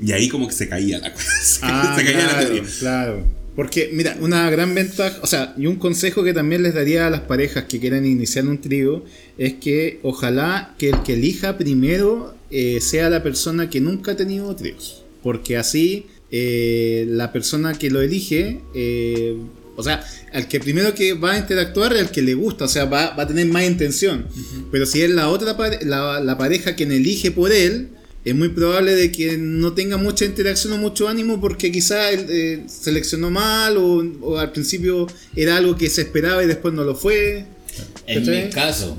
Y 0.03 0.13
ahí 0.13 0.29
como 0.29 0.47
que 0.49 0.55
se 0.55 0.69
caía 0.69 0.99
la 0.99 1.13
cosa. 1.15 1.97
se 1.97 2.05
caía 2.05 2.19
la 2.19 2.25
Ah, 2.25 2.33
claro, 2.33 2.47
teoría. 2.49 2.71
claro. 2.79 3.27
Porque, 3.57 3.89
mira, 3.93 4.19
una 4.21 4.51
gran 4.51 4.75
ventaja, 4.75 5.19
o 5.23 5.27
sea, 5.27 5.55
y 5.57 5.67
un 5.67 5.77
consejo 5.77 6.23
que 6.23 6.35
también 6.35 6.63
les 6.63 6.75
daría 6.75 7.07
a 7.07 7.11
las 7.11 7.21
parejas 7.23 7.65
que 7.65 7.81
quieran 7.81 8.05
iniciar 8.05 8.45
un 8.47 8.61
trío 8.61 9.03
es 9.39 9.55
que 9.55 9.99
ojalá 10.03 10.75
que 10.79 10.91
el 10.91 11.03
que 11.03 11.15
elija 11.15 11.57
primero 11.57 12.35
eh, 12.51 12.81
sea 12.83 13.09
la 13.09 13.23
persona 13.23 13.71
que 13.71 13.81
nunca 13.81 14.13
ha 14.13 14.17
tenido 14.17 14.55
tríos. 14.55 15.05
Porque 15.23 15.57
así 15.57 16.05
eh, 16.31 17.07
la 17.09 17.33
persona 17.33 17.73
que 17.79 17.91
lo 17.91 18.03
elige, 18.03 18.61
eh, 18.75 19.37
o 19.75 19.83
sea, 19.83 20.05
al 20.35 20.49
que 20.49 20.61
primero 20.61 20.93
que 20.95 21.15
va 21.15 21.33
a 21.33 21.39
interactuar 21.39 21.95
es 21.95 22.01
el 22.01 22.11
que 22.11 22.21
le 22.21 22.35
gusta, 22.35 22.67
o 22.67 22.69
sea, 22.69 22.85
va, 22.85 23.15
va 23.17 23.23
a 23.23 23.27
tener 23.27 23.47
más 23.47 23.65
intención. 23.65 24.27
Pero 24.71 24.85
si 24.85 25.01
es 25.01 25.09
la 25.09 25.31
otra 25.31 25.57
la, 25.83 26.21
la 26.21 26.37
pareja 26.37 26.75
quien 26.75 26.93
elige 26.93 27.31
por 27.31 27.51
él, 27.53 27.89
es 28.27 28.35
muy 28.35 28.49
probable 28.49 28.97
de 28.97 29.13
que 29.13 29.39
no 29.39 29.73
tenga 29.73 29.97
mucha 29.99 30.25
interacción 30.25 30.73
o 30.73 30.79
mucho 30.79 31.09
ánimo 31.09 31.41
porque 31.41 31.71
quizá 31.71 32.11
él 32.11 32.27
eh, 32.29 32.65
seleccionó 32.67 33.31
mal 33.31 33.77
o, 33.77 34.05
o 34.21 34.39
al 34.39 34.51
principio 34.51 35.07
era 35.37 35.57
algo 35.57 35.77
que 35.77 35.89
se 35.89 36.03
esperaba 36.03 36.43
y 36.43 36.49
después 36.49 36.75
no 36.75 36.83
lo 36.83 36.97
fue. 36.97 37.47
En 38.09 38.25
¿Cachai? 38.25 38.45
mi 38.47 38.51
caso, 38.51 38.99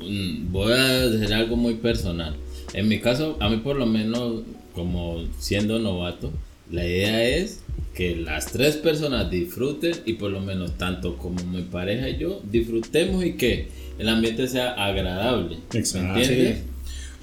mm, 0.00 0.50
voy 0.50 0.72
a 0.72 1.06
decir 1.08 1.32
algo 1.32 1.54
muy 1.54 1.74
personal. 1.74 2.36
En 2.74 2.88
mi 2.88 2.98
caso, 3.00 3.36
a 3.38 3.48
mí 3.48 3.58
por 3.58 3.76
lo 3.76 3.86
menos, 3.86 4.42
como 4.74 5.24
siendo 5.38 5.78
novato, 5.78 6.32
la 6.68 6.84
idea 6.84 7.22
es 7.24 7.60
que 7.94 8.16
las 8.16 8.46
tres 8.46 8.74
personas 8.76 9.30
disfruten 9.30 9.94
y 10.04 10.14
por 10.14 10.32
lo 10.32 10.40
menos 10.40 10.76
tanto 10.76 11.16
como 11.18 11.40
mi 11.44 11.62
pareja 11.62 12.08
y 12.08 12.18
yo 12.18 12.42
disfrutemos 12.50 13.24
y 13.24 13.34
que 13.34 13.68
el 14.00 14.08
ambiente 14.08 14.48
sea 14.48 14.72
agradable. 14.72 15.58
¿Me 15.72 15.78
Exacto. 15.78 16.18
entiendes? 16.18 16.58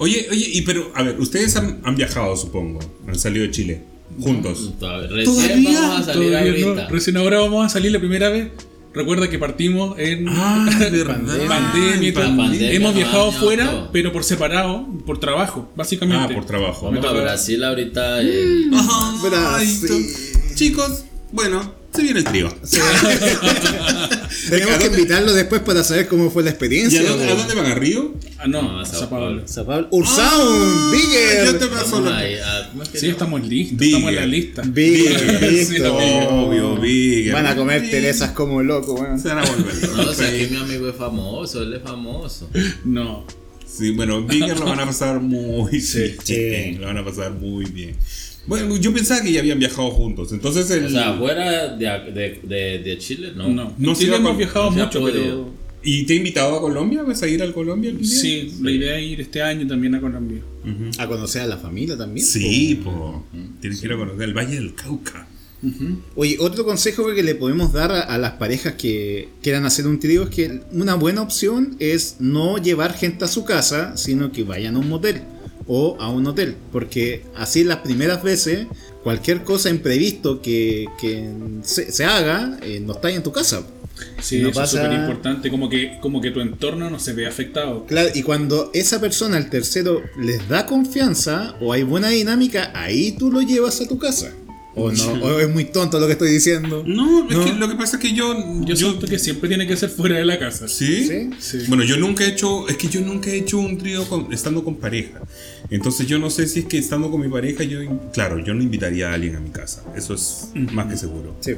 Oye, 0.03 0.27
oye, 0.31 0.49
y 0.53 0.61
pero, 0.63 0.91
a 0.95 1.03
ver, 1.03 1.19
ustedes 1.19 1.55
han, 1.55 1.79
han 1.83 1.95
viajado, 1.95 2.35
supongo. 2.35 2.79
Han 3.07 3.15
salido 3.17 3.45
de 3.45 3.51
Chile. 3.51 3.81
Juntos. 4.19 4.73
Todavía- 4.79 5.07
Recién 5.09 5.35
¿Todavía? 5.35 5.79
vamos 5.81 5.99
a 5.99 6.03
salir 6.13 6.27
Todavía 6.29 6.51
no, 6.61 6.67
ahorita. 6.67 6.87
recién 6.89 7.17
ahora 7.17 7.39
vamos 7.39 7.65
a 7.65 7.69
salir 7.69 7.91
la 7.91 7.99
primera 7.99 8.29
vez. 8.29 8.49
Recuerda 8.93 9.27
que 9.27 9.39
partimos 9.39 9.97
en 9.97 10.27
Ah, 10.29 10.67
pandemia 11.47 12.13
todo. 12.13 12.23
La 12.23 12.37
pandemia 12.37 12.71
Hemos 12.73 12.93
viajado 12.93 13.31
fuera, 13.31 13.65
todo. 13.71 13.89
pero 13.91 14.11
por 14.13 14.23
separado, 14.23 14.85
por 15.05 15.19
trabajo, 15.19 15.71
básicamente. 15.75 16.33
Ah, 16.33 16.35
por 16.35 16.45
trabajo. 16.45 16.91
Vamos 16.91 17.03
a 17.05 17.11
Brasil 17.13 17.63
ahorita. 17.63 18.21
eh, 18.21 18.65
Ay, 18.71 19.17
Brasil. 19.29 20.05
Chicos, 20.53 21.05
bueno, 21.31 21.73
se 21.93 22.01
viene 22.01 22.19
el 22.19 22.25
trío. 22.25 22.53
Tenemos 24.49 24.77
que 24.77 24.87
invitarlo 24.87 25.33
después 25.33 25.61
para 25.61 25.83
saber 25.83 26.07
cómo 26.07 26.29
fue 26.31 26.43
la 26.43 26.49
¿Y 26.49 26.53
experiencia. 26.53 26.99
a 27.01 27.03
dónde, 27.03 27.29
a 27.29 27.35
dónde 27.35 27.55
van 27.55 27.65
a 27.67 27.75
Río? 27.75 28.13
Ah, 28.37 28.47
no, 28.47 28.79
a 28.79 28.85
Sao 28.85 29.09
Paulo. 29.09 29.43
Paulo. 29.65 29.87
Ursound, 29.91 30.91
Bigger. 30.91 31.45
Yo 31.45 31.57
te 31.57 31.67
paso 31.67 31.91
vamos 32.01 32.11
la- 32.11 32.17
ahí 32.17 32.35
a- 32.35 32.69
¿cómo 32.71 32.83
es 32.83 32.89
que 32.89 32.99
Sí, 32.99 33.07
estamos 33.09 33.47
listos, 33.47 33.77
Bigger. 33.77 33.95
estamos 33.97 34.09
en 34.09 34.15
la 34.15 34.25
lista. 34.25 34.61
Bigger, 34.65 35.39
Sí, 35.39 35.55
listo. 35.73 35.95
Obvio, 35.97 36.77
Bigger. 36.77 37.33
Van 37.33 37.45
a 37.47 37.55
comer 37.55 37.89
Teresas 37.89 38.31
como 38.31 38.61
locos, 38.63 38.99
weón. 38.99 39.19
Se 39.19 39.29
van 39.29 39.39
a 39.39 39.45
volver. 39.45 39.89
No, 39.95 40.13
si 40.13 40.23
aquí 40.23 40.47
mi 40.51 40.57
amigo 40.57 40.89
es 40.89 40.95
famoso, 40.95 41.61
él 41.61 41.73
es 41.73 41.81
famoso. 41.83 42.49
No. 42.85 43.25
Sí, 43.65 43.91
bueno, 43.91 44.21
Bigger 44.23 44.59
lo 44.59 44.65
van 44.65 44.79
a 44.81 44.85
pasar 44.85 45.19
muy 45.19 45.71
bien. 45.71 45.83
sí. 46.23 46.77
Lo 46.79 46.87
van 46.87 46.97
a 46.97 47.05
pasar 47.05 47.31
muy 47.31 47.65
bien. 47.65 47.95
Bueno, 48.45 48.75
yo 48.77 48.93
pensaba 48.93 49.21
que 49.21 49.31
ya 49.31 49.39
habían 49.39 49.59
viajado 49.59 49.89
juntos. 49.91 50.31
Entonces 50.33 50.69
el. 50.71 50.85
O 50.85 50.89
sea, 50.89 51.13
fuera 51.13 51.75
de, 51.75 51.85
de, 51.85 52.39
de, 52.43 52.79
de 52.79 52.97
Chile, 52.97 53.31
no. 53.35 53.47
No, 53.47 53.73
No 53.77 53.89
en 53.89 53.95
se 53.95 54.01
Chile 54.01 54.17
iba 54.17 54.17
hemos 54.17 54.37
viajado 54.37 54.71
no 54.71 54.85
mucho, 54.85 55.03
pero 55.03 55.63
¿Y 55.85 56.05
te 56.05 56.13
he 56.13 56.15
invitado 56.15 56.55
a 56.55 56.61
Colombia? 56.61 57.03
¿Vas 57.03 57.21
a 57.23 57.27
ir 57.27 57.43
al 57.43 57.53
Colombia? 57.53 57.89
algún 57.91 58.03
día? 58.07 58.21
sí, 58.21 58.53
la 58.61 58.71
idea 58.71 58.97
es 58.97 59.03
ir 59.03 59.21
este 59.21 59.41
año 59.41 59.67
también 59.67 59.95
a 59.95 60.01
Colombia. 60.01 60.41
A 60.97 61.07
conocer 61.07 61.41
a 61.41 61.47
la 61.47 61.57
familia 61.57 61.97
también. 61.97 62.25
Sí, 62.25 62.79
po. 62.83 63.25
Tienes 63.59 63.81
que 63.81 63.87
ir 63.87 63.93
a 63.93 63.97
conocer 63.97 64.23
el 64.23 64.33
Valle 64.33 64.55
del 64.55 64.73
Cauca. 64.75 65.27
Oye, 66.15 66.37
otro 66.39 66.65
consejo 66.65 67.13
que 67.13 67.23
le 67.23 67.35
podemos 67.35 67.71
dar 67.71 67.91
a, 67.91 68.01
a 68.01 68.17
las 68.17 68.33
parejas 68.33 68.73
que 68.73 69.29
quieran 69.41 69.65
hacer 69.65 69.87
un 69.87 69.97
trío 69.99 70.23
es 70.23 70.29
que 70.29 70.59
una 70.71 70.95
buena 70.95 71.21
opción 71.21 71.77
es 71.79 72.17
no 72.19 72.57
llevar 72.57 72.93
gente 72.93 73.23
a 73.23 73.29
su 73.29 73.45
casa, 73.45 73.95
sino 73.95 74.31
que 74.33 74.43
vayan 74.43 74.75
a 74.75 74.79
un 74.79 74.89
motel 74.89 75.21
o 75.67 75.97
a 75.99 76.09
un 76.09 76.25
hotel. 76.27 76.55
Porque 76.71 77.23
así 77.35 77.63
las 77.63 77.77
primeras 77.77 78.23
veces, 78.23 78.67
cualquier 79.03 79.43
cosa 79.43 79.69
imprevisto 79.69 80.41
que, 80.41 80.87
que 80.99 81.29
se, 81.63 81.91
se 81.91 82.05
haga, 82.05 82.57
eh, 82.61 82.81
no 82.85 82.93
está 82.93 83.09
en 83.11 83.23
tu 83.23 83.31
casa. 83.31 83.63
Sí, 84.21 84.39
No 84.39 84.49
eso 84.49 84.59
pasa- 84.59 84.77
es 84.79 84.83
súper 84.85 84.99
importante, 84.99 85.49
como 85.51 85.69
que, 85.69 85.99
como 86.01 86.19
que 86.19 86.31
tu 86.31 86.41
entorno 86.41 86.89
no 86.89 86.99
se 86.99 87.13
ve 87.13 87.27
afectado. 87.27 87.85
Claro, 87.85 88.09
y 88.13 88.23
cuando 88.23 88.71
esa 88.73 88.99
persona, 88.99 89.37
el 89.37 89.49
tercero, 89.51 90.01
les 90.19 90.47
da 90.49 90.65
confianza 90.65 91.55
o 91.61 91.73
hay 91.73 91.83
buena 91.83 92.09
dinámica, 92.09 92.71
ahí 92.73 93.11
tú 93.17 93.31
lo 93.31 93.41
llevas 93.41 93.79
a 93.81 93.87
tu 93.87 93.99
casa. 93.99 94.31
O 94.75 94.91
no, 94.91 95.13
o 95.23 95.39
es 95.39 95.49
muy 95.53 95.65
tonto 95.65 95.99
lo 95.99 96.07
que 96.07 96.13
estoy 96.13 96.31
diciendo. 96.31 96.83
No, 96.85 97.27
es 97.29 97.37
No. 97.37 97.45
que 97.45 97.53
lo 97.53 97.69
que 97.69 97.75
pasa 97.75 97.97
es 97.97 98.01
que 98.01 98.13
yo. 98.13 98.33
Yo, 98.65 98.75
siento 98.75 99.05
que 99.05 99.19
siempre 99.19 99.47
tiene 99.47 99.67
que 99.67 99.77
ser 99.77 99.89
fuera 99.89 100.17
de 100.17 100.25
la 100.25 100.39
casa. 100.39 100.67
¿Sí? 100.67 101.07
¿Sí? 101.07 101.29
Sí. 101.39 101.57
Bueno, 101.67 101.83
yo 101.83 101.97
nunca 101.97 102.23
he 102.23 102.29
hecho, 102.29 102.67
es 102.67 102.77
que 102.77 102.87
yo 102.87 103.01
nunca 103.01 103.29
he 103.29 103.37
hecho 103.37 103.59
un 103.59 103.77
trío 103.77 104.03
con- 104.09 104.33
estando 104.33 104.63
con 104.63 104.77
pareja. 104.77 105.21
Entonces 105.69 106.07
yo 106.07 106.17
no 106.17 106.29
sé 106.31 106.47
si 106.47 106.59
es 106.61 106.65
que 106.65 106.77
estando 106.79 107.11
con 107.11 107.21
mi 107.21 107.29
pareja, 107.29 107.63
yo, 107.63 107.79
claro, 108.13 108.39
yo 108.43 108.53
no 108.55 108.63
invitaría 108.63 109.11
a 109.11 109.13
alguien 109.13 109.35
a 109.35 109.39
mi 109.39 109.49
casa. 109.51 109.83
Eso 109.95 110.15
es 110.15 110.49
más 110.73 110.87
que 110.87 110.97
seguro. 110.97 111.35
Sí. 111.41 111.53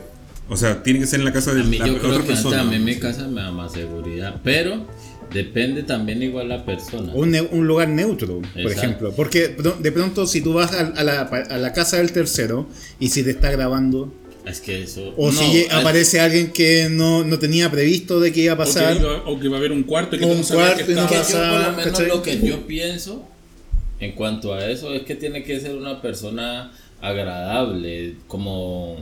O 0.47 0.57
sea, 0.57 0.83
tiene 0.83 0.99
que 0.99 1.07
ser 1.07 1.19
en 1.21 1.25
la 1.25 1.33
casa 1.33 1.53
de 1.53 1.61
A 1.61 1.63
mí 1.63 1.77
la 1.79 1.87
yo 1.87 1.93
otra 1.95 2.09
creo 2.09 2.21
que 2.21 2.27
persona. 2.27 2.57
también 2.57 2.83
mi 2.83 2.97
casa 2.97 3.27
me 3.27 3.41
da 3.41 3.51
más 3.51 3.71
seguridad, 3.73 4.41
pero 4.43 4.85
depende 5.33 5.83
también 5.83 6.21
igual 6.23 6.49
la 6.49 6.65
persona. 6.65 7.13
Un, 7.13 7.31
ne- 7.31 7.41
un 7.41 7.67
lugar 7.67 7.89
neutro, 7.89 8.41
por 8.41 8.47
Exacto. 8.61 8.69
ejemplo. 8.81 9.13
Porque 9.15 9.55
de 9.79 9.91
pronto 9.91 10.25
si 10.27 10.41
tú 10.41 10.53
vas 10.53 10.73
a, 10.73 10.87
a 10.87 11.03
la, 11.03 11.21
a 11.21 11.57
la 11.57 11.73
casa 11.73 11.97
del 11.97 12.11
tercero 12.11 12.67
y 12.99 13.09
si 13.09 13.23
te 13.23 13.31
está 13.31 13.51
grabando, 13.51 14.13
Es 14.45 14.61
que 14.61 14.83
eso... 14.83 15.13
o 15.17 15.31
no, 15.31 15.37
si 15.39 15.59
es- 15.61 15.71
aparece 15.73 16.19
alguien 16.19 16.51
que 16.51 16.87
no, 16.89 17.23
no 17.23 17.39
tenía 17.39 17.69
previsto 17.71 18.19
de 18.19 18.31
que 18.31 18.41
iba 18.41 18.53
a 18.53 18.55
O 18.55 18.57
que, 18.59 18.63
pasar. 18.63 18.95
iba- 18.97 19.23
o 19.25 19.39
que 19.39 19.47
va 19.49 19.55
a 19.55 19.59
haber 19.59 19.71
un 19.71 19.83
cuarto 19.83 20.17
que 20.17 20.25
Un 20.25 20.41
tú 20.41 20.53
no 20.53 20.55
cuarto 20.59 20.85
que 20.85 20.91
y 20.91 20.95
no 20.95 21.01
yo 21.01 21.07
por 21.09 21.99
lo 22.01 22.15
lo 22.15 22.21
que 22.23 22.39
yo 22.41 22.67
pienso 22.67 23.27
en 23.99 24.11
cuanto 24.11 24.53
a 24.53 24.69
eso 24.69 24.93
es 24.93 25.03
que 25.03 25.15
tiene 25.15 25.43
que 25.43 25.59
ser 25.59 25.75
una 25.75 26.01
persona 26.01 26.71
agradable, 27.01 28.15
como... 28.27 28.97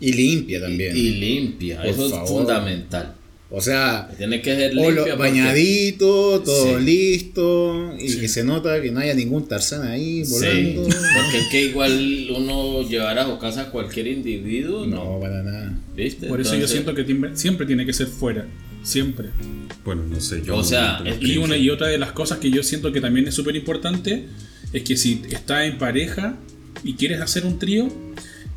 Y 0.00 0.12
limpia 0.12 0.60
también. 0.60 0.96
Y 0.96 1.10
limpia, 1.10 1.78
Por 1.78 1.86
eso 1.86 2.08
favor. 2.10 2.24
es 2.24 2.30
fundamental. 2.30 3.14
O 3.50 3.60
sea, 3.60 4.10
Tiene 4.18 4.42
que 4.42 4.54
ser 4.54 4.78
o 4.78 4.90
lo- 4.90 5.16
bañadito, 5.16 6.40
todo 6.44 6.78
Sí. 6.78 6.84
listo, 6.84 7.94
y 7.98 8.16
que 8.18 8.28
se 8.28 8.44
nota 8.44 8.80
que 8.82 8.90
no 8.90 9.00
haya 9.00 9.14
ningún 9.14 9.48
tarzán 9.48 9.86
ahí 9.88 10.24
Sí, 10.24 10.32
volando. 10.32 10.82
porque 10.82 11.38
es 11.38 11.48
que 11.50 11.62
igual 11.64 12.28
uno 12.36 12.82
llevar 12.88 13.18
a 13.18 13.24
su 13.26 13.38
casa 13.38 13.62
a 13.62 13.70
cualquier 13.70 14.06
individuo, 14.08 14.86
No, 14.86 15.14
no, 15.14 15.20
para 15.20 15.42
nada. 15.42 15.78
¿viste? 15.96 16.26
Por 16.26 16.40
eso 16.40 16.54
yo 16.56 16.68
siento 16.68 16.94
que 16.94 17.04
siempre 17.34 17.66
tiene 17.66 17.86
que 17.86 17.92
ser 17.92 18.06
fuera. 18.08 18.46
Siempre. 18.82 19.28
Bueno, 19.84 20.02
no 20.08 20.20
sé, 20.20 20.40
yo. 20.44 20.56
O 20.56 20.62
sea, 20.64 21.00
no 21.04 21.10
Y, 21.20 21.36
una, 21.38 21.56
y 21.56 21.68
otra 21.68 21.88
de 21.88 21.98
las 21.98 22.12
cosas 22.12 22.38
que 22.38 22.50
yo 22.50 22.62
siento 22.62 22.92
que 22.92 23.00
también 23.00 23.26
es 23.28 23.34
súper 23.34 23.56
importante 23.56 24.26
es 24.72 24.82
que 24.82 24.96
si 24.96 25.20
estás 25.30 25.64
en 25.64 25.78
pareja 25.78 26.36
y 26.84 26.94
quieres 26.94 27.20
hacer 27.20 27.44
un 27.44 27.58
trío, 27.58 27.88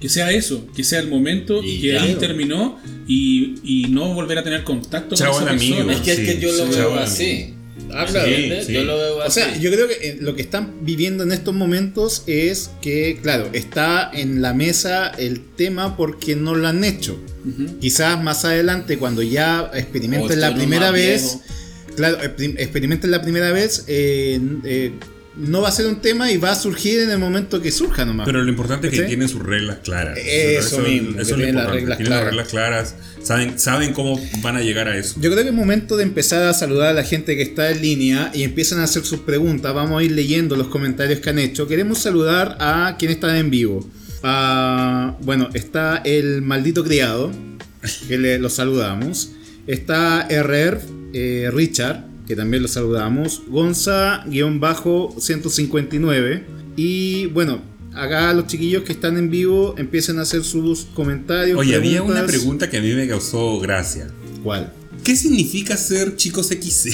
que 0.01 0.09
sea 0.09 0.31
eso, 0.31 0.67
que 0.75 0.83
sea 0.83 0.99
el 0.99 1.07
momento 1.07 1.61
Y 1.63 1.79
que 1.79 1.93
ya. 1.93 2.01
ahí 2.03 2.15
terminó 2.15 2.79
y, 3.07 3.55
y 3.63 3.87
no 3.89 4.13
volver 4.13 4.39
a 4.39 4.43
tener 4.43 4.63
contacto 4.63 5.15
con 5.15 5.27
esa 5.27 5.49
amigo. 5.49 5.75
persona. 5.77 5.93
Es 5.93 5.99
que, 6.01 6.11
es 6.13 6.19
que 6.19 6.33
Sí, 6.33 6.39
yo 6.41 6.51
lo 6.51 6.65
sí, 6.71 6.77
veo 6.79 6.95
así. 6.99 7.53
Ah, 7.93 8.05
claro. 8.09 8.27
¿entiendes? 8.29 8.65
sí. 8.67 8.73
Yo 8.73 8.83
lo 8.83 8.97
veo 8.97 9.17
O 9.17 9.21
así. 9.21 9.39
sea, 9.41 9.57
yo 9.57 9.71
creo 9.71 9.87
que 9.87 9.93
eh, 10.09 10.17
lo 10.21 10.33
que 10.35 10.41
están 10.41 10.73
viviendo 10.81 11.23
en 11.23 11.31
estos 11.31 11.53
momentos 11.53 12.23
es 12.25 12.71
que, 12.81 13.19
claro, 13.21 13.49
está 13.53 14.09
en 14.13 14.41
la 14.41 14.53
mesa 14.53 15.09
el 15.17 15.41
tema 15.55 15.95
porque 15.97 16.35
no 16.35 16.55
lo 16.55 16.67
han 16.67 16.83
hecho. 16.83 17.19
Quizás 17.79 18.21
más 18.23 18.45
adelante, 18.45 18.97
cuando 18.97 19.21
ya 19.23 19.69
O 19.73 19.75
experimenten 19.75 20.39
la 20.41 20.53
primera 20.55 20.91
vez, 20.91 21.39
viejo. 21.39 21.95
claro, 21.95 22.17
experim- 22.21 22.55
experimenten 22.59 23.11
la 23.11 23.21
primera 23.21 23.51
vez, 23.51 23.83
eh, 23.87 24.39
eh, 24.63 24.91
no 25.35 25.61
va 25.61 25.69
a 25.69 25.71
ser 25.71 25.87
un 25.87 26.01
tema 26.01 26.31
y 26.31 26.37
va 26.37 26.51
a 26.51 26.55
surgir 26.55 26.99
en 26.99 27.09
el 27.09 27.17
momento 27.17 27.61
que 27.61 27.71
surja 27.71 28.03
nomás. 28.05 28.25
Pero 28.25 28.43
lo 28.43 28.49
importante 28.49 28.87
es 28.87 28.93
que 28.93 29.03
tienen 29.03 29.29
sus 29.29 29.41
reglas 29.41 29.79
claras. 29.83 30.17
Eso 30.17 30.79
mismo, 30.79 31.15
que 31.15 31.21
es 31.21 31.29
lo 31.29 31.35
tienen 31.37 31.55
las 31.55 31.63
importante. 31.65 31.71
reglas 31.79 31.97
tienen 31.97 32.13
las 32.13 32.25
reglas 32.25 32.47
claras. 32.49 32.95
Saben, 33.23 33.59
saben 33.59 33.93
cómo 33.93 34.19
van 34.41 34.57
a 34.57 34.61
llegar 34.61 34.87
a 34.87 34.97
eso. 34.97 35.15
Yo 35.21 35.31
creo 35.31 35.43
que 35.43 35.49
es 35.49 35.55
momento 35.55 35.95
de 35.95 36.03
empezar 36.03 36.43
a 36.43 36.53
saludar 36.53 36.89
a 36.89 36.93
la 36.93 37.03
gente 37.03 37.35
que 37.35 37.43
está 37.43 37.71
en 37.71 37.81
línea 37.81 38.31
y 38.33 38.43
empiezan 38.43 38.79
a 38.79 38.83
hacer 38.83 39.03
sus 39.05 39.21
preguntas. 39.21 39.73
Vamos 39.73 40.01
a 40.01 40.03
ir 40.03 40.11
leyendo 40.11 40.55
los 40.55 40.67
comentarios 40.67 41.19
que 41.19 41.29
han 41.29 41.39
hecho. 41.39 41.67
Queremos 41.67 41.99
saludar 41.99 42.57
a 42.59 42.95
quienes 42.97 43.17
están 43.17 43.35
en 43.37 43.49
vivo. 43.49 43.87
Bueno, 45.21 45.49
está 45.53 46.01
el 46.03 46.41
maldito 46.41 46.83
criado, 46.83 47.31
que 48.07 48.17
le, 48.17 48.39
lo 48.39 48.49
saludamos. 48.49 49.31
Está 49.67 50.27
RR, 50.29 50.81
eh, 51.13 51.49
Richard, 51.53 52.03
que 52.31 52.35
también 52.37 52.63
lo 52.63 52.69
saludamos. 52.69 53.41
Gonza-159. 53.49 56.43
Y 56.77 57.25
bueno, 57.25 57.61
acá 57.93 58.33
los 58.33 58.47
chiquillos 58.47 58.83
que 58.83 58.93
están 58.93 59.17
en 59.17 59.29
vivo 59.29 59.75
empiecen 59.77 60.17
a 60.17 60.21
hacer 60.21 60.45
sus 60.45 60.85
comentarios. 60.93 61.59
Oye, 61.59 61.75
había 61.75 62.03
una 62.03 62.25
pregunta 62.25 62.69
que 62.69 62.77
a 62.77 62.81
mí 62.81 62.93
me 62.93 63.05
causó 63.05 63.59
gracia. 63.59 64.07
¿Cuál? 64.43 64.71
¿Qué 65.03 65.17
significa 65.17 65.75
ser 65.75 66.15
chicos 66.15 66.47
XL? 66.47 66.89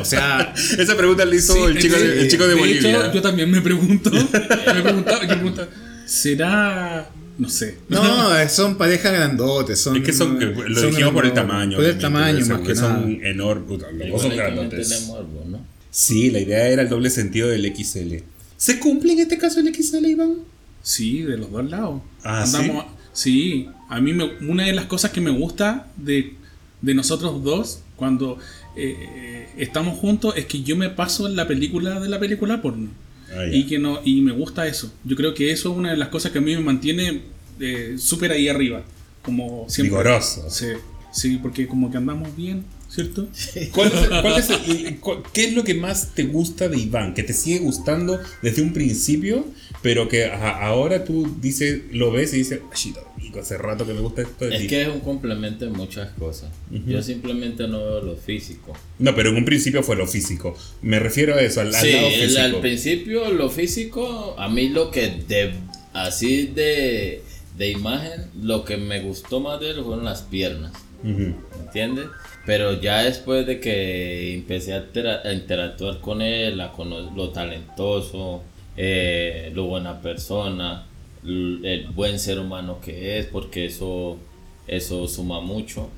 O 0.00 0.04
sea, 0.04 0.52
Esa 0.78 0.96
pregunta 0.96 1.24
la 1.24 1.36
hizo 1.36 1.54
Sí, 1.54 1.60
el, 1.62 1.78
chico 1.78 1.96
de, 1.96 2.22
el 2.22 2.28
chico 2.28 2.48
de, 2.48 2.54
Bolivia. 2.54 3.06
hecho, 3.06 3.14
yo 3.14 3.22
también 3.22 3.52
me 3.52 3.60
pregunto. 3.60 4.10
me 4.10 4.82
preguntaba, 4.82 5.22
yo 5.22 5.28
preguntaba, 5.28 5.68
¿será. 6.06 7.08
No 7.36 7.48
sé. 7.48 7.78
no, 7.88 8.36
eh, 8.38 8.48
son 8.48 8.76
parejas 8.76 9.12
grandotes. 9.12 9.80
Son, 9.80 9.96
es 9.96 10.02
que 10.04 10.12
son, 10.12 10.38
lo 10.38 10.80
son 10.80 10.90
dijimos 10.90 11.12
por 11.12 11.26
el 11.26 11.32
tamaño. 11.32 11.76
Por 11.76 11.84
el 11.86 11.98
tamaño, 11.98 12.46
más 12.46 12.60
que 12.60 12.74
nada. 12.74 13.00
son 13.00 13.24
enormes. 13.24 13.66
puta, 13.68 13.90
Los 13.92 14.10
dos 14.10 14.22
son 14.22 14.36
grandotes. 14.36 14.88
meterle 14.88 15.06
morbo, 15.06 15.44
¿no? 15.48 15.66
Sí, 15.90 16.30
la 16.30 16.40
idea 16.40 16.68
era 16.68 16.82
el 16.82 16.88
doble 16.88 17.10
sentido 17.10 17.48
del 17.48 17.64
XL. 17.74 18.16
¿Se 18.56 18.78
cumple 18.78 19.12
en 19.14 19.20
este 19.20 19.36
caso 19.38 19.60
el 19.60 19.74
XL, 19.74 20.04
Iván? 20.06 20.34
Sí, 20.82 21.22
de 21.22 21.36
los 21.38 21.50
dos 21.50 21.68
lados. 21.68 22.02
Ah, 22.22 22.44
Andamos- 22.44 22.86
¿sí? 23.12 23.68
a 23.88 24.00
mí 24.00 24.12
me, 24.12 24.24
una 24.48 24.64
de 24.66 24.72
las 24.72 24.86
cosas 24.86 25.10
que 25.10 25.20
me 25.20 25.30
gusta 25.30 25.86
de, 25.96 26.34
de 26.82 26.94
nosotros 26.94 27.42
dos 27.44 27.80
cuando 27.96 28.38
eh, 28.76 29.48
estamos 29.56 29.98
juntos 29.98 30.34
es 30.36 30.46
que 30.46 30.62
yo 30.62 30.76
me 30.76 30.90
paso 30.90 31.26
en 31.28 31.36
la 31.36 31.46
película 31.46 32.00
de 32.00 32.08
la 32.08 32.18
película 32.18 32.60
porno. 32.62 32.90
Ah, 33.34 33.46
y 33.50 33.64
que 33.66 33.78
no 33.78 34.00
y 34.04 34.20
me 34.22 34.32
gusta 34.32 34.66
eso. 34.66 34.92
Yo 35.04 35.16
creo 35.16 35.34
que 35.34 35.50
eso 35.50 35.72
es 35.72 35.76
una 35.78 35.90
de 35.90 35.96
las 35.96 36.08
cosas 36.08 36.30
que 36.32 36.38
a 36.38 36.40
mí 36.40 36.54
me 36.54 36.60
mantiene 36.62 37.22
eh, 37.60 37.96
súper 37.98 38.32
ahí 38.32 38.48
arriba. 38.48 38.82
Como 39.22 39.64
siempre. 39.68 39.90
Vigoroso. 39.98 40.48
Sí, 40.50 40.66
sí, 41.12 41.38
porque 41.42 41.66
como 41.66 41.90
que 41.90 41.96
andamos 41.96 42.36
bien, 42.36 42.64
¿cierto? 42.90 43.26
¿Cuál 43.72 43.88
es, 43.92 44.08
cuál 44.08 44.38
es 44.38 44.50
el- 44.50 44.96
cu- 45.00 45.22
¿Qué 45.32 45.46
es 45.46 45.54
lo 45.54 45.64
que 45.64 45.74
más 45.74 46.14
te 46.14 46.24
gusta 46.24 46.68
de 46.68 46.78
Iván? 46.78 47.14
Que 47.14 47.22
te 47.22 47.32
sigue 47.32 47.58
gustando 47.60 48.20
desde 48.42 48.60
un 48.62 48.72
principio, 48.74 49.46
pero 49.84 50.08
que 50.08 50.24
ajá, 50.24 50.66
ahora 50.66 51.04
tú 51.04 51.36
dices, 51.40 51.82
lo 51.92 52.10
ves 52.10 52.32
y 52.32 52.38
dices, 52.38 52.60
"Ay, 52.72 52.92
Domingo, 52.92 53.38
hace 53.40 53.58
rato 53.58 53.86
que 53.86 53.92
me 53.92 54.00
gusta 54.00 54.22
esto 54.22 54.46
de 54.46 54.54
Es 54.56 54.62
ti". 54.62 54.66
que 54.66 54.80
es 54.82 54.88
un 54.88 55.00
complemento 55.00 55.66
de 55.66 55.70
muchas 55.72 56.08
cosas. 56.18 56.50
Yo 56.70 57.02
simplemente 57.02 57.68
no 57.68 57.78
veo 57.84 58.00
lo 58.00 58.16
físico. 58.16 58.72
No, 58.98 59.14
pero 59.14 59.28
en 59.28 59.36
un 59.36 59.44
principio 59.44 59.82
fue 59.82 59.94
lo 59.96 60.06
físico. 60.06 60.56
Me 60.80 60.98
refiero 60.98 61.34
a 61.34 61.40
eso, 61.42 61.60
al, 61.60 61.70
lado 61.70 61.84
el- 61.86 62.12
físico. 62.22 62.40
al 62.42 62.60
principio 62.60 63.30
lo 63.30 63.50
físico, 63.50 64.34
a 64.38 64.48
mí 64.48 64.70
lo 64.70 64.90
que 64.90 65.22
de 65.28 65.52
así 65.92 66.46
de, 66.46 67.22
de 67.58 67.70
imagen, 67.70 68.30
lo 68.42 68.64
que 68.64 68.78
me 68.78 69.00
gustó 69.02 69.38
más 69.40 69.60
de 69.60 69.70
él 69.70 69.82
fueron 69.84 70.04
las 70.06 70.22
piernas, 70.22 70.72
Ujú. 71.02 71.12
¿me 71.18 71.64
entiendes? 71.66 72.06
Pero 72.46 72.80
ya 72.80 73.02
después 73.04 73.46
de 73.46 73.60
que 73.60 74.34
empecé 74.34 74.72
a, 74.72 74.86
a 75.24 75.32
interactuar 75.32 76.00
con 76.00 76.22
él, 76.22 76.58
a 76.62 76.72
cono- 76.72 77.12
lo 77.14 77.28
talentoso, 77.30 78.42
eh, 78.76 79.50
lo 79.54 79.64
buena 79.66 80.00
persona, 80.00 80.86
el 81.24 81.88
buen 81.94 82.18
ser 82.18 82.38
humano 82.38 82.80
que 82.84 83.18
es, 83.18 83.26
porque 83.26 83.66
eso, 83.66 84.18
eso 84.66 85.06
suma 85.08 85.40
mucho. 85.40 85.88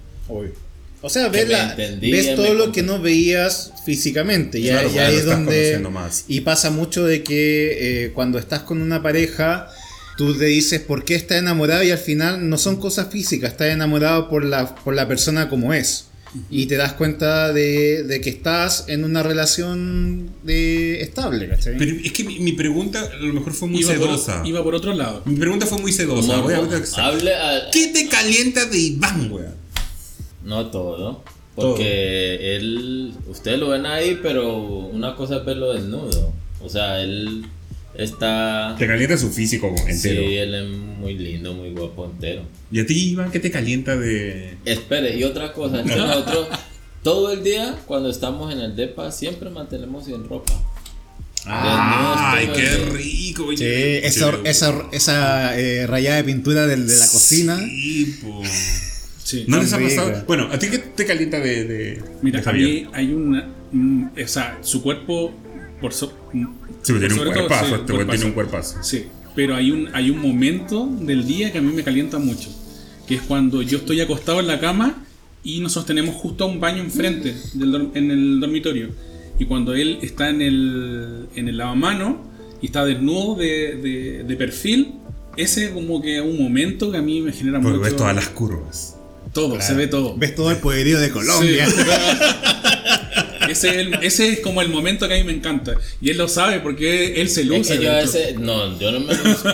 O 1.02 1.08
sea, 1.10 1.28
ves, 1.28 1.48
la- 1.48 1.70
entendí, 1.70 2.10
ves 2.10 2.34
todo 2.34 2.54
lo 2.54 2.72
que 2.72 2.82
no 2.82 3.00
veías 3.00 3.72
físicamente. 3.84 4.60
Ya, 4.60 4.80
Claro, 4.80 4.90
ya 4.94 5.10
es 5.10 5.24
donde. 5.26 5.78
más. 5.90 6.24
Y 6.28 6.40
pasa 6.40 6.70
mucho 6.70 7.04
de 7.04 7.22
que 7.22 8.04
eh, 8.06 8.12
cuando 8.12 8.38
estás 8.38 8.60
con 8.60 8.80
una 8.82 9.02
pareja, 9.02 9.68
tú 10.16 10.36
te 10.36 10.46
dices 10.46 10.80
por 10.80 11.04
qué 11.04 11.14
estás 11.14 11.38
enamorado 11.38 11.82
y 11.84 11.90
al 11.90 11.98
final 11.98 12.48
no 12.48 12.56
son 12.58 12.76
cosas 12.76 13.08
físicas, 13.10 13.52
estás 13.52 13.68
enamorado 13.68 14.28
por 14.28 14.44
la, 14.44 14.74
por 14.76 14.94
la 14.94 15.06
persona 15.06 15.48
como 15.48 15.74
es. 15.74 16.05
Y 16.50 16.66
te 16.66 16.76
das 16.76 16.92
cuenta 16.94 17.52
de, 17.52 18.02
de 18.04 18.20
que 18.20 18.28
estás 18.30 18.84
en 18.88 19.04
una 19.04 19.22
relación 19.22 20.30
de 20.42 21.00
estable, 21.00 21.48
¿cachai? 21.48 21.78
Pero 21.78 21.96
es 22.02 22.12
que 22.12 22.24
mi, 22.24 22.38
mi 22.40 22.52
pregunta 22.52 23.00
a 23.10 23.16
lo 23.16 23.32
mejor 23.32 23.52
fue 23.54 23.68
muy 23.68 23.80
Iba 23.80 23.92
sedosa. 23.92 24.38
por, 24.38 24.46
iba 24.46 24.62
por 24.62 24.74
otro 24.74 24.92
lado. 24.92 25.22
Mi 25.24 25.36
pregunta 25.36 25.64
fue 25.66 25.78
muy 25.78 25.92
sedosa. 25.92 26.38
Voy 26.40 26.52
a- 26.54 26.58
Morbo. 26.60 26.74
Hable 26.98 27.34
a- 27.34 27.70
¿Qué 27.72 27.88
te 27.88 28.08
calienta 28.08 28.66
de 28.66 28.78
Iván, 28.78 29.30
weón? 29.32 29.54
No 30.44 30.66
todo. 30.66 31.24
Porque 31.54 32.56
él, 32.56 33.14
ustedes 33.28 33.58
lo 33.58 33.68
ven 33.70 33.86
ahí, 33.86 34.18
pero 34.22 34.58
una 34.58 35.16
cosa 35.16 35.38
es 35.38 35.44
verlo 35.46 35.72
desnudo. 35.72 36.32
O 36.60 36.68
sea, 36.68 37.00
él 37.02 37.46
está... 37.98 38.74
Te 38.78 38.86
calienta 38.86 39.16
su 39.16 39.30
físico 39.30 39.68
entero. 39.86 40.22
Sí, 40.26 40.36
él 40.36 40.54
es 40.54 40.68
muy 40.98 41.14
lindo, 41.14 41.54
muy 41.54 41.70
guapo 41.70 42.06
entero. 42.06 42.42
¿Y 42.70 42.80
a 42.80 42.86
ti, 42.86 43.10
Iván, 43.10 43.30
qué 43.30 43.40
te 43.40 43.50
calienta 43.50 43.96
de...? 43.96 44.56
Espere, 44.64 45.16
y 45.16 45.24
otra 45.24 45.52
cosa, 45.52 45.82
nosotros 45.84 46.48
todo 47.02 47.32
el 47.32 47.44
día, 47.44 47.76
cuando 47.86 48.10
estamos 48.10 48.52
en 48.52 48.60
el 48.60 48.74
DEPA, 48.76 49.12
siempre 49.12 49.48
mantenemos 49.50 50.04
sin 50.06 50.28
ropa. 50.28 50.52
¡Ay, 51.44 52.48
qué 52.54 52.70
rico! 52.92 53.48
Sí, 53.56 53.64
esa, 53.64 54.32
esa, 54.44 54.74
esa 54.92 55.58
eh, 55.58 55.86
rayada 55.86 56.16
de 56.16 56.24
pintura 56.24 56.66
de 56.66 56.76
la 56.76 57.06
cocina. 57.06 57.56
Sí, 57.58 58.18
po. 58.22 58.42
Sí. 59.22 59.44
¿No 59.48 59.58
les 59.62 59.72
ha 59.72 59.78
pasado? 59.78 60.24
Bueno, 60.26 60.48
¿a 60.50 60.58
ti 60.58 60.68
qué 60.68 60.78
te 60.78 61.06
calienta 61.06 61.38
de, 61.38 61.64
de, 61.64 62.02
Mira, 62.22 62.40
de 62.40 62.42
a 62.42 62.44
Javier? 62.50 62.68
mí 62.68 62.90
hay 62.92 63.12
una. 63.12 63.48
mm, 63.72 64.06
o 64.24 64.28
sea, 64.28 64.58
su 64.62 64.82
cuerpo. 64.82 65.32
Por 65.80 65.92
so- 65.92 66.25
Sí, 66.82 66.92
tiene 66.92 67.06
un 67.06 67.10
sobre 67.16 67.30
todo, 67.30 67.46
cuerpazo, 67.48 67.66
sí, 67.66 67.74
este 67.80 67.92
güey 67.92 68.06
tiene 68.08 68.24
un 68.26 68.32
cuerpazo. 68.32 68.82
Sí, 68.82 69.04
pero 69.34 69.54
hay 69.56 69.70
un, 69.70 69.88
hay 69.92 70.10
un 70.10 70.20
momento 70.20 70.88
del 71.00 71.26
día 71.26 71.52
que 71.52 71.58
a 71.58 71.62
mí 71.62 71.72
me 71.72 71.82
calienta 71.82 72.18
mucho. 72.18 72.48
Que 73.06 73.16
es 73.16 73.22
cuando 73.22 73.62
yo 73.62 73.78
estoy 73.78 74.00
acostado 74.00 74.40
en 74.40 74.46
la 74.46 74.58
cama 74.60 75.04
y 75.44 75.60
nosotros 75.60 75.86
tenemos 75.86 76.14
justo 76.16 76.46
un 76.46 76.58
baño 76.60 76.82
enfrente 76.82 77.34
del 77.54 77.90
en 77.94 78.10
el 78.10 78.40
dormitorio. 78.40 78.88
Y 79.38 79.44
cuando 79.44 79.74
él 79.74 79.98
está 80.02 80.30
en 80.30 80.40
el, 80.42 81.26
en 81.34 81.48
el 81.48 81.56
lavamano 81.58 82.24
y 82.62 82.66
está 82.66 82.84
desnudo 82.84 83.34
de, 83.36 83.76
de- 83.76 84.24
de 84.24 84.36
perfil, 84.36 84.94
ese 85.36 85.70
como 85.72 86.00
que 86.00 86.20
un 86.20 86.42
momento 86.42 86.90
que 86.90 86.96
a 86.98 87.02
mí 87.02 87.20
me 87.20 87.32
genera 87.32 87.60
Porque 87.60 87.76
mucho... 87.78 87.90
ves 87.90 87.96
todas 87.96 88.16
las 88.16 88.28
curvas. 88.30 88.96
Todo, 89.34 89.60
se 89.60 89.74
ve 89.74 89.86
todo. 89.86 90.16
Ves 90.16 90.34
todo 90.34 90.50
el 90.50 90.56
poderío 90.56 90.98
de 90.98 91.10
Colombia. 91.10 91.66
Sí. 91.68 91.76
ese, 93.50 93.68
es 93.68 93.74
el- 93.76 93.94
ese 94.02 94.28
es 94.28 94.40
como 94.40 94.62
el 94.62 94.68
momento 94.68 95.06
que 95.08 95.14
a 95.14 95.16
mí 95.18 95.24
me 95.24 95.32
encanta. 95.32 95.74
Y 96.00 96.10
él 96.10 96.18
lo 96.18 96.28
sabe 96.28 96.60
porque 96.60 97.20
él 97.20 97.28
se 97.28 97.42
Es 97.42 97.46
luce. 97.46 97.78
que 97.78 97.84
yo 97.84 97.92
a 97.92 97.96
veces, 97.96 98.38
no, 98.38 98.78
yo 98.78 98.92
no 98.92 99.00
me 99.00 99.14
busco. 99.14 99.50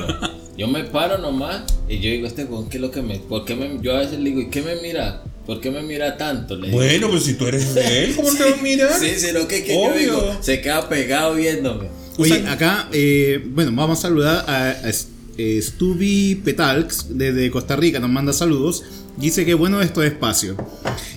Yo 0.56 0.68
me 0.68 0.84
paro 0.84 1.16
nomás 1.18 1.62
y 1.88 1.96
yo 2.00 2.10
digo, 2.10 2.26
este 2.26 2.44
weón, 2.44 2.68
¿qué 2.68 2.76
es 2.76 2.80
lo 2.82 2.90
que 2.90 3.00
me.? 3.02 3.18
¿Por 3.18 3.44
qué 3.44 3.56
me.? 3.56 3.78
Yo 3.80 3.96
a 3.96 4.00
veces 4.00 4.18
le 4.18 4.30
digo, 4.30 4.40
¿y 4.42 4.48
qué 4.50 4.60
me 4.62 4.76
mira? 4.82 5.22
¿Por 5.46 5.60
qué 5.60 5.70
me 5.70 5.82
mira 5.82 6.16
tanto? 6.18 6.56
Le 6.56 6.66
digo. 6.68 6.78
Bueno, 6.78 7.08
pues 7.10 7.24
si 7.24 7.34
tú 7.34 7.46
eres 7.46 7.74
de 7.74 8.04
él, 8.04 8.14
¿cómo 8.16 8.30
te 8.32 8.44
va 8.44 8.58
a 8.58 8.62
mirar? 8.62 8.92
Sí, 9.00 9.12
sí, 9.16 9.32
lo 9.32 9.48
que, 9.48 9.64
que 9.64 9.72
yo 9.74 9.80
Obvio. 9.80 9.98
digo, 9.98 10.38
se 10.42 10.60
queda 10.60 10.88
pegado 10.88 11.34
viéndome. 11.34 11.88
Oye, 12.18 12.44
acá, 12.46 12.88
eh, 12.92 13.40
bueno, 13.46 13.72
vamos 13.74 13.98
a 13.98 14.02
saludar 14.02 14.44
a, 14.46 14.68
a 14.70 14.90
eh, 15.38 15.60
Stubby 15.62 16.34
Petalx 16.44 17.06
desde 17.16 17.50
Costa 17.50 17.74
Rica, 17.74 17.98
nos 17.98 18.10
manda 18.10 18.32
saludos. 18.34 18.84
Dice 19.16 19.44
que 19.46 19.54
bueno 19.54 19.80
estos 19.80 20.04
espacios. 20.04 20.56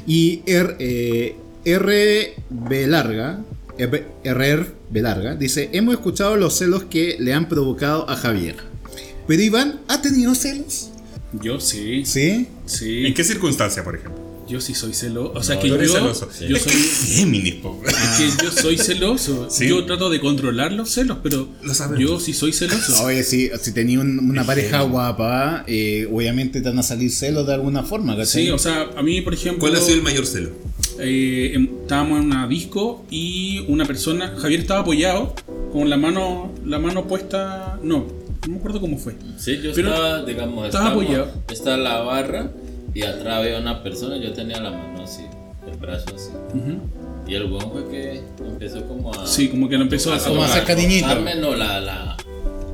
Y 0.08 0.42
R, 0.48 0.76
eh, 0.80 1.36
R 1.66 2.34
B 2.50 2.88
larga, 2.88 3.44
R, 3.78 4.06
RR 4.24 4.66
B 4.90 5.02
larga, 5.02 5.36
dice: 5.36 5.70
Hemos 5.74 5.96
escuchado 5.96 6.36
los 6.38 6.58
celos 6.58 6.84
que 6.84 7.18
le 7.20 7.34
han 7.34 7.50
provocado 7.50 8.10
a 8.10 8.16
Javier. 8.16 8.56
Pero 9.28 9.42
Iván, 9.42 9.82
¿ha 9.88 10.02
tenido 10.02 10.36
celos? 10.36 10.92
Yo 11.42 11.60
sí, 11.60 12.06
¿Sí? 12.06 12.48
sí. 12.66 13.06
¿En 13.08 13.14
qué 13.14 13.24
circunstancia, 13.24 13.84
por 13.84 13.96
ejemplo? 13.96 14.24
Yo 14.48 14.62
sí 14.62 14.76
soy 14.76 14.94
celoso. 14.94 15.34
O 15.34 15.42
sea 15.42 15.56
No, 15.56 15.62
que 15.62 15.70
yo, 15.70 15.76
eres 15.76 15.92
celoso. 15.92 16.30
yo 16.48 16.56
es 16.56 16.62
soy. 16.62 16.72
que 16.72 16.78
Géminis, 16.78 17.56
es 17.56 17.96
que 18.38 18.44
yo 18.46 18.52
soy 18.62 18.78
celoso. 18.78 19.48
Sí. 19.50 19.68
Yo 19.68 19.84
trato 19.88 20.12
de 20.12 20.20
controlar 20.22 20.72
los 20.72 20.92
celos, 20.92 21.18
pero 21.24 21.50
Lo 21.64 21.98
yo 21.98 22.20
sí 22.20 22.32
soy 22.34 22.54
celoso. 22.54 23.04
Oye, 23.06 23.24
si, 23.24 23.50
si 23.60 23.72
tenía 23.72 24.00
un- 24.00 24.20
una 24.20 24.46
pareja 24.46 24.84
guapa, 24.84 25.64
eh, 25.68 26.08
obviamente 26.14 26.62
te 26.62 26.70
van 26.70 26.78
a 26.78 26.84
salir 26.84 27.10
celos 27.12 27.48
de 27.48 27.56
alguna 27.56 27.82
forma, 27.82 28.16
¿cachai? 28.16 28.44
Sí, 28.46 28.50
o 28.52 28.60
sea, 28.60 28.92
a 28.96 29.02
mí, 29.02 29.20
por 29.22 29.34
ejemplo. 29.34 29.62
¿Cuál 29.62 29.76
ha 29.78 29.82
sido 29.82 29.96
el 29.96 30.04
mayor 30.04 30.28
celo? 30.28 30.52
Eh, 31.00 31.52
em- 31.54 31.70
estábamos 31.82 32.20
en 32.20 32.26
una 32.26 32.48
disco 32.48 33.04
y 33.10 33.66
una 33.68 33.86
persona, 33.86 34.34
Javier 34.38 34.62
estaba 34.62 34.82
apoyado 34.82 35.34
con 35.72 35.90
la 35.90 35.98
mano, 35.98 36.52
la 36.66 36.80
mano 36.80 37.06
puesta, 37.08 37.80
no, 37.84 38.06
no 38.48 38.52
me 38.54 38.58
acuerdo 38.58 38.80
cómo 38.82 38.98
fue. 38.98 39.16
Sí, 39.38 39.60
yo 39.62 39.72
Pero 39.74 39.90
estaba, 39.90 40.24
digamos, 40.24 40.66
estaba 40.66 40.90
apoyado. 40.92 41.28
Está 41.52 41.78
la 41.78 42.02
barra 42.02 42.52
y 42.94 43.02
atrás 43.04 43.40
había 43.40 43.60
una 43.60 43.84
persona, 43.84 44.18
yo 44.18 44.32
tenía 44.34 44.60
la 44.62 44.72
mano 44.72 45.04
así, 45.04 45.24
el 45.72 45.78
brazo 45.78 46.06
así. 46.16 46.30
Ujú. 46.58 46.80
Y 47.28 47.34
el 47.34 47.52
weón 47.52 47.72
fue 47.72 47.88
que 47.90 48.22
empezó 48.40 48.86
como 48.88 49.12
a. 49.14 49.26
Sí, 49.26 49.50
como 49.50 49.68
que 49.68 49.78
lo 49.78 49.84
empezó 49.84 50.14
a 50.14 50.20
Como 50.20 50.44
a 50.44 50.46
hacer 50.46 50.64
cariñito. 50.64 51.08
no, 51.42 51.56
la, 51.56 51.82
la, 51.82 52.18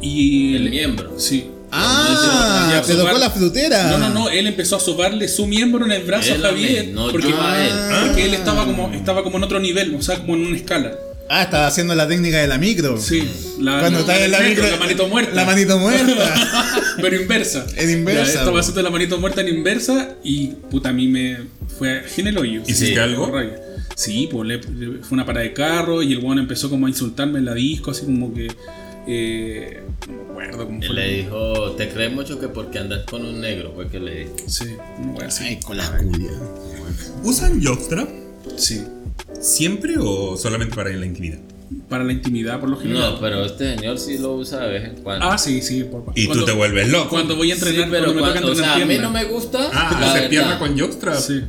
y 0.01 0.55
el 0.55 0.69
miembro. 0.69 1.17
Sí. 1.17 1.45
Ah, 1.71 2.81
te 2.85 2.93
tocó 2.95 3.17
la 3.17 3.29
frutera. 3.29 3.91
No, 3.91 3.97
no, 3.97 4.09
no, 4.09 4.29
él 4.29 4.47
empezó 4.47 4.75
a 4.75 4.79
sobarle 4.79 5.27
su 5.27 5.47
miembro 5.47 5.85
en 5.85 5.91
el 5.91 6.03
brazo 6.03 6.33
Él 6.35 6.45
a 6.45 6.49
Javier. 6.49 6.89
no, 6.89 7.09
porque, 7.11 7.29
yo 7.29 7.41
a 7.41 7.65
él. 7.65 7.71
porque 8.07 8.25
él 8.25 8.33
estaba 8.33 8.65
como, 8.65 8.91
estaba 8.93 9.23
como 9.23 9.37
en 9.37 9.43
otro 9.43 9.59
nivel, 9.59 9.95
o 9.95 10.01
sea, 10.01 10.17
como 10.19 10.35
en 10.35 10.47
una 10.47 10.57
escala. 10.57 10.91
Ah, 11.33 11.43
estaba 11.43 11.67
haciendo 11.67 11.95
la 11.95 12.09
técnica 12.09 12.39
de 12.39 12.47
la 12.47 12.57
micro. 12.57 12.99
Sí. 12.99 13.23
La, 13.59 13.79
Cuando 13.79 13.99
estás 14.01 14.19
en 14.19 14.31
la 14.31 14.39
micro. 14.41 14.69
La 14.69 14.75
manito 14.77 15.07
muerta. 15.07 15.33
La 15.33 15.45
manito 15.45 15.77
muerta. 15.79 16.33
Pero 17.01 17.15
inversa. 17.21 17.65
En 17.77 17.89
inversa, 17.89 18.33
Ya, 18.33 18.39
estaba 18.39 18.59
haciendo 18.59 18.81
la 18.81 18.89
manito 18.89 19.17
muerta 19.17 19.39
en 19.39 19.47
inversa 19.47 20.15
y 20.25 20.47
puta 20.69 20.89
a 20.89 20.93
mí 20.93 21.07
me 21.07 21.37
fue 21.79 22.03
en 22.17 22.27
el 22.27 22.37
hoyo. 22.37 22.61
¿Hiciste 22.67 22.87
Sí, 22.87 22.95
algo? 22.97 23.31
Sí, 23.95 24.27
pues 24.29 24.45
le- 24.47 24.57
le- 24.57 24.97
fue 25.03 25.11
una 25.15 25.25
parada 25.25 25.43
de 25.45 25.53
carro 25.53 26.03
y 26.03 26.11
el 26.11 26.19
weón 26.19 26.39
empezó 26.39 26.69
como 26.69 26.87
a 26.87 26.89
insultarme 26.89 27.39
en 27.39 27.45
la 27.45 27.53
disco, 27.53 27.91
así 27.91 28.03
como 28.05 28.33
que. 28.33 28.49
Eh, 29.07 29.81
no 30.07 30.33
me 30.35 30.43
acuerdo 30.45 30.65
cómo 30.65 30.83
Y 30.83 30.87
fue. 30.87 30.95
le 30.95 31.13
dijo, 31.15 31.71
te 31.71 31.89
crees 31.89 32.11
mucho 32.13 32.39
que 32.39 32.47
porque 32.47 32.79
andas 32.79 33.05
con 33.09 33.25
un 33.25 33.41
negro, 33.41 33.71
fue 33.75 33.87
que 33.87 33.99
le 33.99 34.15
dijo. 34.25 34.35
Sí, 34.47 34.65
wea 35.17 35.27
así. 35.27 35.43
Ay, 35.45 35.59
con 35.59 35.77
la 35.77 35.97
culia. 35.97 36.31
¿Usan 37.23 37.63
jockstrap 37.63 38.09
Sí. 38.57 38.83
siempre 39.39 39.95
o 39.99 40.37
solamente 40.37 40.75
para 40.75 40.89
la 40.91 41.05
intimidad? 41.05 41.39
Para 41.87 42.03
la 42.03 42.11
intimidad, 42.11 42.59
por 42.59 42.69
lo 42.69 42.77
general. 42.77 43.13
No, 43.13 43.19
pero 43.21 43.45
este 43.45 43.75
señor 43.77 43.97
sí 43.97 44.17
lo 44.17 44.33
usa 44.33 44.59
de 44.59 44.71
vez 44.71 44.89
en 44.89 44.95
cuando. 45.03 45.25
Ah, 45.25 45.37
sí, 45.37 45.61
sí. 45.61 45.83
por- 45.83 46.03
Y 46.15 46.25
cuando- 46.25 46.43
tú 46.45 46.51
te 46.51 46.57
vuelves 46.57 46.89
loco. 46.89 47.09
Cuando 47.09 47.35
voy 47.37 47.51
a 47.51 47.55
Sí, 47.55 47.61
entrenar, 47.65 47.89
pero 47.89 48.03
cuando 48.05 48.21
me 48.21 48.27
toca 48.27 48.41
cuando- 48.41 48.51
o 48.51 48.55
sea, 48.55 48.73
entrenar 48.73 48.83
a 48.83 48.93
mí 48.97 49.03
no 49.03 49.09
me 49.11 49.23
gusta. 49.25 49.69
Ah, 49.73 49.97
la 50.01 50.11
hacer 50.13 50.29
pierna 50.29 50.59
con 50.59 50.77
jockstrap. 50.77 51.15
Sí. 51.15 51.41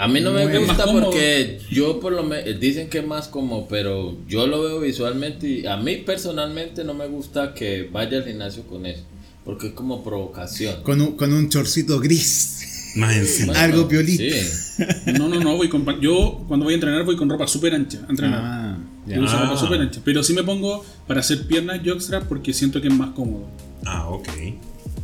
A 0.00 0.08
mí 0.08 0.20
no 0.20 0.32
me 0.32 0.58
gusta 0.58 0.84
porque 0.90 1.60
yo 1.70 2.00
por 2.00 2.12
lo 2.12 2.22
menos 2.22 2.58
dicen 2.58 2.88
que 2.88 2.98
es 2.98 3.06
más 3.06 3.28
como, 3.28 3.68
pero 3.68 4.16
yo 4.26 4.46
lo 4.46 4.62
veo 4.62 4.80
visualmente 4.80 5.46
y 5.48 5.66
a 5.66 5.76
mí 5.76 5.96
personalmente 5.96 6.84
no 6.84 6.94
me 6.94 7.06
gusta 7.06 7.52
que 7.54 7.88
vaya 7.92 8.18
al 8.18 8.24
gimnasio 8.24 8.62
con 8.64 8.86
eso, 8.86 9.02
porque 9.44 9.68
es 9.68 9.72
como 9.74 10.02
provocación. 10.02 10.82
Con 10.82 11.00
un, 11.00 11.16
con 11.16 11.32
un 11.32 11.48
chorcito 11.50 12.00
gris. 12.00 12.92
Más 12.96 13.14
encima. 13.14 13.52
Bueno, 13.52 13.60
Algo 13.64 13.88
piolita. 13.88 14.22
Sí. 14.34 14.84
No, 15.18 15.28
no, 15.28 15.38
no, 15.38 15.56
voy 15.56 15.68
con. 15.68 15.84
pa- 15.84 15.98
Yo 16.00 16.42
cuando 16.48 16.64
voy 16.64 16.72
a 16.72 16.76
entrenar 16.76 17.04
voy 17.04 17.16
con 17.16 17.28
ropa 17.28 17.46
súper 17.46 17.74
ancha. 17.74 18.00
A 18.08 18.10
entrenar. 18.10 18.40
Ah. 18.42 18.78
Yo 19.06 19.20
uso 19.22 19.36
Ah. 19.36 19.44
ropa 19.44 19.56
súper 19.60 19.80
ancha. 19.82 20.00
Pero 20.04 20.22
sí 20.24 20.32
me 20.32 20.42
pongo 20.42 20.84
para 21.06 21.20
hacer 21.20 21.46
piernas 21.46 21.80
jockstrap 21.84 22.24
porque 22.24 22.52
siento 22.54 22.80
que 22.80 22.88
es 22.88 22.94
más 22.94 23.10
cómodo. 23.10 23.46
Ah, 23.84 24.08
ok. 24.08 24.28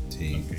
Sí. 0.09 0.35
ok. 0.35 0.57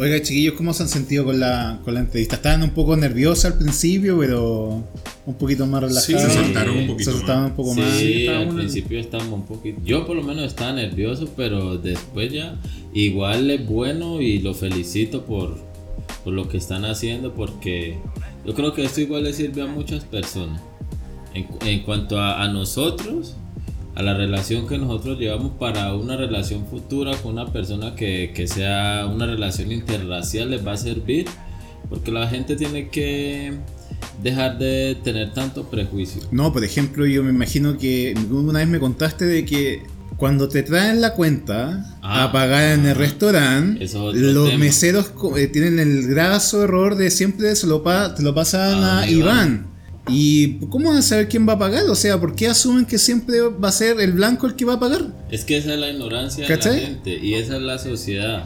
Oiga, 0.00 0.22
chiquillos, 0.22 0.54
¿cómo 0.54 0.72
se 0.72 0.84
han 0.84 0.88
sentido 0.88 1.24
con 1.24 1.40
la, 1.40 1.80
con 1.84 1.92
la 1.94 2.00
entrevista? 2.00 2.36
Estaban 2.36 2.62
un 2.62 2.70
poco 2.70 2.96
nerviosos 2.96 3.46
al 3.46 3.58
principio, 3.58 4.16
pero 4.20 4.84
un 5.26 5.34
poquito 5.34 5.66
más 5.66 5.82
relajados. 5.82 6.04
Sí, 6.06 6.12
Se 6.12 6.30
soltaron 6.30 6.76
un 6.76 6.82
Se 6.82 6.88
poquito 6.92 7.10
soltaban 7.10 7.42
más. 7.42 7.50
un 7.50 7.56
poco 7.56 7.74
Sí, 7.74 7.80
más. 7.80 7.94
estaba 8.00 8.38
al 8.38 8.48
una- 8.48 8.56
principio 8.58 9.00
estábamos 9.00 9.32
un 9.40 9.46
poquito. 9.46 9.80
Yo 9.84 10.06
por 10.06 10.14
lo 10.14 10.22
menos 10.22 10.44
estaba 10.44 10.72
nervioso, 10.72 11.28
pero 11.36 11.78
después 11.78 12.32
ya 12.32 12.54
igual 12.94 13.50
es 13.50 13.66
bueno 13.66 14.20
y 14.20 14.38
lo 14.38 14.54
felicito 14.54 15.24
por, 15.24 15.58
por 16.22 16.32
lo 16.32 16.48
que 16.48 16.58
están 16.58 16.84
haciendo 16.84 17.34
porque 17.34 17.98
yo 18.46 18.54
creo 18.54 18.72
que 18.74 18.84
esto 18.84 19.00
igual 19.00 19.24
le 19.24 19.32
sirve 19.32 19.62
a 19.62 19.66
muchas 19.66 20.04
personas. 20.04 20.60
En, 21.34 21.46
en 21.66 21.80
cuanto 21.82 22.20
a, 22.20 22.40
a 22.44 22.46
nosotros, 22.52 23.34
a 23.98 24.02
la 24.02 24.14
relación 24.14 24.66
que 24.68 24.78
nosotros 24.78 25.18
llevamos 25.18 25.52
para 25.58 25.92
una 25.94 26.16
relación 26.16 26.64
futura 26.66 27.16
con 27.16 27.32
una 27.32 27.46
persona 27.52 27.94
que, 27.96 28.32
que 28.34 28.46
sea 28.46 29.06
una 29.12 29.26
relación 29.26 29.72
interracial 29.72 30.50
les 30.50 30.64
va 30.66 30.72
a 30.72 30.76
servir 30.76 31.26
porque 31.90 32.12
la 32.12 32.28
gente 32.28 32.54
tiene 32.56 32.88
que 32.90 33.52
dejar 34.22 34.58
de 34.58 34.96
tener 35.02 35.32
tanto 35.32 35.64
prejuicio. 35.68 36.22
No, 36.30 36.52
por 36.52 36.62
ejemplo, 36.62 37.06
yo 37.06 37.22
me 37.24 37.30
imagino 37.30 37.76
que 37.76 38.14
una 38.30 38.60
vez 38.60 38.68
me 38.68 38.78
contaste 38.78 39.24
de 39.24 39.44
que 39.44 39.82
cuando 40.16 40.48
te 40.48 40.62
traen 40.62 41.00
la 41.00 41.14
cuenta 41.14 41.84
Ah, 42.02 42.24
a 42.24 42.32
pagar 42.32 42.78
en 42.78 42.86
el 42.86 42.94
restaurante, 42.94 43.84
los 44.14 44.48
tema. 44.50 44.58
meseros 44.58 45.12
eh, 45.36 45.46
tienen 45.48 45.78
el 45.78 46.06
graso 46.08 46.62
error 46.64 46.96
de 46.96 47.10
siempre 47.10 47.54
se 47.56 47.66
lo, 47.66 47.82
pa- 47.82 48.14
te 48.14 48.22
lo 48.22 48.34
pasan 48.34 48.82
A 48.84 49.00
a 49.00 49.10
Iván. 49.10 49.18
Iván. 49.26 49.66
¿Y 50.10 50.54
cómo 50.68 50.88
van 50.88 50.98
a 50.98 51.02
saber 51.02 51.28
quién 51.28 51.48
va 51.48 51.54
a 51.54 51.58
pagar? 51.58 51.84
O 51.88 51.94
sea, 51.94 52.18
¿por 52.20 52.34
qué 52.34 52.46
asumen 52.48 52.84
que 52.86 52.98
siempre 52.98 53.40
va 53.40 53.68
a 53.68 53.72
ser 53.72 54.00
el 54.00 54.12
blanco 54.12 54.46
el 54.46 54.54
que 54.54 54.64
va 54.64 54.74
a 54.74 54.80
pagar? 54.80 55.06
Es 55.30 55.44
que 55.44 55.56
esa 55.56 55.74
es 55.74 55.80
la 55.80 55.90
ignorancia 55.90 56.46
de 56.46 56.48
¿Cachai? 56.54 56.80
la 56.80 56.86
gente 56.86 57.18
y 57.22 57.34
esa 57.34 57.56
es 57.56 57.62
la 57.62 57.78
sociedad. 57.78 58.44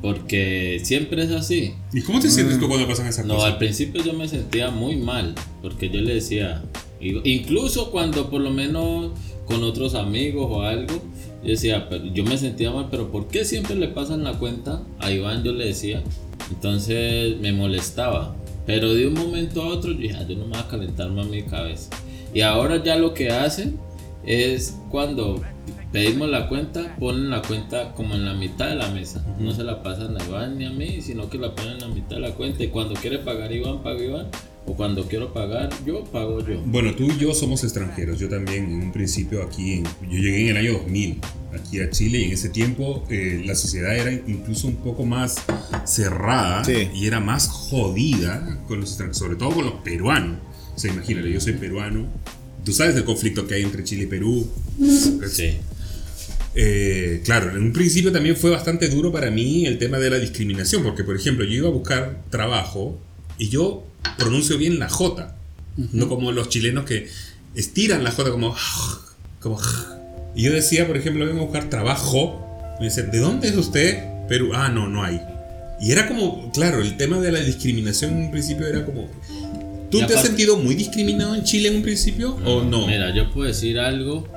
Porque 0.00 0.80
siempre 0.84 1.24
es 1.24 1.30
así. 1.32 1.74
¿Y 1.92 2.02
cómo 2.02 2.20
te 2.20 2.30
sientes 2.30 2.58
tú 2.60 2.68
cuando 2.68 2.86
pasan 2.86 3.06
esas 3.08 3.26
No, 3.26 3.34
cosas? 3.34 3.52
al 3.52 3.58
principio 3.58 4.02
yo 4.04 4.12
me 4.12 4.28
sentía 4.28 4.70
muy 4.70 4.96
mal. 4.96 5.34
Porque 5.60 5.90
yo 5.90 6.00
le 6.00 6.14
decía, 6.14 6.62
incluso 7.00 7.90
cuando 7.90 8.30
por 8.30 8.40
lo 8.40 8.50
menos 8.50 9.10
con 9.46 9.64
otros 9.64 9.94
amigos 9.94 10.46
o 10.50 10.62
algo, 10.62 11.02
yo 11.42 11.50
decía, 11.50 11.88
pero 11.88 12.04
yo 12.06 12.22
me 12.24 12.36
sentía 12.38 12.70
mal, 12.70 12.88
pero 12.90 13.10
¿por 13.10 13.26
qué 13.28 13.44
siempre 13.44 13.74
le 13.74 13.88
pasan 13.88 14.22
la 14.22 14.34
cuenta? 14.38 14.82
A 15.00 15.10
Iván 15.10 15.42
yo 15.42 15.52
le 15.52 15.66
decía. 15.66 16.02
Entonces 16.50 17.36
me 17.40 17.52
molestaba. 17.52 18.36
Pero 18.68 18.92
de 18.92 19.06
un 19.06 19.14
momento 19.14 19.62
a 19.62 19.68
otro 19.68 19.92
yo 19.92 19.98
dije, 19.98 20.16
"Ah, 20.18 20.26
yo 20.28 20.36
no 20.36 20.44
me 20.44 20.50
voy 20.50 20.58
a 20.60 20.68
calentar 20.68 21.10
más 21.10 21.26
mi 21.26 21.42
cabeza. 21.42 21.88
Y 22.34 22.42
ahora 22.42 22.84
ya 22.84 22.96
lo 22.96 23.14
que 23.14 23.30
hacen 23.30 23.80
es 24.26 24.78
cuando 24.90 25.40
pedimos 25.90 26.28
la 26.28 26.50
cuenta, 26.50 26.94
ponen 27.00 27.30
la 27.30 27.40
cuenta 27.40 27.94
como 27.94 28.14
en 28.14 28.26
la 28.26 28.34
mitad 28.34 28.68
de 28.68 28.74
la 28.74 28.90
mesa. 28.90 29.24
No 29.38 29.52
se 29.52 29.64
la 29.64 29.82
pasan 29.82 30.20
a 30.20 30.22
Iván 30.22 30.58
ni 30.58 30.66
a 30.66 30.70
mí, 30.70 31.00
sino 31.00 31.30
que 31.30 31.38
la 31.38 31.54
ponen 31.54 31.76
en 31.76 31.80
la 31.80 31.88
mitad 31.88 32.16
de 32.16 32.20
la 32.20 32.32
cuenta. 32.32 32.62
Y 32.62 32.68
cuando 32.68 32.92
quiere 32.92 33.16
pagar 33.20 33.50
Iván, 33.50 33.82
paga 33.82 34.04
Iván. 34.04 34.26
O 34.70 34.76
cuando 34.76 35.08
quiero 35.08 35.32
pagar 35.32 35.70
yo, 35.86 36.04
pago 36.04 36.46
yo. 36.46 36.60
Bueno, 36.66 36.94
tú 36.94 37.04
y 37.10 37.16
yo 37.18 37.32
somos 37.32 37.64
extranjeros. 37.64 38.18
Yo 38.18 38.28
también, 38.28 38.64
en 38.66 38.82
un 38.82 38.92
principio, 38.92 39.42
aquí, 39.42 39.72
en- 39.74 39.84
yo 39.84 40.18
llegué 40.18 40.42
en 40.42 40.48
el 40.48 40.56
año 40.58 40.72
2000 40.74 41.20
aquí 41.58 41.80
a 41.80 41.88
Chile 41.88 42.18
y 42.18 42.24
en 42.24 42.32
ese 42.32 42.50
tiempo 42.50 43.04
eh, 43.08 43.42
la 43.46 43.54
sociedad 43.54 43.96
era 43.96 44.12
incluso 44.12 44.68
un 44.68 44.76
poco 44.76 45.06
más 45.06 45.36
cerrada 45.86 46.62
Sí. 46.64 46.90
y 46.94 47.06
era 47.06 47.18
más 47.20 47.48
jodida 47.48 48.58
con 48.68 48.80
los 48.80 48.90
extranjeros, 48.90 49.16
sobre 49.18 49.36
todo 49.36 49.50
con 49.52 49.64
los 49.64 49.74
peruanos. 49.82 50.38
O 50.76 50.78
sea, 50.78 50.92
imagínate, 50.92 51.32
yo 51.32 51.40
soy 51.40 51.54
peruano. 51.54 52.06
Tú 52.64 52.72
sabes 52.72 52.94
el 52.96 53.04
conflicto 53.04 53.46
que 53.46 53.54
hay 53.54 53.62
entre 53.62 53.82
Chile 53.84 54.04
y 54.04 54.06
Perú. 54.06 54.46
Sí. 55.30 55.56
Eh, 56.54 57.20
claro, 57.24 57.50
en 57.56 57.62
un 57.62 57.72
principio 57.72 58.10
también 58.12 58.36
fue 58.36 58.50
bastante 58.50 58.88
duro 58.88 59.12
para 59.12 59.30
mí 59.30 59.64
el 59.66 59.78
tema 59.78 59.98
de 59.98 60.10
la 60.10 60.18
discriminación, 60.18 60.82
porque 60.82 61.04
por 61.04 61.14
ejemplo 61.16 61.44
yo 61.44 61.52
iba 61.52 61.68
a 61.68 61.72
buscar 61.72 62.22
trabajo 62.30 62.98
y 63.38 63.48
yo 63.48 63.84
pronuncio 64.16 64.58
bien 64.58 64.78
la 64.78 64.88
J, 64.88 65.34
no 65.92 66.08
como 66.08 66.32
los 66.32 66.48
chilenos 66.48 66.84
que 66.84 67.08
estiran 67.54 68.04
la 68.04 68.10
J 68.10 68.30
como... 68.30 68.54
como 69.40 69.58
y 70.34 70.42
yo 70.42 70.52
decía, 70.52 70.86
por 70.86 70.96
ejemplo, 70.96 71.26
vengo 71.26 71.40
a 71.40 71.44
buscar 71.44 71.68
trabajo, 71.68 72.46
me 72.78 72.86
dicen, 72.86 73.10
¿de 73.10 73.18
dónde 73.18 73.48
es 73.48 73.56
usted? 73.56 74.04
Perú, 74.28 74.50
ah, 74.54 74.68
no, 74.68 74.88
no 74.88 75.02
hay. 75.02 75.20
Y 75.80 75.90
era 75.90 76.06
como, 76.06 76.52
claro, 76.52 76.80
el 76.80 76.96
tema 76.96 77.18
de 77.18 77.32
la 77.32 77.40
discriminación 77.40 78.12
en 78.12 78.24
un 78.26 78.30
principio 78.30 78.66
era 78.66 78.84
como... 78.84 79.08
¿Tú 79.90 80.00
Y 80.00 80.06
te 80.06 80.14
has 80.14 80.22
sentido 80.22 80.58
muy 80.58 80.74
discriminado 80.74 81.34
en 81.34 81.44
Chile 81.44 81.70
en 81.70 81.76
un 81.76 81.82
principio 81.82 82.36
o 82.44 82.62
no? 82.62 82.86
Mira, 82.86 83.12
yo 83.14 83.30
puedo 83.32 83.48
decir 83.48 83.78
algo 83.78 84.28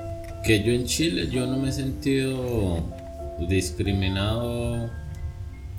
que 0.46 0.64
yo 0.64 0.72
en 0.72 0.86
Chile 0.86 1.28
yo 1.30 1.46
no 1.46 1.58
me 1.58 1.70
he 1.70 1.72
sentido 1.74 2.84
discriminado 3.50 4.90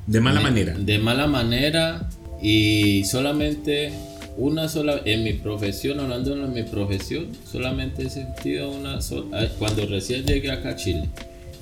De 0.06 0.20
mala 0.20 0.38
de- 0.40 0.44
manera. 0.44 0.74
De 0.78 0.98
mala 0.98 1.26
manera 1.26 2.08
y 2.42 3.04
solamente 3.04 3.92
una 4.36 4.68
sola 4.68 5.00
en 5.04 5.22
mi 5.22 5.34
profesión, 5.34 6.00
hablando 6.00 6.34
de 6.34 6.46
mi 6.48 6.62
profesión, 6.62 7.28
solamente 7.50 8.04
he 8.04 8.10
sentido 8.10 8.70
una 8.70 9.00
sola 9.00 9.48
cuando 9.58 9.86
recién 9.86 10.24
llegué 10.24 10.50
acá 10.50 10.70
a 10.70 10.76
Chile 10.76 11.08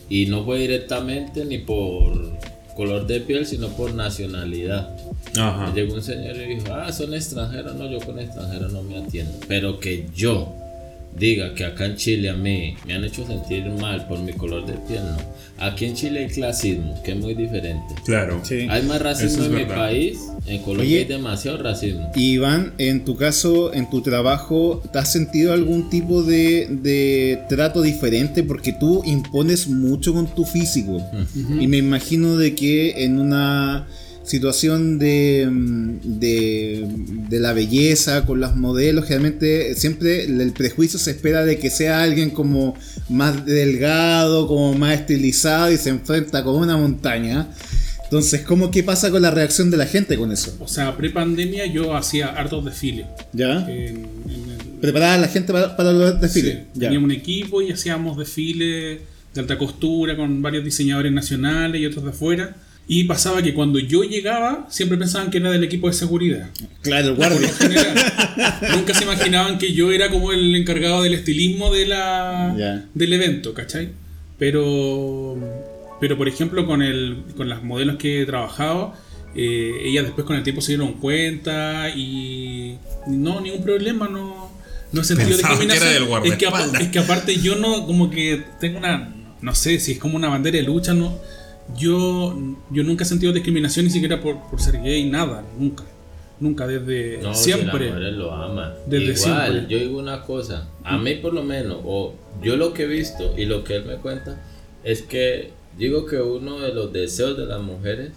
y 0.09 0.27
no 0.27 0.45
fue 0.45 0.59
directamente 0.61 1.45
ni 1.45 1.59
por 1.59 2.39
color 2.77 3.07
de 3.07 3.21
piel, 3.21 3.47
sino 3.47 3.69
por 3.69 3.95
nacionalidad. 3.95 4.97
Ajá. 5.39 5.73
Llegó 5.75 5.95
un 5.95 6.03
señor 6.03 6.37
y 6.37 6.55
dijo, 6.55 6.73
ah, 6.73 6.93
son 6.93 7.13
extranjeros, 7.15 7.77
no, 7.77 7.91
yo 7.91 8.01
con 8.01 8.19
extranjeros 8.19 8.73
no 8.73 8.83
me 8.83 8.99
atiendo. 8.99 9.33
Pero 9.47 9.79
que 9.79 10.07
yo 10.15 10.55
diga 11.17 11.55
que 11.55 11.65
acá 11.65 11.87
en 11.87 11.97
Chile 11.97 12.31
a 12.31 12.35
mí 12.35 12.75
me 12.87 12.95
han 12.95 13.05
hecho 13.05 13.27
sentir 13.27 13.65
mal 13.81 14.07
por 14.07 14.19
mi 14.21 14.33
color 14.33 14.67
de 14.67 14.75
piel, 14.75 15.03
no. 15.05 15.41
Aquí 15.59 15.85
en 15.85 15.95
Chile 15.95 16.21
hay 16.21 16.29
clasismo, 16.29 17.03
que 17.03 17.13
es 17.13 17.19
muy 17.19 17.35
diferente. 17.35 17.95
Claro. 18.07 18.41
Sí. 18.43 18.67
Hay 18.71 18.83
más 18.85 19.03
racismo 19.03 19.43
es 19.43 19.51
en 19.51 19.55
mi 19.55 19.65
país, 19.67 20.19
en 20.47 20.63
Colombia 20.63 20.87
Oye. 20.87 20.99
hay 21.01 21.05
demasiado 21.05 21.59
racismo. 21.59 22.11
Y 22.15 22.33
Iván, 22.33 22.73
en 22.79 23.05
tu 23.05 23.17
caso, 23.17 23.75
en 23.75 23.91
tu 23.91 24.01
trabajo, 24.01 24.83
¿te 24.91 24.99
has 24.99 25.13
sentido 25.13 25.53
algún 25.53 25.91
tipo 25.91 26.23
de, 26.23 26.67
de 26.71 27.43
trato 27.51 27.83
diferente? 27.83 28.43
Porque 28.43 28.73
tú 28.73 29.03
impones 29.05 29.69
mucho 29.69 30.15
con 30.15 30.27
tu 30.35 30.45
físico. 30.45 31.03
Y 31.61 31.67
me 31.67 31.77
imagino 31.77 32.37
de 32.37 32.55
que 32.55 33.05
en 33.05 33.19
una 33.19 33.87
situación 34.25 34.99
de, 34.99 35.49
de, 36.05 36.87
de 37.29 37.41
la 37.41 37.53
belleza 37.53 38.27
con 38.27 38.41
los 38.41 38.55
modelos, 38.57 39.07
generalmente 39.07 39.75
siempre 39.75 40.25
el 40.25 40.53
prejuicio 40.53 40.99
se 40.99 41.11
espera 41.13 41.45
de 41.45 41.59
que 41.59 41.71
sea 41.71 42.03
alguien 42.03 42.31
como 42.31 42.77
más 43.09 43.45
delgado, 43.47 44.47
como 44.47 44.75
más 44.75 45.01
estilizado 45.01 45.73
y 45.73 45.77
se 45.79 45.89
enfrenta 45.91 46.45
con 46.45 46.57
una 46.57 46.77
montaña. 46.77 47.49
Entonces, 48.05 48.41
¿cómo 48.43 48.71
qué 48.71 48.83
pasa 48.83 49.11
con 49.11 49.23
la 49.23 49.31
reacción 49.31 49.71
de 49.71 49.77
la 49.77 49.87
gente 49.87 50.17
con 50.17 50.33
eso? 50.33 50.57
O 50.61 50.67
sea, 50.69 50.97
pre-pandemia 50.97 51.67
yo 51.67 51.95
hacía 51.97 52.27
hartos 52.29 52.65
desfiles. 52.65 53.07
¿Ya? 53.33 53.61
En, 53.71 53.97
en 53.97 54.51
el- 54.51 54.61
Preparar 54.81 55.19
a 55.19 55.19
la 55.19 55.29
gente 55.29 55.53
para, 55.53 55.77
para 55.77 55.93
los 55.93 56.21
desfiles. 56.21 56.55
Sí, 56.55 56.61
Ya. 56.75 56.89
teníamos 56.89 57.05
un 57.07 57.13
equipo 57.13 57.63
y 57.63 57.71
hacíamos 57.71 58.17
desfiles 58.19 58.99
de 59.35 59.41
alta 59.41 59.57
costura 59.59 60.17
con 60.17 60.41
varios 60.43 60.65
diseñadores 60.65 61.13
nacionales 61.13 61.81
y 61.81 61.87
otros 61.87 62.03
de 62.05 62.11
afuera. 62.11 62.57
Y 62.93 63.05
pasaba 63.05 63.41
que 63.41 63.55
cuando 63.55 63.79
yo 63.79 64.03
llegaba, 64.03 64.67
siempre 64.69 64.99
pensaban 64.99 65.31
que 65.31 65.39
era 65.39 65.53
del 65.53 65.63
equipo 65.63 65.87
de 65.87 65.93
seguridad. 65.93 66.51
Claro, 66.83 67.11
el 67.11 67.15
guardia. 67.15 67.49
Nunca 68.75 68.95
se 68.95 69.05
imaginaban 69.05 69.59
que 69.59 69.73
yo 69.73 69.93
era 69.93 70.11
como 70.11 70.33
el 70.33 70.57
encargado 70.57 71.05
del 71.05 71.15
estilismo 71.15 71.73
de 71.73 71.87
la, 71.87 72.83
del 72.93 73.13
evento, 73.13 73.55
¿cachai? 73.55 73.91
Pero, 74.41 75.39
pero 76.01 76.19
por 76.19 76.27
ejemplo, 76.27 76.67
con, 76.67 76.83
el, 76.83 77.19
con 77.37 77.49
las 77.49 77.63
modelos 77.63 77.95
que 77.95 78.23
he 78.23 78.27
trabajado, 78.27 78.93
eh, 79.37 79.71
ellas 79.85 80.07
después 80.07 80.27
con 80.27 80.35
el 80.35 80.43
tiempo 80.43 80.61
se 80.61 80.73
dieron 80.73 80.95
cuenta 80.95 81.91
y 81.91 82.77
no, 83.07 83.41
ningún 83.41 83.63
problema, 83.63 84.09
no, 84.09 84.51
No 84.91 85.03
he 85.03 85.05
sentido 85.05 85.29
Pensaba 85.29 85.57
que 85.61 85.67
discriminación. 85.67 86.09
era 86.09 86.23
del 86.25 86.33
es, 86.33 86.39
que, 86.39 86.83
es 86.83 86.89
que 86.89 86.99
aparte 86.99 87.37
yo 87.37 87.55
no, 87.55 87.87
como 87.87 88.11
que 88.11 88.43
tengo 88.59 88.79
una, 88.79 89.15
no 89.41 89.55
sé 89.55 89.79
si 89.79 89.93
es 89.93 89.99
como 90.01 90.17
una 90.17 90.29
bandera 90.29 90.57
de 90.57 90.65
lucha, 90.65 90.93
no. 90.93 91.17
Yo, 91.77 92.35
yo 92.71 92.83
nunca 92.83 93.05
he 93.05 93.07
sentido 93.07 93.33
discriminación 93.33 93.85
ni 93.87 93.91
siquiera 93.91 94.21
por, 94.21 94.39
por 94.51 94.61
ser 94.61 94.81
gay, 94.83 95.09
nada, 95.09 95.45
nunca. 95.59 95.85
Nunca, 96.41 96.67
desde 96.67 97.19
No, 97.19 97.35
si 97.35 97.51
las 97.51 97.59
siempre. 97.61 97.89
mujeres 97.89 98.13
lo 98.15 98.33
aman. 98.33 98.73
Desde 98.87 99.05
Igual, 99.13 99.53
siempre. 99.53 99.67
yo 99.69 99.79
digo 99.79 99.99
una 99.99 100.23
cosa. 100.23 100.69
A 100.85 100.97
mí 100.97 101.15
por 101.17 101.35
lo 101.35 101.43
menos, 101.43 101.79
o 101.85 102.15
yo 102.43 102.57
lo 102.57 102.73
que 102.73 102.85
he 102.85 102.87
visto 102.87 103.35
y 103.37 103.45
lo 103.45 103.63
que 103.63 103.77
él 103.77 103.85
me 103.85 103.97
cuenta, 103.97 104.41
es 104.83 105.03
que 105.03 105.51
digo 105.77 106.07
que 106.07 106.17
uno 106.17 106.59
de 106.61 106.73
los 106.73 106.93
deseos 106.95 107.37
de 107.37 107.45
las 107.45 107.61
mujeres 107.61 108.13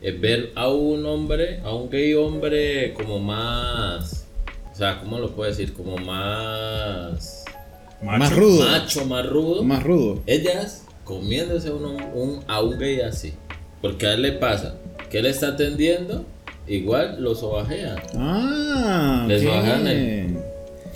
es 0.00 0.18
ver 0.18 0.52
a 0.54 0.68
un 0.70 1.04
hombre, 1.04 1.60
a 1.62 1.74
un 1.74 1.90
gay 1.90 2.14
hombre 2.14 2.94
como 2.94 3.18
más... 3.18 4.26
O 4.72 4.74
sea, 4.74 4.98
¿cómo 4.98 5.18
lo 5.18 5.30
puedo 5.32 5.50
decir? 5.50 5.74
Como 5.74 5.98
más... 5.98 7.44
Más 8.02 8.34
rudo. 8.34 8.64
Macho, 8.66 9.04
más 9.04 9.26
rudo. 9.28 9.62
Más 9.62 9.82
rudo. 9.82 10.22
Ellas 10.26 10.86
comiéndose 11.10 11.70
un, 11.72 11.84
un- 12.14 12.40
a 12.46 12.62
un 12.62 12.78
gay 12.78 13.00
así. 13.00 13.32
Porque 13.82 14.06
a 14.06 14.14
él 14.14 14.22
le 14.22 14.32
pasa 14.32 14.76
que 15.10 15.18
él 15.18 15.26
está 15.26 15.48
atendiendo, 15.48 16.24
igual 16.68 17.16
lo 17.20 17.34
sobajean. 17.34 17.96
Ah, 18.14 19.24
Les 19.28 19.42
el- 19.42 20.36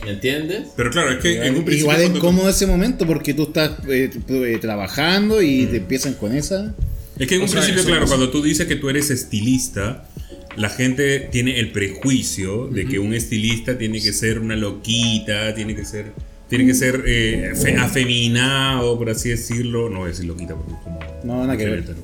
¿Me 0.04 0.10
entiendes? 0.10 0.68
Pero 0.76 0.90
claro, 0.90 1.10
es 1.12 1.18
que 1.18 1.46
en 1.46 1.56
un 1.56 1.64
principio. 1.64 1.92
Igual 1.92 2.00
es 2.02 2.10
incómodo 2.16 2.48
ese 2.50 2.66
momento 2.66 3.06
porque 3.06 3.32
tú 3.34 3.44
estás 3.44 3.70
eh, 3.88 4.10
eh, 4.28 4.58
trabajando 4.60 5.40
y 5.42 5.64
te 5.66 5.78
empiezan 5.78 6.14
con 6.14 6.34
esa. 6.34 6.74
Es 7.18 7.26
que 7.26 7.36
en 7.36 7.40
O 7.40 7.44
un 7.44 7.48
sea, 7.50 7.62
principio, 7.62 7.86
claro, 7.86 8.06
cuando 8.06 8.28
tú 8.30 8.42
dices 8.42 8.66
que 8.66 8.76
tú 8.76 8.90
eres 8.90 9.10
estilista, 9.10 10.06
la 10.56 10.68
gente 10.68 11.20
tiene 11.32 11.58
el 11.58 11.72
prejuicio 11.72 12.66
de 12.68 12.86
que 12.86 12.98
un 12.98 13.14
estilista 13.14 13.78
tiene 13.78 14.00
que 14.02 14.12
ser 14.12 14.38
una 14.40 14.56
loquita, 14.56 15.54
tiene 15.54 15.74
que 15.74 15.84
ser. 15.86 16.12
Tiene 16.48 16.66
que 16.66 16.74
ser 16.74 17.02
eh, 17.06 17.52
fe- 17.60 17.76
afeminado, 17.76 18.96
por 18.98 19.10
así 19.10 19.30
decirlo. 19.30 19.88
No 19.88 19.98
voy 20.00 20.06
a 20.06 20.08
decir 20.10 20.26
loquita 20.26 20.54
porque 20.54 20.72
es 20.72 20.78
como. 20.80 21.00
No, 21.24 21.40
nada 21.42 21.56
que 21.56 21.64
ver. 21.64 21.84
Pero, 21.84 21.98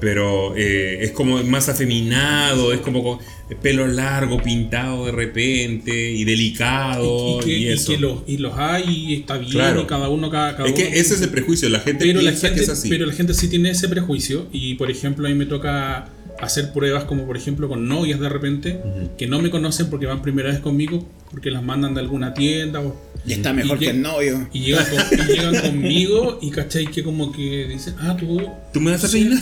pero, 0.00 0.56
eh, 0.56 0.98
es 1.04 1.10
como 1.12 1.42
más 1.44 1.68
afeminado, 1.68 2.72
es 2.72 2.80
como 2.80 3.02
con 3.02 3.18
pelo 3.60 3.86
largo, 3.88 4.40
pintado 4.42 5.06
de 5.06 5.12
repente 5.12 6.12
y 6.12 6.24
delicado 6.24 7.40
y, 7.40 7.44
que, 7.44 7.50
y, 7.50 7.64
y 7.64 7.68
eso. 7.68 7.92
que 7.92 7.98
los, 7.98 8.18
y 8.26 8.36
los 8.38 8.56
hay 8.56 8.84
y 8.88 9.14
está 9.16 9.36
bien 9.38 9.50
Claro. 9.52 9.82
y 9.82 9.86
cada 9.86 10.08
uno 10.08 10.30
cada, 10.30 10.56
cada 10.56 10.68
es 10.68 10.74
que 10.74 10.82
uno- 10.86 10.94
ese 10.94 11.14
es 11.14 11.22
el 11.22 11.30
prejuicio, 11.30 11.68
la 11.68 11.80
gente 11.80 12.04
pero 12.06 12.20
la 12.22 12.30
piensa 12.30 12.46
gente 12.48 12.60
que 12.60 12.64
es 12.64 12.70
así. 12.70 12.88
pero 12.88 13.06
la 13.06 13.12
gente 13.12 13.34
sí 13.34 13.48
tiene 13.48 13.70
ese 13.70 13.88
prejuicio 13.88 14.46
y 14.52 14.74
por 14.76 14.88
ejemplo 14.90 15.26
a 15.26 15.30
mí 15.30 15.34
me 15.36 15.46
toca 15.46 16.08
hacer 16.40 16.72
pruebas 16.72 17.04
como 17.04 17.26
por 17.26 17.36
ejemplo 17.36 17.68
con 17.68 17.88
novias 17.88 18.20
de 18.20 18.28
repente 18.28 18.78
que 19.18 19.26
no 19.26 19.42
me 19.42 19.50
conocen 19.50 19.90
porque 19.90 20.06
van 20.06 20.22
primera 20.22 20.50
vez 20.50 20.60
conmigo 20.60 21.06
porque 21.30 21.50
las 21.50 21.62
mandan 21.62 21.94
de 21.94 22.00
alguna 22.00 22.34
tienda 22.34 22.80
o, 22.80 23.08
Y 23.26 23.32
está 23.34 23.52
mejor 23.52 23.76
Y 23.76 23.80
que 23.80 23.84
que- 23.86 23.90
el 23.92 24.02
novio. 24.02 24.48
y 24.52 24.60
llegan, 24.60 24.84
con- 24.86 25.18
y 25.18 25.32
llegan 25.32 25.54
conmigo 25.60 26.38
y 26.40 26.50
cachai 26.50 26.86
que 26.86 27.02
como 27.04 27.30
que 27.32 27.66
dicen 27.68 27.94
ah 28.00 28.16
tú 28.18 28.40
¿Tú 28.72 28.80
me 28.80 28.90
vas 28.92 29.04
a 29.04 29.08
peinar? 29.10 29.38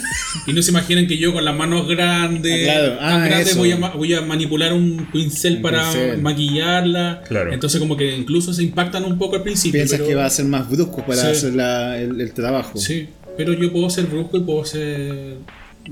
y 0.46 0.52
no 0.52 0.60
se 0.62 0.70
imaginan 0.72 1.06
que 1.06 1.16
yo 1.16 1.32
con 1.32 1.44
las 1.44 1.54
manos 1.56 1.86
grandes, 1.88 2.52
Ah, 2.68 2.72
claro. 2.72 2.98
tan 2.98 3.22
Ah, 3.22 3.26
grandes 3.26 3.56
voy, 3.56 3.70
a, 3.72 3.76
ma- 3.78 3.94
voy 3.94 4.12
a 4.14 4.20
manipular 4.20 4.72
un 4.72 5.08
pincel 5.12 5.56
Un 5.56 5.62
para 5.62 5.82
pincel. 5.92 6.20
maquillarla. 6.22 7.22
Claro. 7.28 7.52
Entonces 7.52 7.78
como 7.80 7.96
que 7.96 8.16
incluso 8.16 8.52
se 8.52 8.62
impactan 8.64 9.04
un 9.04 9.16
poco 9.16 9.36
al 9.36 9.42
principio. 9.42 9.78
Piensas 9.78 9.98
pero- 9.98 10.08
que 10.08 10.14
va 10.16 10.26
a 10.26 10.30
ser 10.30 10.46
más 10.46 10.68
brusco 10.68 11.04
para 11.06 11.22
Sí. 11.22 11.26
hacer 11.28 11.54
la- 11.54 12.00
el, 12.00 12.20
el 12.20 12.32
trabajo. 12.32 12.78
Sí, 12.78 13.08
pero 13.36 13.52
yo 13.52 13.72
puedo 13.72 13.88
ser 13.90 14.06
brusco 14.06 14.36
y 14.38 14.40
puedo 14.40 14.64
ser 14.64 15.36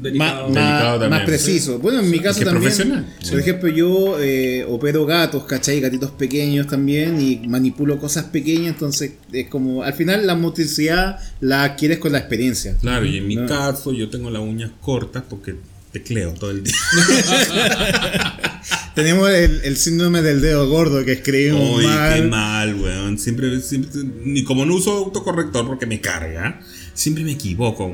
delicado. 0.00 0.46
Delicado 0.48 1.00
también. 1.00 1.10
más 1.10 1.22
preciso. 1.24 1.78
Bueno, 1.78 2.00
en 2.00 2.10
mi 2.10 2.20
caso 2.20 2.38
que 2.40 2.44
también. 2.44 2.62
profesional. 2.62 3.06
Por 3.30 3.40
ejemplo, 3.40 3.68
yo 3.68 4.16
eh, 4.20 4.64
opero 4.68 5.06
gatos, 5.06 5.44
¿cachai? 5.44 5.80
Gatitos 5.80 6.10
pequeños 6.12 6.66
también 6.66 7.20
y 7.20 7.46
manipulo 7.48 7.98
cosas 7.98 8.24
pequeñas. 8.24 8.74
Entonces, 8.74 9.12
es 9.32 9.48
como. 9.48 9.82
Al 9.82 9.94
final, 9.94 10.26
la 10.26 10.34
motricidad 10.34 11.18
la 11.40 11.64
adquieres 11.64 11.98
con 11.98 12.12
la 12.12 12.18
experiencia. 12.18 12.76
Claro, 12.80 13.06
y 13.06 13.18
en 13.18 13.26
mi 13.26 13.36
No. 13.36 13.46
caso 13.46 13.92
yo 13.92 14.08
tengo 14.08 14.30
las 14.30 14.42
uñas 14.42 14.70
cortas 14.80 15.22
porque 15.28 15.54
tecleo 15.92 16.32
todo 16.34 16.50
el 16.50 16.62
día. 16.64 16.74
Tenemos 18.94 19.28
el, 19.30 19.60
el 19.64 19.76
síndrome 19.76 20.22
del 20.22 20.40
dedo 20.40 20.68
gordo 20.70 21.04
que 21.04 21.12
escribimos 21.12 21.78
Uy, 21.78 21.84
mal. 21.84 22.14
qué 22.14 22.22
mal, 22.28 22.74
weón. 22.76 23.18
Siempre, 23.18 23.60
siempre, 23.60 23.90
ni 24.24 24.42
como 24.42 24.64
no 24.64 24.74
uso 24.74 24.90
autocorrector 24.92 25.66
porque 25.66 25.84
me 25.86 26.00
carga, 26.00 26.60
siempre 26.96 27.22
me 27.22 27.32
equivoco, 27.32 27.88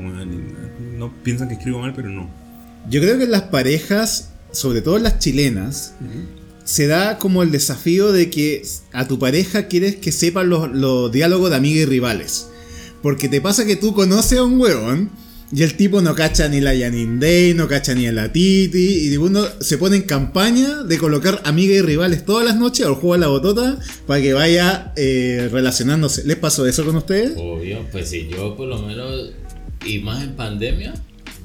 No 0.97 1.13
piensan 1.23 1.49
que 1.49 1.55
escribo 1.55 1.79
mal, 1.79 1.93
pero 1.93 2.09
no. 2.09 2.29
Yo 2.89 3.01
creo 3.01 3.17
que 3.17 3.25
en 3.25 3.31
las 3.31 3.43
parejas, 3.43 4.31
sobre 4.51 4.81
todo 4.81 4.97
en 4.97 5.03
las 5.03 5.19
chilenas, 5.19 5.93
se 6.63 6.87
da 6.87 7.19
como 7.19 7.43
el 7.43 7.51
desafío 7.51 8.11
de 8.11 8.29
que 8.29 8.65
a 8.91 9.07
tu 9.07 9.19
pareja 9.19 9.67
quieres 9.67 9.97
que 9.97 10.11
sepan 10.11 10.49
los, 10.49 10.71
los 10.71 11.11
diálogos 11.11 11.51
de 11.51 11.57
amigas 11.57 11.83
y 11.83 11.85
rivales. 11.85 12.47
Porque 13.01 13.29
te 13.29 13.41
pasa 13.41 13.65
que 13.65 13.75
tú 13.75 13.93
conoces 13.93 14.39
a 14.39 14.43
un 14.43 14.59
huevón 14.59 15.11
y 15.55 15.61
el 15.61 15.75
tipo 15.75 16.01
no 16.01 16.15
cacha 16.15 16.47
ni 16.47 16.61
la 16.61 16.71
Janine 16.75 17.19
Day, 17.19 17.53
no 17.53 17.67
cacha 17.67 17.93
ni 17.93 18.07
a 18.07 18.11
la 18.11 18.31
Titi, 18.31 19.07
y 19.07 19.17
uno 19.17 19.45
se 19.59 19.77
pone 19.77 19.97
en 19.97 20.01
campaña 20.03 20.83
de 20.83 20.97
colocar 20.97 21.41
amigas 21.45 21.77
y 21.77 21.81
rivales 21.81 22.25
todas 22.25 22.43
las 22.43 22.55
noches 22.55 22.87
al 22.87 22.95
juego 22.95 23.13
de 23.13 23.19
la 23.19 23.27
botota 23.27 23.77
para 24.07 24.19
que 24.19 24.33
vaya 24.33 24.93
eh, 24.95 25.49
relacionándose. 25.51 26.23
¿Les 26.25 26.37
pasó 26.37 26.65
eso 26.65 26.83
con 26.83 26.95
ustedes? 26.95 27.33
Obvio, 27.37 27.85
pues 27.91 28.09
si 28.09 28.27
yo 28.27 28.55
por 28.55 28.67
lo 28.67 28.81
menos, 28.81 29.31
y 29.85 29.99
más 29.99 30.23
en 30.23 30.33
pandemia, 30.33 30.93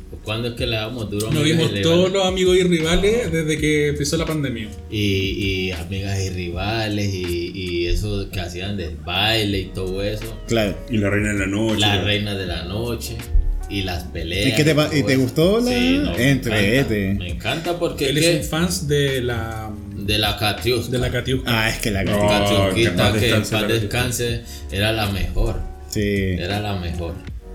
pues 0.09 0.23
cuando 0.25 0.49
es 0.49 0.55
que 0.55 0.67
le 0.67 0.77
damos 0.77 1.11
duro 1.11 1.29
a 1.29 1.31
Nos 1.31 1.45
vimos 1.45 1.71
y 1.77 1.83
todos 1.83 2.11
los 2.11 2.27
amigos 2.27 2.57
y 2.57 2.63
rivales 2.63 3.31
desde 3.31 3.59
que 3.59 3.89
empezó 3.89 4.17
la 4.17 4.25
pandemia. 4.25 4.71
Y, 4.91 5.67
y 5.67 5.73
amigas 5.73 6.19
y 6.19 6.31
rivales 6.31 7.13
y, 7.13 7.53
y 7.55 7.87
eso 7.89 8.31
que 8.31 8.41
hacían 8.41 8.79
del 8.79 8.97
baile 8.97 9.59
y 9.59 9.65
todo 9.67 10.03
eso. 10.03 10.35
Claro. 10.47 10.79
Y 10.91 10.97
la 10.97 11.11
reina 11.11 11.35
de 11.35 11.39
la 11.41 11.47
noche. 11.47 11.81
La 11.81 12.03
reina 12.03 12.35
de 12.35 12.47
la 12.47 12.65
noche 12.65 13.19
y 13.71 13.83
las 13.83 14.05
peleas. 14.05 14.49
¿Y 14.49 14.53
qué 14.55 14.65
te 14.65 14.99
y 14.99 15.03
te 15.03 15.17
gustó 15.17 15.61
la- 15.61 15.71
Sí, 15.71 16.01
no, 16.03 16.13
me 16.13 16.31
Entrete. 16.31 17.07
encanta. 17.11 17.25
Me 17.25 17.31
encanta 17.31 17.79
porque 17.79 18.09
Él 18.11 18.19
es 18.19 18.49
fans 18.49 18.89
de 18.89 19.21
la 19.23 19.71
de 19.97 20.19
la 20.19 20.37
Katiuska. 20.39 20.91
de 20.93 20.99
la 20.99 21.11
Katiuska. 21.11 21.51
Ah, 21.65 21.69
es 21.69 21.79
que 21.79 21.91
la 21.91 22.03
No. 22.05 22.13
Catiusca. 22.13 22.39
Katiuskita, 22.39 22.75
que 22.75 22.85
en 22.85 22.97
paz 22.97 23.13
que 23.13 23.17
en 23.19 23.23
descanse 23.23 23.51
paz 23.53 23.63
Katiuska. 23.63 23.83
descanse 23.83 24.41
era 24.73 24.93
la 24.93 25.07
mejor. 25.11 25.61
Sí. 25.91 26.01
Era 26.39 26.61
la 26.61 26.77
mejor. 26.77 27.15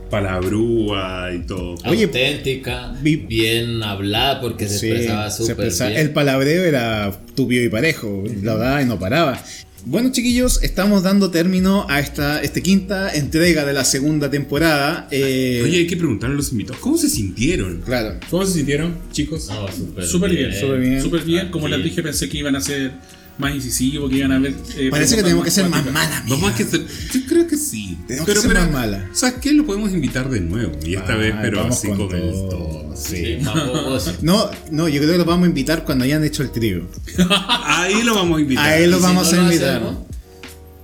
Palabrúa 0.10 1.30
y 1.34 1.40
todo. 1.48 1.76
Oye, 1.86 2.04
Auténtica, 2.06 2.94
vi- 3.02 3.16
bien 3.18 3.82
hablada 3.84 4.42
porque 4.42 4.68
se 4.68 4.80
Sí, 4.80 4.88
expresaba 4.92 5.32
súper 5.32 5.72
bien. 5.72 5.98
El 5.98 6.12
palabreo 6.12 6.64
era 6.66 7.12
tupido 7.36 7.64
y 7.64 7.70
parejo, 7.70 8.24
la 8.42 8.56
daba 8.56 8.82
y 8.82 8.86
no 8.86 9.00
paraba. 9.00 9.42
Bueno 9.86 10.12
chiquillos, 10.14 10.64
estamos 10.64 11.04
dando 11.04 11.30
término 11.30 11.86
a 11.90 12.00
esta, 12.00 12.42
esta 12.42 12.62
quinta 12.62 13.14
entrega 13.14 13.66
de 13.66 13.74
la 13.74 13.84
segunda 13.84 14.32
temporada. 14.32 15.10
Eh, 15.12 15.62
Oye, 15.62 15.80
hay 15.80 15.88
que 15.88 15.98
preguntarle 15.98 16.36
a 16.36 16.38
los 16.38 16.54
invitados, 16.54 16.80
¿cómo 16.82 16.98
se 16.98 17.10
sintieron? 17.10 17.82
claro. 17.82 18.18
¿Cómo 18.30 18.46
se 18.46 18.54
sintieron, 18.54 18.96
chicos? 19.12 19.50
No, 19.50 19.70
súper 19.70 20.06
Súper 20.06 20.32
bien, 20.32 20.54
súper 20.54 20.80
bien. 20.80 21.02
Súper 21.02 21.24
bien. 21.24 21.52
Como 21.52 21.68
les 21.68 21.84
dije, 21.84 22.02
pensé 22.02 22.30
que 22.30 22.38
iban 22.38 22.56
a 22.56 22.62
ser 22.62 22.94
más 23.38 23.54
incisivos, 23.56 24.10
que 24.10 24.18
iban 24.18 24.32
a 24.32 24.40
ver. 24.40 24.54
eh, 24.78 24.90
Parece 24.92 25.16
que 25.16 25.24
tenemos 25.24 25.44
que 25.44 25.52
ser 25.52 25.68
más 25.70 25.84
malas. 25.86 26.20
amiga. 26.22 26.36
Vamos 26.36 26.52
a 26.54 26.56
que 26.56 26.64
ser- 26.66 26.86
yo 27.14 27.20
creo 27.28 27.48
que 27.48 27.58
sí. 27.58 27.98
Tenemos 28.08 28.28
que 28.30 28.36
ser 28.36 28.54
más 28.54 28.72
mala. 28.72 29.10
¿Sabes 29.14 29.36
qué? 29.42 29.52
Lo 29.54 29.66
podemos 29.66 29.92
invitar 29.92 30.30
de 30.30 30.40
nuevo. 30.42 30.72
Y 30.86 30.96
esta 30.96 31.16
vez, 31.16 31.34
pero 31.42 31.58
vamos 31.62 31.78
así 31.78 31.88
con 31.88 31.98
con, 32.08 32.16
el 32.16 32.32
todo. 32.32 32.94
Sí. 32.96 33.40
No, 34.22 34.50
no, 34.72 34.88
yo 34.88 35.00
creo 35.00 35.12
que 35.14 35.18
los 35.18 35.26
vamos 35.28 35.46
a 35.46 35.48
invitar 35.50 35.84
cuando 35.84 36.04
hayan 36.06 36.24
hecho 36.24 36.44
el 36.44 36.52
trío. 36.52 36.84
Ahí 37.66 38.04
lo 38.04 38.14
vamos 38.16 38.38
a 38.38 38.42
invitar. 38.42 38.66
A 38.66 38.78
él 38.78 38.92
los 38.92 39.00
Y 39.00 39.02
si 39.02 39.08
vamos 39.08 39.32
no 39.32 39.40
a 39.40 39.44
lo 39.44 39.52
invitar. 39.52 39.76
hacemos, 39.78 39.96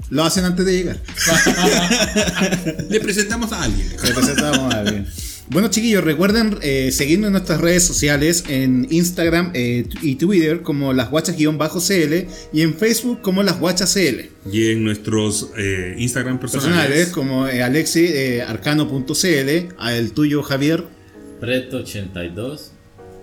Lo 0.09 0.23
hacen 0.23 0.45
antes 0.45 0.65
de 0.65 0.73
llegar. 0.73 0.99
Le 2.89 2.99
presentamos 2.99 3.51
a 3.51 3.63
alguien. 3.63 3.88
Le 4.03 4.13
presentamos 4.13 4.73
a 4.73 4.80
alguien. 4.80 5.07
Bueno 5.51 5.67
chiquillos, 5.69 6.03
recuerden 6.03 6.59
eh, 6.61 6.91
seguirnos 6.91 7.27
en 7.30 7.31
nuestras 7.34 7.59
redes 7.59 7.81
sociales, 7.84 8.43
en 8.49 8.85
Instagram 8.91 9.49
eh, 9.55 9.88
y 10.03 10.13
Twitter 10.15 10.61
como 10.61 10.93
las 10.93 11.09
guachas-cl 11.09 12.27
y 12.53 12.61
en 12.61 12.76
Facebook 12.76 13.21
como 13.21 13.41
las 13.41 13.59
guachas 13.59 13.91
CL. 13.95 14.30
Y 14.51 14.71
en 14.71 14.84
nuestros 14.84 15.49
eh, 15.57 15.95
Instagram 15.97 16.39
personales. 16.39 16.76
personales 16.76 17.07
como 17.07 17.47
eh, 17.47 17.63
Alexi 17.63 18.05
eh, 18.05 18.43
arcano.cl, 18.43 19.73
a 19.80 19.95
el 19.95 20.11
tuyo 20.11 20.43
Javier 20.43 20.84
Preto 21.39 21.77
82. 21.77 22.71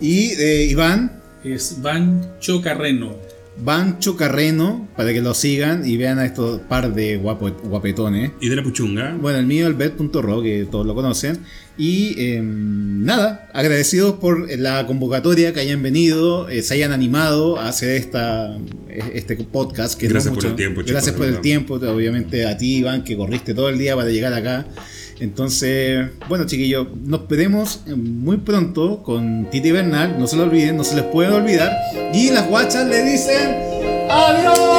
y 0.01 0.31
eh, 0.32 0.65
Iván 0.69 1.23
Es 1.44 1.81
Bancho 1.81 2.61
Carreno. 2.61 3.15
Bancho 3.65 4.16
Carreno 4.16 4.87
para 4.97 5.12
que 5.12 5.23
lo 5.23 5.33
sigan 5.35 5.89
y 5.89 5.97
vean 5.97 6.19
a 6.19 6.27
estos 6.27 6.61
par 6.62 6.95
de 6.95 7.19
guapo- 7.20 7.57
guapetones. 7.65 8.33
Y 8.41 8.49
de 8.49 8.57
la 8.57 8.62
puchunga. 8.62 9.16
Bueno, 9.20 9.39
el 9.39 9.47
mío, 9.47 9.66
el 9.66 9.74
bet.ro, 9.74 10.43
que 10.43 10.66
todos 10.70 10.87
lo 10.87 10.95
conocen. 10.95 11.39
Y 11.78 12.15
eh, 12.19 12.41
nada, 12.43 13.49
agradecidos 13.53 14.15
por 14.15 14.51
la 14.59 14.87
convocatoria 14.87 15.53
que 15.53 15.61
hayan 15.61 15.83
venido, 15.83 16.49
eh, 16.49 16.62
se 16.62 16.74
hayan 16.74 16.93
animado 16.93 17.59
a 17.59 17.69
hacer 17.69 17.91
esta, 17.91 18.57
este 19.12 19.37
podcast. 19.37 19.99
Que 19.99 20.09
Gracias 20.09 20.35
por 20.35 20.45
el 20.47 20.55
tiempo, 20.55 20.83
Gracias 20.87 21.15
por 21.15 21.27
el 21.27 21.41
tiempo, 21.41 21.74
obviamente 21.74 22.47
a 22.47 22.57
ti, 22.57 22.77
Iván, 22.78 23.05
que 23.05 23.16
corriste 23.16 23.53
todo 23.55 23.69
el 23.69 23.78
día 23.78 23.95
para 23.95 24.09
llegar 24.09 24.33
acá. 24.33 24.66
Entonces, 25.21 26.11
bueno, 26.29 26.47
chiquillos, 26.47 26.89
nos 27.05 27.27
veremos 27.29 27.83
muy 27.87 28.37
pronto 28.39 29.03
con 29.03 29.49
Titi 29.51 29.73
Bernal. 29.73 30.19
No 30.19 30.27
se 30.27 30.37
lo 30.37 30.45
olviden, 30.45 30.77
no 30.77 30.85
se 30.85 30.97
les 30.97 31.05
puede 31.05 31.31
olvidar. 31.31 31.73
Y 32.13 32.31
las 32.31 32.47
guachas 32.49 32.87
le 32.87 33.03
dicen: 33.03 33.57
¡Adiós! 34.11 34.76